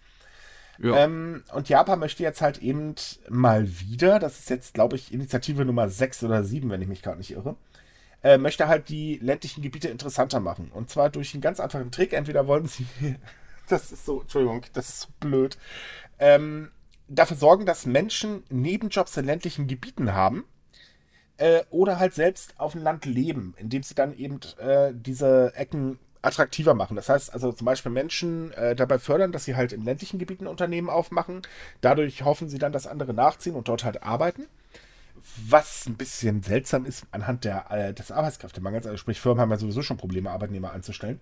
Ja. 0.79 0.97
Ähm, 0.97 1.45
und 1.55 1.69
Japan 1.69 1.99
möchte 1.99 2.23
jetzt 2.23 2.43
halt 2.43 2.59
eben 2.59 2.95
mal 3.29 3.69
wieder, 3.69 4.19
das 4.19 4.41
ist 4.41 4.51
jetzt, 4.51 4.75
glaube 4.75 4.97
ich, 4.97 5.13
Initiative 5.13 5.65
Nummer 5.65 5.89
6 5.89 6.25
oder 6.25 6.43
7, 6.43 6.69
wenn 6.71 6.83
ich 6.83 6.89
mich 6.89 7.03
gerade 7.03 7.19
nicht 7.19 7.31
irre, 7.31 7.57
äh, 8.23 8.39
möchte 8.39 8.69
halt 8.69 8.89
die 8.89 9.19
ländlichen 9.19 9.63
Gebiete 9.63 9.89
interessanter 9.89 10.41
machen. 10.41 10.71
Und 10.73 10.91
zwar 10.91 11.11
durch 11.11 11.35
einen 11.35 11.41
ganz 11.41 11.61
einfachen 11.61 11.91
Trick. 11.91 12.13
Entweder 12.13 12.47
wollen 12.47 12.67
sie, 12.67 12.87
das 13.69 13.93
ist 13.93 14.05
so, 14.07 14.23
Entschuldigung, 14.23 14.63
das 14.73 14.89
ist 14.89 15.01
so 15.03 15.09
blöd, 15.21 15.57
ähm, 16.19 16.71
dafür 17.09 17.37
sorgen, 17.37 17.67
dass 17.67 17.87
Menschen 17.87 18.43
Nebenjobs 18.49 19.17
in 19.17 19.27
ländlichen 19.27 19.67
Gebieten 19.67 20.15
haben 20.15 20.45
äh, 21.37 21.63
oder 21.71 21.99
halt 21.99 22.15
selbst 22.15 22.55
auf 22.59 22.73
dem 22.73 22.83
Land 22.83 23.05
leben, 23.05 23.55
indem 23.59 23.83
sie 23.83 23.95
dann 23.95 24.17
eben 24.17 24.41
äh, 24.59 24.93
diese 24.95 25.53
Ecken 25.55 25.99
attraktiver 26.23 26.75
machen. 26.75 26.97
Das 26.97 27.09
heißt 27.09 27.35
also 27.35 27.53
zum 27.53 27.65
Beispiel 27.65 27.93
Menschen 27.93 28.53
äh, 28.53 28.75
dabei 28.75 28.99
fördern, 28.99 29.33
dass 29.33 29.45
sie 29.45 29.57
halt 29.57 29.73
in 29.73 29.85
ländlichen 29.85 30.19
Gebieten 30.19 30.47
Unternehmen 30.47 30.89
aufmachen. 30.89 31.43
Dadurch 31.81 32.25
hoffen 32.25 32.49
sie 32.49 32.59
dann, 32.59 32.73
dass 32.73 32.87
andere 32.87 33.13
nachziehen 33.13 33.55
und 33.55 33.69
dort 33.69 33.85
halt 33.85 34.03
arbeiten. 34.03 34.47
Was 35.49 35.87
ein 35.87 35.97
bisschen 35.97 36.43
seltsam 36.43 36.85
ist 36.85 37.07
anhand 37.11 37.45
der, 37.45 37.71
äh, 37.71 37.95
des 37.95 38.11
Arbeitskräftemangels. 38.11 38.87
Also 38.87 38.97
sprich, 38.97 39.21
Firmen 39.21 39.41
haben 39.41 39.51
ja 39.51 39.59
sowieso 39.59 39.83
schon 39.83 39.97
Probleme, 39.97 40.31
Arbeitnehmer 40.31 40.73
einzustellen. 40.73 41.21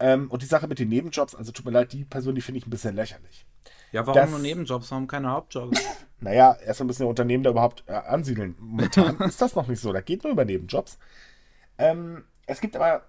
Ähm, 0.00 0.30
und 0.30 0.42
die 0.42 0.46
Sache 0.46 0.68
mit 0.68 0.78
den 0.78 0.88
Nebenjobs, 0.88 1.34
also 1.34 1.52
tut 1.52 1.64
mir 1.64 1.72
leid, 1.72 1.92
die 1.92 2.04
Person, 2.04 2.34
die 2.34 2.40
finde 2.40 2.58
ich 2.58 2.66
ein 2.66 2.70
bisschen 2.70 2.94
lächerlich. 2.94 3.46
Ja, 3.92 4.06
warum 4.06 4.20
das, 4.20 4.30
nur 4.30 4.38
Nebenjobs? 4.38 4.90
Warum 4.90 5.06
keine 5.06 5.30
Hauptjobs? 5.30 5.80
naja, 6.20 6.56
erstmal 6.64 6.88
müssen 6.88 7.02
die 7.02 7.08
Unternehmen 7.08 7.42
da 7.42 7.50
überhaupt 7.50 7.84
äh, 7.86 7.92
ansiedeln. 7.92 8.54
Momentan 8.58 9.18
ist 9.20 9.40
das 9.40 9.54
noch 9.54 9.66
nicht 9.66 9.80
so. 9.80 9.92
Da 9.92 10.00
geht 10.00 10.24
nur 10.24 10.32
über 10.32 10.44
Nebenjobs. 10.44 10.98
Ähm, 11.78 12.24
es 12.46 12.60
gibt 12.60 12.76
aber, 12.76 13.02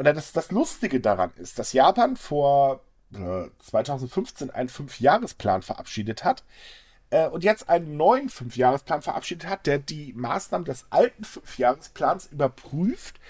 oder 0.00 0.14
das, 0.14 0.32
das 0.32 0.50
Lustige 0.50 0.98
daran 0.98 1.30
ist, 1.36 1.58
dass 1.58 1.74
Japan 1.74 2.16
vor 2.16 2.80
äh, 3.14 3.48
2015 3.58 4.50
einen 4.50 4.70
Fünfjahresplan 4.70 5.60
verabschiedet 5.60 6.24
hat, 6.24 6.42
äh, 7.10 7.28
und 7.28 7.44
jetzt 7.44 7.68
einen 7.68 7.98
neuen 7.98 8.30
Fünfjahresplan 8.30 9.02
verabschiedet 9.02 9.46
hat, 9.48 9.66
der 9.66 9.78
die 9.78 10.14
Maßnahmen 10.14 10.64
des 10.64 10.86
alten 10.88 11.24
Fünfjahresplans 11.24 12.28
überprüft 12.32 13.20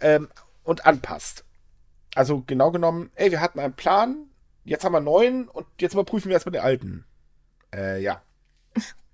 ähm, 0.00 0.28
und 0.64 0.84
anpasst. 0.84 1.44
Also 2.16 2.42
genau 2.44 2.72
genommen, 2.72 3.10
ey, 3.14 3.30
wir 3.30 3.40
hatten 3.40 3.60
einen 3.60 3.74
Plan, 3.74 4.28
jetzt 4.64 4.84
haben 4.84 4.94
wir 4.94 4.98
einen 4.98 5.04
neuen 5.04 5.48
und 5.48 5.66
jetzt 5.80 5.92
überprüfen 5.92 6.28
wir 6.28 6.34
erstmal 6.34 6.52
den 6.52 6.62
alten. 6.62 7.04
Äh, 7.72 8.02
ja. 8.02 8.20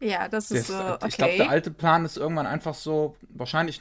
Ja, 0.00 0.28
das 0.28 0.50
ist 0.50 0.66
so. 0.66 0.74
Äh, 0.74 0.92
okay. 0.92 1.08
Ich 1.08 1.16
glaube, 1.16 1.36
der 1.36 1.50
alte 1.50 1.70
Plan 1.70 2.04
ist 2.04 2.16
irgendwann 2.16 2.46
einfach 2.46 2.74
so, 2.74 3.16
wahrscheinlich 3.30 3.80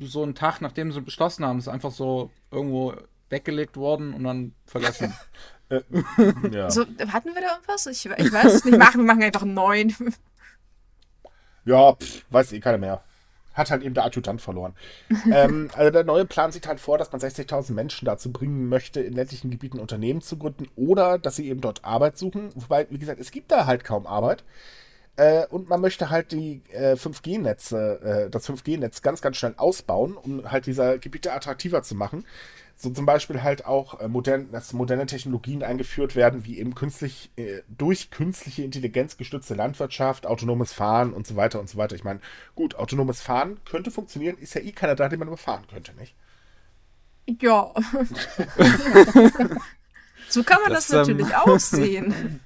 so 0.00 0.22
einen 0.22 0.34
Tag, 0.34 0.60
nachdem 0.60 0.92
sie 0.92 1.00
beschlossen 1.00 1.44
haben, 1.44 1.58
ist 1.58 1.68
einfach 1.68 1.90
so 1.90 2.30
irgendwo 2.50 2.94
weggelegt 3.30 3.76
worden 3.76 4.14
und 4.14 4.24
dann 4.24 4.54
vergessen. 4.66 5.14
Äh, 5.68 5.80
ja. 6.52 6.70
So, 6.70 6.82
hatten 6.82 7.34
wir 7.34 7.42
da 7.42 7.54
irgendwas? 7.56 7.86
Ich, 7.86 8.06
ich 8.06 8.32
weiß 8.32 8.54
es 8.54 8.64
nicht. 8.64 8.78
Machen, 8.78 9.00
wir 9.00 9.04
machen 9.06 9.24
einfach 9.24 9.42
einen 9.42 9.54
neuen. 9.54 9.92
ja, 11.64 11.92
pff, 11.92 12.24
weiß 12.30 12.52
eh 12.52 12.60
keiner 12.60 12.78
mehr. 12.78 13.02
Hat 13.52 13.72
halt 13.72 13.82
eben 13.82 13.92
der 13.92 14.04
Adjutant 14.04 14.40
verloren. 14.40 14.76
ähm, 15.28 15.68
also 15.74 15.90
der 15.90 16.04
neue 16.04 16.24
Plan 16.24 16.52
sieht 16.52 16.68
halt 16.68 16.78
vor, 16.78 16.98
dass 16.98 17.10
man 17.10 17.20
60.000 17.20 17.72
Menschen 17.72 18.04
dazu 18.04 18.30
bringen 18.30 18.68
möchte, 18.68 19.00
in 19.00 19.14
ländlichen 19.14 19.50
Gebieten 19.50 19.80
Unternehmen 19.80 20.20
zu 20.20 20.38
gründen 20.38 20.68
oder 20.76 21.18
dass 21.18 21.34
sie 21.34 21.48
eben 21.48 21.60
dort 21.60 21.84
Arbeit 21.84 22.16
suchen. 22.16 22.50
Wobei, 22.54 22.86
wie 22.90 22.98
gesagt, 22.98 23.18
es 23.18 23.32
gibt 23.32 23.50
da 23.50 23.66
halt 23.66 23.82
kaum 23.82 24.06
Arbeit. 24.06 24.44
Äh, 25.16 25.46
und 25.46 25.68
man 25.68 25.80
möchte 25.80 26.10
halt 26.10 26.32
die 26.32 26.62
äh, 26.72 26.92
5G-Netze, 26.92 28.26
äh, 28.26 28.30
das 28.30 28.48
5G-Netz 28.48 29.02
ganz, 29.02 29.22
ganz 29.22 29.36
schnell 29.36 29.54
ausbauen, 29.56 30.16
um 30.16 30.50
halt 30.50 30.66
diese 30.66 30.98
Gebiete 30.98 31.32
attraktiver 31.32 31.82
zu 31.82 31.94
machen 31.94 32.24
so 32.78 32.90
zum 32.90 33.06
Beispiel 33.06 33.42
halt 33.42 33.64
auch 33.64 34.00
äh, 34.00 34.08
modern, 34.08 34.52
dass 34.52 34.74
moderne 34.74 35.06
Technologien 35.06 35.62
eingeführt 35.62 36.14
werden, 36.14 36.44
wie 36.44 36.58
eben 36.58 36.74
künstlich, 36.74 37.30
äh, 37.36 37.62
durch 37.68 38.10
künstliche 38.10 38.62
Intelligenz 38.62 39.16
gestützte 39.16 39.54
Landwirtschaft, 39.54 40.26
autonomes 40.26 40.74
Fahren 40.74 41.14
und 41.14 41.26
so 41.26 41.36
weiter 41.36 41.58
und 41.58 41.70
so 41.70 41.78
weiter. 41.78 41.96
Ich 41.96 42.04
meine, 42.04 42.20
gut, 42.54 42.74
autonomes 42.74 43.22
Fahren 43.22 43.58
könnte 43.64 43.90
funktionieren, 43.90 44.36
ist 44.36 44.52
ja 44.54 44.60
eh 44.60 44.72
keiner 44.72 44.94
da, 44.94 45.08
den 45.08 45.18
man 45.18 45.28
überfahren 45.28 45.66
könnte, 45.68 45.94
nicht? 45.94 46.14
Ja. 47.40 47.72
so 50.28 50.44
kann 50.44 50.60
man 50.62 50.72
das, 50.72 50.88
das 50.88 51.08
natürlich 51.08 51.28
ähm... 51.28 51.34
auch 51.34 51.58
sehen. 51.58 52.40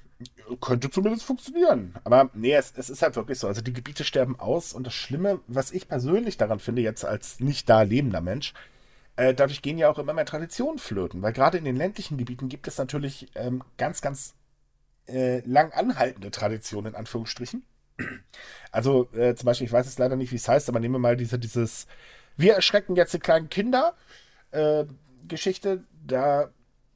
Könnte 0.57 0.89
zumindest 0.89 1.23
funktionieren. 1.23 1.93
Aber 2.03 2.29
nee, 2.33 2.53
es, 2.53 2.73
es 2.75 2.89
ist 2.89 3.01
halt 3.01 3.15
wirklich 3.15 3.39
so. 3.39 3.47
Also 3.47 3.61
die 3.61 3.73
Gebiete 3.73 4.03
sterben 4.03 4.39
aus 4.39 4.73
und 4.73 4.85
das 4.85 4.93
Schlimme, 4.93 5.39
was 5.47 5.71
ich 5.71 5.87
persönlich 5.87 6.37
daran 6.37 6.59
finde, 6.59 6.81
jetzt 6.81 7.05
als 7.05 7.39
nicht 7.39 7.69
da 7.69 7.81
lebender 7.83 8.21
Mensch, 8.21 8.53
äh, 9.15 9.33
dadurch 9.33 9.61
gehen 9.61 9.77
ja 9.77 9.89
auch 9.89 9.99
immer 9.99 10.13
mehr 10.13 10.25
Traditionen 10.25 10.79
flöten, 10.79 11.21
weil 11.21 11.33
gerade 11.33 11.57
in 11.57 11.65
den 11.65 11.75
ländlichen 11.75 12.17
Gebieten 12.17 12.49
gibt 12.49 12.67
es 12.67 12.77
natürlich 12.77 13.27
ähm, 13.35 13.63
ganz, 13.77 14.01
ganz 14.01 14.35
äh, 15.07 15.39
lang 15.41 15.71
anhaltende 15.73 16.31
Traditionen, 16.31 16.93
in 16.93 16.95
Anführungsstrichen. 16.95 17.63
Also 18.71 19.09
äh, 19.13 19.35
zum 19.35 19.45
Beispiel, 19.45 19.67
ich 19.67 19.73
weiß 19.73 19.85
jetzt 19.85 19.99
leider 19.99 20.15
nicht, 20.15 20.31
wie 20.31 20.37
es 20.37 20.47
heißt, 20.47 20.69
aber 20.69 20.79
nehmen 20.79 20.95
wir 20.95 20.99
mal 20.99 21.17
diese, 21.17 21.37
dieses 21.37 21.87
Wir 22.37 22.53
erschrecken 22.53 22.95
jetzt 22.95 23.13
die 23.13 23.19
kleinen 23.19 23.49
Kinder 23.49 23.95
äh, 24.51 24.85
Geschichte. 25.27 25.83
Da 26.05 26.51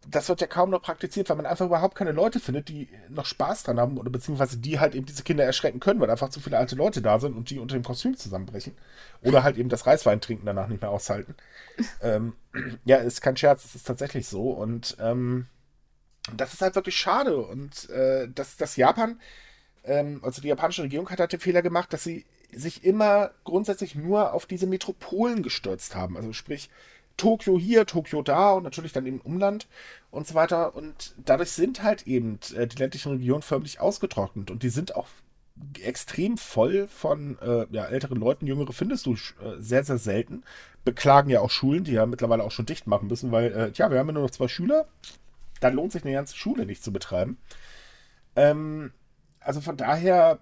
das 0.10 0.30
wird 0.30 0.42
ja 0.42 0.48
kaum 0.48 0.70
noch 0.70 0.82
praktiziert, 0.82 1.30
weil 1.30 1.38
man 1.38 1.46
einfach 1.46 1.66
überhaupt 1.66 1.96
keine 1.96 2.12
Leute 2.12 2.40
findet, 2.40 2.70
die 2.70 2.90
noch 3.10 3.26
Spaß 3.26 3.64
dran 3.64 3.80
haben 3.80 3.98
oder 3.98 4.10
beziehungsweise 4.10 4.58
die 4.58 4.80
halt 4.80 4.96
eben 4.96 5.06
diese 5.06 5.24
Kinder 5.24 5.44
erschrecken 5.44 5.80
können, 5.80 6.00
weil 6.00 6.10
einfach 6.10 6.30
zu 6.30 6.40
viele 6.40 6.58
alte 6.58 6.76
Leute 6.76 7.02
da 7.02 7.20
sind 7.20 7.36
und 7.36 7.50
die 7.50 7.60
unter 7.60 7.76
dem 7.76 7.84
Kostüm 7.84 8.16
zusammenbrechen. 8.16 8.76
Oder 9.24 9.44
halt 9.44 9.58
eben 9.58 9.70
das 9.70 9.86
Reiswein 9.86 10.22
trinken 10.22 10.46
danach 10.46 10.68
nicht 10.68 10.82
mehr 10.82 10.92
aushalten. 10.92 11.36
ähm, 12.02 12.34
ja, 12.86 12.98
ist 12.98 13.22
kein 13.22 13.38
Scherz, 13.38 13.66
es 13.66 13.76
ist 13.76 13.88
tatsächlich 13.88 14.28
so. 14.28 14.52
Und 14.52 14.98
ähm, 15.00 15.48
das 16.36 16.54
ist 16.54 16.62
halt 16.62 16.76
wirklich 16.76 16.98
schade. 16.98 17.38
Und 17.38 17.90
äh, 17.90 18.28
dass 18.28 18.58
das 18.58 18.76
Japan, 18.76 19.20
ähm, 19.84 20.20
also 20.24 20.42
die 20.42 20.50
japanische 20.50 20.84
Regierung 20.84 21.10
hat 21.10 21.20
halt 21.20 21.34
den 21.34 21.40
Fehler 21.40 21.62
gemacht, 21.62 21.92
dass 21.94 22.04
sie 22.04 22.26
sich 22.52 22.84
immer 22.84 23.32
grundsätzlich 23.44 23.96
nur 23.96 24.34
auf 24.34 24.46
diese 24.46 24.68
Metropolen 24.68 25.44
gestürzt 25.44 25.96
haben. 25.96 26.16
Also 26.16 26.32
sprich, 26.34 26.70
Tokio 27.18 27.58
hier, 27.58 27.86
Tokio 27.86 28.22
da 28.22 28.54
und 28.54 28.64
natürlich 28.64 28.92
dann 28.94 29.06
im 29.06 29.22
Umland 29.22 29.68
und 30.12 30.28
so 30.28 30.34
weiter. 30.34 30.76
Und 30.76 31.16
dadurch 31.18 31.52
sind 31.52 31.84
halt 31.84 32.08
eben 32.08 32.40
äh, 32.56 32.68
die 32.68 32.78
ländlichen 32.78 33.12
Regionen 33.12 33.42
förmlich 33.42 33.80
ausgetrocknet 33.80 34.52
und 34.52 34.64
die 34.64 34.70
sind 34.70 34.96
auch 34.96 35.08
extrem 35.82 36.38
voll 36.38 36.88
von 36.88 37.38
äh, 37.40 37.66
ja, 37.72 37.86
älteren 37.86 38.20
Leuten. 38.20 38.48
Jüngere 38.48 38.74
findest 38.74 39.06
du 39.06 39.14
äh, 39.14 39.60
sehr, 39.60 39.84
sehr 39.84 39.98
selten. 39.98 40.44
Beklagen 40.84 41.30
ja 41.30 41.40
auch 41.40 41.50
Schulen, 41.50 41.84
die 41.84 41.94
ja 41.94 42.06
mittlerweile 42.06 42.44
auch 42.44 42.52
schon 42.52 42.66
dicht 42.66 42.88
machen 42.88 43.08
müssen, 43.08 43.32
weil, 43.32 43.52
äh, 43.54 43.72
tja, 43.72 43.90
wir 43.90 44.00
haben 44.00 44.08
ja 44.08 44.14
nur 44.14 44.24
noch 44.24 44.32
zwei 44.32 44.48
Schüler. 44.48 44.86
Dann 45.62 45.74
lohnt 45.74 45.94
sich 45.94 46.04
eine 46.04 46.14
ganze 46.14 46.36
Schule 46.36 46.66
nicht 46.66 46.84
zu 46.84 46.92
betreiben. 46.92 47.38
Ähm, 48.36 48.92
also 49.40 49.62
von 49.62 49.78
daher, 49.78 50.40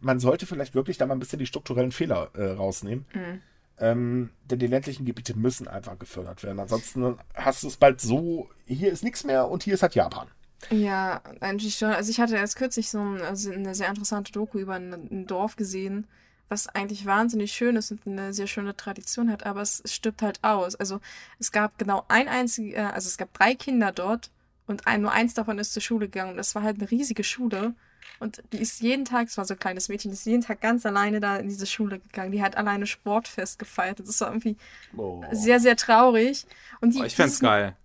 man 0.00 0.20
sollte 0.20 0.44
vielleicht 0.44 0.74
wirklich 0.74 0.98
da 0.98 1.06
mal 1.06 1.14
ein 1.14 1.20
bisschen 1.20 1.38
die 1.38 1.46
strukturellen 1.46 1.92
Fehler 1.92 2.30
äh, 2.34 2.50
rausnehmen. 2.50 3.06
Mhm 3.14 3.40
ähm, 3.82 4.30
denn 4.44 4.60
die 4.60 4.68
ländlichen 4.68 5.04
Gebiete 5.04 5.36
müssen 5.36 5.66
einfach 5.66 5.98
gefördert 5.98 6.44
werden. 6.44 6.60
Ansonsten 6.60 7.18
hast 7.34 7.64
du 7.64 7.66
es 7.66 7.76
bald 7.76 8.00
so, 8.00 8.48
hier 8.64 8.92
ist 8.92 9.02
nichts 9.02 9.24
mehr 9.24 9.48
und 9.48 9.64
hier 9.64 9.74
ist 9.74 9.82
halt 9.82 9.96
Japan. 9.96 10.28
Ja, 10.70 11.20
eigentlich 11.40 11.74
schon. 11.74 11.90
Also 11.90 12.08
ich 12.10 12.20
hatte 12.20 12.36
erst 12.36 12.54
kürzlich 12.54 12.88
so 12.88 13.00
ein, 13.00 13.20
also 13.20 13.50
eine 13.50 13.74
sehr 13.74 13.88
interessante 13.88 14.30
Doku 14.30 14.60
über 14.60 14.74
ein, 14.74 14.92
ein, 14.92 15.26
Dorf 15.26 15.56
gesehen, 15.56 16.06
was 16.48 16.68
eigentlich 16.68 17.06
wahnsinnig 17.06 17.52
schön 17.52 17.74
ist 17.74 17.90
und 17.90 18.06
eine 18.06 18.32
sehr 18.32 18.46
schöne 18.46 18.76
Tradition 18.76 19.28
hat, 19.28 19.44
aber 19.44 19.62
es, 19.62 19.82
stirbt 19.86 20.22
halt 20.22 20.38
aus. 20.44 20.76
Also 20.76 21.00
es 21.40 21.50
gab 21.50 21.76
genau 21.76 22.04
ein 22.06 22.28
einziges, 22.28 22.76
äh, 22.76 22.82
also 22.82 23.08
es 23.08 23.18
gab 23.18 23.34
drei 23.34 23.56
Kinder 23.56 23.90
dort 23.90 24.30
und 24.68 24.86
ein, 24.86 25.02
nur 25.02 25.10
eins 25.10 25.34
davon 25.34 25.58
ist 25.58 25.72
zur 25.72 25.82
Schule 25.82 26.06
gegangen. 26.06 26.36
Das 26.36 26.54
war 26.54 26.62
halt 26.62 26.78
eine 26.78 26.88
riesige 26.88 27.24
Schule. 27.24 27.74
Und 28.22 28.40
die 28.52 28.58
ist 28.58 28.80
jeden 28.80 29.04
Tag, 29.04 29.26
es 29.26 29.36
war 29.36 29.44
so 29.44 29.54
ein 29.54 29.58
kleines 29.58 29.88
Mädchen, 29.88 30.12
die 30.12 30.14
ist 30.14 30.24
jeden 30.24 30.42
Tag 30.42 30.60
ganz 30.60 30.86
alleine 30.86 31.18
da 31.18 31.36
in 31.38 31.48
diese 31.48 31.66
Schule 31.66 31.98
gegangen. 31.98 32.30
Die 32.30 32.40
hat 32.40 32.56
alleine 32.56 32.86
Sportfest 32.86 33.58
gefeiert. 33.58 33.98
Das 33.98 34.20
war 34.20 34.28
irgendwie 34.28 34.56
oh. 34.96 35.24
sehr, 35.32 35.58
sehr 35.58 35.76
traurig. 35.76 36.46
Und 36.80 36.94
die, 36.94 37.00
oh, 37.00 37.04
ich 37.04 37.16
fände 37.16 37.36
geil. 37.40 37.76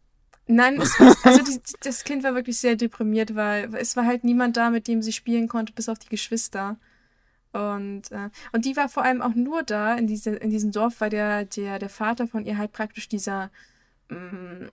Nein, 0.46 0.80
es 0.80 0.96
also 1.24 1.44
die, 1.44 1.60
das 1.82 2.04
Kind 2.04 2.24
war 2.24 2.36
wirklich 2.36 2.60
sehr 2.60 2.76
deprimiert, 2.76 3.36
weil 3.36 3.74
es 3.76 3.96
war 3.96 4.06
halt 4.06 4.24
niemand 4.24 4.56
da, 4.58 4.70
mit 4.70 4.88
dem 4.88 5.02
sie 5.02 5.12
spielen 5.12 5.48
konnte, 5.48 5.74
bis 5.74 5.90
auf 5.90 5.98
die 5.98 6.08
Geschwister. 6.08 6.78
Und, 7.52 8.12
äh, 8.12 8.30
und 8.52 8.66
die 8.66 8.78
war 8.78 8.90
vor 8.90 9.04
allem 9.04 9.24
auch 9.24 9.34
nur 9.34 9.64
da 9.64 9.96
in, 9.96 10.06
diese, 10.06 10.36
in 10.36 10.52
diesem 10.52 10.72
Dorf, 10.72 11.02
weil 11.02 11.10
der, 11.10 11.46
der, 11.46 11.80
der 11.80 11.90
Vater 11.90 12.28
von 12.28 12.46
ihr 12.46 12.60
halt 12.60 12.72
praktisch 12.74 13.10
dieser, 13.10 13.50
mh, 14.10 14.18
mm, 14.20 14.70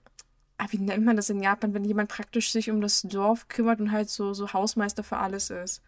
wie 0.69 0.77
nennt 0.79 1.05
man 1.05 1.15
das 1.15 1.29
in 1.29 1.41
Japan, 1.41 1.73
wenn 1.73 1.83
jemand 1.85 2.09
praktisch 2.09 2.51
sich 2.51 2.69
um 2.71 2.81
das 2.81 3.01
Dorf 3.01 3.47
kümmert 3.47 3.79
und 3.79 3.91
halt 3.91 4.09
so, 4.09 4.33
so 4.33 4.53
Hausmeister 4.53 5.03
für 5.03 5.17
alles 5.17 5.49
ist. 5.49 5.81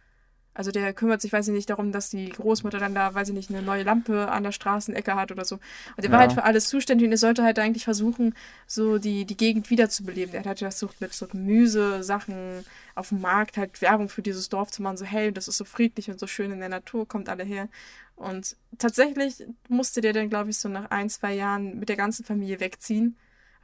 Also 0.54 0.72
der 0.72 0.92
kümmert 0.94 1.22
sich, 1.22 1.32
weiß 1.32 1.48
ich 1.50 1.54
nicht, 1.54 1.70
darum, 1.70 1.92
dass 1.92 2.10
die 2.10 2.30
Großmutter 2.30 2.80
dann 2.80 2.96
da, 2.96 3.14
weiß 3.14 3.30
ich 3.30 3.36
nicht, 3.36 3.52
eine 3.52 3.62
neue 3.62 3.84
Lampe 3.84 4.28
an 4.32 4.42
der 4.42 4.52
Straßenecke 4.52 5.14
hat 5.14 5.32
oder 5.32 5.46
so. 5.46 5.56
Und 5.56 6.04
der 6.04 6.10
war 6.10 6.18
Ja. 6.18 6.22
halt 6.22 6.34
für 6.34 6.44
alles 6.44 6.68
zuständig 6.68 7.06
und 7.06 7.12
er 7.12 7.20
sollte 7.20 7.44
halt 7.44 7.60
eigentlich 7.60 7.84
versuchen, 7.84 8.34
so 8.66 8.98
die, 8.98 9.26
die 9.26 9.38
Gegend 9.38 9.70
wiederzubeleben. 9.70 10.32
Der 10.32 10.40
hat 10.40 10.48
halt 10.48 10.60
versucht, 10.60 11.00
mit 11.00 11.14
so 11.14 11.28
Gemüse-Sachen 11.28 12.66
auf 12.96 13.10
dem 13.10 13.22
Markt 13.22 13.58
halt 13.58 13.80
Werbung 13.82 14.10
für 14.10 14.24
dieses 14.24 14.50
Dorf 14.50 14.72
zu 14.72 14.82
machen, 14.82 14.98
so 14.98 15.06
hey, 15.06 15.32
das 15.32 15.48
ist 15.48 15.58
so 15.58 15.66
friedlich 15.66 16.10
und 16.10 16.20
so 16.20 16.26
schön 16.26 16.52
in 16.52 16.60
der 16.60 16.70
Natur, 16.70 17.08
kommt 17.08 17.30
alle 17.30 17.44
her. 17.44 17.70
Und 18.16 18.56
tatsächlich 18.80 19.46
musste 19.70 20.02
der 20.02 20.14
dann, 20.14 20.30
glaube 20.30 20.50
ich, 20.50 20.58
so 20.58 20.70
nach 20.70 20.90
ein, 20.90 21.08
zwei 21.10 21.36
Jahren 21.36 21.78
mit 21.78 21.88
der 21.88 21.98
ganzen 21.98 22.26
Familie 22.26 22.60
wegziehen, 22.60 23.16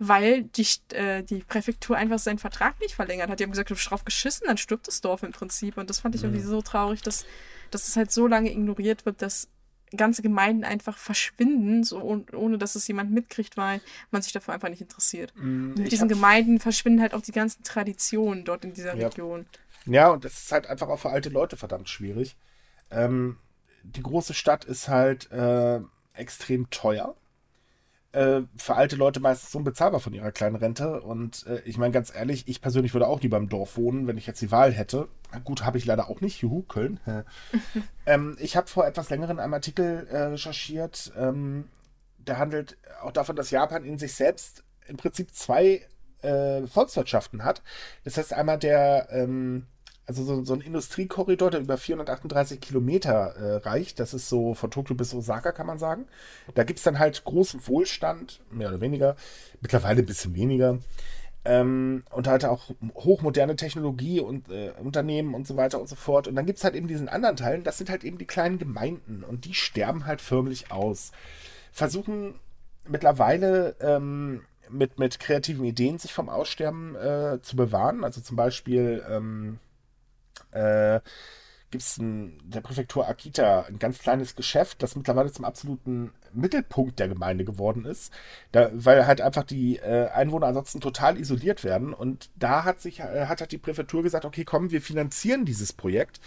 weil 0.08 0.44
die, 0.44 0.68
äh, 0.94 1.24
die 1.24 1.40
Präfektur 1.40 1.96
einfach 1.98 2.20
seinen 2.20 2.40
Vertrag 2.40 2.80
nicht 2.82 2.96
verlängert 2.96 3.30
hat. 3.30 3.40
Die 3.40 3.44
haben 3.44 3.52
gesagt, 3.52 3.70
du 3.70 3.76
hast 3.76 3.90
drauf 3.90 4.06
geschissen, 4.06 4.48
dann 4.48 4.58
stirbt 4.58 4.88
das 4.88 5.02
Dorf 5.02 5.24
im 5.24 5.32
Prinzip. 5.32 5.78
Und 5.78 5.90
das 5.90 6.00
fand 6.00 6.16
ich 6.16 6.24
irgendwie 6.24 6.42
so 6.42 6.62
traurig, 6.62 7.02
dass, 7.02 7.26
dass 7.72 7.88
es 7.88 7.96
halt 7.96 8.12
so 8.12 8.28
lange 8.28 8.52
ignoriert 8.52 9.06
wird, 9.06 9.22
dass 9.22 9.48
ganze 9.96 10.24
Gemeinden 10.24 10.64
einfach 10.64 10.98
verschwinden, 10.98 11.84
so 11.84 12.02
ohne, 12.02 12.58
dass 12.58 12.74
es 12.76 12.88
jemand 12.88 13.12
mitkriegt, 13.12 13.58
weil 13.58 13.80
man 14.10 14.22
sich 14.24 14.34
dafür 14.34 14.54
einfach 14.56 14.70
nicht 14.70 14.82
interessiert. 14.82 15.34
Mit 15.36 15.44
Mm, 15.78 15.82
Ich 15.84 15.90
diesen 15.92 16.08
Gemeinden 16.10 16.60
verschwinden 16.60 17.02
halt 17.02 17.14
auch 17.14 17.22
die 17.22 17.32
ganzen 17.32 17.64
Traditionen 17.64 18.44
dort 18.44 18.66
in 18.66 18.74
dieser 18.74 18.96
Ja. 18.96 19.08
Region. 19.08 19.46
Ja, 19.86 20.10
und 20.10 20.26
das 20.26 20.34
ist 20.34 20.52
halt 20.52 20.68
einfach 20.68 20.88
auch 20.88 21.00
für 21.00 21.10
alte 21.10 21.30
Leute 21.30 21.58
verdammt 21.58 21.90
schwierig. 21.90 22.36
Ähm, 22.90 23.38
die 23.84 24.02
große 24.02 24.34
Stadt 24.34 24.66
ist 24.66 24.88
halt 24.88 25.30
äh, 25.32 25.80
extrem 26.14 26.70
teuer. 26.70 27.16
Äh, 28.14 28.44
für 28.57 28.76
alte 28.76 28.95
Leute 28.95 29.19
meistens 29.19 29.56
unbezahlbar 29.56 29.99
von 29.99 30.14
ihrer 30.14 30.31
kleinen 30.31 30.56
Rente. 30.56 31.02
Und 31.02 31.48
äh, 31.48 31.61
ich 31.65 31.77
meine 31.77 31.91
ganz 31.91 32.14
ehrlich, 32.14 32.48
ich 32.48 32.61
persönlich 32.61 32.94
würde 32.94 33.07
auch 33.07 33.22
lieber 33.22 33.38
im 33.38 33.49
Dorf 33.49 33.76
wohnen, 33.76 34.06
wenn 34.06 34.19
ich 34.19 34.27
jetzt 34.27 34.41
die 34.41 34.52
Wahl 34.52 34.72
hätte. 34.72 35.07
Gut, 35.44 35.65
habe 35.65 35.80
ich 35.80 35.85
leider 35.85 36.10
auch 36.10 36.22
nicht. 36.22 36.40
Juhu, 36.40 36.61
Köln. 36.61 36.99
ähm, 38.06 38.38
ich 38.40 38.56
habe 38.56 38.68
vor 38.68 38.85
etwas 38.85 39.10
längeren 39.10 39.40
einen 39.40 39.56
Artikel 39.56 40.07
äh, 40.11 40.18
recherchiert. 40.26 41.11
Ähm, 41.18 41.69
der 42.19 42.38
handelt 42.38 42.77
auch 43.02 43.11
davon, 43.11 43.35
dass 43.35 43.49
Japan 43.49 43.84
in 43.84 43.98
sich 43.98 44.14
selbst 44.14 44.64
im 44.88 44.98
Prinzip 44.98 45.34
zwei 45.34 45.81
äh, 46.22 46.68
Volkswirtschaften 46.68 47.44
hat. 47.44 47.64
Das 48.03 48.18
heißt 48.18 48.34
einmal 48.34 48.60
der, 48.60 49.07
ähm, 49.10 49.65
also 50.06 50.24
so, 50.24 50.44
so 50.44 50.54
ein 50.54 50.62
Industriekorridor, 50.62 51.52
der 51.52 51.62
über 51.62 51.78
438 51.78 52.60
Kilometer 52.60 53.36
äh, 53.36 53.56
reicht. 53.58 54.00
Das 54.00 54.14
ist 54.14 54.28
so 54.28 54.54
von 54.54 54.72
Tokio 54.72 54.96
bis 54.96 55.14
Osaka, 55.14 55.52
kann 55.52 55.68
man 55.68 55.80
sagen. 55.80 56.06
Da 56.56 56.64
gibt 56.64 56.80
es 56.80 56.84
dann 56.84 57.00
halt 57.00 57.24
großen 57.24 57.66
Wohlstand, 57.68 58.42
mehr 58.52 58.70
oder 58.70 58.82
weniger. 58.82 59.16
Mittlerweile 59.62 60.00
ein 60.00 60.06
bisschen 60.06 60.36
weniger. 60.36 60.80
Ähm, 61.46 62.04
und 62.12 62.28
halt 62.28 62.46
auch 62.46 62.70
hochmoderne 62.96 63.56
Technologie 63.56 64.20
und 64.22 64.50
äh, 64.50 64.72
Unternehmen 64.82 65.34
und 65.34 65.46
so 65.46 65.58
weiter 65.58 65.80
und 65.80 65.88
so 65.88 65.96
fort. 65.96 66.28
Und 66.28 66.36
dann 66.36 66.46
gibt 66.46 66.58
es 66.58 66.64
halt 66.64 66.76
eben 66.76 66.88
diesen 66.88 67.10
anderen 67.10 67.36
Teil, 67.36 67.62
das 67.62 67.78
sind 67.78 67.90
halt 67.90 68.04
eben 68.04 68.18
die 68.18 68.26
kleinen 68.26 68.60
Gemeinden 68.60 69.24
und 69.24 69.46
die 69.46 69.54
sterben 69.54 70.06
halt 70.06 70.22
förmlich 70.22 70.72
aus. 70.72 71.12
Versuchen 71.74 72.36
mittlerweile 72.88 73.76
ähm, 73.82 74.42
mit, 74.70 75.00
mit 75.00 75.20
kreativen 75.20 75.66
Ideen 75.66 76.00
sich 76.00 76.14
vom 76.14 76.30
Aussterben 76.30 76.96
äh, 76.96 77.42
zu 77.42 77.58
bewahren. 77.58 78.04
Also 78.06 78.22
zum 78.22 78.38
Beispiel 78.38 79.04
ähm, 79.10 79.60
äh, 80.54 81.02
gibt 81.72 81.82
es 81.84 82.00
der 82.00 82.62
Präfektur 82.62 83.08
Akita 83.08 83.62
ein 83.68 83.80
ganz 83.80 83.98
kleines 83.98 84.36
Geschäft, 84.36 84.84
das 84.84 84.96
mittlerweile 84.96 85.32
zum 85.32 85.44
absoluten 85.44 86.12
Mittelpunkt 86.32 87.00
der 87.00 87.08
Gemeinde 87.08 87.46
geworden 87.46 87.86
ist, 87.86 88.14
da, 88.52 88.70
weil 88.74 89.08
halt 89.08 89.22
einfach 89.22 89.44
die 89.44 89.78
äh, 89.78 90.08
Einwohner 90.10 90.48
ansonsten 90.48 90.82
total 90.82 91.18
isoliert 91.20 91.64
werden. 91.64 91.94
Und 91.94 92.30
da 92.36 92.64
hat 92.64 92.80
sich 92.80 93.00
äh, 93.00 93.26
hat 93.26 93.40
halt 93.42 93.52
die 93.52 93.58
Präfektur 93.58 94.04
gesagt, 94.04 94.24
okay, 94.26 94.44
komm, 94.46 94.70
wir 94.70 94.82
finanzieren 94.82 95.46
dieses 95.46 95.74
Projekt, 95.74 96.22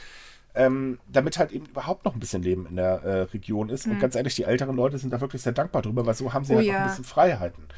ähm, 0.55 0.99
damit 1.07 1.39
halt 1.39 1.53
eben 1.53 1.67
überhaupt 1.67 2.05
noch 2.05 2.15
ein 2.15 2.21
bisschen 2.21 2.43
Leben 2.43 2.67
in 2.67 2.77
der 2.77 3.03
äh, 3.05 3.21
Region 3.23 3.69
ist. 3.69 3.87
Und 3.87 3.99
ganz 4.01 4.17
ehrlich, 4.17 4.35
die 4.35 4.45
älteren 4.45 4.75
Leute 4.75 4.99
sind 4.99 5.13
da 5.13 5.21
wirklich 5.21 5.43
sehr 5.43 5.53
dankbar 5.53 5.83
drüber, 5.83 6.07
weil 6.07 6.15
so 6.15 6.33
haben 6.33 6.45
sie 6.45 6.55
Oh 6.55 6.57
halt 6.57 6.67
noch 6.67 6.75
ja. 6.75 6.79
ein 6.79 6.85
bisschen 6.85 7.05
Freiheiten. 7.05 7.69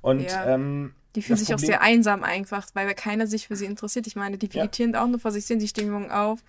Und 0.00 0.22
Ja. 0.22 0.54
ähm, 0.54 0.94
Die 1.14 1.22
fühlen 1.22 1.34
das 1.38 1.40
sich 1.46 1.54
auch 1.54 1.58
Problem- 1.58 1.66
sehr 1.66 1.80
einsam 1.82 2.22
einfach, 2.24 2.66
weil 2.74 2.92
keiner 2.94 3.26
sich 3.26 3.48
für 3.48 3.56
sie 3.56 3.66
interessiert. 3.66 4.06
Ich 4.06 4.16
meine, 4.16 4.38
die 4.38 4.46
Ja. 4.46 4.62
vegetieren 4.62 4.96
auch 4.96 5.06
nur 5.06 5.20
vor 5.20 5.30
sich, 5.30 5.44
sehen 5.44 5.58
die 5.58 5.68
Stimmung 5.68 6.10
auf, 6.10 6.40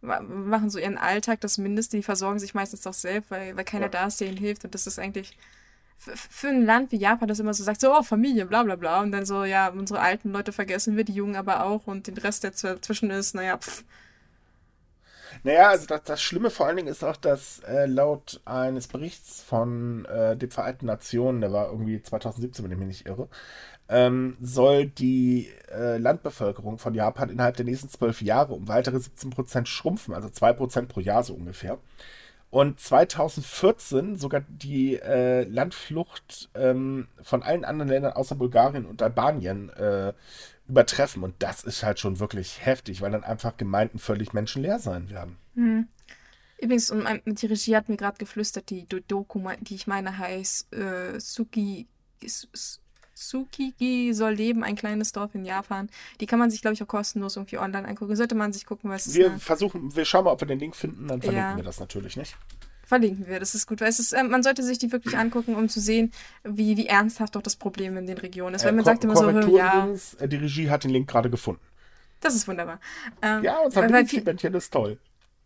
ma- 0.00 0.20
machen 0.20 0.70
so 0.70 0.78
ihren 0.78 0.98
Alltag, 0.98 1.40
das 1.40 1.58
Mindeste, 1.58 1.96
die 1.96 2.02
versorgen 2.02 2.38
sich 2.38 2.54
meistens 2.54 2.86
auch 2.86 2.94
selbst, 2.94 3.30
weil, 3.30 3.56
weil 3.56 3.64
keiner 3.64 3.86
Ja. 3.86 3.90
da 3.90 4.06
ist, 4.06 4.20
der 4.20 4.28
ihnen 4.28 4.36
hilft. 4.36 4.64
Und 4.64 4.74
das 4.74 4.86
ist 4.86 4.98
eigentlich 4.98 5.36
für 5.98 6.48
ein 6.48 6.64
Land 6.64 6.92
wie 6.92 6.96
Japan, 6.96 7.26
das 7.26 7.40
immer 7.40 7.52
so 7.54 7.64
sagt, 7.64 7.80
so, 7.80 7.92
oh, 7.92 8.02
Familie, 8.04 8.46
bla 8.46 8.62
bla 8.62 8.76
bla. 8.76 9.00
Und 9.02 9.10
dann 9.12 9.26
so, 9.26 9.42
ja, 9.44 9.68
unsere 9.68 9.98
alten 10.00 10.30
Leute 10.30 10.52
vergessen 10.52 10.96
wir, 10.96 11.02
die 11.04 11.12
Jungen 11.14 11.34
aber 11.36 11.64
auch. 11.64 11.86
Und 11.88 12.06
den 12.06 12.16
Rest, 12.18 12.44
der 12.44 12.52
dazwischen 12.52 13.10
ist, 13.10 13.34
naja, 13.34 13.58
pff. 13.58 13.84
Naja, 15.44 15.68
also 15.68 15.86
das, 15.86 16.02
das 16.04 16.22
Schlimme 16.22 16.50
vor 16.50 16.66
allen 16.66 16.76
Dingen 16.76 16.88
ist 16.88 17.04
auch, 17.04 17.16
dass 17.16 17.60
äh, 17.60 17.86
laut 17.86 18.40
eines 18.44 18.88
Berichts 18.88 19.42
von 19.42 20.04
äh, 20.06 20.36
den 20.36 20.50
Vereinten 20.50 20.86
Nationen, 20.86 21.40
der 21.40 21.52
war 21.52 21.70
irgendwie 21.70 22.02
2017, 22.02 22.64
wenn 22.64 22.72
ich 22.72 22.78
mich 22.78 22.88
nicht 22.88 23.06
irre, 23.06 23.28
ähm, 23.88 24.36
soll 24.40 24.86
die 24.86 25.48
äh, 25.72 25.96
Landbevölkerung 25.98 26.78
von 26.78 26.94
Japan 26.94 27.30
innerhalb 27.30 27.56
der 27.56 27.64
nächsten 27.64 27.88
zwölf 27.88 28.20
Jahre 28.22 28.54
um 28.54 28.68
weitere 28.68 28.96
17% 28.98 29.66
schrumpfen, 29.66 30.14
also 30.14 30.28
2% 30.28 30.86
pro 30.86 31.00
Jahr 31.00 31.22
so 31.24 31.34
ungefähr. 31.34 31.78
Und 32.50 32.80
2014 32.80 34.16
sogar 34.16 34.40
die 34.48 34.94
äh, 34.96 35.44
Landflucht 35.44 36.48
ähm, 36.54 37.08
von 37.22 37.42
allen 37.42 37.64
anderen 37.64 37.90
Ländern 37.90 38.12
außer 38.14 38.36
Bulgarien 38.36 38.86
und 38.86 39.02
Albanien 39.02 39.68
äh, 39.70 40.14
übertreffen. 40.66 41.22
Und 41.22 41.34
das 41.40 41.62
ist 41.64 41.82
halt 41.82 41.98
schon 41.98 42.20
wirklich 42.20 42.64
heftig, 42.64 43.02
weil 43.02 43.10
dann 43.10 43.24
einfach 43.24 43.56
Gemeinden 43.58 43.98
völlig 43.98 44.32
menschenleer 44.32 44.78
sein 44.78 45.10
werden. 45.10 45.36
Übrigens, 46.60 46.90
und 46.90 47.02
mein- 47.04 47.22
die 47.26 47.46
Regie 47.46 47.76
hat 47.76 47.88
mir 47.90 47.96
gerade 47.98 48.18
geflüstert, 48.18 48.70
die 48.70 48.86
Do- 48.86 49.00
Doku, 49.06 49.40
die 49.60 49.74
ich 49.74 49.86
meine, 49.86 50.16
heißt 50.18 50.72
äh, 50.74 51.20
Suki, 51.20 51.86
Tsukigi 53.18 54.12
soll 54.14 54.32
leben, 54.34 54.64
ein 54.64 54.76
kleines 54.76 55.12
Dorf 55.12 55.34
in 55.34 55.44
Japan. 55.44 55.88
Die 56.20 56.26
kann 56.26 56.38
man 56.38 56.50
sich, 56.50 56.60
glaube 56.60 56.74
ich, 56.74 56.82
auch 56.82 56.86
kostenlos 56.88 57.36
irgendwie 57.36 57.58
online 57.58 57.86
angucken. 57.88 58.16
Sollte 58.16 58.34
man 58.34 58.52
sich 58.52 58.64
gucken, 58.66 58.90
was 58.90 59.06
es 59.06 59.14
Wir 59.14 59.30
eine- 59.30 59.38
versuchen, 59.38 59.94
wir 59.94 60.04
schauen 60.04 60.24
mal, 60.24 60.30
ob 60.32 60.40
wir 60.40 60.48
den 60.48 60.58
Link 60.58 60.74
finden, 60.76 61.08
dann 61.08 61.20
verlinken 61.20 61.50
Ja. 61.50 61.56
wir 61.56 61.64
das 61.64 61.80
natürlich 61.80 62.16
nicht. 62.16 62.36
Verlinken 62.86 63.26
wir, 63.26 63.38
das 63.38 63.54
ist 63.54 63.66
gut. 63.66 63.80
Weil 63.82 63.88
es 63.88 63.98
ist, 63.98 64.12
äh, 64.12 64.22
man 64.24 64.42
sollte 64.42 64.62
sich 64.62 64.78
die 64.78 64.90
wirklich 64.92 65.16
angucken, 65.18 65.54
um 65.56 65.68
zu 65.68 65.78
sehen, 65.80 66.10
wie, 66.42 66.76
wie 66.78 66.86
ernsthaft 66.86 67.36
doch 67.36 67.42
das 67.42 67.56
Problem 67.56 67.96
in 67.98 68.06
den 68.06 68.16
Regionen 68.16 68.54
ist. 68.54 68.64
Weil 68.64 68.72
man 68.72 68.80
Äh, 68.82 68.84
sagt 68.86 69.04
immer 69.04 69.14
so, 69.14 69.28
ja, 69.56 69.82
übrigens, 69.82 70.14
äh, 70.14 70.26
die 70.28 70.36
Regie 70.36 70.70
hat 70.70 70.84
den 70.84 70.90
Link 70.90 71.08
gerade 71.08 71.28
gefunden. 71.28 71.60
das 72.20 72.34
ist 72.34 72.48
wunderbar. 72.48 72.80
Ähm, 73.22 73.44
Ja, 73.44 73.58
unser 73.58 73.82
Bändchen 73.86 74.54
ist 74.54 74.72
toll. 74.72 74.98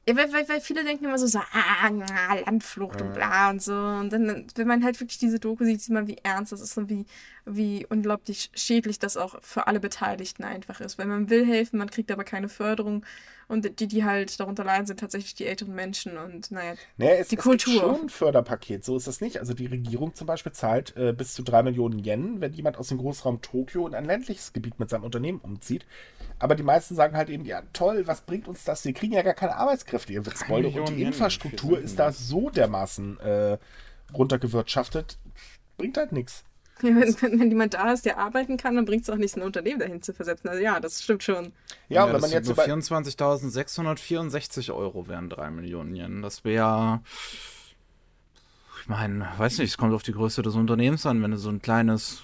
Ja, 0.08 0.16
weil, 0.16 0.32
weil, 0.32 0.48
weil 0.48 0.60
viele 0.60 0.82
denken 0.84 1.04
immer 1.04 1.18
so, 1.18 1.26
so 1.28 1.38
ah, 1.38 1.90
na, 1.90 2.34
Landflucht 2.46 3.00
und 3.02 3.12
bla 3.14 3.50
und 3.50 3.62
so. 3.62 3.72
Und 3.74 4.10
dann, 4.12 4.46
wenn 4.56 4.66
man 4.66 4.82
halt 4.82 4.98
wirklich 4.98 5.18
diese 5.18 5.38
Doku 5.38 5.64
sieht, 5.64 5.80
sieht 5.80 5.94
man, 5.94 6.08
wie 6.08 6.16
ernst 6.24 6.50
das 6.50 6.60
ist 6.60 6.76
und 6.76 6.88
wie, 6.90 7.04
wie 7.44 7.86
unglaublich 7.88 8.50
schädlich 8.54 8.98
das 8.98 9.16
auch 9.16 9.36
für 9.42 9.66
alle 9.66 9.80
Beteiligten 9.80 10.44
einfach 10.44 10.80
ist. 10.80 10.98
Weil 10.98 11.06
man 11.06 11.28
will 11.30 11.44
helfen, 11.46 11.78
man 11.78 11.90
kriegt 11.90 12.10
aber 12.12 12.24
keine 12.24 12.48
Förderung. 12.48 13.04
Und 13.48 13.80
die, 13.80 13.88
die 13.88 14.04
halt 14.04 14.38
darunter 14.40 14.64
leiden, 14.64 14.86
sind 14.86 15.00
tatsächlich 15.00 15.34
die 15.34 15.44
älteren 15.46 15.74
Menschen. 15.74 16.16
Und 16.16 16.50
naja, 16.52 16.74
Naja, 16.96 17.12
es, 17.16 17.28
Die 17.28 17.36
es 17.36 17.42
Kultur. 17.42 17.72
gibt 17.74 17.84
schon 17.84 18.00
ein 18.02 18.08
Förderpaket, 18.08 18.84
so 18.84 18.96
ist 18.96 19.06
das 19.06 19.20
nicht. 19.20 19.38
Also 19.38 19.52
die 19.52 19.66
Regierung 19.66 20.14
zum 20.14 20.26
Beispiel 20.26 20.52
zahlt 20.52 20.96
äh, 20.96 21.12
bis 21.12 21.34
zu 21.34 21.42
drei 21.42 21.62
Millionen 21.62 21.98
Yen, 22.02 22.40
wenn 22.40 22.52
jemand 22.54 22.78
aus 22.78 22.88
dem 22.88 22.98
Großraum 22.98 23.42
Tokio 23.42 23.86
in 23.86 23.94
ein 23.94 24.04
ländliches 24.06 24.52
Gebiet 24.52 24.78
mit 24.78 24.88
seinem 24.88 25.04
Unternehmen 25.04 25.40
umzieht. 25.40 25.84
Aber 26.38 26.54
die 26.54 26.62
meisten 26.62 26.94
sagen 26.94 27.16
halt 27.16 27.28
eben, 27.28 27.44
ja 27.44 27.62
toll, 27.72 28.06
was 28.06 28.22
bringt 28.22 28.48
uns 28.48 28.64
das? 28.64 28.84
Wir 28.84 28.94
kriegen 28.94 29.12
ja 29.12 29.22
gar 29.22 29.34
keine 29.34 29.56
Arbeitskräfte, 29.56 30.12
ihr 30.12 30.24
Witzbolde. 30.24 30.68
Und 30.68 30.88
die 30.96 31.02
Infrastruktur 31.02 31.78
ist 31.78 31.98
da 31.98 32.10
so 32.12 32.48
dermaßen 32.48 33.20
äh, 33.20 33.58
runtergewirtschaftet, 34.14 35.18
bringt 35.76 35.96
halt 35.96 36.12
nichts. 36.12 36.44
wenn, 36.96 37.14
wenn, 37.20 37.40
wenn 37.40 37.48
jemand 37.48 37.74
da 37.74 37.92
ist, 37.92 38.04
der 38.04 38.18
arbeiten 38.18 38.56
kann, 38.56 38.74
dann 38.74 38.84
bringt 38.84 39.04
es 39.04 39.10
auch 39.10 39.16
nichts, 39.16 39.36
ein 39.36 39.42
Unternehmen 39.42 39.78
dahin 39.78 40.02
zu 40.02 40.12
versetzen. 40.12 40.48
Also 40.48 40.60
ja, 40.60 40.80
das 40.80 41.02
stimmt 41.02 41.22
schon. 41.22 41.52
Ja, 41.88 42.04
und 42.04 42.14
wenn 42.14 42.20
man 42.20 42.30
jetzt 42.30 42.46
nur 42.46 42.54
über, 42.54 42.64
24.664 42.64 44.74
Euro 44.74 45.06
wären 45.08 45.30
3 45.30 45.50
Millionen 45.50 45.94
Yen. 45.94 46.22
Das 46.22 46.44
wäre, 46.44 47.00
ich 48.80 48.88
meine, 48.88 49.28
weiß 49.36 49.58
nicht, 49.58 49.70
es 49.70 49.78
kommt 49.78 49.94
auf 49.94 50.02
die 50.02 50.12
Größe 50.12 50.42
des 50.42 50.56
Unternehmens 50.56 51.06
an. 51.06 51.22
Wenn 51.22 51.30
du 51.30 51.36
so 51.36 51.50
ein 51.50 51.62
kleines, 51.62 52.22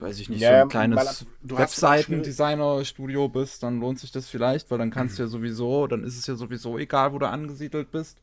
weiß 0.00 0.18
ich 0.18 0.28
nicht, 0.28 0.40
Ja, 0.40 0.58
so 0.58 0.62
ein 0.62 0.68
kleines 0.68 1.26
Webseiten-Designer-Studio 1.42 3.28
bist, 3.28 3.62
dann 3.62 3.78
lohnt 3.80 4.00
sich 4.00 4.10
das 4.10 4.28
vielleicht, 4.28 4.70
weil 4.70 4.78
dann 4.78 4.90
kannst 4.90 5.18
du 5.18 5.22
ja 5.22 5.28
sowieso, 5.28 5.86
dann 5.86 6.02
ist 6.02 6.18
es 6.18 6.26
ja 6.26 6.34
sowieso 6.34 6.78
egal, 6.78 7.12
wo 7.12 7.18
du 7.18 7.28
angesiedelt 7.28 7.92
bist. 7.92 8.18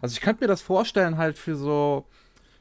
Also 0.00 0.12
ich 0.12 0.20
könnte 0.20 0.44
mir 0.44 0.48
das 0.48 0.62
vorstellen 0.62 1.16
halt 1.16 1.38
für 1.38 1.56
so 1.56 2.06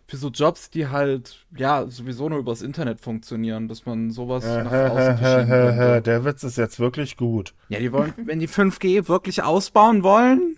für 0.10 0.18
so 0.18 0.30
Jobs, 0.30 0.70
die 0.70 0.88
halt 0.88 1.46
ja 1.56 1.86
sowieso 1.88 2.30
nur 2.30 2.40
übers 2.40 2.62
Internet 2.62 3.00
funktionieren, 3.00 3.68
dass 3.68 3.86
man 3.86 4.12
sowas 4.12 4.44
nach 4.44 4.72
außen 4.72 5.18
verschieben 5.18 6.04
der 6.04 6.26
Witz 6.26 6.44
ist 6.44 6.58
jetzt 6.58 6.80
wirklich 6.80 7.16
gut. 7.16 7.54
Ja, 7.70 7.80
die 7.80 7.92
wollen, 7.92 8.14
wenn 8.18 8.40
die 8.40 8.50
5G 8.50 9.08
wirklich 9.08 9.44
ausbauen 9.44 10.04
wollen 10.04 10.58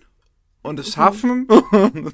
und 0.61 0.79
es 0.79 0.93
schaffen, 0.93 1.47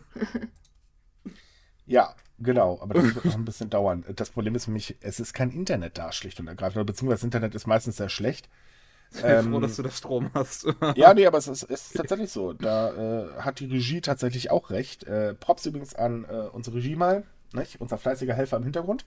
Ja, 1.88 2.14
genau, 2.38 2.80
aber 2.82 2.96
das 2.96 3.16
wird 3.16 3.26
noch 3.26 3.36
ein 3.36 3.46
bisschen 3.46 3.70
dauern. 3.70 4.04
Das 4.16 4.30
Problem 4.30 4.56
ist 4.56 4.66
für 4.66 4.72
mich, 4.72 4.98
es 5.00 5.20
ist 5.20 5.34
kein 5.34 5.52
Internet 5.52 5.98
da, 5.98 6.12
schlicht 6.12 6.40
und 6.40 6.48
ergreifend. 6.48 6.86
Beziehungsweise 6.86 7.20
das 7.20 7.24
Internet 7.24 7.56
ist 7.56 7.66
meistens 7.66 7.96
sehr 7.96 8.10
schlecht. 8.10 8.50
Ich 9.16 9.22
bin 9.22 9.32
ähm, 9.32 9.52
froh, 9.52 9.60
dass 9.62 9.76
du 9.78 9.84
das 9.84 9.98
Strom 9.98 10.30
hast. 10.34 10.68
ja, 10.96 11.14
nee, 11.14 11.26
aber 11.26 11.38
es 11.38 11.48
ist, 11.48 11.64
ist 11.64 11.96
tatsächlich 11.96 12.32
so. 12.32 12.54
Da 12.54 12.92
äh, 12.92 13.40
hat 13.40 13.60
die 13.60 13.66
Regie 13.66 14.02
tatsächlich 14.02 14.52
auch 14.52 14.70
recht. 14.70 15.06
Äh, 15.06 15.34
Props 15.34 15.66
übrigens 15.66 15.96
an 15.96 16.26
äh, 16.26 16.50
unsere 16.52 16.78
Regie 16.78 16.96
mal, 16.96 17.24
nicht? 17.54 17.80
unser 17.80 17.98
fleißiger 17.98 18.34
Helfer 18.34 18.58
im 18.58 18.64
Hintergrund. 18.64 19.06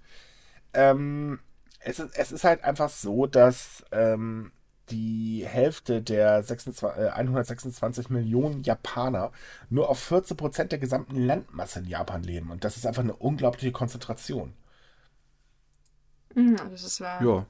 Ähm, 0.73 1.41
es, 1.81 1.99
ist, 1.99 2.17
es 2.17 2.33
ist 2.33 2.45
halt 2.45 2.65
einfach 2.65 2.89
so, 2.89 3.27
dass 3.27 3.85
ähm, 3.93 4.53
die 4.91 5.45
Hälfte 5.47 6.03
der 6.03 6.43
26, 6.43 6.99
äh, 6.99 7.11
126 7.11 8.11
Millionen 8.11 8.63
Japaner 8.63 9.33
nur 9.69 9.89
auf 9.89 10.01
14 10.01 10.37
Prozent 10.37 10.73
der 10.73 10.79
gesamten 10.79 11.17
Landmasse 11.17 11.81
in 11.81 11.87
Japan 11.87 12.23
leben. 12.23 12.51
Und 12.51 12.65
das 12.65 12.77
ist 12.77 12.87
einfach 12.87 13.03
eine 13.03 13.15
unglaubliche 13.15 13.73
Konzentration. 13.73 14.55
Ja, 16.35 16.65
das 16.71 16.85
ist 16.85 17.01
wahr. 17.01 17.23
Ja, 17.23 17.47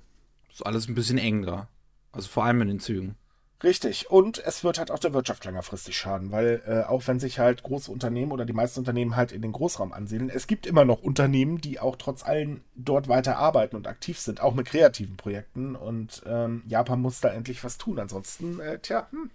ist 0.51 0.64
alles 0.64 0.89
ein 0.89 0.94
bisschen 0.94 1.18
enger. 1.18 1.68
Also 2.12 2.28
vor 2.28 2.45
allem 2.45 2.62
in 2.62 2.69
den 2.69 2.81
Zügen. 2.81 3.16
Richtig. 3.62 4.11
Und 4.11 4.39
es 4.39 4.65
wird 4.65 4.78
halt 4.78 4.91
auch 4.91 4.99
der 4.99 5.12
Wirtschaft 5.12 5.45
längerfristig 5.45 5.97
schaden, 5.97 6.32
weil 6.32 6.62
äh, 6.66 6.89
auch 6.89 7.07
wenn 7.07 7.20
sich 7.20 7.39
halt 7.39 7.62
große 7.62 7.93
Unternehmen 7.93 8.32
oder 8.32 8.47
die 8.47 8.55
meisten 8.55 8.81
Unternehmen 8.81 9.16
halt 9.16 9.32
in 9.32 9.43
den 9.43 9.53
Großraum 9.53 9.93
ansiedeln, 9.93 10.31
es 10.31 10.47
gibt 10.47 10.66
immer 10.66 10.87
noch 10.87 11.03
Unternehmen, 11.03 11.61
die 11.61 11.78
auch 11.78 11.97
trotz 11.97 12.24
allem 12.24 12.62
dort 12.74 13.09
weiter 13.09 13.37
arbeiten 13.37 13.77
und 13.77 13.87
aktiv 13.87 14.19
sind, 14.19 14.41
auch 14.41 14.55
mit 14.55 14.66
kreativen 14.66 15.19
Projekten. 15.19 15.77
Und 15.77 16.23
ähm, 16.27 16.62
Japan 16.66 17.03
muss 17.03 17.20
da 17.20 17.28
endlich 17.28 17.62
was 17.62 17.77
tun. 17.77 17.99
Ansonsten, 17.99 18.61
äh, 18.61 18.78
tja, 18.78 19.09
hm. 19.11 19.31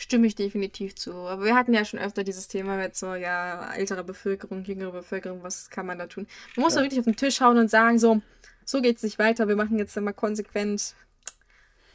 Stimme 0.00 0.28
ich 0.28 0.36
definitiv 0.36 0.94
zu. 0.94 1.12
Aber 1.12 1.44
wir 1.44 1.56
hatten 1.56 1.74
ja 1.74 1.84
schon 1.84 1.98
öfter 1.98 2.22
dieses 2.22 2.46
Thema 2.46 2.76
mit 2.76 2.94
so, 2.94 3.14
ja, 3.14 3.72
ältere 3.74 4.04
Bevölkerung, 4.04 4.64
jüngere 4.64 4.92
Bevölkerung, 4.92 5.42
was 5.42 5.70
kann 5.70 5.86
man 5.86 5.98
da 5.98 6.06
tun? 6.06 6.28
Man 6.56 6.64
muss 6.64 6.76
ja. 6.76 6.82
wirklich 6.82 7.00
auf 7.00 7.04
den 7.04 7.16
Tisch 7.16 7.40
hauen 7.40 7.58
und 7.58 7.68
sagen, 7.68 7.98
so, 7.98 8.20
so 8.68 8.82
geht 8.82 8.98
es 8.98 9.02
nicht 9.02 9.18
weiter, 9.18 9.48
wir 9.48 9.56
machen 9.56 9.78
jetzt 9.78 9.96
immer 9.96 10.12
konsequent 10.12 10.94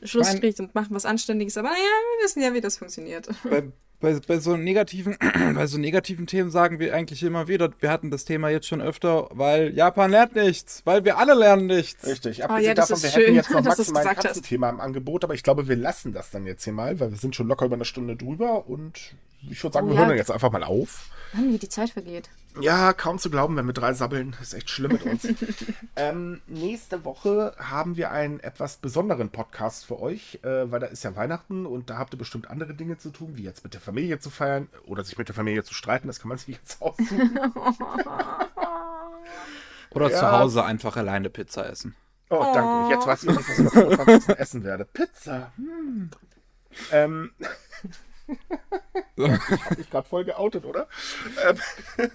Schlussstrich 0.01 0.59
und 0.59 0.73
machen 0.73 0.95
was 0.95 1.05
Anständiges. 1.05 1.55
Aber 1.55 1.69
naja, 1.69 1.77
wir 1.77 2.25
wissen 2.25 2.41
ja, 2.41 2.51
wie 2.55 2.61
das 2.61 2.77
funktioniert. 2.77 3.29
Bei, 3.43 3.63
bei, 3.99 4.19
bei, 4.27 4.39
so 4.39 4.57
negativen, 4.57 5.15
bei 5.55 5.67
so 5.67 5.77
negativen 5.77 6.25
Themen 6.25 6.49
sagen 6.49 6.79
wir 6.79 6.95
eigentlich 6.95 7.21
immer 7.21 7.47
wieder, 7.47 7.69
wir 7.79 7.91
hatten 7.91 8.09
das 8.09 8.25
Thema 8.25 8.49
jetzt 8.49 8.65
schon 8.65 8.81
öfter, 8.81 9.29
weil 9.31 9.71
Japan 9.75 10.09
lernt 10.09 10.35
nichts, 10.35 10.81
weil 10.83 11.05
wir 11.05 11.19
alle 11.19 11.35
lernen 11.35 11.67
nichts. 11.67 12.07
Richtig, 12.07 12.43
abgesehen 12.43 12.65
oh, 12.65 12.67
ja, 12.67 12.73
davon, 12.73 13.03
wir 13.03 13.09
schön, 13.09 13.21
hätten 13.21 13.35
jetzt 13.35 13.51
noch 13.51 13.63
maximal 13.63 14.07
ein 14.07 14.15
Katzenthema 14.15 14.69
im 14.71 14.81
Angebot, 14.81 15.23
aber 15.23 15.35
ich 15.35 15.43
glaube, 15.43 15.67
wir 15.67 15.75
lassen 15.75 16.11
das 16.11 16.31
dann 16.31 16.47
jetzt 16.47 16.63
hier 16.63 16.73
mal, 16.73 16.99
weil 16.99 17.11
wir 17.11 17.17
sind 17.19 17.35
schon 17.35 17.47
locker 17.47 17.67
über 17.67 17.75
eine 17.75 17.85
Stunde 17.85 18.15
drüber 18.15 18.67
und 18.67 19.13
ich 19.47 19.63
würde 19.63 19.75
sagen, 19.75 19.87
oh, 19.87 19.89
wir 19.91 19.99
ja. 19.99 20.07
hören 20.07 20.17
jetzt 20.17 20.31
einfach 20.31 20.51
mal 20.51 20.63
auf. 20.63 21.11
Mann, 21.33 21.53
wie 21.53 21.59
die 21.59 21.69
Zeit 21.69 21.91
vergeht. 21.91 22.29
Ja, 22.59 22.93
kaum 22.93 23.19
zu 23.19 23.29
glauben, 23.29 23.55
wenn 23.55 23.65
wir 23.65 23.73
drei 23.73 23.93
sabbeln. 23.93 24.31
Das 24.31 24.41
ist 24.41 24.53
echt 24.53 24.69
schlimm 24.69 24.91
mit 24.93 25.03
uns. 25.03 25.27
ähm, 25.95 26.41
nächste 26.47 27.03
Woche 27.03 27.55
haben 27.57 27.97
wir 27.97 28.11
einen 28.11 28.39
etwas 28.39 28.77
besonderen 28.77 29.29
Podcast 29.29 29.85
für 29.85 29.99
euch, 29.99 30.39
äh, 30.43 30.71
weil 30.71 30.79
da 30.79 30.87
ist 30.87 31.03
ja 31.03 31.15
Weihnachten 31.15 31.65
und 31.65 31.89
da 31.89 31.97
habt 31.97 32.13
ihr 32.13 32.17
bestimmt 32.17 32.49
andere 32.49 32.73
Dinge 32.73 32.97
zu 32.97 33.09
tun, 33.09 33.37
wie 33.37 33.43
jetzt 33.43 33.63
mit 33.63 33.73
der 33.73 33.81
Familie 33.81 34.19
zu 34.19 34.29
feiern 34.29 34.67
oder 34.85 35.03
sich 35.03 35.17
mit 35.17 35.27
der 35.27 35.35
Familie 35.35 35.63
zu 35.63 35.73
streiten. 35.73 36.07
Das 36.07 36.19
kann 36.19 36.29
man 36.29 36.37
sich 36.37 36.55
jetzt 36.55 36.81
aussuchen. 36.81 37.39
oder 39.91 40.11
ja. 40.11 40.19
zu 40.19 40.31
Hause 40.31 40.63
einfach 40.63 40.95
alleine 40.95 41.29
Pizza 41.29 41.69
essen. 41.69 41.95
Oh, 42.29 42.45
danke. 42.53 42.93
Jetzt 42.93 43.07
weiß 43.07 43.23
ich 43.23 43.29
nicht, 43.29 43.39
was 43.97 44.29
ich 44.29 44.39
essen 44.39 44.63
werde. 44.63 44.85
Pizza. 44.85 45.51
Hm. 45.57 46.09
Ähm. 46.91 47.31
Ich 49.15 49.23
habe 49.25 49.77
mich 49.77 49.89
gerade 49.89 50.07
voll 50.07 50.25
geoutet, 50.25 50.65
oder? 50.65 50.87
Ähm. 51.47 52.09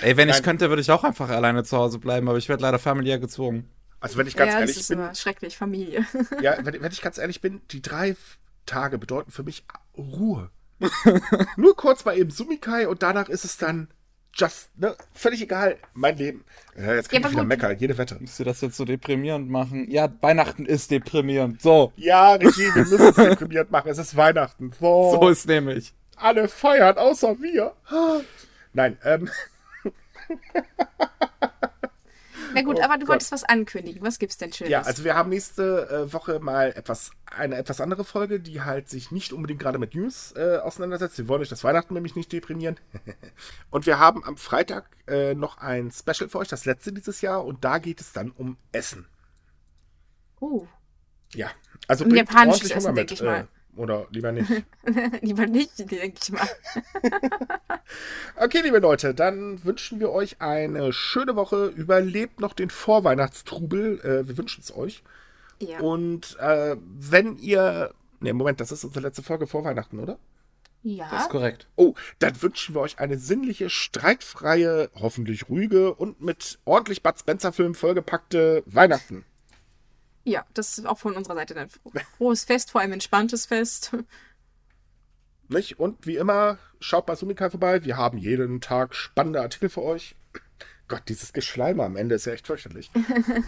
Ey, 0.00 0.16
wenn 0.16 0.28
ich 0.28 0.36
Nein. 0.36 0.42
könnte, 0.42 0.68
würde 0.68 0.82
ich 0.82 0.90
auch 0.90 1.04
einfach 1.04 1.28
alleine 1.28 1.64
zu 1.64 1.76
Hause 1.76 1.98
bleiben, 1.98 2.28
aber 2.28 2.38
ich 2.38 2.48
werde 2.48 2.62
leider 2.62 2.78
familiär 2.78 3.18
gezwungen. 3.18 3.70
Also 4.00 4.18
wenn 4.18 4.26
ich 4.26 4.36
ganz 4.36 4.52
ja, 4.52 4.60
ehrlich 4.60 4.74
das 4.74 4.82
ist 4.82 4.88
bin. 4.88 4.98
Immer 4.98 5.14
schrecklich, 5.14 5.56
Familie. 5.56 6.06
ja, 6.42 6.56
wenn, 6.62 6.80
wenn 6.80 6.92
ich 6.92 7.00
ganz 7.00 7.18
ehrlich 7.18 7.40
bin, 7.40 7.62
die 7.70 7.82
drei 7.82 8.16
Tage 8.66 8.98
bedeuten 8.98 9.30
für 9.30 9.42
mich 9.42 9.64
Ruhe. 9.96 10.50
Nur 11.56 11.76
kurz 11.76 12.04
mal 12.04 12.16
eben 12.18 12.30
Sumikai 12.30 12.88
und 12.88 13.02
danach 13.02 13.28
ist 13.28 13.44
es 13.44 13.56
dann 13.56 13.88
just, 14.36 14.70
ne, 14.76 14.96
völlig 15.12 15.42
egal, 15.42 15.76
mein 15.94 16.16
Leben. 16.16 16.44
Ja, 16.76 16.94
jetzt 16.94 17.08
kann 17.08 17.22
ja, 17.22 17.28
ich 17.28 17.32
wieder 17.32 17.44
meckern, 17.44 17.76
jede 17.78 17.96
Wette. 17.96 18.16
Müsst 18.20 18.38
ihr 18.40 18.44
das 18.44 18.60
jetzt 18.60 18.76
so 18.76 18.84
deprimierend 18.84 19.48
machen? 19.48 19.90
Ja, 19.90 20.08
Weihnachten 20.20 20.66
ist 20.66 20.90
deprimierend. 20.90 21.62
So. 21.62 21.92
Ja, 21.96 22.34
Regie, 22.34 22.74
wir 22.74 22.84
müssen 22.84 23.08
es 23.08 23.14
deprimierend 23.14 23.70
machen. 23.70 23.90
Es 23.90 23.98
ist 23.98 24.16
Weihnachten. 24.16 24.72
So, 24.78 25.18
so 25.20 25.28
ist 25.28 25.46
nämlich. 25.46 25.94
Alle 26.16 26.48
feiern, 26.48 26.96
außer 26.96 27.36
wir. 27.40 27.74
Nein, 28.72 28.98
ähm. 29.04 29.30
Na 32.54 32.62
gut, 32.62 32.78
oh 32.78 32.82
aber 32.82 32.94
du 32.94 33.00
Gott. 33.00 33.10
wolltest 33.10 33.32
was 33.32 33.44
ankündigen. 33.44 34.02
Was 34.02 34.18
gibt's 34.18 34.36
denn 34.36 34.52
Schönes? 34.52 34.70
Ja, 34.70 34.82
also 34.82 35.04
wir 35.04 35.14
haben 35.14 35.30
nächste 35.30 35.88
äh, 35.88 36.12
Woche 36.12 36.38
mal 36.40 36.72
etwas, 36.74 37.10
eine 37.26 37.56
etwas 37.56 37.80
andere 37.80 38.04
Folge, 38.04 38.40
die 38.40 38.62
halt 38.62 38.88
sich 38.88 39.10
nicht 39.10 39.32
unbedingt 39.32 39.60
gerade 39.60 39.78
mit 39.78 39.94
News 39.94 40.32
äh, 40.36 40.58
auseinandersetzt. 40.58 41.18
Wir 41.18 41.28
wollen 41.28 41.42
euch 41.42 41.48
das 41.48 41.64
Weihnachten 41.64 41.94
nämlich 41.94 42.16
nicht 42.16 42.32
deprimieren. 42.32 42.78
und 43.70 43.86
wir 43.86 43.98
haben 43.98 44.24
am 44.24 44.36
Freitag 44.36 44.88
äh, 45.06 45.34
noch 45.34 45.58
ein 45.58 45.90
Special 45.90 46.28
für 46.28 46.38
euch, 46.38 46.48
das 46.48 46.64
letzte 46.64 46.92
dieses 46.92 47.20
Jahr, 47.20 47.44
und 47.44 47.64
da 47.64 47.78
geht 47.78 48.00
es 48.00 48.12
dann 48.12 48.30
um 48.30 48.56
Essen. 48.72 49.06
Oh. 50.40 50.66
Ja, 51.34 51.50
also 51.88 52.04
um 52.04 52.14
japanisches 52.14 52.70
Essen, 52.70 52.94
denke 52.94 53.14
ich 53.14 53.22
mal. 53.22 53.40
Äh, 53.40 53.46
oder 53.76 54.06
lieber 54.10 54.32
nicht? 54.32 54.50
lieber 55.20 55.46
nicht, 55.46 55.78
denke 55.78 56.18
ich 56.22 56.32
mal. 56.32 56.48
okay, 58.36 58.60
liebe 58.62 58.78
Leute, 58.78 59.14
dann 59.14 59.64
wünschen 59.64 60.00
wir 60.00 60.10
euch 60.10 60.40
eine 60.40 60.92
schöne 60.92 61.36
Woche. 61.36 61.66
Überlebt 61.66 62.40
noch 62.40 62.52
den 62.52 62.70
Vorweihnachtstrubel. 62.70 64.00
Äh, 64.00 64.28
wir 64.28 64.38
wünschen 64.38 64.60
es 64.62 64.74
euch. 64.74 65.02
Ja. 65.60 65.80
Und 65.80 66.36
äh, 66.38 66.76
wenn 66.80 67.36
ihr. 67.36 67.92
Ne, 68.20 68.32
Moment, 68.32 68.60
das 68.60 68.72
ist 68.72 68.84
unsere 68.84 69.06
letzte 69.06 69.22
Folge 69.22 69.46
vor 69.46 69.64
Weihnachten, 69.64 69.98
oder? 69.98 70.18
Ja. 70.82 71.08
Das 71.10 71.22
ist 71.22 71.30
korrekt. 71.30 71.66
Oh, 71.76 71.94
dann 72.18 72.40
wünschen 72.42 72.74
wir 72.74 72.82
euch 72.82 72.98
eine 72.98 73.18
sinnliche, 73.18 73.70
streitfreie, 73.70 74.90
hoffentlich 74.94 75.48
ruhige 75.48 75.94
und 75.94 76.20
mit 76.20 76.58
ordentlich 76.66 77.02
Bud 77.02 77.18
Spencer-Film 77.18 77.74
vollgepackte 77.74 78.62
Weihnachten. 78.66 79.24
Ja, 80.24 80.44
das 80.54 80.78
ist 80.78 80.86
auch 80.86 80.98
von 80.98 81.14
unserer 81.14 81.34
Seite 81.34 81.56
ein 81.56 81.68
frohes 82.16 82.44
Fest, 82.44 82.70
vor 82.70 82.80
allem 82.80 82.92
entspanntes 82.92 83.46
Fest. 83.46 83.92
Nicht? 85.48 85.78
Und 85.78 86.06
wie 86.06 86.16
immer, 86.16 86.58
schaut 86.80 87.06
bei 87.06 87.14
Sumika 87.14 87.50
vorbei. 87.50 87.84
Wir 87.84 87.96
haben 87.96 88.18
jeden 88.18 88.60
Tag 88.60 88.94
spannende 88.94 89.42
Artikel 89.42 89.68
für 89.68 89.82
euch. 89.82 90.16
Gott, 90.88 91.02
dieses 91.08 91.32
Geschleime 91.32 91.82
am 91.82 91.96
Ende 91.96 92.14
ist 92.14 92.26
ja 92.26 92.32
echt 92.32 92.46
fürchterlich. 92.46 92.90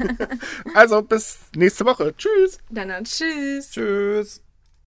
also 0.75 1.03
bis 1.03 1.39
nächste 1.55 1.85
Woche. 1.85 2.15
Tschüss. 2.17 2.59
Dann, 2.71 2.89
dann 2.89 3.05
tschüss. 3.05 3.71
Tschüss. 3.71 4.43